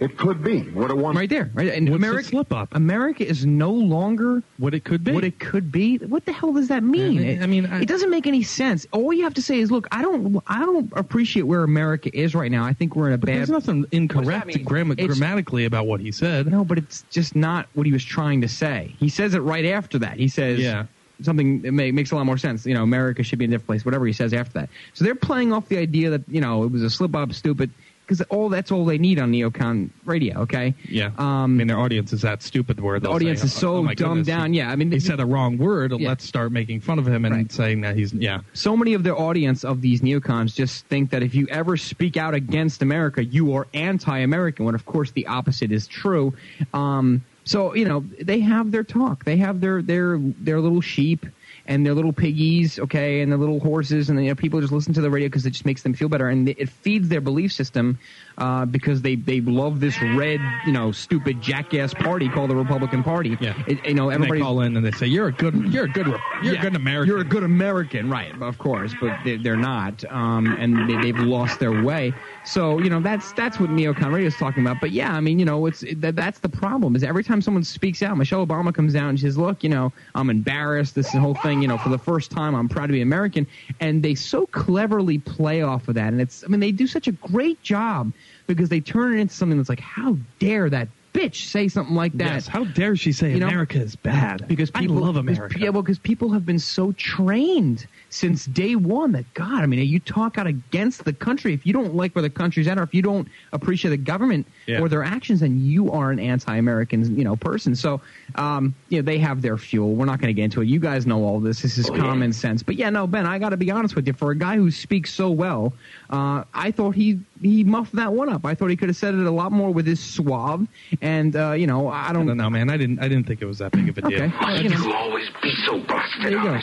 it 0.00 0.16
could 0.16 0.44
be, 0.44 0.60
what 0.70 0.90
it 0.92 0.96
once. 0.96 1.16
Right 1.16 1.28
there, 1.28 1.50
right. 1.54 1.68
And 1.74 1.88
What's 1.88 2.00
the 2.00 2.06
America, 2.08 2.28
slip 2.28 2.52
up? 2.52 2.68
America 2.72 3.26
is 3.26 3.44
no 3.44 3.72
longer 3.72 4.42
What 4.58 4.72
it 4.72 4.84
could 4.84 5.02
be. 5.02 5.10
what 5.12 5.24
it 5.24 5.38
could 5.40 5.72
be. 5.72 5.96
What 5.98 6.24
the 6.24 6.32
hell 6.32 6.52
does 6.52 6.68
that 6.68 6.84
mean? 6.84 7.18
I 7.18 7.22
mean- 7.22 7.42
I 7.42 7.46
mean, 7.46 7.66
I- 7.66 7.80
it 7.82 7.88
doesn't 7.88 8.10
make 8.10 8.26
any 8.28 8.42
sense. 8.44 8.86
All 8.92 9.12
you 9.12 9.24
have 9.24 9.34
to 9.34 9.42
say 9.42 9.58
is, 9.58 9.70
look, 9.72 9.88
I 9.90 10.02
don't, 10.02 10.40
I 10.46 10.60
don't 10.60 10.88
appreciate 10.94 11.42
where 11.42 11.64
America 11.64 12.10
is 12.16 12.34
right 12.34 12.50
now. 12.50 12.64
I 12.64 12.72
think 12.72 12.94
we're 12.94 13.08
in 13.08 13.14
a 13.14 13.18
But 13.18 13.26
bad. 13.26 13.38
there's 13.38 13.50
nothing 13.50 13.86
incorrect 13.90 14.64
gram- 14.64 14.94
grammatically 14.94 15.64
about 15.64 15.86
what 15.86 16.00
he 16.00 16.12
said. 16.12 16.46
No, 16.46 16.64
but 16.64 16.78
it's 16.78 17.04
just 17.10 17.34
not 17.34 17.66
what 17.74 17.84
he 17.86 17.92
was 17.92 18.04
trying 18.04 18.40
to 18.42 18.48
say. 18.48 18.94
He 19.00 19.08
says 19.08 19.34
it 19.34 19.40
right 19.40 19.64
after 19.64 19.98
that. 19.98 20.16
He 20.16 20.28
says 20.28 20.60
Yeah. 20.60 20.84
something 21.22 21.62
that 21.62 21.72
may, 21.72 21.90
makes 21.90 22.12
a 22.12 22.14
lot 22.14 22.24
more 22.24 22.38
sense. 22.38 22.64
You 22.64 22.74
know, 22.74 22.84
America 22.84 23.24
should 23.24 23.40
be 23.40 23.46
in 23.46 23.50
a 23.50 23.54
different 23.54 23.66
place. 23.66 23.84
Whatever 23.84 24.06
he 24.06 24.12
says 24.12 24.32
after 24.32 24.52
that. 24.60 24.68
So 24.94 25.04
they're 25.04 25.16
playing 25.16 25.52
off 25.52 25.68
the 25.68 25.78
idea 25.78 26.10
that 26.10 26.22
you 26.28 26.40
know 26.40 26.62
it 26.62 26.70
was 26.70 26.82
a 26.84 26.90
slip 26.90 27.16
up, 27.16 27.32
stupid. 27.32 27.70
Because 28.08 28.22
all 28.30 28.48
that's 28.48 28.72
all 28.72 28.86
they 28.86 28.96
need 28.96 29.18
on 29.18 29.32
neocon 29.32 29.90
radio. 30.06 30.38
Okay. 30.40 30.72
Yeah. 30.88 31.10
Um, 31.18 31.26
I 31.26 31.46
mean, 31.46 31.66
their 31.66 31.78
audience 31.78 32.14
is 32.14 32.22
that 32.22 32.42
stupid 32.42 32.80
where 32.80 32.98
the 32.98 33.10
audience 33.10 33.40
say, 33.40 33.46
is 33.46 33.52
so 33.52 33.86
oh, 33.86 33.94
dumbed 33.94 34.24
down. 34.24 34.54
Yeah. 34.54 34.70
I 34.70 34.76
mean, 34.76 34.90
he 34.90 34.98
said 34.98 35.20
a 35.20 35.26
wrong 35.26 35.58
word. 35.58 35.92
Yeah. 35.92 36.08
Let's 36.08 36.24
start 36.24 36.50
making 36.50 36.80
fun 36.80 36.98
of 36.98 37.06
him 37.06 37.26
and 37.26 37.34
Right. 37.34 37.52
saying 37.52 37.82
that 37.82 37.96
he's 37.96 38.14
yeah. 38.14 38.40
so 38.54 38.78
many 38.78 38.94
of 38.94 39.02
their 39.02 39.18
audience 39.18 39.62
of 39.62 39.82
these 39.82 40.00
neocons 40.00 40.54
just 40.54 40.86
think 40.86 41.10
that 41.10 41.22
if 41.22 41.34
you 41.34 41.46
ever 41.48 41.76
speak 41.76 42.16
out 42.16 42.32
against 42.32 42.80
America, 42.80 43.22
you 43.22 43.52
are 43.52 43.66
anti-American. 43.74 44.64
When 44.64 44.74
of 44.74 44.86
course 44.86 45.10
the 45.10 45.26
opposite 45.26 45.70
is 45.70 45.86
true. 45.86 46.32
Um, 46.72 47.22
so 47.44 47.74
you 47.74 47.84
know 47.84 48.00
they 48.20 48.40
have 48.40 48.70
their 48.70 48.84
talk. 48.84 49.24
They 49.24 49.36
have 49.36 49.60
their 49.60 49.82
their 49.82 50.18
their 50.18 50.60
little 50.60 50.80
sheep 50.80 51.26
and 51.68 51.84
their 51.84 51.94
little 51.94 52.14
piggies, 52.14 52.78
okay, 52.78 53.20
and 53.20 53.30
their 53.30 53.38
little 53.38 53.60
horses, 53.60 54.08
and 54.08 54.20
you 54.20 54.30
know, 54.30 54.34
people 54.34 54.60
just 54.60 54.72
listen 54.72 54.94
to 54.94 55.02
the 55.02 55.10
radio 55.10 55.28
because 55.28 55.44
it 55.46 55.50
just 55.50 55.66
makes 55.66 55.82
them 55.82 55.92
feel 55.92 56.08
better, 56.08 56.28
and 56.28 56.48
it 56.48 56.68
feeds 56.68 57.08
their 57.08 57.20
belief 57.20 57.52
system 57.52 57.98
uh, 58.38 58.64
because 58.64 59.02
they 59.02 59.16
they 59.16 59.40
love 59.40 59.80
this 59.80 60.00
red, 60.00 60.40
you 60.64 60.72
know, 60.72 60.92
stupid 60.92 61.40
jackass 61.40 61.92
party 61.92 62.28
called 62.28 62.50
the 62.50 62.56
Republican 62.56 63.02
Party. 63.02 63.36
Yeah. 63.40 63.54
It, 63.66 63.84
you 63.84 63.94
know, 63.94 64.08
everybody 64.10 64.40
call 64.40 64.60
in 64.62 64.76
and 64.76 64.86
they 64.86 64.92
say 64.92 65.06
you're 65.06 65.26
a 65.28 65.32
good 65.32 65.54
you're 65.72 65.84
a 65.84 65.88
good 65.88 66.06
you're 66.06 66.54
Yeah. 66.54 66.60
a 66.60 66.62
good 66.62 66.76
American. 66.76 67.08
You're 67.08 67.20
a 67.20 67.24
good 67.24 67.42
American, 67.42 68.08
right? 68.08 68.32
Of 68.40 68.58
course, 68.58 68.94
but 69.00 69.18
they, 69.24 69.36
they're 69.36 69.56
not, 69.56 70.04
um, 70.10 70.46
and 70.58 70.88
they, 70.88 70.96
they've 71.02 71.18
lost 71.18 71.58
their 71.60 71.82
way. 71.82 72.12
So 72.44 72.78
you 72.78 72.88
know 72.90 73.00
that's 73.00 73.32
that's 73.32 73.58
what 73.60 73.70
neocon 73.70 74.12
radio 74.12 74.28
is 74.28 74.36
talking 74.36 74.64
about. 74.64 74.80
But 74.80 74.92
yeah, 74.92 75.12
I 75.12 75.20
mean, 75.20 75.38
you 75.38 75.44
know, 75.44 75.66
it's 75.66 75.84
that, 75.96 76.14
that's 76.16 76.38
the 76.38 76.48
problem 76.48 76.94
is 76.96 77.02
every 77.02 77.24
time 77.24 77.42
someone 77.42 77.64
speaks 77.64 78.02
out, 78.02 78.16
Michelle 78.16 78.46
Obama 78.46 78.72
comes 78.72 78.94
out 78.94 79.08
and 79.10 79.18
she 79.18 79.26
says, 79.26 79.36
"Look, 79.36 79.62
you 79.64 79.68
know, 79.68 79.92
I'm 80.14 80.30
embarrassed. 80.30 80.94
This 80.94 81.12
whole 81.12 81.34
thing, 81.34 81.60
you 81.60 81.68
know, 81.68 81.76
for 81.78 81.88
the 81.88 81.98
first 81.98 82.30
time, 82.30 82.54
I'm 82.54 82.68
proud 82.68 82.86
to 82.86 82.92
be 82.92 83.00
American." 83.02 83.46
And 83.80 84.02
they 84.02 84.14
so 84.14 84.46
cleverly 84.46 85.18
play 85.18 85.62
off 85.62 85.88
of 85.88 85.94
that, 85.96 86.12
and 86.12 86.20
it's 86.20 86.44
I 86.44 86.46
mean, 86.46 86.60
they 86.60 86.72
do 86.72 86.86
such 86.86 87.08
a 87.08 87.12
great 87.12 87.60
job 87.62 88.12
because 88.48 88.68
they 88.68 88.80
turn 88.80 89.16
it 89.16 89.20
into 89.20 89.34
something 89.34 89.56
that's 89.58 89.68
like, 89.68 89.78
"How 89.80 90.16
dare 90.40 90.68
that." 90.70 90.88
Bitch, 91.14 91.46
say 91.46 91.68
something 91.68 91.94
like 91.96 92.12
that. 92.14 92.32
Yes, 92.34 92.46
how 92.46 92.64
dare 92.64 92.94
she 92.94 93.12
say 93.12 93.32
You 93.32 93.40
know, 93.40 93.46
America 93.48 93.80
is 93.80 93.96
bad? 93.96 94.46
because 94.46 94.70
people 94.70 94.98
I 94.98 95.06
love 95.06 95.16
America. 95.16 95.58
Yeah, 95.58 95.70
well, 95.70 95.82
because 95.82 95.98
people 95.98 96.30
have 96.30 96.44
been 96.44 96.58
so 96.58 96.92
trained 96.92 97.86
since 98.10 98.46
day 98.46 98.74
one 98.74 99.12
that 99.12 99.32
God, 99.34 99.62
I 99.62 99.66
mean, 99.66 99.86
you 99.86 100.00
talk 100.00 100.38
out 100.38 100.46
against 100.46 101.04
the 101.04 101.12
country 101.12 101.52
if 101.52 101.66
you 101.66 101.72
don't 101.72 101.94
like 101.94 102.14
where 102.14 102.22
the 102.22 102.30
country's 102.30 102.66
at, 102.66 102.78
or 102.78 102.82
if 102.82 102.94
you 102.94 103.02
don't 103.02 103.28
appreciate 103.52 103.90
the 103.90 103.96
government 103.96 104.46
Yeah. 104.66 104.80
or 104.80 104.88
their 104.88 105.02
actions, 105.04 105.40
then 105.40 105.60
you 105.64 105.90
are 105.92 106.10
an 106.10 106.18
anti-American, 106.18 107.16
you 107.18 107.24
know, 107.24 107.36
person. 107.36 107.74
So, 107.74 108.00
um, 108.36 108.74
you 108.88 108.98
know, 108.98 109.02
they 109.02 109.18
have 109.18 109.42
their 109.42 109.56
fuel. 109.58 109.94
We're 109.94 110.06
not 110.06 110.20
going 110.20 110.28
to 110.28 110.34
get 110.34 110.44
into 110.44 110.62
it. 110.62 110.68
You 110.68 110.80
guys 110.80 111.06
know 111.06 111.22
all 111.24 111.40
this. 111.40 111.60
This 111.62 111.76
is 111.78 111.90
common 111.90 112.32
sense. 112.32 112.62
But 112.62 112.76
yeah, 112.76 112.90
no, 112.90 113.06
Ben, 113.06 113.26
I 113.26 113.38
got 113.38 113.50
to 113.50 113.56
be 113.56 113.70
honest 113.70 113.94
with 113.94 114.06
you. 114.06 114.12
For 114.14 114.30
a 114.30 114.36
guy 114.36 114.56
who 114.56 114.70
speaks 114.70 115.12
so 115.12 115.30
well, 115.30 115.72
uh, 116.10 116.44
I 116.54 116.70
thought 116.70 116.94
he 116.94 117.20
he 117.42 117.62
muffed 117.62 117.94
that 117.96 118.12
one 118.12 118.28
up. 118.28 118.44
I 118.44 118.54
thought 118.54 118.68
he 118.70 118.76
could 118.76 118.88
have 118.88 118.96
said 118.96 119.14
it 119.14 119.24
a 119.26 119.30
lot 119.30 119.52
more 119.52 119.72
with 119.72 119.86
his 119.86 120.00
suave. 120.00 120.66
And 121.02 121.36
uh, 121.36 121.52
you 121.52 121.66
know, 121.66 121.88
I 121.88 122.08
I 122.08 122.12
don't. 122.12 122.26
don't 122.26 122.36
know, 122.36 122.50
man. 122.50 122.70
I 122.70 122.76
didn't 122.76 122.98
I 123.00 123.08
didn't 123.08 123.26
think 123.26 123.42
it 123.42 123.46
was 123.46 123.58
that 123.58 123.72
big 123.72 123.88
of 123.88 123.98
a 123.98 124.02
deal. 124.02 124.22
Okay. 124.22 124.32
Well, 124.40 124.62
you 124.62 124.70
know. 124.70 124.92
always 124.92 125.28
be 125.42 125.52
so 125.66 125.78
busted 125.80 126.22
There 126.22 126.30
you 126.30 126.42
go. 126.42 126.58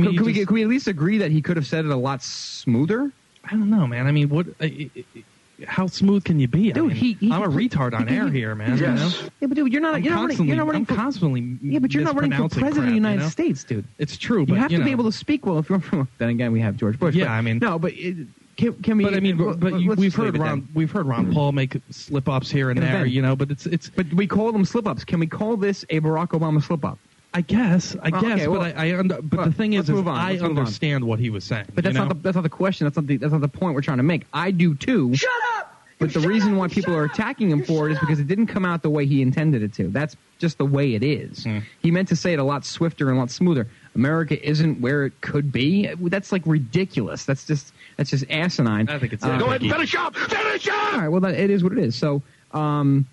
I 0.00 0.02
mean, 0.02 0.10
Can, 0.10 0.16
can 0.18 0.26
we, 0.26 0.32
just- 0.34 0.46
can 0.48 0.54
we 0.54 0.62
at 0.62 0.68
least 0.68 0.86
agree 0.88 1.18
that 1.18 1.30
he 1.30 1.42
could 1.42 1.56
have 1.56 1.66
said 1.66 1.84
it 1.84 1.90
a 1.90 1.96
lot 1.96 2.22
smoother? 2.22 3.10
I 3.44 3.50
don't 3.50 3.70
know, 3.70 3.86
man. 3.86 4.06
I 4.06 4.12
mean, 4.12 4.28
what? 4.28 4.46
I- 4.60 4.90
I- 4.96 5.04
I- 5.16 5.64
how 5.66 5.86
smooth 5.86 6.24
can 6.24 6.40
you 6.40 6.48
be? 6.48 6.70
I 6.70 6.72
Dude, 6.74 6.86
mean, 6.88 6.96
he- 6.96 7.12
he- 7.20 7.30
I'm 7.30 7.42
a 7.42 7.48
retard 7.48 7.92
on 7.92 8.08
he- 8.08 8.16
air 8.16 8.28
he- 8.28 8.38
here, 8.38 8.54
man. 8.54 8.78
you 8.78 8.86
know? 8.86 9.10
Yeah, 9.40 9.46
but 9.46 9.54
dude, 9.54 9.70
you're 9.72 9.82
not. 9.82 9.96
I'm 9.96 10.02
you're 10.02 10.14
not 10.14 10.20
running. 10.22 10.36
constantly, 10.36 10.46
You're 10.48 10.56
not 10.56 10.66
running 10.66 10.80
I'm 10.82 10.86
for. 10.86 10.94
constantly 10.94 11.58
yeah, 11.62 11.78
but 11.80 11.92
you're 11.92 12.02
not 12.02 12.14
running 12.14 12.32
for 12.32 12.48
president 12.48 12.78
of 12.78 12.86
the 12.86 12.94
United 12.94 13.16
you 13.18 13.22
know? 13.24 13.28
States, 13.28 13.64
dude. 13.64 13.84
It's 13.98 14.16
true, 14.16 14.46
You 14.48 14.54
have 14.54 14.72
you 14.72 14.78
to 14.78 14.84
be 14.84 14.90
able 14.90 15.04
to 15.04 15.12
speak 15.12 15.44
well 15.44 15.58
if 15.58 15.68
you're 15.68 15.80
from. 15.80 16.08
Then 16.18 16.30
again, 16.30 16.52
we 16.52 16.60
have 16.60 16.78
George 16.78 16.98
Bush. 16.98 17.14
Yeah, 17.14 17.26
but- 17.26 17.30
I 17.32 17.40
mean- 17.42 17.58
no, 17.58 17.78
but 17.78 17.92
it, 17.94 18.26
can, 18.56 18.72
can 18.82 18.96
we? 18.96 19.04
But 19.04 19.14
I 19.14 19.20
mean, 19.20 19.36
well, 19.36 19.54
but 19.54 19.80
you, 19.80 19.92
we've 19.92 20.14
heard 20.14 20.36
Ron, 20.38 20.66
we've 20.74 20.90
heard 20.90 21.06
Ron 21.06 21.30
Paul 21.32 21.52
make 21.52 21.76
slip 21.90 22.26
ups 22.28 22.50
here 22.50 22.70
and 22.70 22.80
there, 22.82 23.04
you 23.06 23.20
know. 23.22 23.36
But 23.36 23.50
it's 23.50 23.66
it's. 23.66 23.90
But 23.90 24.10
we 24.14 24.26
call 24.26 24.52
them 24.52 24.64
slip 24.64 24.86
ups. 24.86 25.04
Can 25.04 25.20
we 25.20 25.26
call 25.26 25.56
this 25.58 25.84
a 25.90 26.00
Barack 26.00 26.28
Obama 26.28 26.62
slip 26.62 26.84
up? 26.86 26.98
I 27.32 27.42
guess, 27.42 27.94
I 28.02 28.10
Well, 28.10 28.22
guess, 28.22 28.32
okay, 28.32 28.48
well, 28.48 28.60
but 28.60 28.76
I, 28.76 28.90
I 28.92 28.98
under, 28.98 29.22
but 29.22 29.36
well, 29.38 29.46
the 29.46 29.52
thing 29.52 29.74
is, 29.74 29.88
is 29.88 30.00
I 30.06 30.32
let's 30.32 30.42
on. 30.42 30.50
understand 30.58 31.04
what 31.04 31.18
he 31.20 31.30
was 31.30 31.44
saying. 31.44 31.66
But 31.74 31.84
that's 31.84 31.94
you 31.94 32.00
know? 32.00 32.06
not 32.08 32.16
the 32.16 32.22
that's 32.22 32.34
not 32.34 32.42
the 32.42 32.48
question. 32.48 32.86
That's 32.86 32.96
not 32.96 33.06
the 33.06 33.16
that's 33.18 33.32
not 33.32 33.40
the 33.40 33.48
point 33.48 33.74
we're 33.74 33.82
trying 33.82 33.98
to 33.98 34.02
make. 34.02 34.26
I 34.32 34.50
do 34.50 34.74
too. 34.74 35.14
Shut 35.14 35.30
up! 35.56 35.68
But 36.00 36.12
the 36.14 36.20
reason 36.20 36.56
why 36.56 36.66
people 36.68 36.94
are 36.96 37.04
attacking 37.04 37.50
him 37.50 37.62
for 37.62 37.88
it 37.88 37.92
is 37.92 37.98
because 38.00 38.18
it 38.20 38.26
didn't 38.26 38.46
come 38.46 38.64
out 38.64 38.82
the 38.82 38.88
way 38.90 39.04
he 39.06 39.20
intended 39.22 39.62
it 39.62 39.74
to. 39.74 39.88
That's 39.88 40.16
just 40.38 40.56
the 40.58 40.64
way 40.64 40.94
it 40.94 41.02
is. 41.04 41.44
Hmm. 41.44 41.58
He 41.82 41.90
meant 41.90 42.08
to 42.08 42.16
say 42.16 42.32
it 42.32 42.38
a 42.38 42.42
lot 42.42 42.64
swifter 42.64 43.08
and 43.10 43.18
a 43.18 43.20
lot 43.20 43.30
smoother. 43.30 43.68
America 43.94 44.42
isn't 44.48 44.80
where 44.80 45.04
it 45.04 45.20
could 45.20 45.52
be. 45.52 45.86
That's 45.94 46.32
like 46.32 46.42
ridiculous. 46.46 47.26
That's 47.26 47.46
just 47.46 47.72
that's 47.96 48.10
just 48.10 48.24
asinine. 48.30 48.88
I 48.88 48.98
think 48.98 49.12
it's 49.12 49.22
Uh, 49.22 49.36
Go 49.38 49.46
ahead 49.46 49.60
and 49.62 49.70
finish 49.70 49.94
up. 49.94 50.16
Finish 50.16 50.66
up. 50.68 50.94
all 50.94 51.00
right. 51.00 51.08
Well, 51.08 51.20
that, 51.20 51.34
it 51.34 51.50
is 51.50 51.62
what 51.62 51.72
it 51.72 51.78
is. 51.78 51.94
So, 51.94 52.22
um, 52.52 53.06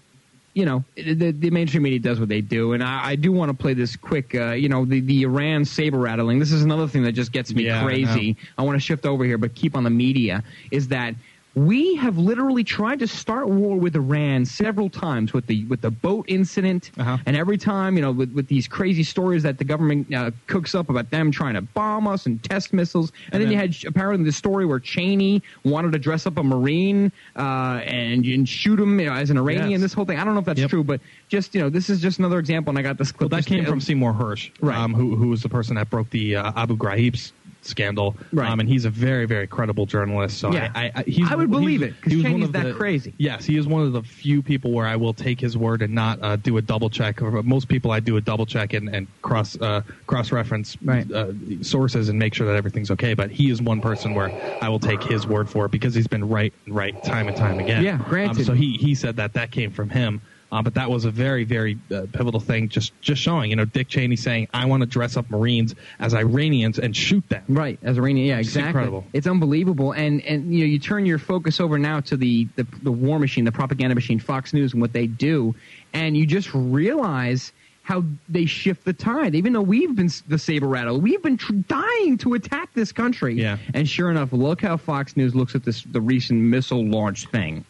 you 0.58 0.66
know, 0.66 0.84
the, 0.96 1.30
the 1.30 1.52
mainstream 1.52 1.84
media 1.84 2.00
does 2.00 2.20
what 2.20 2.30
they 2.30 2.42
do, 2.42 2.74
and 2.74 2.84
I, 2.84 3.10
I 3.10 3.16
do 3.16 3.32
want 3.32 3.52
to 3.52 3.54
play 3.54 3.76
this 3.76 3.96
quick. 3.96 4.34
Uh, 4.34 4.54
you 4.54 4.70
know, 4.70 4.86
the 4.86 5.02
the 5.02 5.22
Iran 5.22 5.66
saber 5.66 6.00
rattling. 6.00 6.40
This 6.40 6.52
is 6.52 6.64
another 6.64 6.88
thing 6.88 7.04
that 7.04 7.12
just 7.12 7.32
gets 7.32 7.54
me 7.54 7.68
Yeah, 7.68 7.80
I 7.80 7.86
crazy. 7.86 8.38
I, 8.58 8.64
want 8.64 8.76
to 8.76 8.80
shift 8.80 9.06
over 9.06 9.24
here, 9.24 9.38
but 9.38 9.54
keep 9.54 9.76
on 9.76 9.84
the 9.84 9.92
media. 9.92 10.44
Is 10.72 10.88
that 10.88 11.14
We 11.58 11.96
have 11.96 12.20
literally 12.20 12.64
tried 12.64 13.00
to 13.00 13.08
start 13.08 13.50
war 13.50 13.78
with 13.80 13.96
Iran 13.96 14.46
several 14.46 14.92
times 14.92 15.34
with 15.34 15.48
the 15.48 15.66
with 15.66 15.82
the 15.82 15.90
boat 15.90 16.26
incident, 16.30 16.92
Uh-huh. 17.00 17.18
and 17.26 17.36
every 17.36 17.58
time 17.58 17.96
you 17.96 18.04
know 18.04 18.12
with, 18.12 18.32
with 18.34 18.48
these 18.48 18.68
crazy 18.68 19.02
stories 19.02 19.42
that 19.42 19.58
the 19.58 19.64
government 19.64 20.14
uh, 20.14 20.30
cooks 20.46 20.76
up 20.76 20.92
about 20.92 21.10
them 21.10 21.32
trying 21.32 21.56
to 21.56 21.62
bomb 21.64 22.08
us 22.08 22.28
and 22.28 22.44
test 22.44 22.74
missiles, 22.74 23.12
and, 23.32 23.42
then, 23.42 23.50
you 23.52 23.58
had 23.58 23.76
apparently 23.88 24.24
the 24.24 24.32
story 24.32 24.68
where 24.68 24.80
Cheney 24.80 25.42
wanted 25.66 25.94
to 25.94 25.98
dress 25.98 26.28
up 26.28 26.38
a 26.38 26.44
marine 26.44 27.12
uh, 27.36 27.82
and, 27.84 28.24
and 28.24 28.48
shoot 28.48 28.80
him 28.80 29.00
you 29.00 29.08
know, 29.08 29.14
as 29.14 29.32
an 29.32 29.40
Iranian. 29.40 29.72
Yes. 29.72 29.82
This 29.82 29.94
whole 29.94 30.06
thing, 30.06 30.20
I 30.20 30.24
don't 30.26 30.36
know 30.36 30.42
if 30.42 30.46
that's 30.46 30.68
true, 30.68 30.84
but 30.84 31.02
just 31.28 31.56
you 31.56 31.62
know, 31.62 31.70
this 31.72 31.90
is 31.90 32.00
just 32.02 32.20
another 32.20 32.38
example. 32.38 32.70
And 32.70 32.78
I 32.78 32.84
got 32.84 33.00
this 33.00 33.12
clip. 33.12 33.32
Well, 33.32 33.40
that 33.40 33.48
came 33.48 33.66
from 33.66 33.82
Seymour 33.82 34.14
Hersh, 34.14 34.52
Right. 34.62 34.78
um, 34.78 34.94
who, 34.94 35.16
who 35.16 35.30
was 35.30 35.42
the 35.42 35.50
person 35.50 35.74
that 35.78 35.90
broke 35.90 36.12
the 36.12 36.36
uh, 36.36 36.52
Abu 36.56 36.78
Ghraib 36.78 37.16
s- 37.16 37.34
scandal. 37.68 38.18
Right. 38.32 38.50
Um, 38.50 38.60
and 38.60 38.68
he's 38.70 38.86
a 38.86 38.90
very, 38.90 39.26
very 39.26 39.48
credible 39.48 39.86
journalist. 39.86 40.38
So 40.40 40.52
Yeah. 40.52 40.72
I, 40.76 40.92
I, 40.96 41.04
he's, 41.04 41.30
I 41.32 41.36
would 41.36 41.52
believe 41.52 41.82
it, 41.84 41.94
'cause 42.02 42.12
he 42.12 42.18
was 42.18 42.24
one 42.24 42.34
Cheney's 42.34 42.46
of 42.48 42.54
that 42.54 42.64
the- 42.66 42.74
crazy. 42.74 43.14
Yes, 43.18 43.46
he 43.46 43.58
is 43.58 43.68
one 43.68 43.82
of 43.84 43.94
the 43.94 44.02
few 44.04 44.42
people 44.42 44.72
where 44.72 44.86
I 44.88 44.96
will 44.96 45.14
take 45.14 45.40
his 45.40 45.58
word 45.58 45.82
and 45.82 45.94
not 45.94 46.20
uh, 46.22 46.36
do 46.38 46.58
a 46.58 46.62
double 46.62 46.90
check. 46.90 47.22
Most 47.22 47.68
people, 47.68 47.92
I 47.92 48.00
do 48.00 48.18
a 48.18 48.22
double 48.22 48.46
check 48.46 48.74
and, 48.74 48.90
and 48.94 49.08
cross 49.22 49.60
uh, 49.62 49.82
cross 50.08 50.32
reference 50.32 50.78
uh, 50.88 51.34
sources 51.62 52.10
and 52.10 52.18
make 52.18 52.34
sure 52.34 52.48
that 52.48 52.56
everything's 52.56 52.92
okay. 52.92 53.14
But 53.14 53.32
he 53.32 53.50
is 53.50 53.62
one 53.62 53.82
person 53.82 54.14
where 54.14 54.32
I 54.62 54.70
will 54.70 54.80
take 54.80 55.04
his 55.04 55.28
word 55.28 55.50
for 55.50 55.66
it 55.66 55.72
because 55.72 55.94
he's 55.94 56.08
been 56.08 56.28
right, 56.28 56.54
right 56.68 57.02
time 57.04 57.28
and 57.28 57.36
time 57.36 57.60
again. 57.60 57.84
Yeah, 57.84 57.98
granted. 58.08 58.40
Um, 58.40 58.44
so 58.46 58.54
he 58.54 58.74
he 58.78 58.96
said 58.96 59.16
that 59.18 59.34
that 59.34 59.52
came 59.52 59.72
from 59.72 59.90
him. 59.90 60.22
Uh, 60.52 60.62
but 60.62 60.76
that 60.76 60.90
was 60.90 61.04
a 61.04 61.12
very, 61.12 61.44
very 61.44 61.78
uh, 61.94 62.06
pivotal 62.14 62.40
thing, 62.40 62.70
just 62.70 62.94
just 63.02 63.22
showing, 63.22 63.50
you 63.50 63.56
know, 63.58 63.66
Dick 63.66 63.90
Cheney 63.90 64.16
saying, 64.16 64.48
"I 64.54 64.66
want 64.66 64.80
to 64.82 64.88
dress 64.88 65.18
up 65.18 65.30
Marines 65.30 65.76
as 66.00 66.14
Iranians 66.14 66.80
and 66.80 66.96
shoot 66.96 67.28
them." 67.28 67.44
Right, 67.50 67.78
as 67.84 67.98
Iranian, 67.98 68.28
yeah, 68.28 68.38
It's 68.40 68.48
exactly. 68.48 68.70
incredible. 68.70 69.04
It's 69.12 69.28
unbelievable, 69.28 69.92
and 69.92 70.22
and 70.24 70.54
you 70.54 70.62
know 70.62 70.66
you 70.72 70.80
turn 70.80 71.06
your 71.06 71.20
focus 71.20 71.60
over 71.60 71.78
now 71.78 72.00
to 72.02 72.16
the, 72.16 72.48
the 72.56 72.66
the 72.84 72.92
war 72.92 73.20
machine, 73.20 73.44
the 73.44 73.52
propaganda 73.52 73.94
machine, 73.94 74.20
Fox 74.20 74.54
News, 74.54 74.72
and 74.72 74.82
what 74.82 74.94
they 74.94 75.06
do, 75.08 75.54
and 75.94 76.16
you 76.16 76.26
just 76.26 76.54
realize 76.54 77.52
how 77.84 78.04
they 78.28 78.46
shift 78.46 78.84
the 78.84 78.94
tide. 78.94 79.34
Even 79.36 79.54
though 79.54 79.62
we've 79.62 79.96
been 79.96 80.10
the 80.28 80.38
saber 80.38 80.68
rattle, 80.68 81.00
we've 81.00 81.22
been 81.24 81.38
tr- 81.38 81.54
dying 81.54 82.18
to 82.18 82.34
attack 82.34 82.74
this 82.74 82.92
country. 82.92 83.36
Yeah. 83.36 83.58
And 83.74 83.88
sure 83.88 84.12
enough, 84.12 84.34
look 84.34 84.62
how 84.62 84.76
Fox 84.78 85.16
News 85.16 85.36
looks 85.36 85.56
at 85.56 85.64
this 85.64 85.84
the 85.84 86.02
recent 86.02 86.40
missile 86.40 86.86
launch 86.86 87.28
thing. 87.28 87.64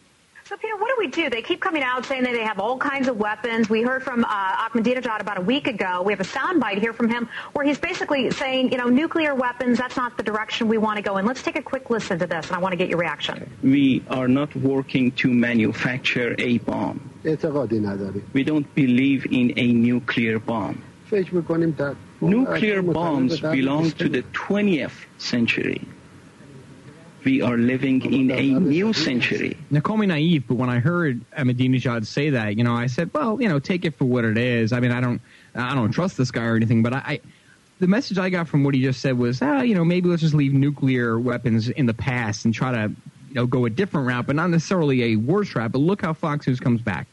So, 0.44 0.56
Peter, 0.56 0.76
what 0.76 0.87
do 0.87 0.87
we 0.98 1.06
do. 1.06 1.30
They 1.30 1.42
keep 1.42 1.60
coming 1.60 1.82
out 1.82 2.04
saying 2.04 2.24
that 2.24 2.32
they 2.32 2.44
have 2.44 2.58
all 2.58 2.76
kinds 2.76 3.08
of 3.08 3.16
weapons. 3.16 3.70
We 3.70 3.82
heard 3.82 4.02
from 4.02 4.24
uh, 4.24 4.68
Ahmadinejad 4.68 5.20
about 5.20 5.38
a 5.38 5.40
week 5.40 5.66
ago. 5.66 6.02
We 6.02 6.12
have 6.12 6.20
a 6.20 6.24
soundbite 6.24 6.80
here 6.80 6.92
from 6.92 7.08
him 7.08 7.28
where 7.52 7.64
he's 7.64 7.78
basically 7.78 8.30
saying, 8.30 8.72
you 8.72 8.78
know, 8.78 8.88
nuclear 8.88 9.34
weapons, 9.34 9.78
that's 9.78 9.96
not 9.96 10.16
the 10.16 10.22
direction 10.22 10.68
we 10.68 10.78
want 10.78 10.96
to 10.96 11.02
go 11.02 11.16
in. 11.18 11.26
Let's 11.26 11.42
take 11.42 11.56
a 11.56 11.62
quick 11.62 11.90
listen 11.90 12.18
to 12.18 12.26
this, 12.26 12.48
and 12.48 12.56
I 12.56 12.58
want 12.58 12.72
to 12.72 12.76
get 12.76 12.88
your 12.88 12.98
reaction. 12.98 13.50
We 13.62 14.02
are 14.10 14.28
not 14.28 14.54
working 14.56 15.12
to 15.12 15.32
manufacture 15.32 16.34
a 16.38 16.58
bomb. 16.58 17.10
We 17.24 18.44
don't 18.44 18.74
believe 18.74 19.26
in 19.26 19.52
a 19.56 19.72
nuclear 19.72 20.38
bomb. 20.38 20.82
Nuclear 22.20 22.82
bombs 22.82 23.40
belong 23.40 23.90
to 23.92 24.08
the 24.08 24.22
20th 24.22 24.92
century. 25.18 25.80
We 27.24 27.42
are 27.42 27.56
living 27.56 28.04
in 28.12 28.30
a 28.30 28.60
new 28.60 28.92
century. 28.92 29.56
Now, 29.70 29.80
call 29.80 29.96
me 29.96 30.06
naive, 30.06 30.46
but 30.46 30.54
when 30.54 30.70
I 30.70 30.78
heard 30.78 31.20
Ahmadinejad 31.32 32.06
say 32.06 32.30
that, 32.30 32.56
you 32.56 32.64
know, 32.64 32.74
I 32.74 32.86
said, 32.86 33.10
well, 33.12 33.40
you 33.40 33.48
know, 33.48 33.58
take 33.58 33.84
it 33.84 33.94
for 33.96 34.04
what 34.04 34.24
it 34.24 34.38
is. 34.38 34.72
I 34.72 34.80
mean, 34.80 34.92
I 34.92 35.00
don't, 35.00 35.20
I 35.54 35.74
don't 35.74 35.90
trust 35.90 36.16
this 36.16 36.30
guy 36.30 36.44
or 36.44 36.56
anything, 36.56 36.82
but 36.82 36.94
I, 36.94 36.98
I 36.98 37.20
the 37.80 37.86
message 37.86 38.18
I 38.18 38.28
got 38.28 38.48
from 38.48 38.64
what 38.64 38.74
he 38.74 38.82
just 38.82 39.00
said 39.00 39.16
was, 39.16 39.40
ah, 39.42 39.60
you 39.60 39.74
know, 39.74 39.84
maybe 39.84 40.08
let's 40.08 40.22
just 40.22 40.34
leave 40.34 40.52
nuclear 40.52 41.18
weapons 41.18 41.68
in 41.68 41.86
the 41.86 41.94
past 41.94 42.44
and 42.44 42.52
try 42.52 42.72
to, 42.72 42.92
you 43.28 43.34
know, 43.34 43.46
go 43.46 43.64
a 43.64 43.70
different 43.70 44.06
route, 44.06 44.26
but 44.26 44.36
not 44.36 44.50
necessarily 44.50 45.12
a 45.12 45.16
worse 45.16 45.54
route. 45.54 45.72
But 45.72 45.78
look 45.78 46.02
how 46.02 46.12
Fox 46.12 46.46
News 46.46 46.60
comes 46.60 46.82
back. 46.82 47.06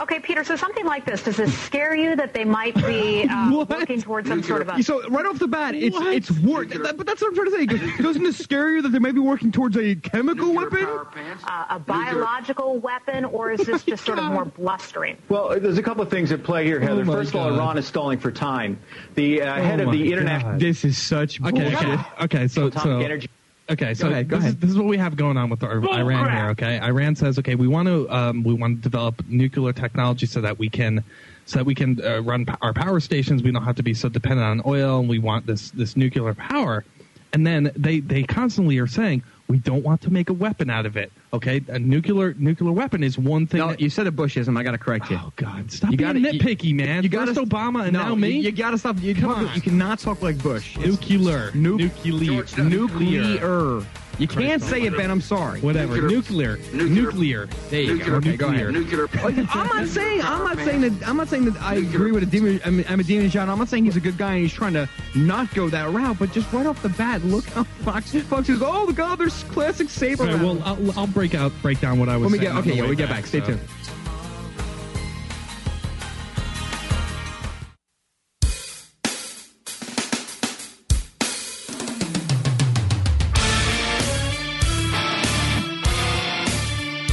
Okay, 0.00 0.18
Peter, 0.18 0.42
so 0.42 0.56
something 0.56 0.84
like 0.84 1.04
this, 1.04 1.22
does 1.22 1.36
this 1.36 1.56
scare 1.56 1.94
you 1.94 2.16
that 2.16 2.34
they 2.34 2.44
might 2.44 2.74
be 2.74 3.28
uh, 3.30 3.64
working 3.68 4.02
towards 4.02 4.28
some 4.28 4.42
sort 4.42 4.60
of 4.62 4.68
a... 4.68 4.82
So 4.82 5.08
right 5.08 5.24
off 5.24 5.38
the 5.38 5.46
bat, 5.46 5.76
it's 5.76 5.96
it's 6.00 6.30
war. 6.32 6.64
That, 6.64 6.96
but 6.96 7.06
that's 7.06 7.22
what 7.22 7.28
I'm 7.28 7.34
trying 7.36 7.46
to 7.46 7.52
say. 7.52 7.66
Goes- 7.66 7.98
Doesn't 7.98 8.26
it 8.26 8.34
scare 8.34 8.70
you 8.74 8.82
that 8.82 8.88
they 8.88 8.98
might 8.98 9.14
be 9.14 9.20
working 9.20 9.52
towards 9.52 9.76
a 9.76 9.94
chemical 9.94 10.52
weapon? 10.52 10.84
uh, 10.84 11.66
a 11.70 11.78
biological 11.78 12.78
weapon, 12.80 13.24
or 13.24 13.52
is 13.52 13.60
this 13.60 13.84
just 13.86 14.04
sort 14.04 14.18
of 14.18 14.24
more 14.32 14.44
blustering? 14.44 15.16
Well, 15.28 15.60
there's 15.60 15.78
a 15.78 15.82
couple 15.82 16.02
of 16.02 16.10
things 16.10 16.32
at 16.32 16.42
play 16.42 16.64
here, 16.64 16.80
Heather. 16.80 17.02
Oh, 17.02 17.04
my 17.04 17.12
First 17.14 17.30
of 17.30 17.36
all, 17.36 17.50
God. 17.50 17.56
Iran 17.56 17.78
is 17.78 17.86
stalling 17.86 18.18
for 18.18 18.32
time. 18.32 18.78
The 19.14 19.42
uh, 19.42 19.54
head 19.62 19.80
Oh 19.80 19.84
of 19.86 19.92
the 19.92 20.02
my 20.04 20.12
international. 20.12 20.50
God. 20.52 20.60
This 20.60 20.84
is 20.84 20.98
such 20.98 21.40
Okay, 21.40 21.50
bullshit. 21.70 21.76
okay, 21.76 22.02
okay. 22.22 22.48
So, 22.48 22.66
Atomic 22.66 22.82
so 22.82 22.98
energy. 22.98 23.28
Okay, 23.70 23.94
so 23.94 24.08
Go 24.08 24.12
ahead, 24.12 24.28
go 24.28 24.36
this, 24.36 24.48
Is, 24.48 24.56
this 24.56 24.70
is 24.70 24.76
what 24.76 24.86
we 24.86 24.98
have 24.98 25.16
going 25.16 25.38
on 25.38 25.48
with 25.48 25.62
our, 25.62 25.80
Bull 25.80 25.94
Iran 25.94 26.24
crap. 26.24 26.38
here. 26.38 26.48
Okay, 26.50 26.80
Iran 26.84 27.16
says, 27.16 27.38
okay, 27.38 27.54
we 27.54 27.66
want 27.66 27.88
to 27.88 28.08
um, 28.10 28.42
we 28.44 28.52
want 28.52 28.76
to 28.78 28.82
develop 28.82 29.26
nuclear 29.26 29.72
technology 29.72 30.26
so 30.26 30.42
that 30.42 30.58
we 30.58 30.68
can 30.68 31.02
so 31.46 31.58
that 31.60 31.64
we 31.64 31.74
can 31.74 32.02
uh, 32.04 32.20
run 32.20 32.44
p- 32.44 32.52
our 32.60 32.74
power 32.74 33.00
stations. 33.00 33.42
We 33.42 33.52
don't 33.52 33.64
have 33.64 33.76
to 33.76 33.82
be 33.82 33.94
so 33.94 34.10
dependent 34.10 34.46
on 34.46 34.62
oil, 34.66 35.00
and 35.00 35.08
we 35.08 35.18
want 35.18 35.46
this 35.46 35.70
this 35.70 35.96
nuclear 35.96 36.34
power. 36.34 36.84
And 37.32 37.46
then 37.46 37.72
they 37.74 38.00
they 38.00 38.22
constantly 38.22 38.78
are 38.78 38.86
saying 38.86 39.22
we 39.48 39.58
don't 39.58 39.82
want 39.82 40.02
to 40.02 40.10
make 40.12 40.28
a 40.28 40.34
weapon 40.34 40.68
out 40.68 40.84
of 40.84 40.96
it. 40.98 41.10
Okay, 41.34 41.60
a 41.68 41.78
nuclear 41.78 42.34
nuclear 42.34 42.70
weapon 42.72 43.02
is 43.02 43.18
one 43.18 43.46
thing. 43.46 43.58
No, 43.60 43.68
that- 43.68 43.80
you 43.80 43.90
said 43.90 44.06
a 44.06 44.10
Bushism. 44.12 44.56
I 44.58 44.62
got 44.62 44.70
to 44.72 44.78
correct 44.78 45.10
you. 45.10 45.18
Oh 45.20 45.32
God, 45.36 45.70
stop 45.70 45.90
you 45.90 45.96
being 45.98 46.22
gotta- 46.22 46.38
nitpicky, 46.38 46.74
man. 46.74 47.02
You 47.02 47.08
got 47.08 47.26
First 47.28 47.40
Obama 47.40 47.84
and 47.84 47.92
no, 47.92 48.04
now 48.10 48.14
me. 48.14 48.30
You, 48.30 48.42
you 48.42 48.52
got 48.52 48.70
to 48.70 48.78
stop. 48.78 49.00
You, 49.00 49.14
Come 49.14 49.34
talk- 49.34 49.38
on. 49.50 49.54
you 49.54 49.60
cannot 49.60 49.98
talk 49.98 50.22
like 50.22 50.40
Bush. 50.42 50.76
It's 50.78 50.86
nuclear, 50.86 51.50
nu- 51.54 51.76
nuclear, 51.76 52.44
nuclear. 52.58 53.82
You 54.16 54.28
can't 54.28 54.62
say 54.62 54.82
it, 54.82 54.96
Ben. 54.96 55.10
I'm 55.10 55.20
sorry. 55.20 55.60
Whatever. 55.60 56.00
Nuclear. 56.02 56.58
Nuclear. 56.72 57.48
There 57.68 57.80
you 57.80 57.98
go. 57.98 58.14
Okay, 58.14 58.36
go. 58.36 58.48
Nuclear. 58.52 59.08
I'm 59.24 59.66
not 59.66 59.88
saying 59.88 60.22
I'm 60.22 60.44
not 60.44 60.58
saying 60.58 60.80
that 60.82 61.08
I'm 61.08 61.16
not 61.16 61.28
saying 61.28 61.46
that 61.46 61.60
I 61.60 61.74
agree 61.76 62.12
with 62.12 62.30
Adem- 62.30 62.60
Ahmadinejad. 62.60 62.66
I'm 62.66 62.84
I'm 62.88 63.00
a 63.00 63.02
demon 63.02 63.28
John. 63.30 63.50
I'm 63.50 63.58
not 63.58 63.68
saying 63.68 63.86
he's 63.86 63.96
a 63.96 64.00
good 64.00 64.16
guy 64.16 64.34
and 64.34 64.42
he's 64.42 64.52
trying 64.52 64.74
to 64.74 64.88
not 65.16 65.52
go 65.52 65.68
that 65.68 65.90
route. 65.90 66.16
But 66.20 66.30
just 66.32 66.52
right 66.52 66.64
off 66.64 66.80
the 66.80 66.90
bat, 66.90 67.24
look 67.24 67.44
how 67.46 67.64
Fox 67.64 68.12
Fox 68.12 68.48
is. 68.48 68.62
Oh 68.62 68.86
the 68.86 68.92
God, 68.92 69.18
there's 69.18 69.42
classic 69.44 69.90
saber. 69.90 70.22
All 70.22 70.28
right, 70.30 70.40
well, 70.40 70.62
I'll, 70.64 70.98
I'll 71.00 71.06
break 71.08 71.23
out, 71.32 71.52
break 71.62 71.80
down 71.80 71.98
what 71.98 72.10
I 72.10 72.16
was. 72.18 72.24
When 72.24 72.32
we 72.32 72.38
get 72.38 72.54
okay, 72.56 72.74
yeah, 72.74 72.88
we 72.88 72.96
get 72.96 73.08
back. 73.08 73.24
Stay 73.24 73.40
so- 73.40 73.46
tuned. 73.46 73.60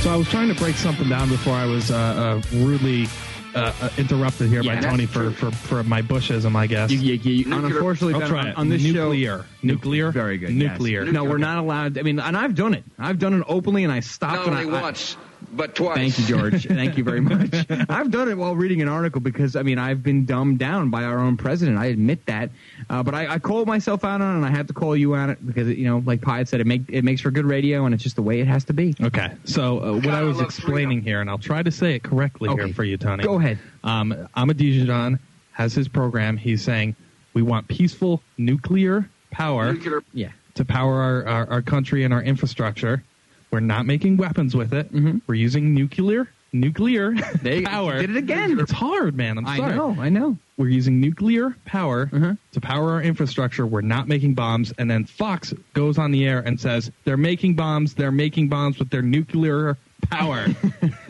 So 0.01 0.09
I 0.09 0.15
was 0.15 0.27
trying 0.29 0.47
to 0.47 0.55
break 0.55 0.75
something 0.75 1.07
down 1.07 1.29
before 1.29 1.53
I 1.53 1.65
was 1.65 1.91
uh, 1.91 1.95
uh, 1.95 2.57
rudely 2.57 3.07
uh, 3.55 3.73
uh, 3.81 3.89
interrupted 3.97 4.49
here 4.49 4.61
Yeah, 4.61 4.75
by 4.81 4.81
Tony 4.89 5.05
for, 5.05 5.31
for, 5.31 5.51
for 5.51 5.83
my 5.83 6.01
Bushism, 6.01 6.55
I 6.55 6.67
guess. 6.67 6.91
You- 6.91 6.99
you- 6.99 7.31
you- 7.33 7.53
and 7.53 7.65
unfortunately, 7.65 8.13
I'll 8.15 8.19
Ben, 8.21 8.29
try 8.29 8.39
on, 8.41 8.47
it. 8.47 8.57
on 8.57 8.69
this 8.69 8.83
nuclear. 8.83 9.39
show, 9.39 9.45
nuclear, 9.63 10.11
very 10.11 10.37
good. 10.37 10.51
yes. 10.51 10.71
nuclear. 10.71 11.05
No, 11.05 11.23
we're 11.23 11.37
not 11.37 11.57
allowed. 11.57 11.97
I 11.97 12.01
mean, 12.03 12.19
and 12.19 12.37
I've 12.37 12.55
done 12.55 12.73
it. 12.73 12.83
I've 12.99 13.19
done 13.19 13.33
it 13.33 13.43
openly, 13.47 13.83
and 13.83 13.91
I 13.91 13.99
stopped. 13.99 14.35
Not 14.35 14.47
and 14.47 14.57
only 14.57 14.75
I, 14.75 14.79
I- 14.79 14.81
once, 14.83 15.17
but 15.51 15.75
twice. 15.75 15.95
Thank 15.97 16.19
you, 16.19 16.25
George. 16.25 16.67
Thank 16.67 16.97
you 16.97 17.03
very 17.03 17.21
much. 17.21 17.49
I've 17.89 18.11
done 18.11 18.29
it 18.29 18.37
while 18.37 18.55
reading 18.55 18.81
an 18.81 18.87
article 18.87 19.21
because 19.21 19.55
I 19.55 19.63
mean 19.63 19.77
I've 19.77 20.03
been 20.03 20.25
dumbed 20.25 20.59
down 20.59 20.89
by 20.89 21.03
our 21.03 21.19
own 21.19 21.37
president. 21.37 21.77
I 21.77 21.85
admit 21.87 22.25
that, 22.27 22.51
uh, 22.89 23.03
but 23.03 23.13
I, 23.13 23.33
I 23.33 23.39
called 23.39 23.67
myself 23.67 24.03
out 24.03 24.21
on 24.21 24.33
it, 24.33 24.37
and 24.37 24.45
I 24.45 24.49
had 24.49 24.67
to 24.67 24.73
call 24.73 24.95
you 24.95 25.15
on 25.15 25.29
it 25.29 25.45
because 25.45 25.67
you 25.67 25.85
know, 25.85 26.03
like 26.05 26.21
Pi 26.21 26.43
said, 26.45 26.61
it 26.61 26.67
make 26.67 26.83
it 26.89 27.03
makes 27.03 27.21
for 27.21 27.31
good 27.31 27.45
radio, 27.45 27.85
and 27.85 27.93
it's 27.93 28.03
just 28.03 28.15
the 28.15 28.21
way 28.21 28.39
it 28.39 28.47
has 28.47 28.63
to 28.65 28.73
be. 28.73 28.95
Okay, 29.01 29.31
so 29.45 29.79
uh, 29.79 29.93
what 29.95 30.09
I 30.13 30.21
was 30.23 30.39
explaining 30.41 31.01
here, 31.01 31.21
and 31.21 31.29
I'll 31.29 31.37
try 31.37 31.63
to 31.63 31.71
say 31.71 31.95
it 31.95 32.03
correctly 32.03 32.49
here 32.49 32.73
for 32.73 32.83
you, 32.83 32.97
Tony. 32.97 33.23
Go 33.23 33.39
ahead. 33.39 33.59
Um, 33.83 34.13
Ahmadinejad 34.35 35.19
has 35.53 35.73
his 35.73 35.87
program. 35.87 36.37
He's 36.37 36.61
saying 36.63 36.95
we 37.33 37.41
want 37.41 37.67
peaceful 37.67 38.21
nuclear 38.37 39.09
power 39.31 39.73
Yeah. 40.13 40.29
to 40.55 40.65
power 40.65 40.95
our, 41.01 41.27
our, 41.27 41.49
our 41.49 41.61
country 41.61 42.03
and 42.03 42.13
our 42.13 42.21
infrastructure. 42.21 43.03
We're 43.51 43.59
not 43.59 43.85
making 43.85 44.17
weapons 44.17 44.55
with 44.55 44.73
it. 44.73 44.93
Mm-hmm. 44.93 45.19
We're 45.27 45.35
using 45.35 45.73
nuclear 45.73 46.29
nuclear 46.53 47.13
they 47.41 47.61
power. 47.61 47.99
did 47.99 48.11
it 48.11 48.17
again. 48.17 48.59
It's 48.59 48.71
hard, 48.71 49.15
man. 49.15 49.37
I'm 49.37 49.45
I 49.45 49.57
sorry. 49.57 49.73
I 49.73 49.75
know. 49.75 49.95
I 49.99 50.09
know. 50.09 50.37
We're 50.57 50.69
using 50.69 50.99
nuclear 50.99 51.55
power 51.65 52.07
mm-hmm. 52.07 52.33
to 52.51 52.61
power 52.61 52.91
our 52.91 53.01
infrastructure. 53.01 53.65
We're 53.65 53.81
not 53.81 54.07
making 54.07 54.35
bombs. 54.35 54.73
And 54.77 54.89
then 54.89 55.05
Fox 55.05 55.53
goes 55.73 55.97
on 55.97 56.11
the 56.11 56.27
air 56.27 56.39
and 56.39 56.59
says 56.59 56.91
they're 57.03 57.17
making 57.17 57.55
bombs. 57.55 57.93
They're 57.93 58.11
making 58.11 58.49
bombs 58.49 58.77
with 58.77 58.89
their 58.89 59.01
nuclear 59.01 59.77
power. 60.09 60.47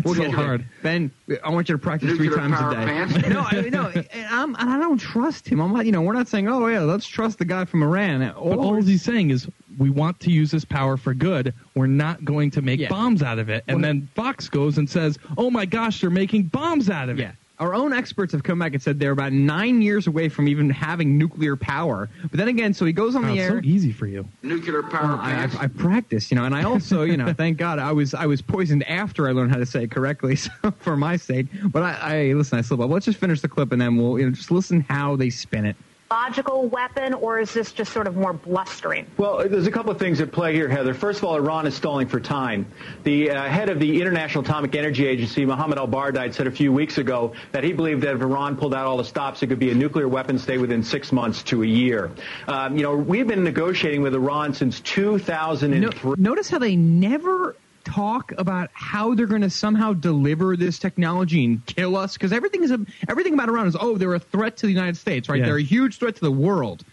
We'll 0.03 0.15
so 0.15 0.21
get 0.21 0.31
there. 0.31 0.45
hard. 0.45 0.65
Ben, 0.81 1.11
I 1.43 1.49
want 1.51 1.69
you 1.69 1.75
to 1.75 1.79
practice 1.79 2.09
Nuclear 2.09 2.31
three 2.31 2.39
times 2.39 2.55
power 2.55 2.71
a 2.71 3.07
day. 3.07 3.29
no, 3.29 3.41
I, 3.41 3.69
no, 3.69 3.85
and 3.85 4.27
I'm, 4.27 4.55
I 4.55 4.79
don't 4.79 4.97
trust 4.97 5.47
him. 5.47 5.61
I'm 5.61 5.71
not, 5.73 5.85
you 5.85 5.91
know, 5.91 6.01
we're 6.01 6.13
not 6.13 6.27
saying, 6.27 6.47
oh 6.49 6.65
yeah, 6.65 6.79
let's 6.79 7.05
trust 7.05 7.37
the 7.37 7.45
guy 7.45 7.65
from 7.65 7.83
Iran. 7.83 8.21
But 8.21 8.57
all 8.57 8.81
he's 8.81 9.03
saying 9.03 9.29
is 9.29 9.47
we 9.77 9.89
want 9.89 10.19
to 10.21 10.31
use 10.31 10.51
this 10.51 10.65
power 10.65 10.97
for 10.97 11.13
good. 11.13 11.53
We're 11.75 11.87
not 11.87 12.23
going 12.25 12.51
to 12.51 12.61
make 12.61 12.79
Yeah. 12.79 12.89
bombs 12.89 13.21
out 13.23 13.39
of 13.39 13.49
it. 13.49 13.63
And 13.67 13.77
Well, 13.77 13.83
then 13.83 14.09
Fox 14.15 14.49
goes 14.49 14.77
and 14.77 14.89
says, 14.89 15.17
"Oh 15.37 15.49
my 15.49 15.65
gosh, 15.65 16.01
they're 16.01 16.09
making 16.09 16.43
bombs 16.43 16.89
out 16.89 17.09
of 17.09 17.19
it." 17.19 17.31
Our 17.59 17.75
own 17.75 17.93
experts 17.93 18.31
have 18.33 18.41
come 18.41 18.57
back 18.57 18.73
and 18.73 18.81
said 18.81 18.99
they're 18.99 19.11
about 19.11 19.33
nine 19.33 19.83
years 19.83 20.07
away 20.07 20.29
from 20.29 20.47
even 20.47 20.67
having 20.71 21.15
nuclear 21.15 21.55
power. 21.55 22.09
But 22.23 22.31
then 22.39 22.47
again, 22.47 22.73
so 22.73 22.85
he 22.85 22.91
goes 22.91 23.15
on 23.15 23.23
Oh, 23.23 23.27
the 23.27 23.33
it's 23.33 23.41
air. 23.51 23.61
so 23.61 23.67
easy 23.67 23.91
for 23.91 24.07
you. 24.07 24.27
Nuclear 24.41 24.81
power 24.81 25.09
Well, 25.09 25.19
I, 25.21 25.33
plants. 25.33 25.55
I've, 25.57 25.61
I've 25.65 25.77
practiced, 25.77 26.31
you 26.31 26.37
know, 26.37 26.45
and 26.45 26.55
I 26.55 26.63
also, 26.63 27.03
you 27.03 27.17
know, 27.17 27.31
thank 27.37 27.57
God 27.59 27.77
I 27.77 27.91
was 27.91 28.15
I 28.15 28.25
was 28.25 28.41
poisoned 28.41 28.81
after 28.89 29.27
I 29.27 29.31
learned 29.31 29.51
how 29.51 29.57
to 29.59 29.65
say 29.67 29.83
it 29.83 29.91
correctly, 29.91 30.35
so 30.37 30.49
for 30.79 30.97
my 30.97 31.17
sake. 31.17 31.45
But 31.65 31.83
I, 31.83 31.91
I 32.29 32.33
listen, 32.33 32.57
I 32.57 32.61
slip 32.63 32.79
up. 32.79 32.89
Let's 32.89 33.05
just 33.05 33.19
finish 33.19 33.41
the 33.41 33.47
clip 33.47 33.71
and 33.71 33.79
then 33.79 33.95
we'll 33.95 34.17
you 34.17 34.25
know 34.25 34.31
just 34.31 34.49
listen 34.49 34.81
how 34.89 35.15
they 35.15 35.29
spin 35.29 35.65
it. 35.65 35.75
Logical 36.11 36.67
weapon, 36.67 37.13
or 37.13 37.39
is 37.39 37.53
this 37.53 37.71
just 37.71 37.93
sort 37.93 38.05
of 38.05 38.17
more 38.17 38.33
blustering? 38.33 39.07
Well, 39.17 39.47
there's 39.47 39.65
a 39.65 39.71
couple 39.71 39.93
of 39.93 39.97
things 39.97 40.19
at 40.19 40.29
play 40.29 40.53
here, 40.53 40.67
Heather. 40.67 40.93
First 40.93 41.19
of 41.19 41.23
all, 41.23 41.35
Iran 41.35 41.65
is 41.65 41.73
stalling 41.73 42.05
for 42.05 42.19
time. 42.19 42.65
The 43.03 43.31
uh, 43.31 43.43
head 43.47 43.69
of 43.69 43.79
the 43.79 44.01
International 44.01 44.43
Atomic 44.43 44.75
Energy 44.75 45.07
Agency, 45.07 45.45
Mohammed 45.45 45.77
ElBaradei, 45.77 46.33
said 46.33 46.47
a 46.47 46.51
few 46.51 46.73
weeks 46.73 46.97
ago 46.97 47.33
that 47.53 47.63
he 47.63 47.71
believed 47.71 48.01
that 48.01 48.13
if 48.13 48.21
Iran 48.21 48.57
pulled 48.57 48.75
out 48.75 48.87
all 48.87 48.97
the 48.97 49.05
stops, 49.05 49.41
it 49.41 49.47
could 49.47 49.57
be 49.57 49.71
a 49.71 49.73
nuclear 49.73 50.09
weapon 50.09 50.37
state 50.37 50.59
within 50.59 50.83
six 50.83 51.13
months 51.13 51.43
to 51.43 51.63
a 51.63 51.65
year. 51.65 52.11
Um, 52.45 52.75
you 52.75 52.83
know, 52.83 52.93
we've 52.93 53.27
been 53.27 53.45
negotiating 53.45 54.01
with 54.01 54.13
Iran 54.13 54.53
since 54.53 54.81
2003. 54.81 56.15
Notice 56.17 56.49
how 56.49 56.59
they 56.59 56.75
never 56.75 57.55
talk 57.83 58.31
about 58.37 58.69
how 58.73 59.13
they're 59.15 59.25
going 59.27 59.41
to 59.41 59.49
somehow 59.49 59.93
deliver 59.93 60.55
this 60.55 60.79
technology 60.79 61.43
and 61.45 61.65
kill 61.65 61.95
us 61.97 62.13
because 62.13 62.31
everything 62.31 62.63
is 62.63 62.71
a, 62.71 62.79
everything 63.09 63.33
about 63.33 63.49
Iran 63.49 63.67
is 63.67 63.75
oh 63.79 63.97
they're 63.97 64.13
a 64.13 64.19
threat 64.19 64.57
to 64.57 64.65
the 64.67 64.71
United 64.71 64.97
States 64.97 65.29
right 65.29 65.39
Yeah. 65.39 65.45
they're 65.45 65.57
a 65.57 65.63
huge 65.63 65.97
threat 65.97 66.15
to 66.15 66.21
the 66.21 66.31
world. 66.31 66.83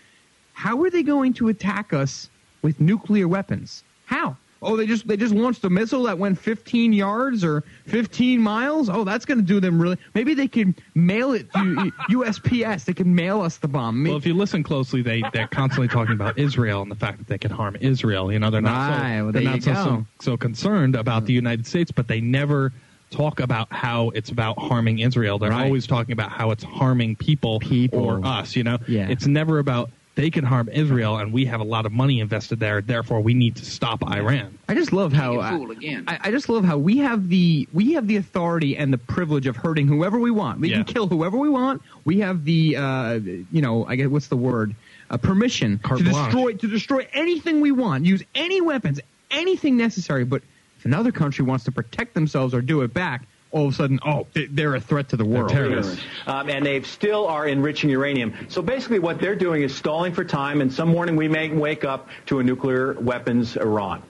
How 0.52 0.82
are 0.82 0.90
they 0.90 1.02
going 1.02 1.34
to 1.34 1.48
attack 1.48 1.92
us 1.92 2.28
with 2.62 2.80
nuclear 2.80 3.28
weapons? 3.28 3.84
How? 4.06 4.36
Oh, 4.60 4.76
they 4.76 4.86
just 4.86 5.06
they 5.06 5.16
just 5.16 5.32
launched 5.34 5.62
a 5.64 5.70
missile 5.70 6.02
that 6.04 6.18
went 6.18 6.36
15 6.38 6.92
yards 6.92 7.44
or 7.44 7.62
15 7.86 8.40
miles. 8.40 8.88
Oh, 8.88 9.04
that's 9.04 9.24
going 9.24 9.38
to 9.38 9.44
do 9.44 9.60
them 9.60 9.80
really. 9.80 9.96
Maybe 10.14 10.34
they 10.34 10.48
can 10.48 10.74
mail 10.96 11.32
it 11.32 11.52
to 11.52 11.92
USPS. 12.10 12.84
They 12.88 12.94
can 12.94 13.14
mail 13.14 13.40
us 13.40 13.58
the 13.58 13.68
bomb. 13.68 14.02
Well, 14.04 14.16
if 14.16 14.26
you 14.26 14.34
listen 14.34 14.62
closely, 14.62 15.02
they 15.02 15.22
they're 15.32 15.46
constantly 15.48 15.88
talking 15.88 16.14
about 16.14 16.38
Israel 16.38 16.82
and 16.82 16.90
the 16.90 16.96
fact 16.96 17.18
that 17.18 17.26
they 17.28 17.38
can 17.38 17.50
harm 17.50 17.76
Israel. 17.80 18.32
You 18.32 18.38
know, 18.38 18.50
they're 18.50 18.60
not 18.60 18.90
Right, 19.00 19.18
so 19.18 19.22
well, 19.24 19.32
they're 19.32 19.42
not 19.42 19.62
so, 19.62 19.74
so 19.74 20.06
so 20.20 20.36
concerned 20.36 20.96
about 20.96 21.26
the 21.26 21.32
United 21.34 21.66
States, 21.66 21.90
but 21.92 22.08
they 22.08 22.20
never 22.20 22.72
talk 23.10 23.40
about 23.40 23.72
how 23.72 24.10
it's 24.10 24.30
about 24.30 24.58
harming 24.58 24.98
Israel. 24.98 25.38
They're 25.38 25.50
Right. 25.50 25.64
always 25.64 25.86
talking 25.86 26.12
about 26.12 26.30
how 26.30 26.50
it's 26.50 26.64
harming 26.64 27.16
people, 27.16 27.58
People. 27.60 28.00
or 28.04 28.24
us. 28.26 28.54
You 28.56 28.64
know, 28.64 28.78
Yeah. 28.86 29.08
it's 29.08 29.26
never 29.26 29.58
about 29.58 29.90
they 30.18 30.30
can 30.30 30.42
harm 30.42 30.68
Israel, 30.68 31.18
and 31.18 31.32
we 31.32 31.44
have 31.44 31.60
a 31.60 31.64
lot 31.64 31.86
of 31.86 31.92
money 31.92 32.18
invested 32.18 32.58
there. 32.58 32.80
Therefore, 32.82 33.20
we 33.20 33.34
need 33.34 33.54
to 33.54 33.64
stop 33.64 34.02
Iran. 34.02 34.58
I 34.68 34.74
just 34.74 34.92
love 34.92 35.12
how 35.12 35.36
Get 35.60 35.76
again. 35.76 36.04
I, 36.08 36.18
I 36.24 36.30
just 36.32 36.48
love 36.48 36.64
how 36.64 36.76
we 36.76 36.98
have 36.98 37.28
the 37.28 37.68
we 37.72 37.92
have 37.92 38.08
the 38.08 38.16
authority 38.16 38.76
and 38.76 38.92
the 38.92 38.98
privilege 38.98 39.46
of 39.46 39.54
hurting 39.56 39.86
whoever 39.86 40.18
we 40.18 40.32
want. 40.32 40.58
We 40.58 40.70
Yeah. 40.70 40.78
can 40.82 40.86
kill 40.86 41.06
whoever 41.06 41.38
we 41.38 41.48
want. 41.48 41.82
We 42.04 42.18
have 42.18 42.44
the 42.44 42.76
uh, 42.76 43.12
you 43.52 43.62
know 43.62 43.86
I 43.86 43.94
guess 43.94 44.08
what's 44.08 44.26
the 44.26 44.36
word 44.36 44.74
uh, 45.08 45.18
permission 45.18 45.78
Carte 45.78 45.98
to 46.00 46.10
blanche. 46.10 46.32
destroy 46.32 46.52
to 46.54 46.66
destroy 46.66 47.06
anything 47.12 47.60
we 47.60 47.70
want. 47.70 48.04
Use 48.04 48.24
any 48.34 48.60
weapons, 48.60 48.98
anything 49.30 49.76
necessary. 49.76 50.24
But 50.24 50.42
if 50.80 50.84
another 50.84 51.12
country 51.12 51.44
wants 51.44 51.64
to 51.66 51.70
protect 51.70 52.14
themselves 52.14 52.54
or 52.54 52.60
do 52.60 52.80
it 52.82 52.92
back, 52.92 53.22
all 53.50 53.66
of 53.66 53.72
a 53.72 53.76
sudden, 53.76 53.98
oh, 54.04 54.26
they- 54.34 54.46
they're 54.46 54.74
a 54.74 54.80
threat 54.80 55.08
to 55.10 55.16
the 55.16 55.24
world. 55.24 55.48
terrorists. 55.50 56.00
um, 56.26 56.48
and 56.50 56.64
they 56.66 56.82
still 56.82 57.26
are 57.26 57.46
enriching 57.46 57.88
uranium. 57.90 58.32
So 58.48 58.60
basically, 58.62 58.98
what 58.98 59.20
they're 59.20 59.36
doing 59.36 59.62
is 59.62 59.74
stalling 59.74 60.12
for 60.12 60.24
time, 60.24 60.60
and 60.60 60.72
some 60.72 60.88
morning 60.88 61.16
we 61.16 61.28
may 61.28 61.48
wake 61.48 61.84
up 61.84 62.08
to 62.26 62.40
a 62.40 62.42
nuclear 62.42 62.92
weapons 63.00 63.56
Iran. 63.56 64.02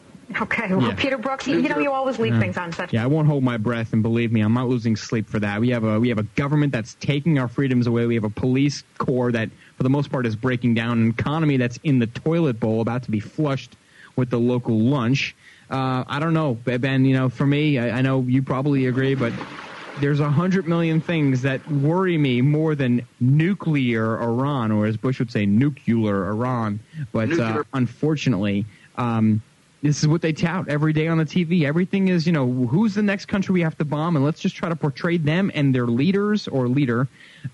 Okay, 0.43 0.67
well, 0.75 0.89
Yeah. 0.89 0.95
Peter 0.95 1.17
Brookes, 1.17 1.47
you, 1.47 1.59
you 1.59 1.71
know 1.71 1.79
you 1.79 1.91
always 1.91 2.19
leave 2.19 2.37
things 2.39 2.59
untouched. 2.59 2.93
Yeah, 2.93 3.03
I 3.03 3.07
won't 3.07 3.27
hold 3.29 3.43
my 3.43 3.57
breath, 3.57 3.95
and 3.95 4.03
believe 4.03 4.31
me, 4.31 4.43
I'm 4.43 4.53
not 4.53 4.69
losing 4.69 4.95
sleep 4.95 5.27
for 5.27 5.39
that. 5.41 5.59
We 5.61 5.71
have 5.71 5.85
a 5.85 5.99
we 5.99 6.11
have 6.11 6.19
a 6.19 6.25
government 6.25 6.71
that's 6.73 6.97
taking 7.01 7.39
our 7.39 7.49
freedoms 7.49 7.87
away. 7.87 8.05
We 8.07 8.15
have 8.17 8.25
a 8.25 8.29
police 8.31 8.83
corps 8.99 9.33
that, 9.33 9.49
for 9.79 9.85
the 9.85 9.89
most 9.91 10.11
part, 10.11 10.27
is 10.27 10.37
breaking 10.37 10.75
down. 10.75 10.99
An 11.01 11.11
economy 11.11 11.57
that's 11.57 11.79
in 11.83 11.99
the 11.99 12.09
toilet 12.09 12.61
bowl, 12.61 12.83
about 12.83 13.05
to 13.05 13.11
be 13.11 13.21
flushed 13.21 13.75
with 14.17 14.29
the 14.29 14.39
local 14.39 14.79
lunch. 14.79 15.35
Uh, 15.71 16.05
I 16.07 16.19
don't 16.19 16.35
know, 16.35 16.55
Ben. 16.55 17.05
You 17.05 17.15
know, 17.15 17.29
for 17.29 17.47
me, 17.47 17.79
I, 17.79 17.99
I 17.99 18.03
know 18.03 18.23
you 18.23 18.43
probably 18.43 18.87
agree, 18.87 19.15
but 19.15 19.33
there's 20.01 20.21
a 20.21 20.31
hundred 20.31 20.67
million 20.67 21.01
things 21.01 21.43
that 21.43 21.67
worry 21.71 22.17
me 22.17 22.41
more 22.41 22.75
than 22.75 23.07
nuclear 23.21 24.21
Iran, 24.21 24.73
or 24.73 24.87
as 24.87 24.97
Bush 24.97 25.19
would 25.19 25.31
say, 25.31 25.45
nuclear 25.45 26.29
Iran. 26.29 26.81
But 27.13 27.39
uh, 27.39 27.65
unfortunately, 27.75 28.65
um, 28.97 29.43
this 29.83 30.01
is 30.01 30.09
what 30.09 30.23
they 30.23 30.33
tout 30.33 30.69
every 30.69 30.93
day 30.93 31.07
on 31.07 31.19
the 31.19 31.25
TV. 31.25 31.65
Everything 31.65 32.09
is, 32.09 32.27
you 32.27 32.33
know, 32.33 32.51
who's 32.51 32.95
the 32.95 33.03
next 33.03 33.27
country 33.27 33.53
we 33.53 33.61
have 33.61 33.77
to 33.79 33.85
bomb, 33.85 34.17
and 34.17 34.25
let's 34.25 34.41
just 34.41 34.57
try 34.57 34.69
to 34.69 34.77
portray 34.77 35.17
them 35.17 35.51
and 35.55 35.75
their 35.75 35.87
leaders 35.87 36.49
or 36.49 36.69
leader 36.69 37.09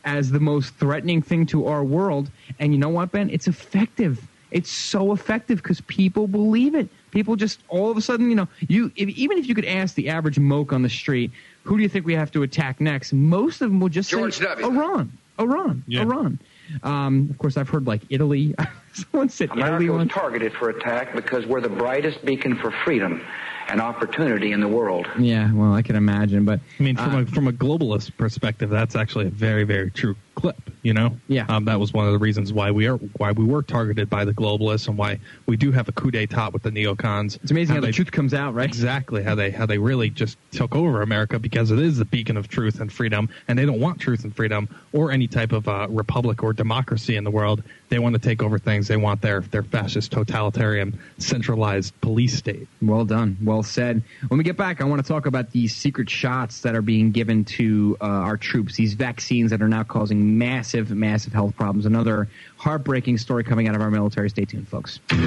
as 0.04 0.30
the 0.30 0.40
most 0.40 0.74
threatening 0.76 1.20
thing 1.20 1.46
to 1.46 1.66
our 1.66 1.84
world. 1.84 2.30
And 2.58 2.72
you 2.72 2.78
know 2.78 2.88
what, 2.88 3.12
Ben? 3.12 3.28
It's 3.30 3.48
effective. 3.48 4.26
It's 4.50 4.70
so 4.70 5.12
effective 5.12 5.62
because 5.62 5.80
people 5.82 6.26
believe 6.28 6.74
it. 6.74 6.88
People 7.14 7.36
just 7.36 7.60
all 7.68 7.90
of 7.90 7.96
a 7.96 8.00
sudden, 8.02 8.28
you 8.28 8.34
know, 8.34 8.48
you 8.68 8.90
if, 8.96 9.08
even 9.10 9.38
if 9.38 9.46
you 9.48 9.54
could 9.54 9.64
ask 9.64 9.94
the 9.94 10.08
average 10.10 10.38
moke 10.38 10.72
on 10.72 10.82
the 10.82 10.90
street, 10.90 11.30
who 11.62 11.76
do 11.76 11.82
you 11.82 11.88
think 11.88 12.04
we 12.04 12.14
have 12.14 12.30
to 12.32 12.42
attack 12.42 12.80
next? 12.80 13.12
Most 13.12 13.62
of 13.62 13.70
them 13.70 13.78
will 13.80 13.88
just 13.88 14.10
George 14.10 14.34
say 14.38 14.44
W. 14.44 14.66
Iran, 14.66 15.12
Iran, 15.38 15.84
Yeah. 15.86 16.02
Iran. 16.02 16.40
Um, 16.82 17.28
of 17.30 17.38
course, 17.38 17.56
I've 17.56 17.68
heard 17.68 17.86
like 17.86 18.02
Italy. 18.10 18.54
Someone 18.94 19.28
said 19.28 19.50
Italy 19.50 19.62
America 19.62 19.92
was 19.92 19.98
once. 20.00 20.12
targeted 20.12 20.52
for 20.54 20.70
attack 20.70 21.14
because 21.14 21.46
we're 21.46 21.60
the 21.60 21.68
brightest 21.68 22.24
beacon 22.24 22.56
for 22.56 22.70
freedom 22.84 23.24
and 23.68 23.80
opportunity 23.80 24.52
in 24.52 24.60
the 24.60 24.68
world. 24.68 25.06
Yeah, 25.18 25.52
well, 25.52 25.72
I 25.74 25.82
can 25.82 25.96
imagine, 25.96 26.44
but 26.44 26.60
I 26.78 26.82
mean, 26.82 26.96
from 26.96 27.14
uh, 27.14 27.22
a 27.22 27.26
from 27.26 27.48
a 27.48 27.52
globalist 27.52 28.16
perspective, 28.16 28.70
that's 28.70 28.96
actually 28.96 29.26
a 29.26 29.30
very 29.30 29.64
very 29.64 29.90
true 29.90 30.16
clip. 30.34 30.56
You 30.82 30.92
know, 30.92 31.16
Yeah. 31.28 31.46
um, 31.48 31.64
that 31.64 31.80
was 31.80 31.94
one 31.94 32.06
of 32.06 32.12
the 32.12 32.18
reasons 32.18 32.52
why 32.52 32.70
we 32.70 32.86
are 32.88 32.96
why 32.96 33.32
we 33.32 33.44
were 33.44 33.62
targeted 33.62 34.10
by 34.10 34.24
the 34.26 34.34
globalists 34.34 34.86
and 34.88 34.98
why 34.98 35.18
we 35.46 35.56
do 35.56 35.72
have 35.72 35.88
a 35.88 35.92
coup 35.92 36.10
d'état 36.10 36.52
with 36.52 36.62
the 36.62 36.70
neocons. 36.70 37.38
it's 37.42 37.50
amazing 37.50 37.76
how, 37.76 37.80
they, 37.80 37.86
the 37.86 37.92
truth 37.92 38.12
comes 38.12 38.34
out, 38.34 38.52
right? 38.54 38.66
exactly 38.68 39.22
how 39.22 39.34
they 39.34 39.50
how 39.50 39.64
they 39.64 39.78
really 39.78 40.10
just 40.10 40.36
took 40.50 40.74
over 40.74 41.00
America 41.02 41.38
because 41.38 41.70
it 41.70 41.78
is 41.78 41.96
the 41.96 42.04
beacon 42.04 42.36
of 42.36 42.48
truth 42.48 42.80
and 42.80 42.92
freedom, 42.92 43.28
and 43.48 43.58
they 43.58 43.64
don't 43.64 43.80
want 43.80 43.98
truth 44.00 44.24
and 44.24 44.36
freedom 44.36 44.68
or 44.92 45.10
any 45.10 45.26
type 45.26 45.52
of 45.52 45.66
uh, 45.68 45.86
republic 45.88 46.42
or 46.42 46.52
democracy 46.52 47.16
in 47.16 47.24
the 47.24 47.30
world. 47.30 47.62
They 47.88 47.98
want 47.98 48.14
to 48.14 48.20
take 48.20 48.42
over 48.42 48.58
things. 48.58 48.88
They 48.88 48.96
want 48.98 49.22
their 49.22 49.40
their 49.40 49.62
fascist, 49.62 50.12
totalitarian, 50.12 50.98
centralized 51.18 51.98
police 52.02 52.34
state. 52.36 52.68
Well 52.82 53.04
done. 53.04 53.38
Well 53.55 53.62
said. 53.62 54.02
When 54.26 54.39
we 54.39 54.43
get 54.43 54.56
back, 54.56 54.81
I 54.81 54.85
want 54.85 55.01
to 55.01 55.06
talk 55.06 55.26
about 55.26 55.52
these 55.52 55.72
secret 55.76 56.10
shots 56.10 56.62
that 56.62 56.74
are 56.74 56.82
being 56.82 57.12
given 57.12 57.44
to 57.44 57.97
uh, 58.01 58.05
our 58.05 58.36
troops, 58.36 58.74
these 58.74 58.94
vaccines 58.94 59.52
that 59.52 59.62
are 59.62 59.68
now 59.68 59.85
causing 59.85 60.36
massive, 60.36 60.90
massive 60.90 61.32
health 61.32 61.55
problems. 61.55 61.86
Another 61.86 62.26
heartbreaking 62.56 63.16
story 63.16 63.44
coming 63.44 63.68
out 63.68 63.76
of 63.76 63.81
our 63.81 63.93
military. 63.93 64.28
Stay 64.28 64.44
tuned, 64.44 64.66
folks. 64.66 64.98
You're 65.12 65.22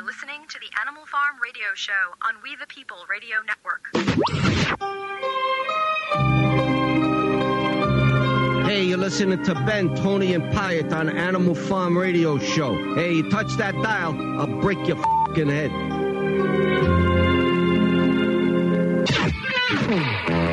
listening 0.00 0.46
to 0.48 0.58
the 0.58 0.70
Animal 0.80 1.04
Farm 1.04 1.36
Radio 1.42 1.66
Show 1.74 1.92
on 2.22 2.36
We 2.42 2.56
the 2.56 2.66
People 2.68 2.96
Radio 3.10 3.36
Network. 3.46 3.90
Hey, 8.66 8.84
you're 8.84 8.96
listening 8.96 9.44
to 9.44 9.54
Ben, 9.66 9.94
Tony, 9.94 10.32
and 10.32 10.42
Pyatt 10.54 10.90
on 10.90 11.10
Animal 11.10 11.54
Farm 11.54 11.98
Radio 11.98 12.38
Show. 12.38 12.94
Hey, 12.94 13.12
you 13.16 13.28
touch 13.30 13.52
that 13.58 13.74
dial, 13.82 14.16
I'll 14.40 14.46
break 14.62 14.88
your 14.88 14.96
fucking 14.96 15.48
head. 15.50 16.03
Thank 19.86 20.28
you. 20.28 20.43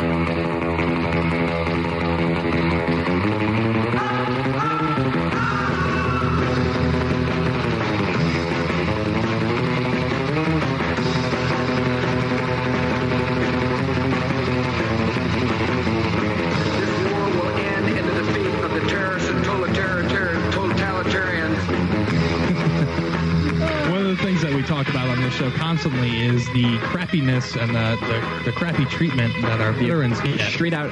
Constantly 25.72 26.26
is 26.26 26.46
the 26.48 26.78
crappiness 26.80 27.56
and 27.56 27.74
the, 27.74 27.96
the, 28.06 28.44
the 28.44 28.52
crappy 28.52 28.84
treatment 28.88 29.34
that 29.42 29.62
our 29.62 29.72
veterans 29.72 30.20
get. 30.20 30.52
Straight 30.52 30.74
out 30.74 30.90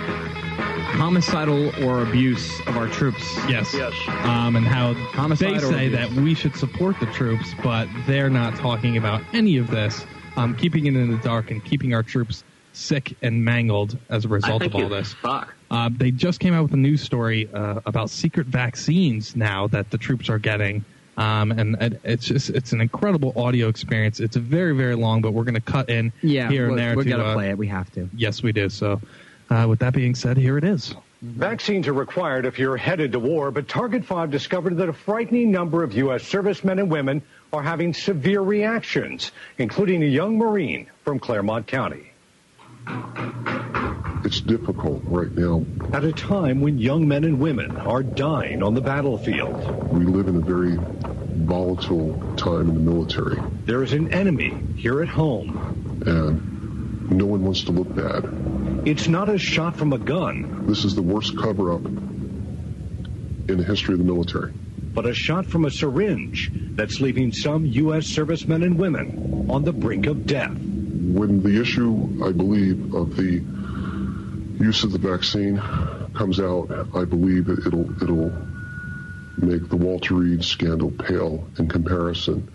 homicidal 0.95 1.69
or 1.83 2.01
abuse 2.01 2.61
of 2.61 2.77
our 2.77 2.87
troops. 2.87 3.21
Yes. 3.49 3.73
Yes. 3.73 3.93
Um, 4.07 4.55
and 4.55 4.65
how 4.65 4.93
Homicide 4.93 5.55
they 5.55 5.59
say 5.59 5.87
abuse. 5.87 5.91
that 5.91 6.21
we 6.21 6.33
should 6.33 6.55
support 6.55 6.97
the 7.01 7.07
troops, 7.07 7.53
but 7.61 7.89
they're 8.07 8.29
not 8.29 8.55
talking 8.55 8.95
about 8.95 9.21
any 9.33 9.57
of 9.57 9.69
this, 9.69 10.05
um, 10.37 10.55
keeping 10.55 10.85
it 10.85 10.95
in 10.95 11.11
the 11.11 11.17
dark 11.17 11.51
and 11.51 11.61
keeping 11.65 11.93
our 11.93 12.01
troops 12.01 12.45
sick 12.71 13.17
and 13.21 13.43
mangled 13.43 13.97
as 14.07 14.23
a 14.23 14.29
result 14.29 14.63
of 14.63 14.73
all 14.73 14.87
this. 14.87 15.11
Fuck. 15.11 15.53
Uh, 15.69 15.89
they 15.91 16.09
just 16.09 16.39
came 16.39 16.53
out 16.53 16.63
with 16.63 16.73
a 16.73 16.77
news 16.77 17.01
story 17.01 17.49
uh, 17.53 17.81
about 17.85 18.09
secret 18.09 18.47
vaccines 18.47 19.35
now 19.35 19.67
that 19.67 19.91
the 19.91 19.97
troops 19.97 20.29
are 20.29 20.39
getting. 20.39 20.85
Um, 21.19 21.51
and 21.51 21.75
it, 21.81 21.99
it's 22.03 22.25
just 22.25 22.49
it's 22.49 22.71
an 22.71 22.79
incredible 22.81 23.33
audio 23.35 23.67
experience. 23.67 24.19
It's 24.19 24.37
very 24.37 24.73
very 24.75 24.95
long, 24.95 25.21
but 25.21 25.33
we're 25.33 25.43
going 25.43 25.55
to 25.55 25.61
cut 25.61 25.89
in 25.89 26.11
Yeah, 26.21 26.49
here 26.49 26.65
and 26.67 26.75
we- 26.75 26.79
there. 26.81 26.95
we 26.95 27.03
to, 27.03 27.09
gotta 27.09 27.25
uh, 27.25 27.33
play 27.33 27.49
it. 27.49 27.57
We 27.57 27.67
have 27.67 27.91
to. 27.93 28.09
Yes, 28.15 28.41
we 28.41 28.51
do. 28.53 28.69
So 28.69 28.99
Uh, 29.49 29.65
with 29.67 29.79
that 29.79 29.93
being 29.93 30.13
said, 30.15 30.37
here 30.37 30.57
it 30.57 30.63
is. 30.63 30.93
Vaccines 31.23 31.87
are 31.87 31.93
required 31.93 32.45
if 32.45 32.57
you're 32.59 32.77
headed 32.77 33.11
to 33.11 33.19
war, 33.19 33.49
but 33.51 33.67
Target 33.67 34.05
5 34.05 34.29
discovered 34.31 34.77
that 34.77 34.87
a 34.87 34.93
frightening 34.93 35.51
number 35.51 35.83
of 35.83 35.91
U.S. 35.93 36.23
servicemen 36.23 36.77
and 36.79 36.89
women 36.89 37.21
are 37.51 37.63
having 37.63 37.93
severe 37.93 38.41
reactions, 38.41 39.31
including 39.57 40.03
a 40.03 40.05
young 40.05 40.37
Marine 40.37 40.85
from 41.03 41.19
Clermont 41.19 41.65
County. 41.67 42.08
It's 44.25 44.41
difficult 44.41 45.01
right 45.05 45.31
now. 45.35 45.65
At 45.93 46.03
a 46.03 46.11
time 46.11 46.61
when 46.61 46.77
young 46.77 47.07
men 47.07 47.23
and 47.23 47.39
women 47.39 47.77
are 47.77 48.03
dying 48.03 48.61
on 48.61 48.73
the 48.75 48.81
battlefield, 48.81 49.91
We 49.91 50.05
live 50.05 50.27
in 50.27 50.35
a 50.35 50.39
very 50.39 50.77
volatile 50.77 52.21
time 52.35 52.69
in 52.69 52.73
the 52.75 52.91
military, 52.91 53.39
there 53.65 53.81
is 53.81 53.93
an 53.93 54.11
enemy 54.13 54.55
here 54.75 55.01
at 55.01 55.07
home. 55.07 56.01
and 56.05 57.09
no 57.11 57.25
one 57.25 57.43
wants 57.43 57.63
to 57.63 57.71
look 57.71 57.93
bad. 57.95 58.23
It's 58.87 59.07
not 59.07 59.29
a 59.29 59.37
shot 59.37 59.75
from 59.75 59.93
a 59.93 59.97
gun, 59.97 60.65
This 60.67 60.85
is 60.85 60.93
the 60.95 61.01
worst 61.01 61.35
cover 61.37 61.73
up 61.73 61.83
in 61.85 63.57
the 63.57 63.63
history 63.63 63.93
of 63.93 63.99
the 63.99 64.05
military. 64.05 64.51
but 64.93 65.05
a 65.07 65.13
shot 65.13 65.45
from 65.45 65.65
a 65.65 65.71
syringe 65.71 66.51
that's 66.75 66.99
leaving 67.01 67.31
some 67.31 67.65
U.S. 67.65 68.07
servicemen 68.07 68.61
and 68.63 68.77
women 68.77 69.47
on 69.49 69.63
the 69.63 69.73
brink 69.73 70.05
of 70.05 70.25
death. 70.27 70.55
When 71.09 71.41
the 71.41 71.59
issue, 71.59 72.23
I 72.23 72.31
believe, 72.31 72.93
of 72.93 73.15
the 73.15 73.43
use 74.63 74.83
of 74.83 74.91
the 74.91 74.99
vaccine 74.99 75.57
comes 76.13 76.39
out, 76.39 76.69
I 76.95 77.03
believe 77.03 77.49
it'll 77.49 77.91
it'll 78.03 78.31
make 79.37 79.67
the 79.69 79.75
Walter 79.75 80.15
Reed 80.15 80.43
scandal 80.43 80.91
pale 80.91 81.47
in 81.57 81.67
comparison. 81.67 82.47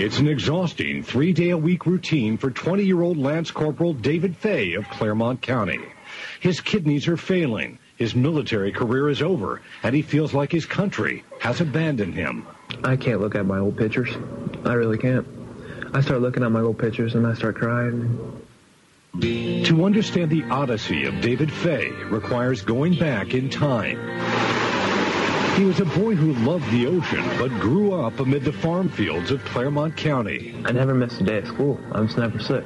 It's 0.00 0.18
an 0.18 0.28
exhausting 0.28 1.02
three 1.02 1.32
day 1.32 1.50
a 1.50 1.58
week 1.58 1.86
routine 1.86 2.36
for 2.36 2.50
20 2.50 2.82
year 2.82 3.00
old 3.00 3.16
Lance 3.16 3.50
Corporal 3.50 3.92
David 3.92 4.36
Fay 4.36 4.74
of 4.74 4.88
Clermont 4.88 5.40
County. 5.40 5.80
His 6.40 6.60
kidneys 6.60 7.06
are 7.06 7.16
failing, 7.16 7.78
his 7.98 8.14
military 8.14 8.70
career 8.70 9.08
is 9.08 9.20
over, 9.20 9.60
and 9.82 9.94
he 9.94 10.02
feels 10.02 10.32
like 10.32 10.52
his 10.52 10.64
country 10.64 11.24
has 11.40 11.60
abandoned 11.60 12.14
him. 12.14 12.46
I 12.84 12.96
can't 12.96 13.20
look 13.20 13.34
at 13.34 13.44
my 13.44 13.58
old 13.58 13.76
pictures. 13.76 14.16
I 14.64 14.74
really 14.74 14.98
can't. 14.98 15.26
I 15.92 16.00
start 16.00 16.20
looking 16.20 16.44
at 16.44 16.52
my 16.52 16.60
old 16.60 16.78
pictures 16.78 17.14
and 17.14 17.26
I 17.26 17.34
start 17.34 17.56
crying. 17.56 18.40
To 19.20 19.84
understand 19.84 20.30
the 20.30 20.44
odyssey 20.44 21.06
of 21.06 21.20
David 21.20 21.50
Fay 21.50 21.90
requires 22.04 22.62
going 22.62 22.94
back 22.94 23.34
in 23.34 23.50
time. 23.50 23.98
He 25.56 25.64
was 25.64 25.80
a 25.80 25.84
boy 25.86 26.14
who 26.14 26.34
loved 26.44 26.70
the 26.70 26.86
ocean, 26.86 27.24
but 27.36 27.48
grew 27.58 27.94
up 27.94 28.20
amid 28.20 28.44
the 28.44 28.52
farm 28.52 28.88
fields 28.88 29.32
of 29.32 29.44
Clermont 29.44 29.96
County. 29.96 30.54
I 30.64 30.70
never 30.70 30.94
missed 30.94 31.20
a 31.20 31.24
day 31.24 31.38
of 31.38 31.48
school. 31.48 31.80
I 31.90 32.00
was 32.00 32.16
never 32.16 32.38
sick. 32.38 32.64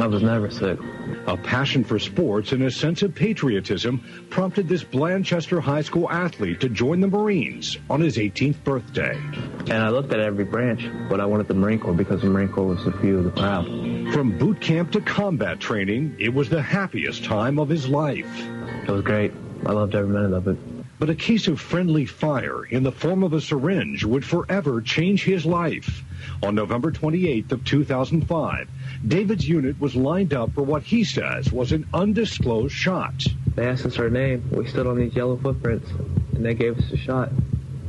I 0.00 0.06
was 0.06 0.22
never 0.22 0.50
sick. 0.50 0.78
A 1.26 1.36
passion 1.36 1.84
for 1.84 1.98
sports 1.98 2.52
and 2.52 2.62
a 2.62 2.70
sense 2.70 3.02
of 3.02 3.14
patriotism 3.14 4.02
prompted 4.30 4.66
this 4.66 4.82
Blanchester 4.82 5.60
High 5.60 5.82
School 5.82 6.10
athlete 6.10 6.60
to 6.60 6.70
join 6.70 7.00
the 7.00 7.08
Marines 7.08 7.76
on 7.90 8.00
his 8.00 8.16
18th 8.16 8.64
birthday. 8.64 9.14
And 9.14 9.72
I 9.72 9.90
looked 9.90 10.12
at 10.14 10.20
every 10.20 10.44
branch, 10.44 10.88
but 11.10 11.20
I 11.20 11.26
wanted 11.26 11.48
the 11.48 11.54
Marine 11.54 11.80
Corps 11.80 11.92
because 11.92 12.22
the 12.22 12.28
Marine 12.28 12.48
Corps 12.48 12.68
was 12.68 12.84
the 12.84 12.92
few 12.92 13.18
of 13.18 13.24
the 13.24 13.30
proud. 13.30 13.66
From 14.14 14.38
boot 14.38 14.58
camp 14.62 14.90
to 14.92 15.02
combat 15.02 15.60
training, 15.60 16.16
it 16.18 16.32
was 16.32 16.48
the 16.48 16.62
happiest 16.62 17.24
time 17.24 17.58
of 17.58 17.68
his 17.68 17.86
life. 17.86 18.48
It 18.82 18.90
was 18.90 19.02
great. 19.02 19.32
I 19.66 19.72
loved 19.72 19.94
every 19.94 20.14
minute 20.14 20.32
of 20.32 20.48
it. 20.48 20.56
But 20.98 21.10
a 21.10 21.14
case 21.14 21.48
of 21.48 21.60
friendly 21.60 22.06
fire 22.06 22.64
in 22.64 22.82
the 22.82 22.92
form 22.92 23.22
of 23.22 23.32
a 23.32 23.40
syringe 23.40 24.04
would 24.04 24.24
forever 24.24 24.80
change 24.80 25.24
his 25.24 25.46
life. 25.46 26.04
On 26.42 26.54
November 26.54 26.92
28th 26.92 27.52
of 27.52 27.64
2005, 27.64 28.68
David's 29.06 29.48
unit 29.48 29.80
was 29.80 29.96
lined 29.96 30.34
up 30.34 30.52
for 30.52 30.62
what 30.62 30.82
he 30.82 31.04
says 31.04 31.50
was 31.50 31.72
an 31.72 31.86
undisclosed 31.94 32.74
shot. 32.74 33.24
They 33.54 33.66
asked 33.66 33.86
us 33.86 33.98
our 33.98 34.10
name. 34.10 34.48
We 34.52 34.66
stood 34.66 34.86
on 34.86 34.96
these 34.98 35.14
yellow 35.14 35.38
footprints, 35.38 35.90
and 36.34 36.44
they 36.44 36.54
gave 36.54 36.78
us 36.78 36.90
a 36.92 36.96
shot. 36.98 37.30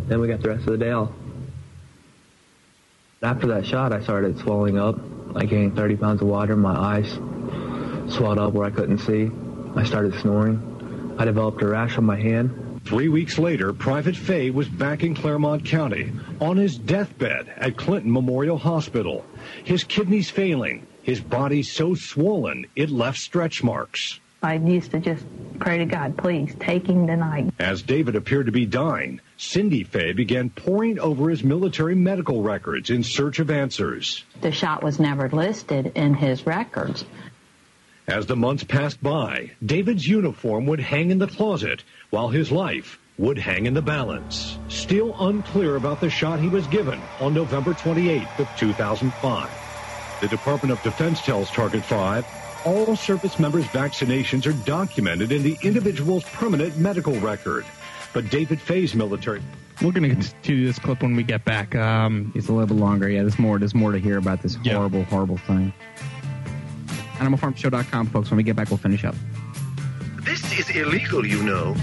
Then 0.07 0.21
we 0.21 0.27
got 0.27 0.41
the 0.41 0.49
rest 0.49 0.61
of 0.61 0.71
the 0.71 0.77
day 0.77 0.91
off. 0.91 1.11
After 3.21 3.47
that 3.47 3.65
shot, 3.65 3.91
I 3.91 4.01
started 4.01 4.39
swelling 4.39 4.79
up. 4.79 4.97
I 5.35 5.45
gained 5.45 5.75
30 5.75 5.97
pounds 5.97 6.21
of 6.21 6.27
water. 6.27 6.55
My 6.55 6.75
eyes 6.75 7.11
swelled 8.11 8.39
up 8.39 8.53
where 8.53 8.65
I 8.65 8.71
couldn't 8.71 8.99
see. 8.99 9.29
I 9.75 9.83
started 9.83 10.15
snoring. 10.21 11.15
I 11.19 11.25
developed 11.25 11.61
a 11.61 11.67
rash 11.67 11.97
on 11.97 12.05
my 12.05 12.19
hand. 12.19 12.81
Three 12.85 13.09
weeks 13.09 13.37
later, 13.37 13.73
Private 13.73 14.15
Fay 14.15 14.49
was 14.49 14.67
back 14.67 15.03
in 15.03 15.13
Clermont 15.13 15.65
County 15.65 16.11
on 16.39 16.57
his 16.57 16.77
deathbed 16.77 17.53
at 17.57 17.77
Clinton 17.77 18.11
Memorial 18.11 18.57
Hospital. 18.57 19.23
His 19.63 19.83
kidneys 19.83 20.29
failing, 20.29 20.87
his 21.03 21.19
body 21.19 21.63
so 21.63 21.95
swollen 21.95 22.65
it 22.75 22.89
left 22.89 23.17
stretch 23.17 23.63
marks. 23.63 24.19
I 24.43 24.55
used 24.55 24.89
to 24.91 24.99
just 24.99 25.23
pray 25.59 25.77
to 25.77 25.85
God, 25.85 26.17
please 26.17 26.55
take 26.59 26.87
him 26.87 27.05
tonight. 27.05 27.53
As 27.59 27.83
David 27.83 28.15
appeared 28.15 28.47
to 28.47 28.51
be 28.51 28.65
dying, 28.65 29.21
Cindy 29.37 29.83
Fay 29.83 30.13
began 30.13 30.49
poring 30.49 30.99
over 30.99 31.29
his 31.29 31.43
military 31.43 31.93
medical 31.93 32.41
records 32.41 32.89
in 32.89 33.03
search 33.03 33.37
of 33.37 33.51
answers. 33.51 34.25
The 34.41 34.51
shot 34.51 34.81
was 34.81 34.99
never 34.99 35.29
listed 35.29 35.91
in 35.93 36.15
his 36.15 36.47
records. 36.47 37.05
As 38.07 38.25
the 38.25 38.35
months 38.35 38.63
passed 38.63 39.01
by, 39.03 39.51
David's 39.63 40.07
uniform 40.07 40.65
would 40.65 40.79
hang 40.79 41.11
in 41.11 41.19
the 41.19 41.27
closet 41.27 41.83
while 42.09 42.29
his 42.29 42.51
life 42.51 42.99
would 43.19 43.37
hang 43.37 43.67
in 43.67 43.75
the 43.75 43.81
balance. 43.81 44.57
Still 44.69 45.15
unclear 45.19 45.75
about 45.75 45.99
the 45.99 46.09
shot 46.09 46.39
he 46.39 46.49
was 46.49 46.65
given 46.65 47.07
on 47.19 47.35
November 47.35 47.75
28th 47.75 48.39
of 48.39 48.55
2005. 48.55 49.60
The 50.21 50.27
Department 50.27 50.71
of 50.71 50.81
Defense 50.83 51.21
tells 51.21 51.49
Target 51.49 51.83
5 51.83 52.25
all 52.63 52.95
service 52.95 53.39
members' 53.39 53.65
vaccinations 53.65 54.45
are 54.45 54.53
documented 54.65 55.31
in 55.31 55.41
the 55.41 55.57
individual's 55.63 56.23
permanent 56.25 56.77
medical 56.77 57.19
record. 57.19 57.65
But 58.13 58.29
David 58.29 58.61
Fay's 58.61 58.93
military 58.93 59.41
We're 59.81 59.91
going 59.91 60.03
to 60.03 60.09
continue 60.09 60.67
this 60.67 60.77
clip 60.77 61.01
when 61.01 61.15
we 61.15 61.23
get 61.23 61.43
back. 61.43 61.73
Um, 61.75 62.31
it's 62.35 62.49
a 62.49 62.53
little 62.53 62.67
bit 62.67 62.77
longer. 62.77 63.09
Yeah, 63.09 63.21
there's 63.21 63.39
more. 63.39 63.57
There's 63.57 63.73
more 63.73 63.91
to 63.91 63.97
hear 63.97 64.17
about 64.17 64.41
this 64.41 64.55
horrible, 64.63 65.03
horrible 65.05 65.37
thing. 65.37 65.73
AnimalFarmShow.com, 67.17 68.07
folks. 68.07 68.29
When 68.29 68.37
we 68.37 68.43
get 68.43 68.55
back, 68.55 68.69
we'll 68.69 68.77
finish 68.77 69.03
up. 69.03 69.15
This 70.23 70.43
is 70.51 70.69
illegal, 70.75 71.25
you 71.25 71.41
know. 71.43 71.75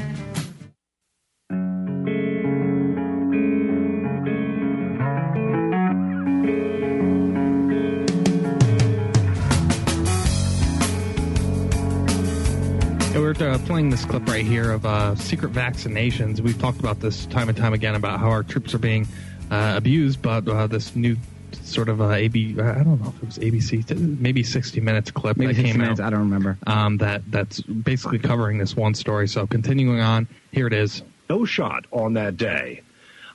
We're 13.28 13.50
uh, 13.50 13.58
playing 13.66 13.90
this 13.90 14.06
clip 14.06 14.26
right 14.26 14.46
here 14.46 14.72
of 14.72 14.86
uh, 14.86 15.14
secret 15.14 15.52
vaccinations. 15.52 16.40
We've 16.40 16.58
talked 16.58 16.80
about 16.80 17.00
this 17.00 17.26
time 17.26 17.50
and 17.50 17.58
time 17.58 17.74
again 17.74 17.94
about 17.94 18.20
how 18.20 18.30
our 18.30 18.42
troops 18.42 18.72
are 18.72 18.78
being 18.78 19.06
uh, 19.50 19.74
abused, 19.76 20.22
but 20.22 20.48
uh, 20.48 20.66
this 20.66 20.96
new 20.96 21.14
sort 21.62 21.90
of 21.90 22.00
uh, 22.00 22.12
AB, 22.12 22.58
I 22.58 22.82
don't 22.82 23.02
know 23.02 23.12
if 23.14 23.22
it 23.22 23.26
was 23.26 23.38
ABC, 23.38 24.18
maybe 24.18 24.42
60 24.42 24.80
minutes 24.80 25.10
clip 25.10 25.36
Maybe 25.36 25.52
that 25.52 25.56
60 25.56 25.72
came 25.72 25.80
minutes, 25.82 26.00
out. 26.00 26.06
I 26.06 26.10
don't 26.10 26.20
remember. 26.20 26.56
Um, 26.66 26.96
that 26.98 27.20
that's 27.30 27.60
basically 27.60 28.18
covering 28.18 28.56
this 28.56 28.74
one 28.74 28.94
story. 28.94 29.28
So 29.28 29.46
continuing 29.46 30.00
on, 30.00 30.26
here 30.52 30.66
it 30.66 30.72
is. 30.72 31.02
no 31.28 31.44
shot 31.44 31.84
on 31.90 32.14
that 32.14 32.38
day. 32.38 32.80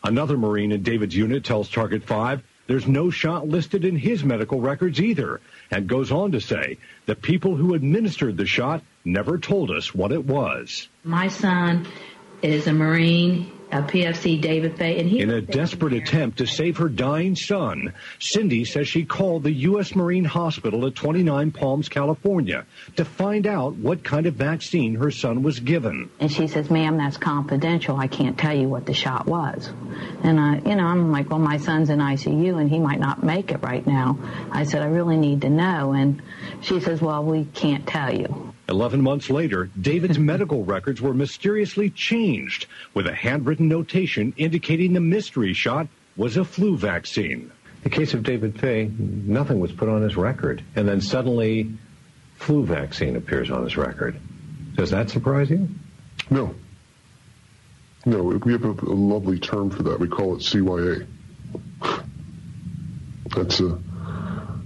Another 0.03 0.37
Marine 0.37 0.71
in 0.71 0.81
David's 0.81 1.15
unit 1.15 1.45
tells 1.45 1.69
Target 1.69 2.03
5 2.03 2.41
there's 2.65 2.87
no 2.87 3.09
shot 3.09 3.47
listed 3.47 3.85
in 3.85 3.95
his 3.95 4.23
medical 4.23 4.59
records 4.59 4.99
either, 5.01 5.41
and 5.73 5.87
goes 5.87 6.11
on 6.11 6.31
to 6.31 6.39
say 6.39 6.77
the 7.07 7.15
people 7.15 7.55
who 7.55 7.73
administered 7.73 8.37
the 8.37 8.45
shot 8.45 8.83
never 9.03 9.37
told 9.39 9.71
us 9.71 9.93
what 9.93 10.11
it 10.11 10.23
was. 10.23 10.87
My 11.03 11.27
son 11.27 11.87
is 12.41 12.67
a 12.67 12.73
Marine, 12.73 13.51
Uh, 13.73 13.79
a 13.79 13.83
PFC 13.83 14.39
David 14.39 14.77
Fay, 14.77 14.99
and 14.99 15.09
he 15.09 15.19
In 15.19 15.29
a 15.29 15.41
desperate 15.41 15.93
attempt 15.93 16.37
to 16.37 16.45
save 16.45 16.77
her 16.77 16.89
dying 16.89 17.35
son, 17.35 17.93
Cindy 18.19 18.65
says 18.65 18.87
she 18.87 19.03
called 19.05 19.43
the 19.43 19.51
U.S. 19.51 19.95
Marine 19.95 20.25
Hospital 20.25 20.85
at 20.85 20.95
29 20.95 21.51
Palms, 21.51 21.89
California, 21.89 22.65
to 22.95 23.05
find 23.05 23.47
out 23.47 23.75
what 23.75 24.03
kind 24.03 24.25
of 24.25 24.35
vaccine 24.35 24.95
her 24.95 25.11
son 25.11 25.43
was 25.43 25.59
given. 25.59 26.09
And 26.19 26.31
she 26.31 26.47
says, 26.47 26.69
ma'am, 26.69 26.97
that's 26.97 27.17
confidential. 27.17 27.97
I 27.97 28.07
can't 28.07 28.37
tell 28.37 28.55
you 28.55 28.69
what 28.69 28.85
the 28.85 28.93
shot 28.93 29.25
was. 29.25 29.71
And 30.23 30.39
I, 30.39 30.57
you 30.57 30.75
know, 30.75 30.85
I'm 30.85 31.11
like, 31.11 31.29
well, 31.29 31.39
my 31.39 31.57
son's 31.57 31.89
in 31.89 31.99
ICU 31.99 32.59
and 32.59 32.69
he 32.69 32.79
might 32.79 32.99
not 32.99 33.23
make 33.23 33.51
it 33.51 33.61
right 33.61 33.85
now. 33.85 34.17
I 34.51 34.63
said, 34.63 34.81
I 34.81 34.87
really 34.87 35.17
need 35.17 35.41
to 35.41 35.49
know. 35.49 35.93
And 35.93 36.21
she 36.61 36.79
says, 36.79 37.01
well, 37.01 37.23
we 37.23 37.45
can't 37.45 37.87
tell 37.87 38.13
you. 38.13 38.52
Eleven 38.73 39.03
months 39.03 39.29
later, 39.29 39.69
David's 39.79 40.17
medical 40.33 40.65
records 40.65 40.99
were 40.99 41.13
mysteriously 41.13 41.91
changed 41.91 42.65
with 42.95 43.05
a 43.05 43.13
handwritten 43.13 43.67
notation 43.67 44.33
indicating 44.35 44.93
the 44.93 44.99
mystery 44.99 45.53
shot 45.53 45.87
was 46.17 46.37
a 46.37 46.43
flu 46.43 46.75
vaccine. 46.75 47.51
The 47.83 47.91
case 47.91 48.15
of 48.15 48.23
David 48.23 48.59
Fay, 48.59 48.89
nothing 48.97 49.59
was 49.59 49.71
put 49.71 49.89
on 49.89 50.01
his 50.01 50.17
record. 50.17 50.63
And 50.75 50.87
then 50.87 51.01
suddenly, 51.01 51.71
flu 52.37 52.65
vaccine 52.65 53.15
appears 53.15 53.51
on 53.51 53.63
his 53.63 53.77
record. 53.77 54.19
Does 54.73 54.89
that 54.89 55.11
surprise 55.11 55.51
you? 55.51 55.69
No. 56.31 56.55
No, 58.07 58.23
we 58.23 58.53
have 58.53 58.65
a, 58.65 58.71
a 58.71 58.95
lovely 58.95 59.37
term 59.37 59.69
for 59.69 59.83
that. 59.83 59.99
We 59.99 60.07
call 60.07 60.35
it 60.35 60.39
CYA. 60.39 61.05
That's 63.35 63.61
uh, 63.61 63.77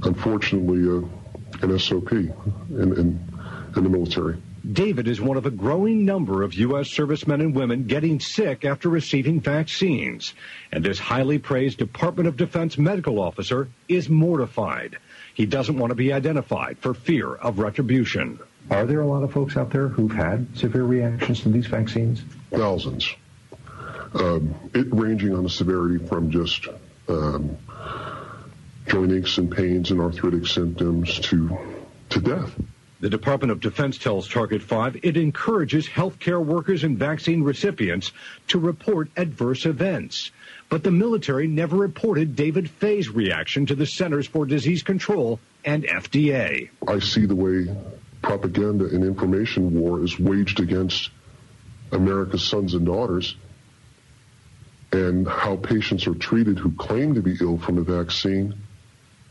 unfortunately 0.03 0.87
uh, 0.87 1.65
an 1.67 1.77
SOP 1.77 2.13
in, 2.13 2.31
in, 2.69 3.36
in 3.75 3.83
the 3.83 3.89
military. 3.89 4.37
David 4.71 5.07
is 5.07 5.21
one 5.21 5.37
of 5.37 5.45
a 5.45 5.51
growing 5.51 6.03
number 6.03 6.43
of 6.43 6.53
U.S. 6.55 6.89
servicemen 6.89 7.41
and 7.41 7.55
women 7.55 7.87
getting 7.87 8.19
sick 8.19 8.65
after 8.65 8.89
receiving 8.89 9.39
vaccines. 9.39 10.33
And 10.71 10.83
this 10.83 10.99
highly 10.99 11.39
praised 11.39 11.77
Department 11.77 12.27
of 12.27 12.37
Defense 12.37 12.77
medical 12.77 13.19
officer 13.19 13.69
is 13.87 14.09
mortified. 14.09 14.97
He 15.33 15.45
doesn't 15.45 15.77
want 15.77 15.91
to 15.91 15.95
be 15.95 16.11
identified 16.11 16.79
for 16.79 16.93
fear 16.93 17.33
of 17.35 17.59
retribution. 17.59 18.39
Are 18.69 18.85
there 18.85 19.01
a 19.01 19.07
lot 19.07 19.23
of 19.23 19.31
folks 19.31 19.55
out 19.55 19.69
there 19.69 19.87
who've 19.87 20.11
had 20.11 20.57
severe 20.57 20.83
reactions 20.83 21.41
to 21.41 21.49
these 21.49 21.67
vaccines? 21.67 22.23
Thousands. 22.51 23.09
Um, 24.13 24.55
it 24.73 24.87
ranging 24.91 25.33
on 25.33 25.43
the 25.43 25.49
severity 25.49 26.05
from 26.05 26.31
just 26.31 26.67
um, 27.07 27.57
joint 28.87 29.11
aches 29.13 29.37
and 29.37 29.51
pains 29.51 29.91
and 29.91 30.01
arthritic 30.01 30.47
symptoms 30.47 31.19
to 31.19 31.57
to 32.09 32.21
death. 32.21 32.51
The 32.99 33.09
Department 33.09 33.51
of 33.51 33.59
Defense 33.59 33.99
tells 33.99 34.27
Target 34.27 34.63
5 34.63 34.97
it 35.03 35.17
encourages 35.17 35.87
healthcare 35.87 36.43
workers 36.43 36.83
and 36.83 36.97
vaccine 36.97 37.43
recipients 37.43 38.11
to 38.47 38.57
report 38.57 39.09
adverse 39.15 39.67
events. 39.67 40.31
But 40.69 40.83
the 40.83 40.91
military 40.91 41.47
never 41.47 41.75
reported 41.75 42.35
David 42.35 42.69
Fay's 42.69 43.09
reaction 43.09 43.67
to 43.67 43.75
the 43.75 43.85
Centers 43.85 44.25
for 44.25 44.47
Disease 44.47 44.81
Control 44.81 45.39
and 45.63 45.83
FDA. 45.83 46.69
I 46.87 46.99
see 46.99 47.27
the 47.27 47.35
way 47.35 47.67
propaganda 48.23 48.85
and 48.85 49.03
information 49.03 49.79
war 49.79 50.03
is 50.03 50.19
waged 50.19 50.59
against 50.59 51.11
America's 51.91 52.43
sons 52.43 52.73
and 52.73 52.85
daughters 52.85 53.35
and 54.91 55.27
how 55.27 55.55
patients 55.57 56.07
are 56.07 56.15
treated 56.15 56.57
who 56.57 56.71
claim 56.71 57.13
to 57.13 57.21
be 57.21 57.37
ill 57.41 57.59
from 57.59 57.77
a 57.77 57.83
vaccine. 57.83 58.55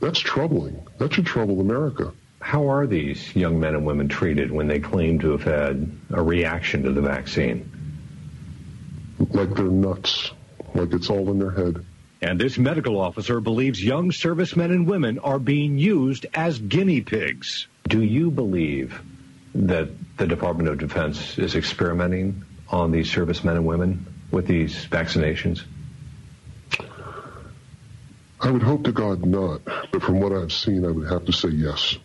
That's 0.00 0.20
troubling. 0.20 0.86
That 0.98 1.14
should 1.14 1.26
trouble 1.26 1.60
America. 1.60 2.12
How 2.46 2.70
are 2.70 2.86
these 2.86 3.34
young 3.34 3.58
men 3.58 3.74
and 3.74 3.84
women 3.84 4.06
treated 4.06 4.52
when 4.52 4.68
they 4.68 4.78
claim 4.78 5.18
to 5.18 5.32
have 5.32 5.42
had 5.42 5.90
a 6.10 6.22
reaction 6.22 6.84
to 6.84 6.92
the 6.92 7.00
vaccine? 7.00 7.68
Like 9.18 9.52
they're 9.52 9.64
nuts. 9.64 10.30
Like 10.72 10.92
it's 10.92 11.10
all 11.10 11.28
in 11.32 11.40
their 11.40 11.50
head. 11.50 11.84
And 12.22 12.40
this 12.40 12.56
medical 12.56 13.00
officer 13.00 13.40
believes 13.40 13.82
young 13.82 14.12
servicemen 14.12 14.70
and 14.70 14.86
women 14.86 15.18
are 15.18 15.40
being 15.40 15.76
used 15.76 16.26
as 16.34 16.60
guinea 16.60 17.00
pigs. 17.00 17.66
Do 17.88 18.00
you 18.00 18.30
believe 18.30 19.02
that 19.56 19.88
the 20.16 20.28
Department 20.28 20.68
of 20.68 20.78
Defense 20.78 21.40
is 21.40 21.56
experimenting 21.56 22.44
on 22.68 22.92
these 22.92 23.10
servicemen 23.10 23.56
and 23.56 23.66
women 23.66 24.06
with 24.30 24.46
these 24.46 24.86
vaccinations? 24.86 25.64
I 28.40 28.52
would 28.52 28.62
hope 28.62 28.84
to 28.84 28.92
God 28.92 29.26
not, 29.26 29.62
but 29.64 30.00
from 30.00 30.20
what 30.20 30.30
I've 30.32 30.52
seen, 30.52 30.84
I 30.84 30.92
would 30.92 31.08
have 31.08 31.24
to 31.24 31.32
say 31.32 31.48
yes. 31.48 31.96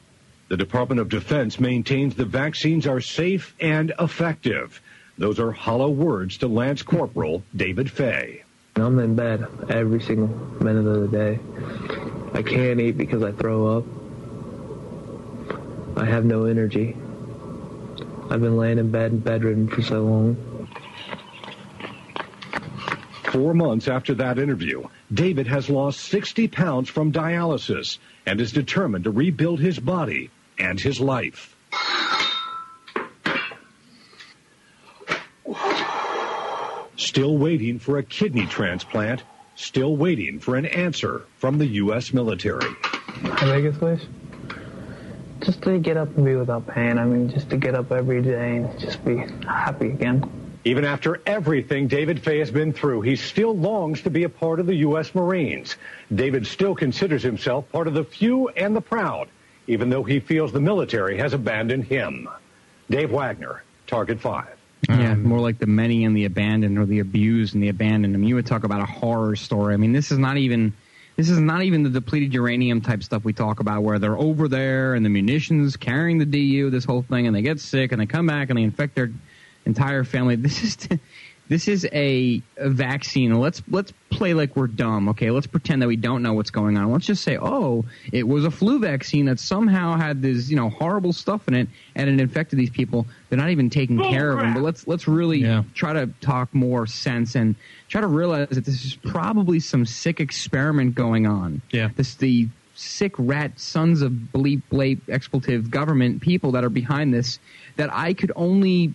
The 0.52 0.58
Department 0.58 1.00
of 1.00 1.08
Defense 1.08 1.62
maintains 1.62 2.14
the 2.16 2.26
vaccines 2.26 2.86
are 2.86 3.00
safe 3.00 3.56
and 3.62 3.94
effective. 3.98 4.82
Those 5.18 5.40
are 5.40 5.54
hollow 5.54 5.90
words 5.90 6.40
to 6.40 6.50
Lance 6.50 6.82
Corporal 6.82 7.42
David 7.56 7.90
Fay. 7.90 8.44
I'm 8.76 9.00
in 9.00 9.16
bed 9.16 9.48
every 9.70 10.02
single 10.02 10.28
minute 10.62 10.86
of 10.86 11.10
the 11.10 11.18
day. 11.18 11.40
I 12.34 12.42
can't 12.42 12.82
eat 12.82 12.98
because 12.98 13.24
I 13.24 13.32
throw 13.32 13.78
up. 13.78 13.86
I 15.96 16.04
have 16.04 16.26
no 16.26 16.44
energy. 16.44 16.98
I've 18.30 18.42
been 18.42 18.58
laying 18.58 18.78
in 18.78 18.92
bed 18.92 19.14
and 19.14 19.24
bedridden 19.24 19.70
for 19.70 19.82
so 19.82 20.04
long. 20.04 20.68
Four 23.32 23.54
months 23.54 23.88
after 23.88 24.14
that 24.16 24.38
interview, 24.38 24.84
David 25.14 25.48
has 25.48 25.70
lost 25.70 26.02
60 26.02 26.50
pounds 26.50 26.90
from 26.90 27.14
dialysis 27.14 28.00
and 28.26 28.42
is 28.42 28.52
determined 28.52 29.06
to 29.06 29.12
rebuild 29.12 29.62
his 29.62 29.80
body 29.80 30.30
and 30.62 30.80
his 30.80 31.00
life. 31.00 31.56
Still 36.96 37.38
waiting 37.38 37.80
for 37.80 37.98
a 37.98 38.04
kidney 38.04 38.46
transplant, 38.46 39.24
still 39.56 39.98
waiting 39.98 40.40
for 40.40 40.56
an 40.56 40.68
answer 40.68 41.24
from 41.40 41.58
the 41.58 41.66
U.S. 41.66 42.14
military. 42.14 42.70
Biggest 43.42 43.82
wish? 43.82 44.04
Just 45.42 45.64
to 45.64 45.80
get 45.80 45.98
up 45.98 46.16
and 46.16 46.24
be 46.24 46.36
without 46.36 46.68
pain. 46.68 47.00
I 47.00 47.06
mean, 47.06 47.30
just 47.30 47.50
to 47.50 47.58
get 47.58 47.74
up 47.74 47.92
every 47.92 48.22
day 48.22 48.58
and 48.58 48.80
just 48.80 49.04
be 49.04 49.18
happy 49.46 49.88
again. 49.88 50.30
Even 50.64 50.86
after 50.86 51.20
everything 51.26 51.88
David 51.88 52.22
Fay 52.22 52.38
has 52.38 52.52
been 52.52 52.72
through, 52.72 53.02
he 53.02 53.16
still 53.16 53.58
longs 53.58 54.02
to 54.04 54.12
be 54.12 54.24
a 54.24 54.30
part 54.30 54.60
of 54.60 54.68
the 54.68 54.76
U.S. 54.76 55.16
Marines. 55.16 55.76
David 56.14 56.46
still 56.46 56.76
considers 56.76 57.24
himself 57.24 57.70
part 57.72 57.88
of 57.88 57.96
the 57.96 58.04
few 58.04 58.50
and 58.50 58.76
the 58.76 58.82
proud, 58.82 59.28
even 59.68 59.90
though 59.90 60.04
he 60.04 60.20
feels 60.20 60.52
the 60.52 60.62
military 60.62 61.18
has 61.18 61.34
abandoned 61.34 61.86
him. 61.86 62.28
Dave 62.90 63.12
Wagner, 63.12 63.64
Target 63.88 64.20
5. 64.20 64.48
Yeah, 64.90 65.16
more 65.16 65.40
like 65.40 65.60
the 65.60 65.68
many 65.68 66.06
and 66.06 66.18
the 66.18 66.26
abandoned, 66.26 66.78
or 66.78 66.86
the 66.86 67.00
abused 67.00 67.54
and 67.54 67.62
the 67.62 67.70
abandoned. 67.70 68.16
I 68.16 68.18
mean, 68.18 68.28
you 68.28 68.36
would 68.36 68.48
talk 68.48 68.64
about 68.64 68.82
a 68.82 68.86
horror 68.86 69.36
story. 69.36 69.74
I 69.74 69.78
mean, 69.78 69.94
this 69.94 70.12
is 70.12 70.18
not 70.18 70.38
even 70.38 70.74
this 71.18 71.30
is 71.30 71.40
not 71.40 71.62
even 71.62 71.84
the 71.84 71.90
depleted 71.90 72.34
uranium 72.34 72.82
type 72.82 73.04
stuff 73.04 73.24
we 73.24 73.34
talk 73.34 73.60
about, 73.60 73.84
where 73.84 74.00
they're 74.00 74.18
over 74.18 74.48
there 74.48 74.96
and 74.96 75.06
the 75.06 75.10
munitions 75.10 75.78
carrying 75.78 76.18
the 76.18 76.26
DU, 76.26 76.70
this 76.72 76.84
whole 76.84 77.04
thing, 77.04 77.28
and 77.28 77.36
they 77.36 77.44
get 77.44 77.60
sick 77.60 77.92
and 77.92 78.02
they 78.02 78.06
come 78.06 78.26
back 78.26 78.50
and 78.50 78.58
they 78.58 78.64
infect 78.64 78.96
their 78.96 79.12
entire 79.66 80.04
family. 80.04 80.36
This 80.42 80.64
is 80.64 80.78
this 81.52 81.68
is 81.68 81.86
a, 81.92 82.42
a 82.56 82.70
vaccine. 82.70 83.38
Let's 83.38 83.62
let's 83.70 83.92
play 84.10 84.34
like 84.34 84.56
we're 84.56 84.68
dumb. 84.68 85.10
Okay, 85.10 85.32
let's 85.32 85.48
pretend 85.48 85.82
that 85.82 85.88
we 85.90 85.98
don't 85.98 86.24
know 86.24 86.32
what's 86.32 86.50
going 86.50 86.78
on. 86.78 86.90
Let's 86.90 87.06
just 87.06 87.26
say, 87.26 87.38
oh, 87.38 87.84
it 88.14 88.26
was 88.26 88.46
a 88.46 88.52
flu 88.52 88.80
vaccine 88.80 89.26
that 89.26 89.38
somehow 89.38 89.98
had 89.98 90.22
this 90.22 90.50
you 90.50 90.56
know 90.56 90.70
horrible 90.70 91.12
stuff 91.12 91.50
in 91.50 91.54
it 91.54 91.68
and 91.94 92.10
it 92.10 92.22
infected 92.22 92.58
these 92.58 92.70
people. 92.70 93.06
They're 93.28 93.38
not 93.38 93.50
even 93.50 93.70
taking 93.70 94.00
care 94.00 94.32
of 94.32 94.40
them. 94.40 94.54
But 94.54 94.64
let's 94.64 94.88
let's 94.88 95.10
really 95.10 95.44
try 95.74 95.92
to 95.92 96.08
talk 96.22 96.54
more 96.56 96.88
sense 96.88 97.36
and 97.36 97.58
try 97.90 98.00
to 98.00 98.08
realize 98.08 98.48
that 98.48 98.64
this 98.64 98.86
is 98.86 98.96
probably 98.96 99.60
some 99.60 99.86
sick 99.86 100.22
experiment 100.22 100.96
going 100.96 101.28
on. 101.28 101.62
Yeah. 101.72 101.90
This 101.98 102.16
the 102.16 102.48
sick 102.76 103.14
rat 103.18 103.60
sons 103.60 104.02
of 104.02 104.14
bleep 104.14 104.62
bleep 104.72 105.02
expletive 105.10 105.70
government 105.70 106.22
people 106.22 106.54
that 106.54 106.64
are 106.64 106.70
behind 106.70 107.14
this 107.14 107.40
that 107.76 107.94
I 107.94 108.14
could 108.14 108.32
only 108.38 108.94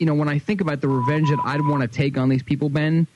you 0.00 0.06
know, 0.06 0.14
when 0.14 0.28
I 0.28 0.38
think 0.38 0.62
about 0.62 0.80
the 0.80 0.88
revenge 0.88 1.28
that 1.28 1.38
I'd 1.44 1.60
want 1.60 1.82
to 1.82 1.88
take 1.88 2.16
on 2.16 2.30
these 2.30 2.42
people, 2.42 2.70
Ben, 2.70 3.06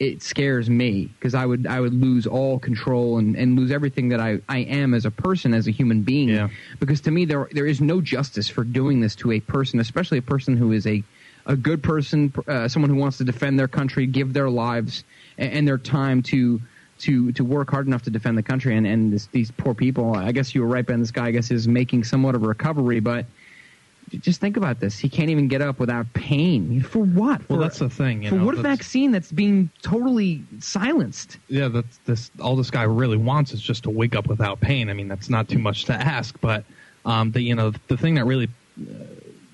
it 0.00 0.22
scares 0.22 0.68
me 0.68 1.04
because 1.04 1.34
I 1.34 1.46
would 1.46 1.68
I 1.68 1.78
would 1.78 1.94
lose 1.94 2.26
all 2.26 2.58
control 2.58 3.18
and, 3.18 3.36
and 3.36 3.56
lose 3.56 3.70
everything 3.70 4.08
that 4.08 4.18
I, 4.18 4.40
I 4.48 4.58
am 4.58 4.92
as 4.92 5.04
a 5.04 5.10
person, 5.12 5.54
as 5.54 5.68
a 5.68 5.70
human 5.70 6.02
being. 6.02 6.28
Yeah. 6.28 6.48
Because 6.80 7.00
to 7.02 7.12
me, 7.12 7.24
there 7.24 7.48
there 7.52 7.66
is 7.66 7.80
no 7.80 8.00
justice 8.00 8.48
for 8.48 8.64
doing 8.64 9.00
this 9.00 9.14
to 9.16 9.30
a 9.30 9.40
person, 9.40 9.78
especially 9.78 10.18
a 10.18 10.22
person 10.22 10.56
who 10.56 10.72
is 10.72 10.86
a 10.86 11.04
a 11.46 11.54
good 11.54 11.80
person, 11.82 12.32
uh, 12.48 12.66
someone 12.66 12.90
who 12.90 12.96
wants 12.96 13.18
to 13.18 13.24
defend 13.24 13.58
their 13.58 13.68
country, 13.68 14.06
give 14.06 14.32
their 14.32 14.50
lives 14.50 15.04
and, 15.38 15.52
and 15.52 15.68
their 15.68 15.78
time 15.78 16.22
to 16.24 16.60
to 16.98 17.30
to 17.32 17.44
work 17.44 17.70
hard 17.70 17.86
enough 17.86 18.02
to 18.02 18.10
defend 18.10 18.36
the 18.36 18.42
country. 18.42 18.76
And 18.76 18.84
and 18.84 19.12
this, 19.12 19.26
these 19.26 19.52
poor 19.52 19.74
people, 19.74 20.16
I 20.16 20.32
guess 20.32 20.56
you 20.56 20.62
were 20.62 20.68
right, 20.68 20.84
Ben. 20.84 20.98
This 20.98 21.12
guy, 21.12 21.26
I 21.26 21.30
guess, 21.30 21.52
is 21.52 21.68
making 21.68 22.02
somewhat 22.02 22.34
of 22.34 22.42
a 22.42 22.48
recovery, 22.48 22.98
but 22.98 23.26
just 24.18 24.40
think 24.40 24.56
about 24.56 24.80
this. 24.80 24.98
He 24.98 25.08
can't 25.08 25.30
even 25.30 25.48
get 25.48 25.62
up 25.62 25.78
without 25.78 26.12
pain. 26.14 26.82
For 26.82 27.00
what? 27.00 27.48
Well, 27.48 27.58
that's 27.58 27.78
the 27.78 27.90
thing. 27.90 28.22
You 28.22 28.30
for 28.30 28.36
know, 28.36 28.46
what 28.46 28.56
vaccine 28.56 29.10
that's 29.10 29.32
being 29.32 29.70
totally 29.82 30.42
silenced? 30.60 31.38
yeah, 31.48 31.68
that's 31.68 31.98
this 32.04 32.30
all 32.40 32.56
this 32.56 32.70
guy 32.70 32.82
really 32.82 33.16
wants 33.16 33.52
is 33.52 33.60
just 33.60 33.84
to 33.84 33.90
wake 33.90 34.14
up 34.14 34.26
without 34.26 34.60
pain. 34.60 34.90
I 34.90 34.92
mean, 34.92 35.08
that's 35.08 35.30
not 35.30 35.48
too 35.48 35.58
much 35.58 35.84
to 35.86 35.92
ask, 35.92 36.38
but 36.40 36.64
um, 37.04 37.32
the 37.32 37.40
you 37.40 37.54
know 37.54 37.72
the 37.88 37.96
thing 37.96 38.14
that 38.14 38.24
really, 38.24 38.48
uh, 38.80 39.04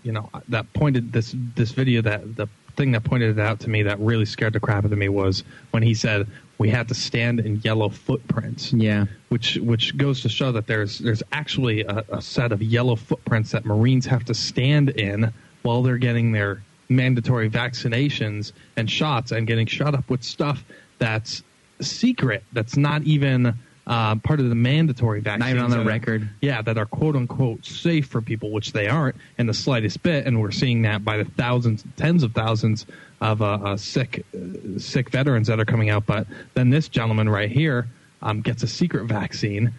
you 0.02 0.12
know, 0.12 0.30
that 0.48 0.72
pointed 0.72 1.12
this 1.12 1.34
this 1.54 1.72
video 1.72 2.02
that 2.02 2.36
the 2.36 2.48
thing 2.76 2.92
that 2.92 3.02
pointed 3.02 3.36
it 3.36 3.42
out 3.42 3.58
to 3.60 3.70
me 3.70 3.82
that 3.82 3.98
really 3.98 4.24
scared 4.24 4.52
the 4.52 4.60
crap 4.60 4.84
out 4.84 4.92
of 4.92 4.98
me 4.98 5.08
was 5.08 5.42
when 5.72 5.82
he 5.82 5.94
said 5.94 6.28
we 6.58 6.68
had 6.68 6.88
to 6.88 6.94
stand 6.94 7.40
in 7.40 7.60
yellow 7.62 7.88
footprints. 7.88 8.72
Yeah, 8.72 9.06
which 9.28 9.56
which 9.56 9.96
goes 9.96 10.20
to 10.22 10.28
show 10.28 10.52
that 10.52 10.66
there's 10.66 10.98
there's 10.98 11.22
actually 11.32 11.82
a, 11.82 12.04
a 12.10 12.20
set 12.22 12.52
of 12.52 12.60
yellow 12.62 12.96
footprints 12.96 13.52
that 13.52 13.64
Marines 13.64 14.06
have 14.06 14.24
to 14.26 14.34
stand 14.34 14.90
in 14.90 15.32
while 15.62 15.82
they're 15.82 15.98
getting 15.98 16.32
their 16.32 16.62
mandatory 16.88 17.48
vaccinations 17.50 18.52
and 18.76 18.90
shots 18.90 19.30
and 19.32 19.46
getting 19.46 19.66
shot 19.66 19.94
up 19.94 20.08
with 20.08 20.22
stuff 20.24 20.64
that's 20.98 21.42
secret 21.80 22.42
that's 22.52 22.76
not 22.76 23.02
even 23.02 23.54
uh, 23.86 24.14
part 24.16 24.38
of 24.40 24.48
the 24.48 24.54
mandatory 24.54 25.20
vaccines. 25.20 25.50
even 25.50 25.62
on 25.62 25.70
the 25.70 25.76
that 25.76 25.82
are- 25.82 25.88
record. 25.88 26.28
yeah, 26.42 26.60
that 26.60 26.76
are 26.76 26.84
quote 26.86 27.16
unquote 27.16 27.64
safe 27.64 28.06
for 28.06 28.20
people, 28.20 28.50
which 28.50 28.72
they 28.72 28.86
aren't 28.86 29.16
in 29.38 29.46
the 29.46 29.54
slightest 29.54 30.02
bit, 30.02 30.26
and 30.26 30.40
we're 30.40 30.50
seeing 30.50 30.82
that 30.82 31.04
by 31.04 31.16
the 31.16 31.24
thousands, 31.24 31.84
tens 31.96 32.22
of 32.22 32.32
thousands 32.32 32.84
of 33.20 33.42
uh, 33.42 33.46
uh, 33.54 33.76
sick, 33.76 34.24
uh, 34.34 34.78
sick 34.78 35.10
veterans 35.10 35.48
that 35.48 35.58
are 35.60 35.64
coming 35.64 35.90
out. 35.90 36.06
But 36.06 36.26
then 36.54 36.70
this 36.70 36.88
gentleman 36.88 37.28
right 37.28 37.50
here 37.50 37.88
um, 38.22 38.40
gets 38.42 38.62
a 38.62 38.68
secret 38.68 39.06
vaccine, 39.06 39.72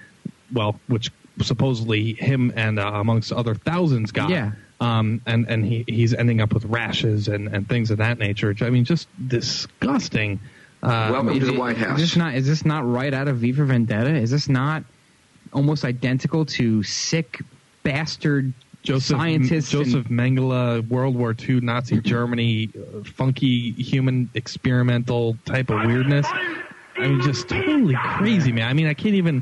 well, 0.53 0.79
which 0.87 1.11
supposedly 1.41 2.13
him 2.15 2.51
and 2.55 2.79
uh, 2.79 2.91
amongst 2.95 3.31
other 3.31 3.55
thousands 3.55 4.11
got. 4.11 4.29
Yeah. 4.29 4.51
Um, 4.81 5.21
and 5.25 5.45
and 5.49 5.65
he, 5.65 5.83
he's 5.87 6.13
ending 6.13 6.39
up 6.39 6.53
with 6.53 6.63
rashes 6.65 7.27
and, 7.27 7.47
and 7.49 7.67
things 7.67 7.91
of 7.91 7.97
that 7.97 8.17
nature. 8.17 8.55
I 8.61 8.69
mean, 8.69 8.85
just 8.85 9.07
disgusting. 9.27 10.39
Uh, 10.81 11.11
is 11.41 11.49
it- 11.49 11.59
Is 11.95 11.99
this 12.01 12.15
not 12.15 12.35
is 12.35 12.47
this 12.47 12.63
not 12.65 12.89
right 12.89 13.13
out 13.13 13.27
of 13.27 13.37
V 13.37 13.51
for 13.51 13.65
Vendetta? 13.65 14.13
Is 14.15 14.31
this 14.31 14.47
not 14.47 14.83
almost 15.51 15.83
identical 15.83 16.45
to 16.45 16.81
sick 16.83 17.41
bastard 17.83 18.53
Joseph 18.83 19.17
scientists. 19.17 19.73
and- 19.73 19.85
Joseph 19.85 20.07
Mengele, 20.07 20.87
World 20.87 21.15
War 21.15 21.35
II, 21.47 21.59
Nazi 21.61 21.99
Germany, 22.01 22.69
uh, 22.75 23.03
funky 23.03 23.71
human 23.71 24.29
experimental 24.35 25.37
type 25.45 25.69
of 25.69 25.85
weirdness. 25.85 26.25
I 26.97 27.07
mean, 27.07 27.21
just 27.21 27.49
totally 27.49 27.95
crazy, 28.17 28.51
man. 28.51 28.67
I 28.69 28.73
mean, 28.73 28.87
I 28.87 28.93
can't 28.93 29.15
even. 29.15 29.41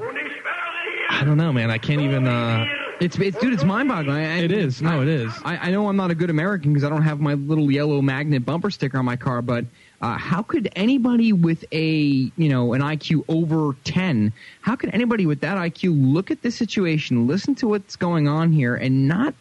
I 1.10 1.24
don't 1.24 1.38
know, 1.38 1.52
man. 1.54 1.72
I 1.72 1.78
can't 1.78 2.02
even. 2.02 2.28
uh 2.28 2.66
It's, 3.00 3.18
it's 3.20 3.38
dude, 3.38 3.54
it's 3.54 3.64
mind-boggling. 3.64 4.22
It 4.24 4.52
is. 4.52 4.82
No, 4.82 5.02
it 5.02 5.08
is. 5.08 5.32
I, 5.46 5.58
I 5.58 5.72
know 5.72 5.88
I'm 5.88 5.96
not 5.96 6.10
a 6.12 6.16
good 6.16 6.30
American 6.32 6.74
because 6.74 6.84
I 6.84 6.90
don't 6.90 7.04
have 7.04 7.20
my 7.20 7.36
little 7.36 7.72
yellow 7.72 8.02
magnet 8.02 8.44
bumper 8.46 8.72
sticker 8.72 8.98
on 8.98 9.06
my 9.06 9.16
car, 9.16 9.42
but 9.42 9.66
uh, 10.02 10.18
how 10.18 10.44
could 10.44 10.70
anybody 10.76 11.34
with 11.34 11.66
a 11.72 11.86
you 11.86 12.50
know 12.50 12.74
an 12.74 12.82
IQ 12.82 13.26
over 13.28 13.76
10, 13.84 14.32
how 14.62 14.76
could 14.76 14.94
anybody 14.94 15.26
with 15.26 15.42
that 15.42 15.58
IQ 15.58 16.14
look 16.14 16.30
at 16.32 16.42
this 16.42 16.56
situation, 16.56 17.28
listen 17.28 17.56
to 17.56 17.68
what's 17.68 17.96
going 17.96 18.28
on 18.28 18.52
here, 18.52 18.76
and 18.76 19.08
not 19.08 19.34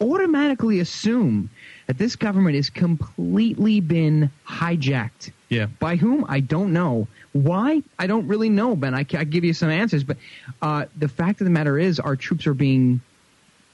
automatically 0.00 0.80
assume 0.80 1.50
that 1.86 1.98
this 1.98 2.16
government 2.16 2.56
has 2.56 2.70
completely 2.70 3.80
been 3.80 4.30
hijacked? 4.48 5.30
Yeah. 5.48 5.66
By 5.78 5.96
whom? 5.96 6.24
I 6.28 6.40
don't 6.40 6.72
know. 6.72 7.06
Why? 7.32 7.82
I 7.98 8.06
don't 8.06 8.26
really 8.26 8.48
know, 8.48 8.74
Ben. 8.76 8.94
I, 8.94 9.04
can 9.04 9.28
give 9.30 9.44
you 9.44 9.52
some 9.52 9.68
answers, 9.68 10.04
but 10.04 10.16
uh, 10.62 10.86
the 10.96 11.08
fact 11.08 11.40
of 11.40 11.44
the 11.44 11.50
matter 11.50 11.78
is, 11.78 12.00
our 12.00 12.16
troops 12.16 12.46
are 12.46 12.54
being 12.54 13.00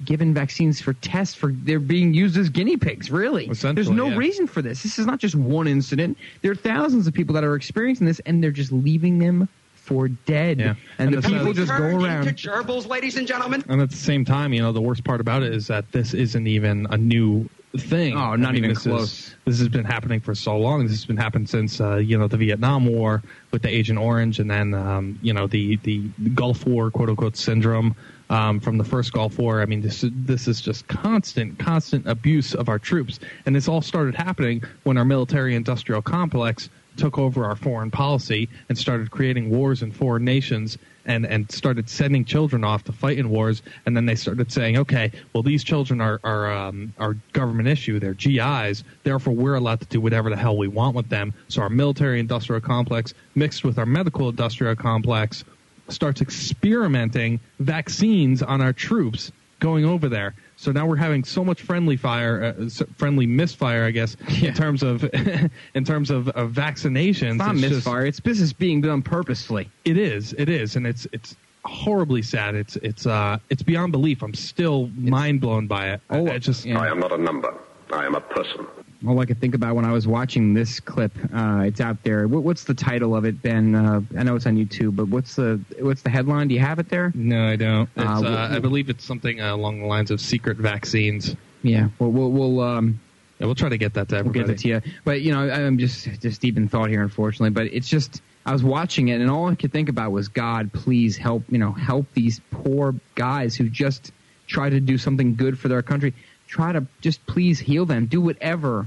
given 0.04 0.34
vaccines 0.34 0.80
for 0.80 0.92
tests 0.94 1.34
for 1.34 1.52
they're 1.52 1.80
being 1.80 2.12
used 2.12 2.36
as 2.36 2.48
guinea 2.50 2.76
pigs 2.76 3.10
really 3.10 3.46
there's 3.46 3.90
no 3.90 4.08
yeah. 4.08 4.16
reason 4.16 4.46
for 4.46 4.60
this 4.60 4.82
this 4.82 4.98
is 4.98 5.06
not 5.06 5.18
just 5.18 5.34
one 5.34 5.66
incident 5.66 6.18
there 6.42 6.52
are 6.52 6.56
thousands 6.56 7.06
of 7.06 7.14
people 7.14 7.34
that 7.34 7.44
are 7.44 7.54
experiencing 7.54 8.06
this 8.06 8.20
and 8.26 8.42
they're 8.42 8.50
just 8.50 8.72
leaving 8.72 9.18
them 9.18 9.48
for 9.74 10.08
dead 10.08 10.60
and, 10.60 10.76
And 10.98 11.14
the 11.14 11.20
the- 11.20 11.28
people 11.28 11.52
just 11.52 11.68
go 11.68 11.84
around 11.84 12.26
into 12.26 12.48
gerbils, 12.48 12.88
ladies 12.88 13.16
and 13.16 13.26
gentlemen. 13.26 13.64
And 13.68 13.80
at 13.80 13.88
the 13.88 13.96
same 13.96 14.24
time, 14.24 14.52
you 14.52 14.60
know, 14.60 14.72
the 14.72 14.80
worst 14.80 15.04
part 15.04 15.20
about 15.20 15.44
it 15.44 15.54
is 15.54 15.68
that 15.68 15.92
this 15.92 16.12
isn't 16.12 16.46
even 16.46 16.88
a 16.90 16.96
new 16.96 17.48
thing. 17.78 18.14
Oh, 18.14 18.34
not 18.34 18.48
I 18.48 18.52
mean, 18.52 18.56
even 18.56 18.70
this 18.70 18.82
close. 18.82 19.02
Is, 19.02 19.34
this 19.44 19.58
has 19.60 19.68
been 19.68 19.84
happening 19.84 20.20
for 20.20 20.34
so 20.34 20.56
long. 20.56 20.82
This 20.82 20.92
has 20.92 21.04
been 21.04 21.16
happening 21.16 21.46
since 21.46 21.80
uh, 21.80 21.96
you 21.96 22.18
know 22.18 22.26
the 22.26 22.36
Vietnam 22.36 22.86
War 22.86 23.22
with 23.52 23.62
the 23.62 23.68
Agent 23.68 23.98
Orange, 23.98 24.40
and 24.40 24.50
then 24.50 24.74
um, 24.74 25.18
you 25.22 25.32
know 25.32 25.46
the 25.46 25.76
the 25.76 25.98
Gulf 26.34 26.66
War, 26.66 26.90
quote 26.90 27.08
unquote, 27.08 27.36
syndrome 27.36 27.94
um, 28.30 28.60
from 28.60 28.78
the 28.78 28.84
first 28.84 29.12
Gulf 29.12 29.38
War. 29.38 29.60
I 29.60 29.66
mean, 29.66 29.82
this 29.82 30.02
is- 30.04 30.10
this 30.14 30.48
is 30.48 30.60
just 30.60 30.86
constant, 30.88 31.58
constant 31.58 32.06
abuse 32.06 32.54
of 32.54 32.68
our 32.68 32.78
troops, 32.78 33.20
and 33.44 33.54
this 33.54 33.68
all 33.68 33.82
started 33.82 34.14
happening 34.14 34.62
when 34.84 34.96
our 34.98 35.04
military-industrial 35.04 36.02
complex 36.02 36.68
took 36.96 37.18
over 37.18 37.44
our 37.44 37.56
foreign 37.56 37.90
policy 37.90 38.48
and 38.68 38.76
started 38.78 39.10
creating 39.10 39.50
wars 39.50 39.82
in 39.82 39.92
foreign 39.92 40.24
nations 40.24 40.78
and, 41.04 41.24
and 41.26 41.50
started 41.52 41.88
sending 41.88 42.24
children 42.24 42.64
off 42.64 42.84
to 42.84 42.92
fight 42.92 43.18
in 43.18 43.30
wars. 43.30 43.62
And 43.84 43.96
then 43.96 44.06
they 44.06 44.14
started 44.16 44.50
saying, 44.50 44.76
okay, 44.78 45.12
well, 45.32 45.42
these 45.42 45.62
children 45.62 46.00
are, 46.00 46.20
are, 46.24 46.50
um, 46.50 46.92
government 47.32 47.68
issue. 47.68 48.00
They're 48.00 48.14
GIs. 48.14 48.82
Therefore, 49.04 49.34
we're 49.34 49.54
allowed 49.54 49.80
to 49.80 49.86
do 49.86 50.00
whatever 50.00 50.30
the 50.30 50.36
hell 50.36 50.56
we 50.56 50.68
want 50.68 50.96
with 50.96 51.08
them. 51.08 51.32
So 51.48 51.62
our 51.62 51.70
military 51.70 52.18
industrial 52.18 52.60
complex 52.60 53.14
mixed 53.34 53.62
with 53.64 53.78
our 53.78 53.86
medical 53.86 54.28
industrial 54.28 54.74
complex 54.74 55.44
starts 55.88 56.20
experimenting 56.20 57.40
vaccines 57.60 58.42
on 58.42 58.60
our 58.60 58.72
troops 58.72 59.32
going 59.60 59.84
over 59.84 60.08
there. 60.08 60.34
So 60.56 60.72
now 60.72 60.86
we're 60.86 60.96
having 60.96 61.24
so 61.24 61.44
much 61.44 61.62
friendly 61.62 61.96
fire, 61.96 62.54
uh, 62.58 62.68
friendly 62.96 63.26
misfire, 63.26 63.84
I 63.84 63.90
guess, 63.90 64.16
in 64.42 64.54
terms 64.54 64.82
of 64.82 65.04
in 65.74 65.84
terms 65.84 66.10
of, 66.10 66.28
of 66.30 66.52
vaccinations. 66.52 67.30
it's 67.30 67.38
not 67.38 67.56
just- 67.56 67.70
misfire 67.74 68.06
it's 68.06 68.20
business 68.20 68.52
being 68.52 68.80
done 68.80 69.02
purposefully 69.02 69.68
it 69.84 69.98
is. 69.98 70.32
It 70.38 70.48
is, 70.48 70.76
and 70.76 70.86
it's 70.86 71.06
it's 71.12 71.36
horribly 71.64 72.22
sad. 72.22 72.54
It's 72.54 72.76
it's 72.76 73.06
uh 73.06 73.38
it's 73.50 73.62
beyond 73.62 73.92
belief. 73.92 74.22
I'm 74.22 74.34
still 74.34 74.88
mind 74.96 75.40
blown 75.40 75.66
by 75.66 75.90
it. 75.90 76.00
Oh, 76.10 76.26
I, 76.28 76.38
just 76.38 76.66
I 76.66 76.88
am 76.88 77.00
not 77.00 77.12
a 77.12 77.18
number. 77.18 77.54
I 77.92 78.06
am 78.06 78.14
a 78.14 78.20
person. 78.20 78.66
All 79.06 79.18
I 79.20 79.26
could 79.26 79.40
think 79.40 79.54
about 79.54 79.74
when 79.76 79.84
I 79.84 79.92
was 79.92 80.06
watching 80.06 80.54
this 80.54 80.80
clip, 80.80 81.12
uh, 81.34 81.62
it's 81.66 81.80
out 81.80 82.02
there. 82.02 82.28
What, 82.28 82.42
what's 82.44 82.64
the 82.64 82.74
title 82.74 83.14
of 83.16 83.24
it, 83.24 83.42
Ben? 83.42 83.74
Uh, 83.74 84.00
I 84.16 84.22
know 84.22 84.36
it's 84.36 84.46
on 84.46 84.56
YouTube, 84.56 84.96
but 84.96 85.08
what's 85.08 85.34
the 85.36 85.60
what's 85.80 86.02
the 86.02 86.10
headline? 86.10 86.48
Do 86.48 86.54
you 86.54 86.60
have 86.60 86.78
it 86.78 86.88
there? 86.88 87.12
No, 87.14 87.48
I 87.48 87.56
don't. 87.56 87.88
It's, 87.96 88.06
Uh, 88.06 88.10
uh, 88.26 88.48
wh- 88.48 88.52
I 88.54 88.58
believe 88.58 88.88
it's 88.88 89.04
something 89.04 89.40
uh, 89.40 89.54
along 89.54 89.80
the 89.80 89.86
lines 89.86 90.10
of 90.10 90.20
secret 90.20 90.56
vaccines. 90.56 91.34
Yeah, 91.62 91.88
we'll 91.98 92.10
we'll, 92.10 92.30
we'll 92.30 92.60
um, 92.60 93.00
yeah, 93.38 93.46
we'll 93.46 93.54
try 93.54 93.68
to 93.68 93.76
get 93.78 93.94
that 93.94 94.08
to 94.10 94.16
everybody. 94.18 94.38
we'll 94.40 94.48
get 94.48 94.54
it 94.54 94.62
to 94.62 94.68
you. 94.68 94.92
But 95.04 95.20
you 95.20 95.32
know, 95.32 95.50
I'm 95.50 95.78
just 95.78 96.08
just 96.20 96.40
deep 96.40 96.56
in 96.56 96.68
thought 96.68 96.88
here, 96.88 97.02
unfortunately. 97.02 97.50
But 97.50 97.66
it's 97.74 97.88
just 97.88 98.22
I 98.46 98.52
was 98.52 98.64
watching 98.64 99.08
it, 99.08 99.20
and 99.20 99.30
all 99.30 99.48
I 99.48 99.56
could 99.56 99.72
think 99.72 99.88
about 99.88 100.12
was 100.12 100.28
God, 100.28 100.72
please 100.72 101.16
help 101.16 101.42
you 101.50 101.58
know 101.58 101.72
help 101.72 102.06
these 102.14 102.40
poor 102.50 102.94
guys 103.14 103.56
who 103.56 103.68
just 103.68 104.12
try 104.46 104.70
to 104.70 104.78
do 104.80 104.96
something 104.96 105.34
good 105.34 105.58
for 105.58 105.68
their 105.68 105.82
country. 105.82 106.14
Try 106.46 106.72
to 106.72 106.86
just 107.00 107.24
please 107.26 107.58
heal 107.58 107.86
them. 107.86 108.06
Do 108.06 108.20
whatever, 108.20 108.86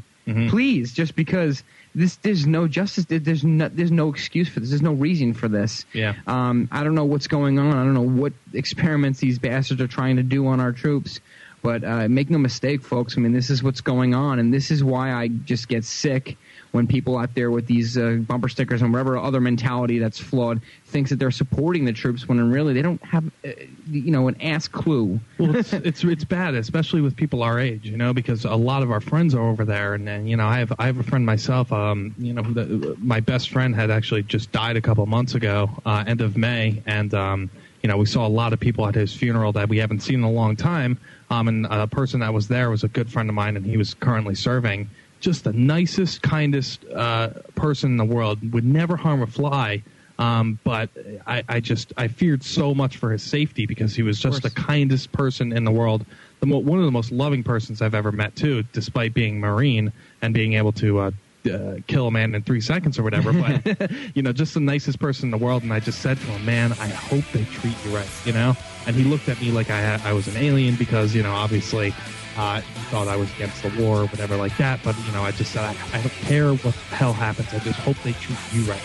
please, 0.49 0.93
just 0.93 1.15
because. 1.15 1.63
This 1.95 2.17
there's 2.17 2.45
no 2.45 2.67
justice. 2.67 3.05
There's 3.05 3.43
no 3.43 3.67
there's 3.67 3.91
no 3.91 4.09
excuse 4.09 4.47
for 4.47 4.59
this. 4.59 4.69
There's 4.69 4.81
no 4.83 4.93
reason 4.93 5.33
for 5.33 5.47
this. 5.47 5.85
Yeah. 5.91 6.13
Um, 6.27 6.69
I 6.71 6.83
don't 6.83 6.93
know 6.93 7.05
what's 7.05 7.25
going 7.25 7.57
on. 7.57 7.73
I 7.75 7.83
don't 7.83 7.95
know 7.95 8.21
what 8.21 8.33
experiments 8.53 9.19
these 9.19 9.39
bastards 9.39 9.81
are 9.81 9.87
trying 9.87 10.17
to 10.17 10.23
do 10.23 10.45
on 10.45 10.59
our 10.59 10.71
troops. 10.71 11.19
But 11.63 11.83
uh, 11.83 12.07
make 12.07 12.29
no 12.29 12.37
mistake, 12.37 12.83
folks. 12.83 13.17
I 13.17 13.21
mean, 13.21 13.33
this 13.33 13.49
is 13.49 13.63
what's 13.63 13.81
going 13.81 14.13
on, 14.13 14.37
and 14.37 14.53
this 14.53 14.69
is 14.69 14.83
why 14.83 15.11
I 15.11 15.29
just 15.29 15.67
get 15.67 15.83
sick 15.83 16.37
when 16.71 16.87
people 16.87 17.17
out 17.17 17.33
there 17.35 17.51
with 17.51 17.65
these 17.67 17.97
uh, 17.97 18.17
bumper 18.21 18.49
stickers 18.49 18.81
and 18.81 18.91
whatever 18.91 19.17
other 19.17 19.41
mentality 19.41 19.99
that's 19.99 20.19
flawed 20.19 20.61
thinks 20.85 21.09
that 21.09 21.17
they're 21.17 21.31
supporting 21.31 21.85
the 21.85 21.93
troops 21.93 22.27
when 22.27 22.51
really 22.51 22.73
they 22.73 22.81
don't 22.81 23.03
have, 23.03 23.25
uh, 23.45 23.49
you 23.89 24.11
know, 24.11 24.27
an 24.27 24.39
ass 24.41 24.67
clue. 24.67 25.19
well, 25.37 25.55
it's, 25.55 25.73
it's 25.73 26.03
it's 26.03 26.23
bad, 26.23 26.55
especially 26.55 27.01
with 27.01 27.15
people 27.15 27.43
our 27.43 27.59
age, 27.59 27.85
you 27.85 27.97
know, 27.97 28.13
because 28.13 28.45
a 28.45 28.55
lot 28.55 28.83
of 28.83 28.91
our 28.91 29.01
friends 29.01 29.33
are 29.33 29.47
over 29.47 29.65
there, 29.65 29.93
and, 29.93 30.07
and 30.07 30.29
you 30.29 30.37
know, 30.37 30.47
I 30.47 30.59
have 30.59 30.73
I 30.79 30.85
have 30.85 30.97
a 30.97 31.03
friend 31.03 31.25
myself. 31.25 31.71
Um, 31.71 32.13
you 32.17 32.33
know, 32.33 32.43
the, 32.43 32.95
my 32.99 33.19
best 33.19 33.49
friend 33.49 33.75
had 33.75 33.89
actually 33.91 34.23
just 34.23 34.51
died 34.51 34.77
a 34.77 34.81
couple 34.81 35.05
months 35.05 35.35
ago, 35.35 35.69
uh, 35.85 36.03
end 36.05 36.21
of 36.21 36.37
May, 36.37 36.81
and 36.85 37.13
um, 37.13 37.49
you 37.81 37.87
know, 37.87 37.97
we 37.97 38.05
saw 38.05 38.27
a 38.27 38.29
lot 38.29 38.53
of 38.53 38.59
people 38.59 38.85
at 38.87 38.95
his 38.95 39.13
funeral 39.13 39.53
that 39.53 39.69
we 39.69 39.77
haven't 39.77 40.01
seen 40.01 40.15
in 40.15 40.23
a 40.23 40.31
long 40.31 40.55
time. 40.55 40.99
Um, 41.29 41.47
and 41.47 41.65
a 41.67 41.87
person 41.87 42.19
that 42.21 42.33
was 42.33 42.47
there 42.47 42.69
was 42.69 42.83
a 42.83 42.87
good 42.87 43.11
friend 43.11 43.29
of 43.29 43.35
mine, 43.35 43.55
and 43.55 43.65
he 43.65 43.77
was 43.77 43.93
currently 43.93 44.35
serving. 44.35 44.89
Just 45.19 45.43
the 45.43 45.53
nicest, 45.53 46.21
kindest 46.21 46.85
uh, 46.85 47.29
person 47.55 47.91
in 47.91 47.97
the 47.97 48.05
world. 48.05 48.53
Would 48.53 48.65
never 48.65 48.95
harm 48.95 49.21
a 49.21 49.27
fly. 49.27 49.83
Um, 50.17 50.59
but 50.65 50.89
I, 51.25 51.43
I 51.47 51.59
just 51.61 51.93
I 51.95 52.09
feared 52.09 52.43
so 52.43 52.75
much 52.75 52.97
for 52.97 53.11
his 53.11 53.23
safety 53.23 53.65
because 53.65 53.95
he 53.95 54.03
was 54.03 54.19
just 54.19 54.43
the 54.43 54.49
kindest 54.49 55.13
person 55.13 55.53
in 55.53 55.63
the 55.63 55.71
world. 55.71 56.05
The 56.41 56.45
mo- 56.45 56.57
one 56.57 56.77
of 56.77 56.85
the 56.85 56.91
most 56.91 57.13
loving 57.13 57.41
persons 57.41 57.81
I've 57.81 57.95
ever 57.95 58.11
met 58.11 58.35
too, 58.35 58.63
despite 58.73 59.13
being 59.13 59.39
Marine 59.39 59.93
and 60.21 60.33
being 60.33 60.53
able 60.53 60.73
to 60.73 60.99
uh, 60.99 61.11
uh, 61.45 61.75
kill 61.87 62.07
a 62.07 62.11
man 62.11 62.35
in 62.35 62.43
three 62.43 62.61
seconds 62.61 62.99
or 62.99 63.03
whatever. 63.03 63.31
But 63.33 63.91
you 64.15 64.21
know, 64.21 64.31
just 64.31 64.53
the 64.53 64.59
nicest 64.59 64.99
person 64.99 65.27
in 65.27 65.31
the 65.31 65.37
world. 65.37 65.63
And 65.63 65.73
I 65.73 65.79
just 65.79 66.01
said 66.01 66.17
to 66.17 66.23
him, 66.23 66.45
"Man, 66.45 66.73
I 66.73 66.87
hope 66.87 67.23
they 67.33 67.43
treat 67.45 67.75
you 67.85 67.95
right." 67.95 68.09
You 68.25 68.33
know. 68.33 68.55
And 68.87 68.95
he 68.95 69.03
looked 69.03 69.29
at 69.29 69.39
me 69.39 69.51
like 69.51 69.69
I 69.69 69.79
had, 69.79 70.01
I 70.01 70.13
was 70.13 70.27
an 70.27 70.37
alien 70.37 70.75
because 70.75 71.13
you 71.13 71.21
know 71.21 71.33
obviously 71.33 71.93
uh, 72.37 72.61
he 72.61 72.79
thought 72.85 73.07
I 73.07 73.15
was 73.15 73.31
against 73.33 73.61
the 73.61 73.69
war 73.81 74.03
or 74.03 74.07
whatever 74.07 74.35
like 74.35 74.55
that. 74.57 74.81
But 74.83 74.97
you 75.05 75.11
know, 75.11 75.23
I 75.23 75.31
just 75.31 75.51
said 75.51 75.63
I, 75.63 75.75
I 75.93 76.01
don't 76.01 76.13
care 76.13 76.53
what 76.53 76.73
the 76.73 76.95
hell 76.95 77.13
happens. 77.13 77.53
I 77.53 77.59
just 77.59 77.79
hope 77.79 77.97
they 78.03 78.13
treat 78.13 78.39
you 78.53 78.61
right. 78.63 78.81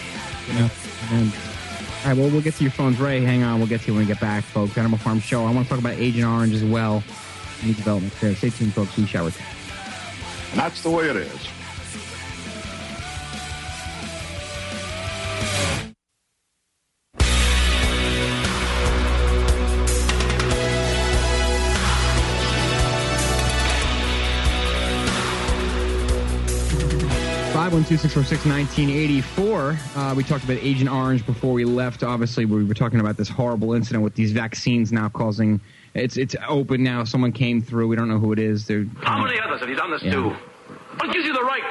You 0.49 0.55
know. 0.61 0.71
And, 1.13 1.33
all 2.05 2.11
right, 2.11 2.19
well, 2.19 2.31
we'll 2.31 2.43
get 2.43 2.55
to 2.57 2.63
your 2.63 2.73
phones, 2.73 3.01
Ray. 3.01 3.21
Hang 3.21 3.43
on, 3.43 3.59
we'll 3.59 3.69
get 3.69 3.81
to 3.83 3.87
you 3.87 3.95
when 3.95 4.03
we 4.03 4.07
get 4.07 4.21
back, 4.21 4.45
folks. 4.45 4.77
Animal 4.77 4.99
Farm 4.99 5.21
Show. 5.21 5.47
I 5.47 5.51
want 5.51 5.65
to 5.67 5.71
talk 5.71 5.79
about 5.79 5.95
Agent 5.95 6.27
Orange 6.27 6.53
as 6.53 6.65
well. 6.65 7.03
New 7.63 7.73
developments 7.73 8.21
there. 8.21 8.35
Stay 8.35 8.51
tuned, 8.51 8.75
folks. 8.75 8.95
We 8.99 9.07
shall 9.07 9.25
return. 9.25 9.47
And 10.51 10.61
that's 10.61 10.83
the 10.83 10.91
way 10.91 11.09
it 11.09 11.17
is. 11.17 11.49
512-646-1984. 27.71 29.97
Uh, 29.97 30.15
we 30.15 30.23
talked 30.23 30.45
about 30.45 30.59
Agent 30.59 30.91
Orange 30.91 31.25
before 31.25 31.55
we 31.55 31.65
left. 31.65 32.03
Obviously, 32.03 32.45
we 32.45 32.63
were 32.63 32.75
talking 32.75 33.01
about 33.01 33.17
this 33.17 33.31
horrible 33.31 33.73
incident 33.73 34.05
with 34.05 34.15
these 34.15 34.33
vaccines 34.33 34.93
now 34.93 35.09
causing. 35.09 35.59
It's 35.95 36.19
it's 36.19 36.37
open 36.47 36.83
now. 36.83 37.05
Someone 37.05 37.33
came 37.33 37.63
through. 37.63 37.89
We 37.89 37.97
don't 37.97 38.09
know 38.09 38.19
who 38.19 38.33
it 38.33 38.39
is. 38.39 38.67
They're 38.67 38.85
How 39.01 39.25
many 39.25 39.41
others 39.41 39.61
have 39.61 39.71
you 39.71 39.77
done 39.77 39.91
this 39.91 40.03
yeah. 40.03 40.13
to? 40.13 40.37
What 40.99 41.11
gives 41.15 41.25
you 41.25 41.33
the 41.33 41.41
right 41.41 41.63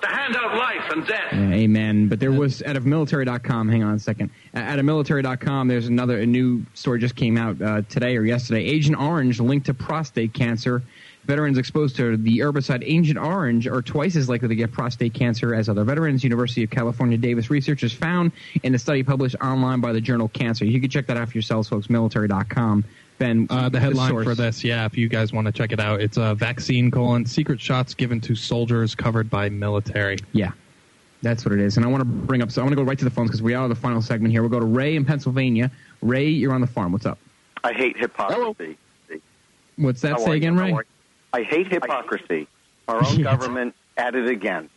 to 0.00 0.08
hand 0.08 0.34
out 0.36 0.56
life 0.56 0.90
and 0.90 1.06
death? 1.06 1.32
Yeah, 1.32 1.52
amen. 1.52 2.08
But 2.08 2.18
there 2.18 2.32
was 2.32 2.62
out 2.62 2.78
of 2.78 2.86
military.com. 2.86 3.68
Hang 3.68 3.82
on 3.82 3.94
a 3.94 3.98
second. 3.98 4.30
Out 4.54 4.78
of 4.78 4.86
military.com, 4.86 5.68
there's 5.68 5.86
another 5.86 6.20
a 6.20 6.24
new 6.24 6.64
story 6.72 6.98
just 6.98 7.14
came 7.14 7.36
out 7.36 7.60
uh, 7.60 7.82
today 7.90 8.16
or 8.16 8.24
yesterday. 8.24 8.64
Agent 8.64 8.98
Orange 8.98 9.38
linked 9.38 9.66
to 9.66 9.74
prostate 9.74 10.32
cancer 10.32 10.82
Veterans 11.24 11.56
exposed 11.56 11.94
to 11.96 12.16
the 12.16 12.38
herbicide 12.38 12.82
Agent 12.84 13.18
Orange 13.18 13.68
are 13.68 13.80
twice 13.80 14.16
as 14.16 14.28
likely 14.28 14.48
to 14.48 14.54
get 14.56 14.72
prostate 14.72 15.14
cancer 15.14 15.54
as 15.54 15.68
other 15.68 15.84
veterans. 15.84 16.24
University 16.24 16.64
of 16.64 16.70
California 16.70 17.16
Davis 17.16 17.48
researchers 17.48 17.92
found 17.92 18.32
in 18.64 18.74
a 18.74 18.78
study 18.78 19.02
published 19.04 19.36
online 19.40 19.80
by 19.80 19.92
the 19.92 20.00
journal 20.00 20.28
Cancer. 20.28 20.64
You 20.64 20.80
can 20.80 20.90
check 20.90 21.06
that 21.06 21.16
out 21.16 21.28
for 21.28 21.34
yourselves, 21.38 21.68
folks. 21.68 21.88
Military.com. 21.88 22.84
Ben, 23.18 23.46
Uh, 23.50 23.68
the 23.68 23.78
headline 23.78 24.10
source. 24.10 24.24
for 24.26 24.34
this, 24.34 24.64
yeah, 24.64 24.84
if 24.84 24.98
you 24.98 25.08
guys 25.08 25.32
want 25.32 25.46
to 25.46 25.52
check 25.52 25.70
it 25.70 25.78
out, 25.78 26.00
it's 26.00 26.16
a 26.16 26.34
vaccine 26.34 26.90
colon 26.90 27.24
secret 27.24 27.60
shots 27.60 27.94
given 27.94 28.20
to 28.22 28.34
soldiers 28.34 28.96
covered 28.96 29.30
by 29.30 29.48
military. 29.48 30.18
Yeah, 30.32 30.50
that's 31.22 31.44
what 31.44 31.52
it 31.52 31.60
is. 31.60 31.76
And 31.76 31.86
I 31.86 31.88
want 31.88 32.00
to 32.00 32.04
bring 32.04 32.42
up. 32.42 32.50
So 32.50 32.62
I 32.62 32.64
want 32.64 32.72
to 32.72 32.76
go 32.76 32.82
right 32.82 32.98
to 32.98 33.04
the 33.04 33.10
phones 33.12 33.30
because 33.30 33.42
we 33.42 33.54
are 33.54 33.68
the 33.68 33.76
final 33.76 34.02
segment 34.02 34.32
here. 34.32 34.42
We'll 34.42 34.50
go 34.50 34.58
to 34.58 34.66
Ray 34.66 34.96
in 34.96 35.04
Pennsylvania. 35.04 35.70
Ray, 36.00 36.28
you're 36.30 36.52
on 36.52 36.60
the 36.62 36.66
farm. 36.66 36.90
What's 36.90 37.06
up? 37.06 37.18
I 37.62 37.72
hate 37.72 37.96
hypocrisy. 37.96 38.76
What's 39.76 40.00
that 40.02 40.12
How 40.12 40.18
say 40.18 40.24
are 40.24 40.28
you? 40.30 40.32
again, 40.34 40.56
How 40.56 40.64
Ray? 40.78 40.84
I 41.32 41.42
hate 41.42 41.68
hypocrisy. 41.72 42.48
Our 42.88 43.04
own 43.04 43.22
government 43.30 43.74
at 43.96 44.14
it 44.14 44.28
again. 44.28 44.68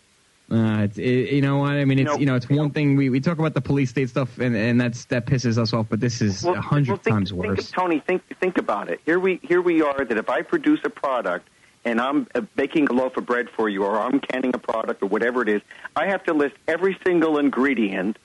Uh, 0.49 0.83
it's, 0.83 0.97
it, 0.99 1.31
you 1.31 1.41
know 1.41 1.57
what 1.57 1.71
I 1.71 1.85
mean? 1.85 1.97
It's 1.97 1.99
You 1.99 2.13
know- 2.13 2.19
you 2.19 2.25
know 2.27 2.35
it's 2.35 2.47
one 2.49 2.69
thing 2.69 2.95
we, 2.95 3.09
we 3.09 3.19
talk 3.19 3.39
about 3.39 3.55
the 3.55 3.61
police 3.61 3.89
state 3.89 4.09
stuff 4.09 4.37
and, 4.37 4.55
and 4.55 4.79
that's 4.79 5.05
that 5.05 5.25
pisses 5.25 5.57
us 5.57 5.73
off, 5.73 5.87
but 5.89 5.99
this 5.99 6.21
is 6.21 6.45
a 6.45 6.61
hundred 6.61 6.89
well, 6.89 6.97
think, 6.97 7.15
times 7.15 7.31
think, 7.31 7.43
worse. 7.43 7.71
Tony, 7.71 7.99
think 7.99 8.21
think 8.39 8.59
about 8.59 8.89
it. 8.89 9.01
Here 9.05 9.19
we 9.19 9.39
here 9.41 9.61
we 9.61 9.81
are 9.81 10.05
that 10.05 10.17
if 10.17 10.29
I 10.29 10.43
produce 10.43 10.81
a 10.83 10.89
product 10.89 11.49
and 11.83 11.99
I'm 12.01 12.27
uh, 12.35 12.41
baking 12.55 12.87
a 12.89 12.93
loaf 12.93 13.15
of 13.17 13.25
bread 13.25 13.49
for 13.49 13.69
you, 13.69 13.83
or 13.83 13.99
I'm 13.99 14.19
canning 14.19 14.51
a 14.53 14.57
product, 14.57 15.03
or 15.03 15.05
whatever 15.07 15.41
it 15.41 15.49
is, 15.49 15.61
I 15.95 16.07
have 16.07 16.23
to 16.25 16.33
list 16.33 16.55
every 16.67 16.97
single 17.05 17.37
ingredient 17.37 18.17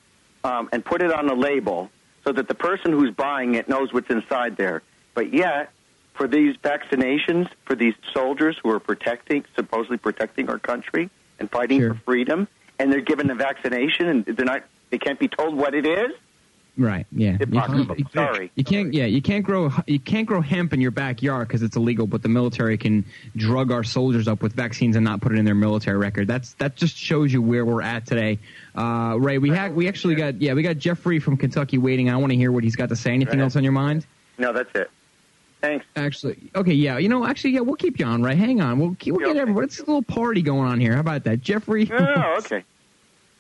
um, 0.45 0.69
and 0.73 0.85
put 0.85 1.03
it 1.03 1.13
on 1.13 1.29
a 1.29 1.35
label 1.35 1.91
so 2.25 2.33
that 2.33 2.49
the 2.49 2.55
person 2.55 2.93
who's 2.93 3.15
buying 3.15 3.55
it 3.55 3.69
knows 3.69 3.93
what's 3.93 4.11
inside 4.11 4.57
there. 4.57 4.83
But 5.15 5.33
yet, 5.33 5.73
for 6.21 6.29
these 6.29 6.55
vaccinations, 6.59 7.49
for 7.65 7.75
these 7.75 7.95
soldiers 8.13 8.55
who 8.63 8.69
are 8.69 8.79
protecting, 8.79 9.43
supposedly 9.57 9.97
protecting 9.97 10.51
our 10.51 10.59
country 10.59 11.09
and 11.39 11.51
fighting 11.51 11.81
for 11.81 11.95
freedom, 12.05 12.47
and 12.79 12.93
they're 12.93 13.01
given 13.01 13.31
a 13.31 13.35
vaccination 13.35 14.07
and 14.07 14.27
they're 14.27 14.45
not, 14.45 14.63
they 14.91 14.99
can't 14.99 15.19
be 15.19 15.29
told 15.29 15.55
what 15.57 15.75
it 15.75 15.87
is. 15.87 16.13
Right? 16.77 17.07
Yeah. 17.11 17.39
You, 17.51 18.05
Sorry. 18.13 18.51
you 18.55 18.65
can't. 18.65 18.93
Yeah, 18.93 19.07
you 19.07 19.23
can't 19.23 19.45
grow. 19.45 19.73
You 19.87 19.99
can't 19.99 20.27
grow 20.27 20.43
hemp 20.43 20.75
in 20.75 20.81
your 20.83 20.91
backyard 20.91 21.49
because 21.49 21.63
it's 21.63 21.77
illegal. 21.77 22.07
But 22.07 22.23
the 22.23 22.29
military 22.29 22.77
can 22.77 23.07
drug 23.35 23.73
our 23.73 23.83
soldiers 23.83 24.29
up 24.29 24.43
with 24.43 24.53
vaccines 24.53 24.97
and 24.97 25.05
not 25.05 25.21
put 25.21 25.33
it 25.33 25.39
in 25.39 25.45
their 25.45 25.55
military 25.55 25.99
record. 25.99 26.29
That's 26.29 26.53
that 26.55 26.77
just 26.77 26.97
shows 26.97 27.33
you 27.33 27.43
where 27.43 27.65
we're 27.65 27.83
at 27.83 28.07
today. 28.07 28.39
Uh, 28.75 29.17
Ray, 29.19 29.39
we 29.39 29.51
had 29.51 29.75
we 29.75 29.89
actually 29.89 30.15
got 30.15 30.41
yeah 30.41 30.53
we 30.55 30.63
got 30.63 30.79
Jeffrey 30.79 31.19
from 31.19 31.37
Kentucky 31.37 31.77
waiting. 31.77 32.09
I 32.09 32.17
want 32.17 32.31
to 32.31 32.37
hear 32.37 32.53
what 32.53 32.63
he's 32.63 32.77
got 32.77 32.91
to 32.91 32.97
say. 32.97 33.13
Anything 33.13 33.35
ahead. 33.35 33.45
else 33.45 33.57
on 33.57 33.65
your 33.65 33.73
mind? 33.73 34.07
No, 34.39 34.53
that's 34.53 34.71
it. 34.75 34.91
Thanks. 35.61 35.85
Actually, 35.97 36.39
okay, 36.55 36.73
yeah. 36.73 36.99
You 36.99 37.09
know, 37.09 37.27
actually, 37.27 37.51
yeah, 37.51 37.61
we'll 37.61 37.77
keep 37.77 37.99
you 37.99 38.07
on, 38.07 38.23
right? 38.23 38.37
Hang 38.37 38.61
on, 38.61 38.79
we'll 38.79 38.97
keep, 38.99 39.15
we'll 39.15 39.27
get 39.27 39.37
everyone. 39.37 39.65
It's 39.65 39.79
a 39.79 39.83
little 39.83 40.03
party 40.03 40.43
going 40.43 40.67
on 40.67 40.81
here. 40.81 40.95
How 40.95 41.01
about 41.01 41.25
that, 41.25 41.41
Jeffrey? 41.43 41.91
Oh, 41.93 42.37
okay. 42.39 42.65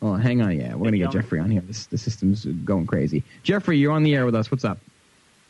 Oh, 0.02 0.14
hang 0.14 0.40
on, 0.40 0.58
yeah, 0.58 0.74
we're 0.74 0.84
gonna 0.84 0.96
get 0.96 1.10
Jeffrey 1.10 1.40
on 1.40 1.50
here. 1.50 1.60
This 1.60 1.84
the 1.84 1.98
system's 1.98 2.46
going 2.46 2.86
crazy. 2.86 3.22
Jeffrey, 3.42 3.76
you're 3.76 3.92
on 3.92 4.02
the 4.02 4.14
air 4.14 4.24
with 4.24 4.34
us. 4.34 4.50
What's 4.50 4.64
up? 4.64 4.78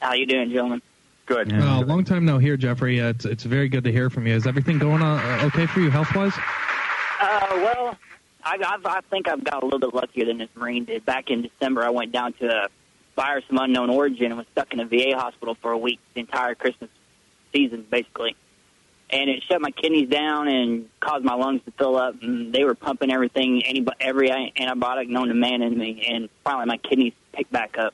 How 0.00 0.14
you 0.14 0.26
doing, 0.26 0.50
gentlemen? 0.50 0.82
Good. 1.26 1.52
Uh, 1.52 1.82
long 1.82 2.02
time 2.02 2.24
no 2.24 2.38
here, 2.38 2.56
Jeffrey. 2.56 3.00
Uh, 3.00 3.10
it's 3.10 3.24
it's 3.24 3.44
very 3.44 3.68
good 3.68 3.84
to 3.84 3.92
hear 3.92 4.10
from 4.10 4.26
you. 4.26 4.34
Is 4.34 4.48
everything 4.48 4.78
going 4.78 5.02
on 5.02 5.20
uh, 5.20 5.44
okay 5.44 5.66
for 5.66 5.78
you 5.78 5.88
health 5.88 6.12
wise? 6.16 6.32
Uh, 7.20 7.46
well, 7.50 7.96
I, 8.42 8.58
I've, 8.66 8.84
I 8.84 9.00
think 9.08 9.28
I've 9.28 9.44
got 9.44 9.62
a 9.62 9.66
little 9.66 9.78
bit 9.78 9.94
luckier 9.94 10.24
than 10.24 10.38
this 10.38 10.48
Marine 10.56 10.84
did. 10.84 11.04
Back 11.04 11.30
in 11.30 11.42
December, 11.42 11.84
I 11.84 11.90
went 11.90 12.10
down 12.10 12.32
to 12.34 12.46
a 12.46 12.68
virus 13.20 13.44
of 13.50 13.56
unknown 13.56 13.90
origin 13.90 14.26
and 14.26 14.36
was 14.38 14.46
stuck 14.52 14.72
in 14.72 14.80
a 14.80 14.86
VA 14.86 15.14
hospital 15.14 15.54
for 15.60 15.72
a 15.72 15.78
week, 15.78 16.00
the 16.14 16.20
entire 16.20 16.54
Christmas 16.54 16.88
season, 17.52 17.86
basically. 17.90 18.34
And 19.10 19.28
it 19.28 19.42
shut 19.42 19.60
my 19.60 19.72
kidneys 19.72 20.08
down 20.08 20.48
and 20.48 20.88
caused 21.00 21.24
my 21.24 21.34
lungs 21.34 21.60
to 21.66 21.72
fill 21.72 21.96
up. 21.96 22.14
And 22.22 22.52
they 22.52 22.64
were 22.64 22.74
pumping 22.74 23.12
everything, 23.12 23.62
any, 23.64 23.84
every 24.00 24.28
antibiotic 24.30 25.08
known 25.08 25.28
to 25.28 25.34
man 25.34 25.62
in 25.62 25.76
me. 25.76 26.06
And 26.08 26.28
finally, 26.44 26.66
my 26.66 26.78
kidneys 26.78 27.12
picked 27.32 27.52
back 27.52 27.76
up. 27.76 27.92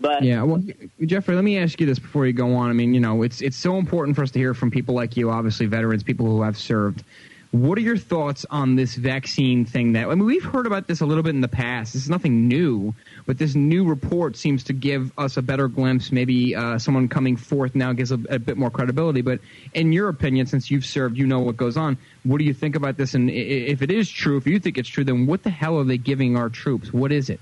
But 0.00 0.22
Yeah, 0.22 0.42
well, 0.42 0.62
Jeffrey, 1.04 1.34
let 1.34 1.44
me 1.44 1.58
ask 1.58 1.80
you 1.80 1.86
this 1.86 1.98
before 1.98 2.26
you 2.26 2.32
go 2.32 2.54
on. 2.54 2.70
I 2.70 2.72
mean, 2.72 2.94
you 2.94 3.00
know, 3.00 3.22
it's 3.22 3.42
it's 3.42 3.56
so 3.56 3.76
important 3.78 4.16
for 4.16 4.22
us 4.22 4.30
to 4.30 4.38
hear 4.38 4.54
from 4.54 4.70
people 4.70 4.94
like 4.94 5.16
you, 5.16 5.30
obviously 5.30 5.66
veterans, 5.66 6.02
people 6.02 6.26
who 6.26 6.42
have 6.42 6.56
served. 6.56 7.04
What 7.50 7.78
are 7.78 7.82
your 7.82 7.96
thoughts 7.96 8.44
on 8.50 8.76
this 8.76 8.94
vaccine 8.94 9.64
thing? 9.64 9.92
That 9.92 10.08
I 10.08 10.14
mean, 10.14 10.26
we've 10.26 10.44
heard 10.44 10.66
about 10.66 10.86
this 10.86 11.00
a 11.00 11.06
little 11.06 11.22
bit 11.22 11.34
in 11.34 11.40
the 11.40 11.48
past. 11.48 11.94
This 11.94 12.02
is 12.02 12.10
nothing 12.10 12.46
new, 12.46 12.94
but 13.24 13.38
this 13.38 13.54
new 13.54 13.84
report 13.84 14.36
seems 14.36 14.62
to 14.64 14.74
give 14.74 15.12
us 15.18 15.38
a 15.38 15.42
better 15.42 15.66
glimpse. 15.66 16.12
Maybe 16.12 16.54
uh, 16.54 16.78
someone 16.78 17.08
coming 17.08 17.38
forth 17.38 17.74
now 17.74 17.94
gives 17.94 18.12
a, 18.12 18.20
a 18.28 18.38
bit 18.38 18.58
more 18.58 18.70
credibility. 18.70 19.22
But 19.22 19.40
in 19.72 19.92
your 19.92 20.10
opinion, 20.10 20.46
since 20.46 20.70
you've 20.70 20.84
served, 20.84 21.16
you 21.16 21.26
know 21.26 21.40
what 21.40 21.56
goes 21.56 21.78
on. 21.78 21.96
What 22.24 22.36
do 22.36 22.44
you 22.44 22.52
think 22.52 22.76
about 22.76 22.98
this? 22.98 23.14
And 23.14 23.30
if 23.30 23.80
it 23.80 23.90
is 23.90 24.10
true, 24.10 24.36
if 24.36 24.46
you 24.46 24.60
think 24.60 24.76
it's 24.76 24.88
true, 24.88 25.04
then 25.04 25.26
what 25.26 25.42
the 25.42 25.50
hell 25.50 25.78
are 25.78 25.84
they 25.84 25.98
giving 25.98 26.36
our 26.36 26.50
troops? 26.50 26.92
What 26.92 27.12
is 27.12 27.30
it? 27.30 27.40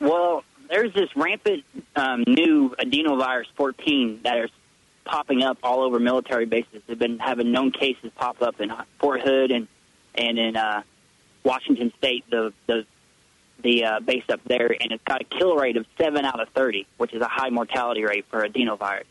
Well, 0.00 0.44
there's 0.68 0.92
this 0.92 1.08
rampant 1.16 1.64
um, 1.96 2.24
new 2.26 2.74
adenovirus 2.78 3.46
14 3.56 4.20
that 4.24 4.36
is 4.38 4.50
popping 5.04 5.42
up 5.42 5.58
all 5.62 5.82
over 5.82 5.98
military 5.98 6.46
bases. 6.46 6.82
They've 6.86 6.98
been 6.98 7.18
having 7.18 7.52
known 7.52 7.70
cases 7.70 8.10
pop 8.16 8.42
up 8.42 8.60
in 8.60 8.72
Fort 8.98 9.22
Hood 9.22 9.50
and 9.50 9.68
and 10.14 10.38
in 10.38 10.56
uh, 10.56 10.82
Washington 11.44 11.92
State, 11.98 12.24
the 12.30 12.52
the 12.66 12.86
the 13.62 13.84
uh, 13.84 14.00
base 14.00 14.24
up 14.28 14.40
there, 14.46 14.74
and 14.80 14.92
it's 14.92 15.04
got 15.04 15.20
a 15.20 15.24
kill 15.24 15.56
rate 15.56 15.76
of 15.76 15.86
seven 15.96 16.24
out 16.24 16.40
of 16.40 16.48
30, 16.50 16.86
which 16.98 17.14
is 17.14 17.22
a 17.22 17.28
high 17.28 17.50
mortality 17.50 18.04
rate 18.04 18.26
for 18.28 18.46
adenovirus. 18.46 19.04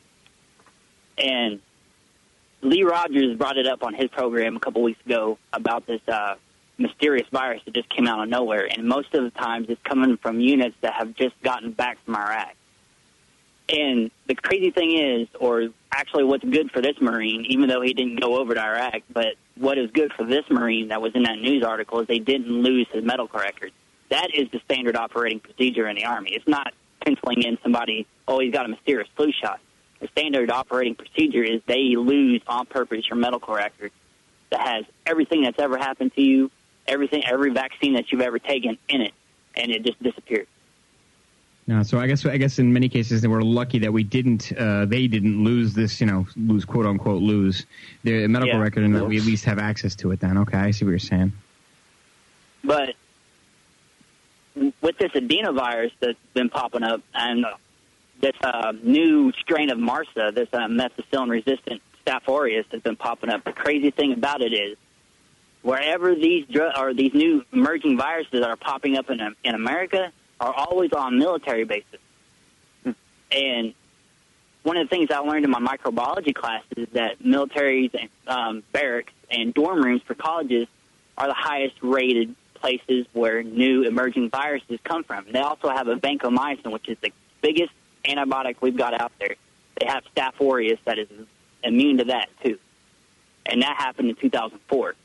And 1.17 1.59
Lee 2.61 2.83
Rogers 2.83 3.35
brought 3.37 3.57
it 3.57 3.67
up 3.67 3.83
on 3.83 3.93
his 3.93 4.09
program 4.09 4.55
a 4.55 4.59
couple 4.59 4.83
weeks 4.83 5.03
ago 5.05 5.37
about 5.51 5.87
this 5.87 6.01
uh, 6.07 6.35
mysterious 6.77 7.27
virus 7.31 7.61
that 7.65 7.73
just 7.73 7.89
came 7.89 8.07
out 8.07 8.21
of 8.21 8.29
nowhere, 8.29 8.67
and 8.71 8.87
most 8.87 9.13
of 9.13 9.23
the 9.23 9.31
times 9.31 9.67
it's 9.69 9.81
coming 9.83 10.17
from 10.17 10.39
units 10.39 10.75
that 10.81 10.93
have 10.93 11.15
just 11.15 11.39
gotten 11.41 11.71
back 11.71 11.97
from 12.05 12.15
Iraq. 12.15 12.55
And 13.69 14.11
the 14.27 14.35
crazy 14.35 14.71
thing 14.71 14.97
is, 14.97 15.27
or 15.39 15.69
actually 15.91 16.25
what's 16.25 16.43
good 16.43 16.69
for 16.71 16.81
this 16.81 16.95
Marine, 16.99 17.45
even 17.47 17.69
though 17.69 17.81
he 17.81 17.93
didn't 17.93 18.19
go 18.19 18.37
over 18.37 18.53
to 18.53 18.61
Iraq, 18.61 19.03
but 19.11 19.35
what 19.55 19.77
is 19.77 19.89
good 19.91 20.11
for 20.13 20.25
this 20.25 20.43
Marine 20.49 20.89
that 20.89 21.01
was 21.01 21.13
in 21.15 21.23
that 21.23 21.37
news 21.37 21.63
article 21.63 21.99
is 22.01 22.07
they 22.07 22.19
didn't 22.19 22.49
lose 22.49 22.87
his 22.91 23.03
medical 23.03 23.39
record. 23.39 23.71
That 24.09 24.27
is 24.33 24.49
the 24.51 24.59
standard 24.65 24.95
operating 24.95 25.39
procedure 25.39 25.87
in 25.87 25.95
the 25.95 26.05
Army. 26.05 26.31
It's 26.33 26.47
not 26.47 26.73
penciling 27.05 27.43
in 27.43 27.57
somebody, 27.63 28.05
oh, 28.27 28.39
he's 28.39 28.53
got 28.53 28.65
a 28.65 28.69
mysterious 28.69 29.07
flu 29.15 29.31
shot. 29.31 29.59
The 29.99 30.07
standard 30.09 30.51
operating 30.51 30.95
procedure 30.95 31.43
is 31.43 31.61
they 31.65 31.95
lose 31.95 32.41
on 32.47 32.65
purpose 32.65 33.07
your 33.09 33.17
medical 33.17 33.53
record 33.53 33.91
that 34.51 34.61
has 34.61 34.85
everything 35.05 35.43
that's 35.43 35.59
ever 35.59 35.77
happened 35.77 36.13
to 36.15 36.21
you, 36.21 36.51
everything, 36.87 37.23
every 37.25 37.51
vaccine 37.51 37.93
that 37.93 38.11
you've 38.11 38.21
ever 38.21 38.39
taken 38.39 38.77
in 38.89 39.01
it, 39.01 39.13
and 39.55 39.71
it 39.71 39.83
just 39.83 40.01
disappears. 40.03 40.47
No, 41.65 41.81
so 41.81 41.97
I 41.97 42.07
guess 42.07 42.25
I 42.25 42.35
guess 42.37 42.59
in 42.59 42.73
many 42.73 42.89
cases 42.89 43.21
they 43.21 43.29
were 43.29 43.41
lucky 43.41 43.79
that 43.79 43.93
we 43.93 44.03
didn't 44.03 44.51
uh, 44.57 44.83
they 44.85 45.07
didn't 45.07 45.43
lose 45.43 45.73
this 45.73 46.01
you 46.01 46.07
know 46.07 46.27
lose 46.35 46.65
quote 46.65 46.85
unquote 46.85 47.21
lose 47.21 47.65
their 48.03 48.27
medical 48.27 48.55
Yeah. 48.57 48.61
record 48.61 48.83
and 48.83 48.93
that 48.95 49.05
we 49.05 49.17
at 49.17 49.23
least 49.23 49.45
have 49.45 49.59
access 49.59 49.95
to 49.97 50.11
it. 50.11 50.19
Then 50.19 50.37
okay, 50.39 50.57
I 50.57 50.71
see 50.71 50.83
what 50.83 50.91
you're 50.91 50.99
saying. 50.99 51.31
But 52.65 52.95
with 54.55 54.97
this 54.97 55.11
adenovirus 55.13 55.91
that's 55.99 56.17
been 56.33 56.49
popping 56.49 56.83
up 56.83 57.01
and 57.13 57.45
this 58.21 58.35
uh, 58.43 58.73
new 58.83 59.31
strain 59.33 59.69
of 59.69 59.77
MRSA, 59.77 60.33
this 60.35 60.47
uh, 60.53 60.67
methicillin-resistant 60.67 61.81
Staph 62.05 62.27
aureus 62.27 62.65
that's 62.69 62.83
been 62.83 62.95
popping 62.95 63.29
up, 63.29 63.43
the 63.43 63.51
crazy 63.53 63.89
thing 63.89 64.13
about 64.13 64.41
it 64.41 64.53
is 64.53 64.77
wherever 65.61 66.13
these 66.13 66.45
dr- 66.47 66.77
or 66.77 66.93
these 66.93 67.13
new 67.13 67.43
emerging 67.51 67.97
viruses 67.97 68.41
are 68.45 68.55
popping 68.55 68.97
up 68.97 69.09
in, 69.09 69.19
in 69.43 69.55
America 69.55 70.11
are 70.43 70.53
always 70.53 70.91
on 70.91 71.17
military 71.17 71.63
bases. 71.63 71.99
And 73.31 73.73
one 74.63 74.77
of 74.77 74.89
the 74.89 74.95
things 74.95 75.09
I 75.09 75.19
learned 75.19 75.45
in 75.45 75.51
my 75.51 75.59
microbiology 75.59 76.35
classes 76.35 76.67
is 76.75 76.89
that 76.93 77.19
militaries 77.19 77.91
and 77.93 78.09
um, 78.27 78.63
barracks 78.73 79.13
and 79.31 79.53
dorm 79.53 79.81
rooms 79.81 80.01
for 80.05 80.15
colleges 80.15 80.67
are 81.17 81.27
the 81.27 81.33
highest 81.33 81.75
rated 81.81 82.35
places 82.55 83.05
where 83.13 83.41
new 83.41 83.83
emerging 83.83 84.29
viruses 84.29 84.79
come 84.83 85.03
from. 85.05 85.25
They 85.31 85.39
also 85.39 85.69
have 85.69 85.87
a 85.87 85.95
vancomycin, 85.95 86.71
which 86.71 86.89
is 86.89 86.97
the 87.01 87.11
biggest 87.41 87.71
antibiotic 88.03 88.57
we've 88.59 88.77
got 88.77 88.99
out 88.99 89.13
there. 89.19 89.35
They 89.79 89.85
have 89.85 90.03
Staph 90.13 90.41
aureus 90.41 90.79
that 90.85 90.99
is 90.99 91.07
immune 91.63 91.97
to 91.99 92.05
that 92.05 92.29
too, 92.43 92.59
and 93.45 93.61
that 93.61 93.77
happened 93.77 94.09
in 94.09 94.15
2004. 94.15 94.95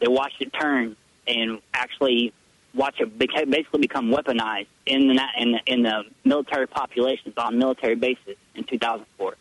They 0.00 0.08
watched 0.08 0.40
it 0.40 0.52
turn 0.52 0.96
and 1.26 1.60
actually 1.74 2.32
watch 2.74 3.00
it 3.00 3.18
basically 3.18 3.80
become 3.80 4.10
weaponized 4.10 4.66
in 4.86 5.08
the 5.08 5.22
in 5.36 5.52
the, 5.52 5.60
in 5.66 5.82
the 5.82 6.04
military 6.24 6.66
populations 6.66 7.34
on 7.36 7.58
military 7.58 7.94
bases 7.94 8.36
in 8.54 8.64
2004. 8.64 9.34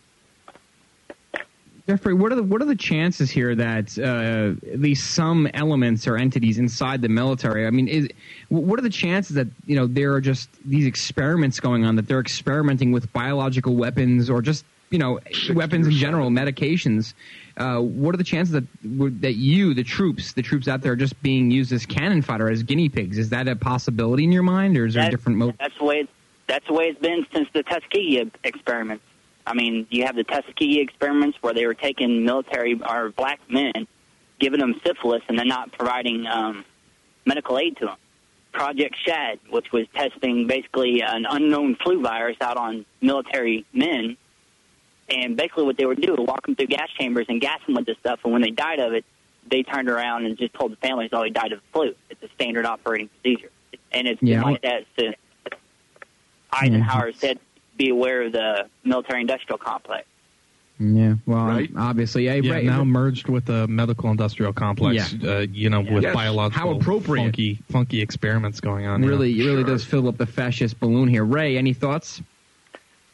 Jeffrey, 1.87 2.13
what 2.13 2.33
are 2.33 2.35
the 2.35 2.43
what 2.43 2.61
are 2.61 2.65
the 2.65 2.75
chances 2.75 3.29
here 3.29 3.55
that 3.55 3.97
uh, 3.97 4.67
at 4.73 4.79
least 4.79 5.11
some 5.11 5.47
elements 5.53 6.05
or 6.05 6.17
entities 6.17 6.57
inside 6.57 7.01
the 7.01 7.07
military? 7.07 7.65
I 7.65 7.69
mean, 7.69 7.87
is 7.87 8.09
what 8.49 8.77
are 8.77 8.81
the 8.81 8.89
chances 8.89 9.35
that 9.37 9.47
you 9.65 9.77
know 9.77 9.87
there 9.87 10.13
are 10.13 10.19
just 10.19 10.49
these 10.65 10.85
experiments 10.85 11.61
going 11.61 11.85
on 11.85 11.95
that 11.95 12.05
they're 12.05 12.19
experimenting 12.19 12.91
with 12.91 13.11
biological 13.13 13.75
weapons 13.75 14.29
or 14.29 14.41
just 14.41 14.65
you 14.89 14.99
know, 14.99 15.19
weapons 15.53 15.87
in 15.87 15.93
general, 15.93 16.29
medications. 16.29 17.13
Uh, 17.57 17.79
what 17.79 18.13
are 18.13 18.17
the 18.17 18.23
chances 18.23 18.53
that 18.53 18.63
that 19.21 19.35
you, 19.35 19.73
the 19.73 19.83
troops, 19.83 20.33
the 20.33 20.41
troops 20.41 20.67
out 20.67 20.81
there, 20.81 20.93
are 20.93 20.97
just 20.97 21.21
being 21.21 21.49
used 21.51 21.71
as 21.73 21.85
cannon 21.85 22.21
fodder, 22.21 22.49
as 22.49 22.63
guinea 22.63 22.89
pigs? 22.89 23.17
Is 23.17 23.29
that 23.29 23.47
a 23.47 23.55
possibility 23.55 24.23
in 24.23 24.31
your 24.31 24.43
mind, 24.43 24.77
or 24.77 24.85
is 24.85 24.93
there 24.93 25.07
a 25.07 25.11
different 25.11 25.37
motive? 25.37 25.55
That's 25.59 25.77
the 25.77 25.83
way. 25.83 25.95
It's, 25.97 26.11
that's 26.47 26.67
the 26.67 26.73
way 26.73 26.85
it's 26.85 26.99
been 26.99 27.25
since 27.33 27.49
the 27.53 27.63
Tuskegee 27.63 28.31
experiments. 28.43 29.03
I 29.45 29.53
mean, 29.53 29.87
you 29.89 30.05
have 30.05 30.15
the 30.15 30.23
Tuskegee 30.23 30.79
experiments 30.79 31.37
where 31.41 31.53
they 31.53 31.65
were 31.65 31.73
taking 31.73 32.25
military 32.25 32.79
or 32.87 33.09
black 33.09 33.39
men, 33.49 33.87
giving 34.39 34.59
them 34.59 34.79
syphilis, 34.85 35.23
and 35.27 35.37
then 35.37 35.47
not 35.47 35.71
providing 35.71 36.27
um, 36.27 36.63
medical 37.25 37.57
aid 37.57 37.77
to 37.77 37.85
them. 37.87 37.95
Project 38.51 38.95
Shad, 39.05 39.39
which 39.49 39.71
was 39.71 39.85
testing 39.93 40.47
basically 40.47 41.01
an 41.01 41.25
unknown 41.29 41.75
flu 41.75 42.01
virus 42.01 42.37
out 42.41 42.57
on 42.57 42.85
military 43.01 43.65
men, 43.73 44.17
and 45.09 45.35
basically 45.37 45.63
what 45.63 45.77
they 45.77 45.85
would 45.85 46.01
do 46.01 46.11
was 46.15 46.25
walk 46.27 46.45
them 46.45 46.55
through 46.55 46.67
gas 46.67 46.89
chambers 46.97 47.25
and 47.29 47.39
gas 47.41 47.59
them 47.65 47.75
with 47.75 47.85
this 47.85 47.97
stuff, 47.99 48.19
and 48.23 48.33
when 48.33 48.41
they 48.41 48.51
died 48.51 48.79
of 48.79 48.93
it, 48.93 49.05
they 49.49 49.63
turned 49.63 49.89
around 49.89 50.25
and 50.25 50.37
just 50.37 50.53
told 50.53 50.71
the 50.71 50.75
families, 50.77 51.09
"Oh, 51.13 51.23
he 51.23 51.29
died 51.29 51.51
of 51.53 51.59
the 51.59 51.65
flu." 51.71 51.95
It's 52.09 52.21
a 52.23 52.29
standard 52.35 52.65
operating 52.65 53.07
procedure, 53.09 53.51
and 53.91 54.07
it's 54.07 54.21
Yeah. 54.21 54.41
been 54.41 54.51
like 54.51 54.61
that 54.63 54.85
since 54.97 55.15
Eisenhower 56.51 57.11
said, 57.13 57.39
"Be 57.77 57.89
aware 57.89 58.23
of 58.23 58.31
the 58.31 58.67
military-industrial 58.83 59.57
complex." 59.59 60.05
Yeah, 60.79 61.15
well, 61.25 61.65
obviously, 61.75 62.25
yeah, 62.25 62.35
Yeah, 62.35 62.53
right. 62.53 62.63
now 62.65 62.83
merged 62.83 63.29
with 63.29 63.45
the 63.45 63.67
medical 63.67 64.11
industrial 64.11 64.53
complex. 64.53 65.11
Yeah. 65.13 65.31
Uh, 65.37 65.39
you 65.51 65.71
know, 65.71 65.81
with 65.81 66.03
Yes. 66.03 66.13
biological, 66.13 66.61
How 66.71 66.77
appropriate. 66.77 67.23
funky, 67.23 67.57
funky 67.71 67.99
experiments 68.01 68.59
going 68.61 68.85
on. 68.85 69.01
yeah. 69.01 69.09
really, 69.09 69.31
it 69.39 69.43
really 69.43 69.63
does 69.63 69.83
fill 69.83 70.07
up 70.07 70.17
the 70.17 70.27
fascist 70.27 70.79
balloon 70.79 71.07
here. 71.07 71.23
Ray, 71.25 71.57
any 71.57 71.73
thoughts? 71.73 72.21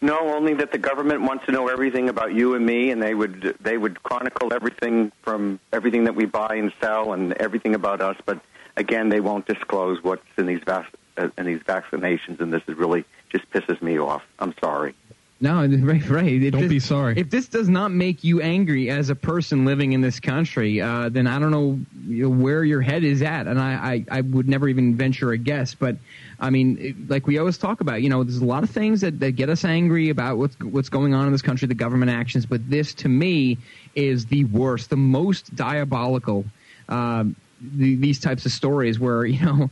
No, 0.03 0.35
only 0.35 0.53
that 0.55 0.73
the 0.73 0.77
government 0.77 1.21
wants 1.21 1.45
to 1.45 1.53
know 1.53 1.69
everything 1.69 2.09
about 2.09 2.33
you 2.33 2.55
and 2.55 2.65
me, 2.65 2.91
and 2.91 3.01
they 3.01 3.15
would 3.15 3.55
they 3.61 3.77
would 3.77 4.03
chronicle 4.03 4.53
everything 4.53 5.13
from 5.21 5.61
everything 5.71 6.03
that 6.03 6.13
we 6.13 6.25
buy 6.25 6.55
and 6.55 6.73
sell 6.81 7.13
and 7.13 7.31
everything 7.33 7.73
about 7.73 8.01
us. 8.01 8.17
But 8.25 8.41
again, 8.75 9.07
they 9.07 9.21
won't 9.21 9.45
disclose 9.45 10.03
what's 10.03 10.25
in 10.37 10.45
these 10.45 10.59
vac- 10.65 10.91
uh, 11.15 11.29
in 11.37 11.45
these 11.45 11.61
vaccinations, 11.61 12.41
and 12.41 12.51
this 12.51 12.63
is 12.67 12.75
really 12.75 13.05
just 13.29 13.49
pisses 13.51 13.81
me 13.81 13.97
off. 13.97 14.23
I'm 14.39 14.53
sorry. 14.59 14.93
No, 15.39 15.65
Ray, 15.67 15.99
Ray. 15.99 16.37
If 16.37 16.51
Don't 16.51 16.61
this, 16.63 16.69
be 16.69 16.79
sorry. 16.79 17.17
If 17.17 17.29
this 17.29 17.47
does 17.47 17.69
not 17.69 17.91
make 17.91 18.25
you 18.25 18.41
angry 18.41 18.89
as 18.89 19.09
a 19.09 19.15
person 19.15 19.63
living 19.63 19.93
in 19.93 20.01
this 20.01 20.19
country, 20.19 20.81
uh, 20.81 21.09
then 21.09 21.27
I 21.27 21.39
don't 21.39 21.51
know, 21.51 21.79
you 22.07 22.23
know 22.23 22.43
where 22.43 22.63
your 22.63 22.81
head 22.81 23.03
is 23.03 23.21
at, 23.21 23.47
and 23.47 23.59
I, 23.59 24.03
I, 24.09 24.17
I 24.17 24.21
would 24.21 24.47
never 24.47 24.67
even 24.67 24.95
venture 24.95 25.31
a 25.31 25.37
guess. 25.37 25.75
But 25.75 25.97
I 26.43 26.49
mean, 26.49 26.77
it- 26.79 27.09
like 27.09 27.25
we 27.25 27.37
always 27.37 27.57
talk 27.57 27.79
about, 27.79 28.01
you 28.03 28.09
know, 28.09 28.23
there's 28.23 28.37
a 28.39 28.45
lot 28.45 28.63
of 28.63 28.69
things 28.69 28.99
that, 29.01 29.17
that 29.21 29.31
get 29.31 29.49
us 29.49 29.63
angry 29.63 30.09
about 30.09 30.37
what's 30.37 30.59
what's 30.59 30.89
going 30.89 31.13
on 31.13 31.25
in 31.25 31.31
this 31.31 31.41
country, 31.41 31.67
the 31.69 31.73
government 31.73 32.11
actions. 32.11 32.45
But 32.45 32.69
this, 32.69 32.93
to 32.95 33.07
me, 33.09 33.57
is 33.95 34.25
the 34.25 34.43
worst, 34.45 34.89
the 34.89 34.97
most 34.97 35.55
diabolical. 35.55 36.43
Um, 36.89 37.35
the, 37.61 37.95
these 37.95 38.19
types 38.19 38.45
of 38.45 38.51
stories 38.51 38.99
where 38.99 39.25
you 39.35 39.43
know 39.45 39.69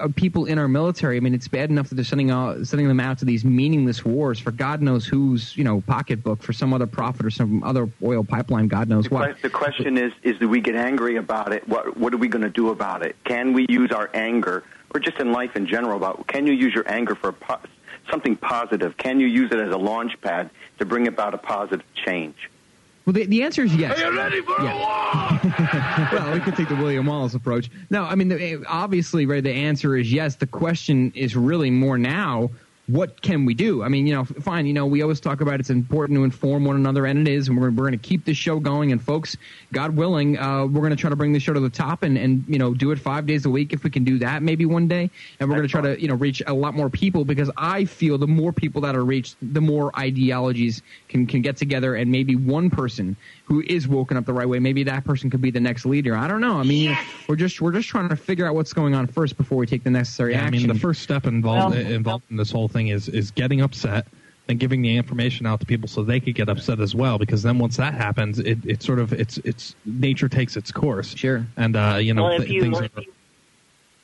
uh, 0.00 0.06
people 0.14 0.44
in 0.44 0.58
our 0.60 0.68
military. 0.68 1.16
I 1.16 1.20
mean, 1.20 1.34
it's 1.34 1.48
bad 1.48 1.70
enough 1.70 1.88
that 1.88 1.96
they're 1.96 2.04
sending 2.04 2.30
out 2.30 2.64
sending 2.68 2.86
them 2.86 3.00
out 3.00 3.18
to 3.18 3.24
these 3.24 3.44
meaningless 3.44 4.04
wars 4.04 4.38
for 4.38 4.52
God 4.52 4.80
knows 4.80 5.06
whose 5.06 5.56
you 5.56 5.64
know 5.64 5.80
pocketbook 5.88 6.40
for 6.40 6.52
some 6.52 6.72
other 6.72 6.86
profit 6.86 7.26
or 7.26 7.30
some 7.30 7.64
other 7.64 7.88
oil 8.00 8.22
pipeline. 8.22 8.68
God 8.68 8.88
knows 8.88 9.06
The, 9.08 9.14
what. 9.14 9.34
que- 9.34 9.42
the 9.42 9.50
question 9.50 9.98
is: 9.98 10.12
Is 10.22 10.38
do 10.38 10.48
we 10.48 10.60
get 10.60 10.76
angry 10.76 11.16
about 11.16 11.52
it? 11.52 11.66
What 11.68 11.96
What 11.96 12.14
are 12.14 12.18
we 12.18 12.28
going 12.28 12.44
to 12.44 12.48
do 12.62 12.68
about 12.68 13.04
it? 13.04 13.16
Can 13.24 13.52
we 13.54 13.66
use 13.68 13.90
our 13.90 14.08
anger, 14.14 14.62
or 14.92 15.00
just 15.00 15.18
in 15.18 15.32
life 15.32 15.56
in 15.56 15.66
general? 15.66 15.96
About 15.96 16.26
can 16.26 16.46
you 16.46 16.52
use 16.52 16.74
your 16.74 16.90
anger 16.90 17.14
for 17.14 17.28
a 17.28 17.32
po- 17.32 17.60
something 18.10 18.36
positive? 18.36 18.96
Can 18.96 19.20
you 19.20 19.26
use 19.26 19.50
it 19.52 19.60
as 19.60 19.72
a 19.72 19.78
launch 19.78 20.20
pad 20.20 20.50
to 20.78 20.84
bring 20.84 21.06
about 21.06 21.34
a 21.34 21.38
positive 21.38 21.84
change? 22.04 22.36
Well, 23.06 23.14
the, 23.14 23.26
the 23.26 23.42
answer 23.42 23.62
is 23.62 23.74
yes. 23.74 23.98
Are 23.98 24.10
you 24.12 24.16
ready 24.16 24.40
for 24.42 24.56
well, 26.12 26.32
we 26.32 26.40
could 26.40 26.54
take 26.54 26.68
the 26.68 26.76
William 26.76 27.06
Wallace 27.06 27.34
approach. 27.34 27.70
No, 27.88 28.04
I 28.04 28.14
mean, 28.14 28.28
the, 28.28 28.40
eh, 28.40 28.56
obviously, 28.68 29.26
Ray, 29.26 29.40
the 29.40 29.50
answer 29.50 29.96
is 29.96 30.12
yes. 30.12 30.36
The 30.36 30.46
question 30.46 31.10
is 31.14 31.34
really 31.34 31.70
more 31.70 31.96
now. 31.96 32.50
What 32.90 33.22
can 33.22 33.44
we 33.44 33.54
do? 33.54 33.82
I 33.82 33.88
mean, 33.88 34.06
you 34.06 34.14
know, 34.14 34.24
fine. 34.24 34.66
You 34.66 34.72
know, 34.72 34.86
we 34.86 35.02
always 35.02 35.20
talk 35.20 35.40
about 35.40 35.60
it's 35.60 35.70
important 35.70 36.16
to 36.16 36.24
inform 36.24 36.64
one 36.64 36.76
another, 36.76 37.06
and 37.06 37.26
it 37.26 37.30
is. 37.30 37.48
And 37.48 37.56
we're, 37.56 37.70
we're 37.70 37.88
going 37.88 37.92
to 37.92 37.98
keep 37.98 38.24
this 38.24 38.36
show 38.36 38.58
going. 38.58 38.90
And 38.90 39.02
folks, 39.02 39.36
God 39.72 39.94
willing, 39.94 40.38
uh, 40.38 40.66
we're 40.66 40.80
going 40.80 40.90
to 40.90 40.96
try 40.96 41.10
to 41.10 41.16
bring 41.16 41.32
this 41.32 41.42
show 41.42 41.52
to 41.52 41.60
the 41.60 41.70
top, 41.70 42.02
and 42.02 42.18
and 42.18 42.44
you 42.48 42.58
know, 42.58 42.74
do 42.74 42.90
it 42.90 42.98
five 42.98 43.26
days 43.26 43.46
a 43.46 43.50
week 43.50 43.72
if 43.72 43.84
we 43.84 43.90
can 43.90 44.02
do 44.02 44.18
that, 44.18 44.42
maybe 44.42 44.66
one 44.66 44.88
day. 44.88 45.10
And 45.38 45.48
we're 45.48 45.56
going 45.56 45.68
to 45.68 45.72
try 45.72 45.82
to 45.82 46.00
you 46.00 46.08
know 46.08 46.14
reach 46.14 46.42
a 46.46 46.52
lot 46.52 46.74
more 46.74 46.90
people 46.90 47.24
because 47.24 47.50
I 47.56 47.84
feel 47.84 48.18
the 48.18 48.26
more 48.26 48.52
people 48.52 48.80
that 48.82 48.96
are 48.96 49.04
reached, 49.04 49.36
the 49.40 49.60
more 49.60 49.96
ideologies 49.98 50.82
can 51.08 51.26
can 51.26 51.42
get 51.42 51.56
together, 51.56 51.94
and 51.94 52.10
maybe 52.10 52.34
one 52.34 52.70
person 52.70 53.16
who 53.50 53.60
is 53.66 53.88
woken 53.88 54.16
up 54.16 54.24
the 54.24 54.32
right 54.32 54.48
way, 54.48 54.60
maybe 54.60 54.84
that 54.84 55.04
person 55.04 55.28
could 55.28 55.42
be 55.42 55.50
the 55.50 55.58
next 55.58 55.84
leader. 55.84 56.16
I 56.16 56.28
don't 56.28 56.40
know. 56.40 56.60
I 56.60 56.62
mean, 56.62 56.96
we're 57.28 57.34
just 57.34 57.60
we're 57.60 57.72
just 57.72 57.88
trying 57.88 58.08
to 58.08 58.14
figure 58.14 58.46
out 58.46 58.54
what's 58.54 58.72
going 58.72 58.94
on 58.94 59.08
first 59.08 59.36
before 59.36 59.58
we 59.58 59.66
take 59.66 59.82
the 59.82 59.90
necessary 59.90 60.32
Yeah, 60.34 60.42
I 60.42 60.46
action. 60.46 60.58
mean, 60.62 60.68
the 60.68 60.78
first 60.78 61.02
step 61.02 61.26
involved 61.26 61.74
Well- 61.76 61.84
involved 61.86 62.24
in 62.30 62.36
this 62.36 62.52
whole 62.52 62.68
thing 62.68 62.88
is 62.88 63.08
is 63.08 63.32
getting 63.32 63.60
upset 63.60 64.06
and 64.48 64.60
giving 64.60 64.82
the 64.82 64.96
information 64.96 65.46
out 65.46 65.58
to 65.60 65.66
people 65.66 65.88
so 65.88 66.04
they 66.04 66.20
could 66.20 66.36
get 66.36 66.48
upset 66.48 66.78
as 66.78 66.94
well. 66.94 67.18
Because 67.18 67.42
then 67.42 67.58
once 67.58 67.76
that 67.76 67.92
happens, 67.94 68.38
it, 68.38 68.58
it 68.64 68.84
sort 68.84 69.00
of 69.00 69.12
it's 69.12 69.38
it's 69.38 69.74
nature 69.84 70.28
takes 70.28 70.56
its 70.56 70.70
course. 70.70 71.16
Sure. 71.16 71.44
And 71.56 71.74
uh, 71.74 71.98
you 72.00 72.14
know 72.14 72.22
Well, 72.24 72.32
if 72.34 72.42
th- 72.42 72.50
you- 72.52 72.62
things 72.62 72.80
are, 72.80 72.88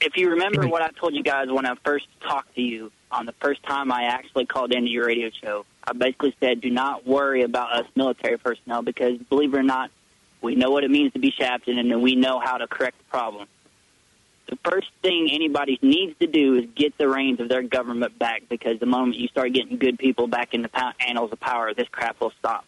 If 0.00 0.16
you 0.16 0.28
remember 0.30 0.66
what 0.66 0.82
I 0.82 0.88
told 0.88 1.14
you 1.14 1.22
guys 1.22 1.46
when 1.50 1.66
I 1.66 1.74
first 1.84 2.06
talked 2.20 2.52
to 2.56 2.62
you 2.62 2.90
on 3.16 3.26
the 3.26 3.32
first 3.40 3.62
time 3.62 3.90
I 3.90 4.04
actually 4.04 4.46
called 4.46 4.72
into 4.72 4.90
your 4.90 5.06
radio 5.06 5.30
show, 5.30 5.64
I 5.84 5.92
basically 5.94 6.36
said, 6.38 6.60
"Do 6.60 6.70
not 6.70 7.06
worry 7.06 7.42
about 7.42 7.72
us 7.72 7.86
military 7.94 8.36
personnel 8.36 8.82
because, 8.82 9.18
believe 9.18 9.54
it 9.54 9.56
or 9.56 9.62
not, 9.62 9.90
we 10.42 10.54
know 10.54 10.70
what 10.70 10.84
it 10.84 10.90
means 10.90 11.12
to 11.14 11.18
be 11.18 11.30
shafted 11.30 11.78
and 11.78 12.02
we 12.02 12.14
know 12.14 12.38
how 12.38 12.58
to 12.58 12.66
correct 12.66 12.98
the 12.98 13.04
problem." 13.04 13.48
The 14.48 14.58
first 14.64 14.88
thing 15.02 15.28
anybody 15.32 15.78
needs 15.82 16.16
to 16.20 16.28
do 16.28 16.54
is 16.54 16.66
get 16.74 16.96
the 16.98 17.08
reins 17.08 17.40
of 17.40 17.48
their 17.48 17.62
government 17.62 18.16
back 18.18 18.44
because 18.48 18.78
the 18.78 18.86
moment 18.86 19.16
you 19.16 19.26
start 19.28 19.52
getting 19.52 19.76
good 19.78 19.98
people 19.98 20.28
back 20.28 20.54
in 20.54 20.62
the 20.62 20.94
annals 21.00 21.32
of 21.32 21.40
power, 21.40 21.74
this 21.74 21.88
crap 21.88 22.20
will 22.20 22.32
stop. 22.38 22.64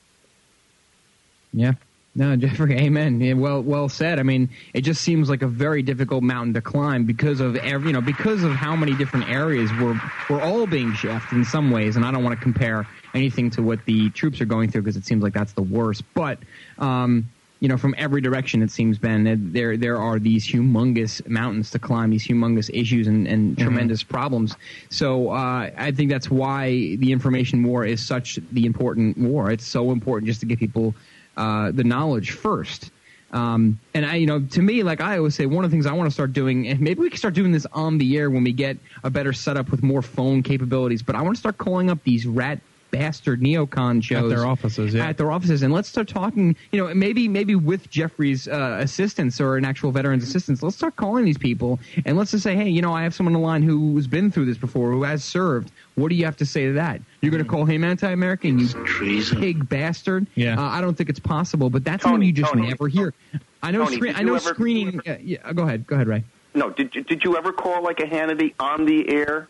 Yeah. 1.53 1.75
No, 2.19 2.35
Jeffrey, 2.37 2.77
amen. 2.77 3.21
Yeah, 3.21 3.35
well, 3.35 3.63
well 3.63 3.89
said. 3.89 4.19
I 4.19 4.25
mean, 4.25 4.51
it 4.75 4.81
just 4.81 5.03
seems 5.03 5.31
like 5.31 5.43
a 5.43 5.47
very 5.47 5.83
difficult 5.83 6.25
mountain 6.25 6.53
to 6.55 6.61
climb 6.61 7.05
because 7.05 7.39
of 7.39 7.55
every, 7.57 7.91
you 7.91 7.93
know, 7.93 8.01
because 8.01 8.43
of 8.43 8.53
how 8.53 8.75
many 8.75 8.95
different 8.97 9.31
areas 9.31 9.71
we're 9.81 9.99
we're 10.29 10.43
all 10.43 10.67
being 10.67 10.93
shafted 10.95 11.39
in 11.39 11.45
some 11.45 11.71
ways. 11.71 11.95
And 11.95 12.05
I 12.05 12.11
don't 12.11 12.25
want 12.25 12.37
to 12.37 12.43
compare 12.43 12.87
anything 13.15 13.51
to 13.51 13.63
what 13.63 13.85
the 13.87 14.11
troops 14.11 14.41
are 14.41 14.47
going 14.47 14.69
through 14.69 14.83
because 14.83 14.97
it 14.97 15.07
seems 15.07 15.23
like 15.23 15.33
that's 15.33 15.53
the 15.53 15.63
worst. 15.63 16.03
But 16.13 16.41
um, 16.79 17.31
you 17.61 17.69
know, 17.69 17.77
from 17.77 17.95
every 17.97 18.21
direction, 18.21 18.63
it 18.63 18.73
seems, 18.73 18.99
Ben, 18.99 19.53
there 19.53 19.77
there 19.77 19.99
are 19.99 20.19
these 20.19 20.45
humongous 20.45 21.25
mountains 21.29 21.71
to 21.71 21.79
climb, 21.79 22.11
these 22.11 22.27
humongous 22.27 22.69
issues 22.75 23.07
and, 23.07 23.29
and 23.29 23.57
tremendous 23.57 24.03
problems. 24.03 24.57
So 24.91 25.31
uh, 25.31 25.71
I 25.77 25.93
think 25.93 26.11
that's 26.11 26.31
why 26.31 26.97
the 26.97 27.13
information 27.13 27.63
war 27.63 27.85
is 27.85 28.05
such 28.05 28.41
the 28.51 28.67
important 28.67 29.19
war. 29.19 29.53
It's 29.53 29.67
so 29.67 29.93
important 29.93 30.27
just 30.27 30.41
to 30.41 30.47
get 30.47 30.59
people 30.59 30.97
uh, 31.39 31.71
the 31.71 31.85
knowledge 31.85 32.33
first. 32.33 32.91
Um, 33.31 33.79
and 33.95 34.05
I, 34.05 34.17
you 34.17 34.27
know, 34.27 34.41
to 34.41 34.63
me, 34.63 34.83
like 34.83 35.01
I 35.01 35.19
always 35.19 35.35
say, 35.35 35.47
one 35.47 35.65
of 35.65 35.71
the 35.71 35.75
things 35.75 35.87
I 35.87 35.93
want 35.93 36.09
to 36.09 36.15
start 36.15 36.33
doing, 36.33 36.67
and 36.69 36.81
maybe 36.81 37.01
we 37.01 37.11
can 37.11 37.19
start 37.19 37.35
doing 37.35 37.53
this 37.53 37.67
on 37.73 37.99
the 37.99 38.17
air 38.19 38.31
when 38.31 38.43
we 38.43 38.53
get 38.53 38.77
a 39.05 39.11
better 39.11 39.33
setup 39.33 39.71
with 39.71 39.83
more 39.83 40.03
phone 40.03 40.43
capabilities. 40.43 41.03
But 41.03 41.15
I 41.15 41.23
want 41.23 41.37
to 41.37 41.41
start 41.41 41.59
calling 41.59 41.91
up 41.91 42.03
these 42.05 42.27
rat 42.27 42.59
bastard 42.91 43.41
neocon 43.41 44.03
shows 44.03 44.25
at 44.25 44.37
their 44.37 44.47
offices, 44.47 44.95
yeah. 44.95 45.07
at 45.09 45.17
their 45.17 45.31
offices, 45.31 45.63
and 45.63 45.73
let's 45.73 45.89
start 45.89 46.09
talking. 46.09 46.57
You 46.73 46.85
know, 46.85 46.95
maybe 46.95 47.29
maybe 47.29 47.55
with 47.55 47.91
Jeffrey's 47.91 48.49
uh, 48.49 48.79
assistance 48.81 49.41
or 49.41 49.57
an 49.57 49.65
actual 49.65 49.93
veteran's 49.93 50.25
assistance, 50.25 50.63
let's 50.63 50.77
start 50.77 50.97
calling 50.97 51.25
these 51.25 51.39
people 51.39 51.79
and 52.05 52.17
let's 52.17 52.31
just 52.31 52.43
say, 52.43 52.55
hey, 52.57 52.69
you 52.69 52.83
know, 52.83 52.93
I 52.93 53.03
have 53.03 53.15
someone 53.15 53.35
on 53.35 53.41
the 53.41 53.47
line 53.47 53.63
who's 53.63 54.07
been 54.07 54.31
through 54.31 54.47
this 54.47 54.59
before, 54.59 54.91
who 54.91 55.03
has 55.03 55.25
served. 55.25 55.71
What 55.95 56.09
do 56.11 56.15
you 56.15 56.25
have 56.25 56.37
to 56.39 56.47
say 56.47 56.67
to 56.67 56.73
that? 56.75 57.01
You're 57.21 57.33
going 57.33 57.43
to 57.43 57.49
call 57.49 57.65
him 57.65 57.83
anti-American, 57.85 58.59
you 58.59 59.25
pig 59.37 59.69
bastard? 59.69 60.27
Yeah. 60.35 60.59
Uh, 60.59 60.63
I 60.63 60.81
don't 60.81 60.97
think 60.97 61.11
it's 61.11 61.19
possible, 61.19 61.71
but 61.71 61.85
that's 61.85 62.03
something 62.03 62.23
you 62.23 62.33
just 62.33 62.53
Tony. 62.53 62.69
never 62.69 62.89
hear. 62.89 63.15
I 63.63 63.73
know. 63.73 63.85
Tony, 63.85 63.97
screen, 63.97 64.15
I 64.17 64.23
know 64.23 64.37
ever- 64.37 64.51
screening. 64.51 65.01
Uh, 65.07 65.17
yeah, 65.21 65.53
go 65.53 65.65
ahead. 65.65 65.87
Go 65.87 65.97
ahead, 65.97 66.07
Ray. 66.07 66.25
No, 66.55 66.71
did 66.71 66.95
you, 66.95 67.03
did 67.03 67.25
you 67.25 67.37
ever 67.37 67.53
call 67.53 67.83
like 67.83 68.01
a 68.01 68.05
Hannity 68.05 68.55
on 68.59 68.85
the 68.85 69.09
air? 69.11 69.49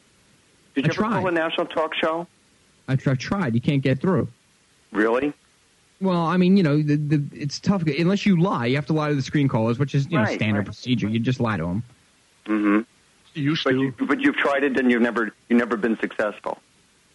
Did 0.74 0.86
you 0.86 0.90
I 0.90 0.94
ever 0.94 0.94
tried. 0.94 1.20
call 1.20 1.28
a 1.28 1.32
national 1.32 1.66
talk 1.66 1.94
show? 1.94 2.26
I've, 2.88 3.06
I've 3.06 3.18
tried. 3.18 3.54
You 3.54 3.60
can't 3.60 3.82
get 3.82 4.00
through. 4.00 4.28
Really? 4.92 5.32
Well, 6.00 6.20
I 6.20 6.36
mean, 6.36 6.56
you 6.56 6.62
know, 6.62 6.80
the, 6.80 6.96
the, 6.96 7.22
it's 7.32 7.58
tough 7.58 7.82
unless 7.82 8.24
you 8.24 8.40
lie. 8.40 8.66
You 8.66 8.76
have 8.76 8.86
to 8.86 8.92
lie 8.92 9.08
to 9.08 9.14
the 9.14 9.22
screen 9.22 9.48
callers, 9.48 9.78
which 9.78 9.94
is 9.94 10.08
you 10.10 10.18
know 10.18 10.24
standard 10.26 10.60
right. 10.60 10.64
procedure. 10.64 11.08
You 11.08 11.18
just 11.18 11.40
lie 11.40 11.56
to 11.56 11.64
them. 11.64 11.82
Mm-hmm. 12.46 12.80
Used 13.34 13.64
but 13.64 13.74
You, 13.74 13.94
but 14.06 14.20
you've 14.20 14.36
tried 14.36 14.64
it 14.64 14.78
and 14.78 14.90
you've 14.90 15.02
never 15.02 15.34
you've 15.48 15.58
never 15.58 15.76
been 15.76 15.98
successful. 15.98 16.58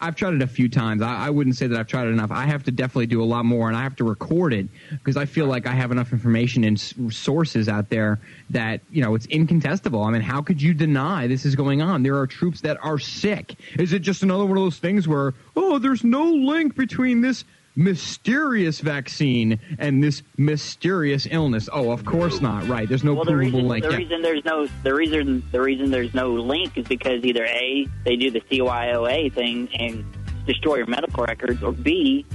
I've 0.04 0.16
tried 0.16 0.34
it 0.34 0.42
a 0.42 0.48
few 0.48 0.68
times. 0.68 1.02
I, 1.02 1.28
I 1.28 1.30
wouldn't 1.30 1.56
say 1.56 1.66
that 1.68 1.80
I've 1.80 1.88
tried 1.88 2.08
it 2.08 2.12
enough. 2.12 2.30
I 2.30 2.46
have 2.46 2.64
to 2.64 2.72
definitely 2.72 3.06
do 3.06 3.24
a 3.24 3.26
lot 3.26 3.46
more, 3.46 3.70
and 3.70 3.78
I 3.78 3.84
have 3.84 3.96
to 3.96 4.04
record 4.04 4.54
it 4.54 4.68
because 4.92 5.16
I 5.16 5.24
feel 5.26 5.46
like 5.46 5.66
I 5.66 5.72
have 5.72 5.92
enough 5.92 6.12
information 6.12 6.66
and 6.66 6.78
s- 6.78 6.94
sources 7.10 7.70
out 7.70 7.90
there 7.90 8.20
that 8.50 8.82
you 8.92 9.02
know 9.02 9.16
it's 9.16 9.26
incontestable. 9.28 10.04
I 10.04 10.12
mean, 10.12 10.22
how 10.22 10.42
could 10.42 10.62
you 10.62 10.74
deny 10.74 11.28
this 11.28 11.46
is 11.46 11.56
going 11.56 11.82
on? 11.82 12.04
There 12.04 12.18
are 12.18 12.28
troops 12.28 12.60
that 12.62 12.78
are 12.84 13.00
sick. 13.00 13.56
Is 13.80 13.94
it 13.94 14.00
just 14.00 14.24
another 14.24 14.46
one 14.46 14.58
of 14.58 14.64
those 14.64 14.78
things 14.78 15.08
where 15.08 15.34
oh, 15.56 15.80
there's 15.80 16.04
no 16.04 16.26
link 16.26 16.76
between 16.76 17.22
this 17.22 17.46
mysterious 17.76 18.80
vaccine 18.80 19.60
and 19.80 20.04
this 20.04 20.22
mysterious 20.38 21.28
illness. 21.30 21.70
Oh, 21.72 21.92
of 21.92 22.06
course 22.06 22.42
not. 22.42 22.68
Right? 22.68 22.88
There's 22.88 23.04
no 23.04 23.14
well, 23.14 23.26
the 23.26 23.32
provable 23.32 23.60
reason, 23.60 23.68
link. 23.68 23.84
the 23.86 23.92
Yeah. 23.92 23.98
reason 23.98 24.22
there's 24.22 24.46
no 24.46 24.68
the 24.84 24.94
reason 24.94 25.44
the 25.52 25.62
reason 25.62 25.92
there's 25.92 26.14
no 26.14 26.34
link 26.34 26.78
is 26.78 26.88
because 26.88 27.24
either 27.24 27.46
a 27.46 27.88
they 28.06 28.16
do 28.16 28.32
the 28.32 28.42
CYOA 28.42 29.32
thing 29.34 29.70
and 29.78 30.04
destroy 30.46 30.76
your 30.78 30.88
medical 30.88 31.24
records, 31.24 31.64
or 31.64 31.72
b 31.72 32.26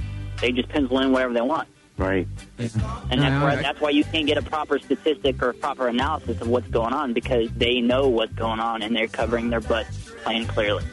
they 0.41 0.51
just 0.51 0.69
pencil 0.69 0.99
in 0.99 1.11
whatever 1.11 1.33
they 1.33 1.41
want. 1.41 1.67
Right. 1.97 2.27
And 2.57 3.21
that's 3.21 3.41
why 3.43 3.51
I- 3.51 3.55
that's 3.61 3.81
why 3.81 3.89
you 3.89 4.03
can't 4.05 4.25
get 4.25 4.37
a 4.37 4.41
proper 4.41 4.79
statistic 4.79 5.41
or 5.43 5.49
a 5.49 5.53
proper 5.53 5.87
analysis 5.89 6.39
of 6.41 6.47
what's 6.47 6.67
going 6.69 6.93
on 6.93 7.11
because 7.13 7.49
they 7.57 7.81
know 7.81 8.07
what's 8.07 8.33
going 8.33 8.59
on 8.61 8.81
and 8.81 8.95
they're 8.95 9.07
covering 9.07 9.49
their 9.49 9.59
butt 9.59 9.85
plain 10.23 10.45
clearly. 10.45 10.83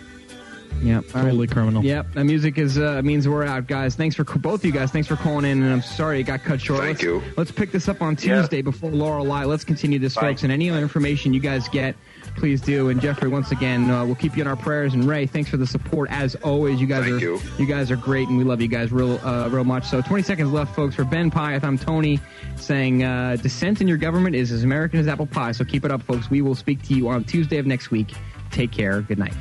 Yep. 0.83 1.09
Totally 1.09 1.47
criminal. 1.47 1.85
Yep. 1.85 2.13
That 2.13 2.25
music 2.25 2.59
is 2.59 2.79
uh, 2.79 3.01
means 3.03 3.27
we're 3.27 3.45
out, 3.45 3.67
guys. 3.67 3.95
Thanks 3.95 4.15
for 4.17 4.25
both 4.25 4.61
of 4.61 4.65
you 4.65 4.73
guys. 4.73 4.91
Thanks 4.91 5.09
for 5.09 5.17
calling 5.17 5.45
in, 5.45 5.63
and 5.63 5.73
I'm 5.73 5.83
sorry 5.83 6.21
it 6.21 6.25
got 6.25 6.43
cut 6.43 6.61
short. 6.61 6.81
Thank 6.81 6.99
let's, 6.99 7.03
you. 7.03 7.23
Let's 7.37 7.51
pick 7.51 7.73
this 7.73 7.89
up 7.89 8.03
on 8.03 8.15
Yeah. 8.21 8.41
Tuesday 8.41 8.63
before 8.63 8.91
Laura 8.91 9.23
Lie. 9.23 9.45
Let's 9.45 9.65
continue 9.65 9.99
this, 9.99 10.15
folks. 10.15 10.43
And 10.43 10.53
any 10.53 10.71
other 10.71 10.81
information 10.81 11.33
you 11.33 11.41
guys 11.41 11.69
get, 11.69 11.97
please 12.37 12.61
do. 12.61 12.89
And 12.91 13.01
Jeffrey, 13.01 13.29
once 13.29 13.51
again, 13.51 13.91
uh, 13.91 14.05
we'll 14.05 14.15
keep 14.15 14.37
you 14.37 14.43
in 14.43 14.49
our 14.49 14.57
prayers. 14.57 14.95
And 14.95 15.05
Ray, 15.05 15.27
thanks 15.27 15.51
for 15.51 15.57
the 15.57 15.67
support 15.67 16.11
as 16.11 16.35
always. 16.37 16.81
You 16.81 16.87
guys 16.87 17.05
Thank 17.05 17.23
are 17.23 17.39
you. 17.59 17.67
guys 17.67 17.91
are 17.91 17.97
great, 17.97 18.29
and 18.29 18.37
we 18.37 18.45
love 18.45 18.61
you 18.61 18.69
guys 18.69 18.93
real 18.93 19.19
uh, 19.27 19.49
real 19.49 19.65
much. 19.65 19.87
So 19.87 20.01
20 20.03 20.23
seconds 20.23 20.53
left, 20.53 20.75
folks. 20.75 20.95
For 20.95 21.05
Ben 21.05 21.31
Pyeth, 21.31 21.65
I'm 21.65 21.79
Tony, 21.79 22.21
saying 22.57 23.03
uh, 23.03 23.37
dissent 23.37 23.81
in 23.81 23.89
your 23.89 23.99
government 23.99 24.37
is 24.37 24.53
as 24.53 24.63
American 24.63 25.01
as 25.01 25.09
apple 25.09 25.27
pie. 25.27 25.53
So 25.53 25.65
keep 25.65 25.85
it 25.85 25.91
up, 25.91 26.03
folks. 26.03 26.31
We 26.31 26.43
will 26.43 26.55
speak 26.55 26.83
to 26.83 26.95
you 26.95 27.09
on 27.09 27.25
Tuesday 27.25 27.59
of 27.59 27.67
next 27.67 27.91
week. 27.91 28.13
Take 28.51 28.73
care. 28.73 29.01
Good 29.01 29.19
night. 29.19 29.35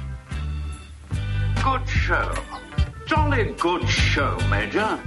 Good 1.66 1.90
show. 1.90 2.32
Jolly 3.08 3.56
good 3.58 3.90
show, 3.90 4.38
Major. 4.52 5.00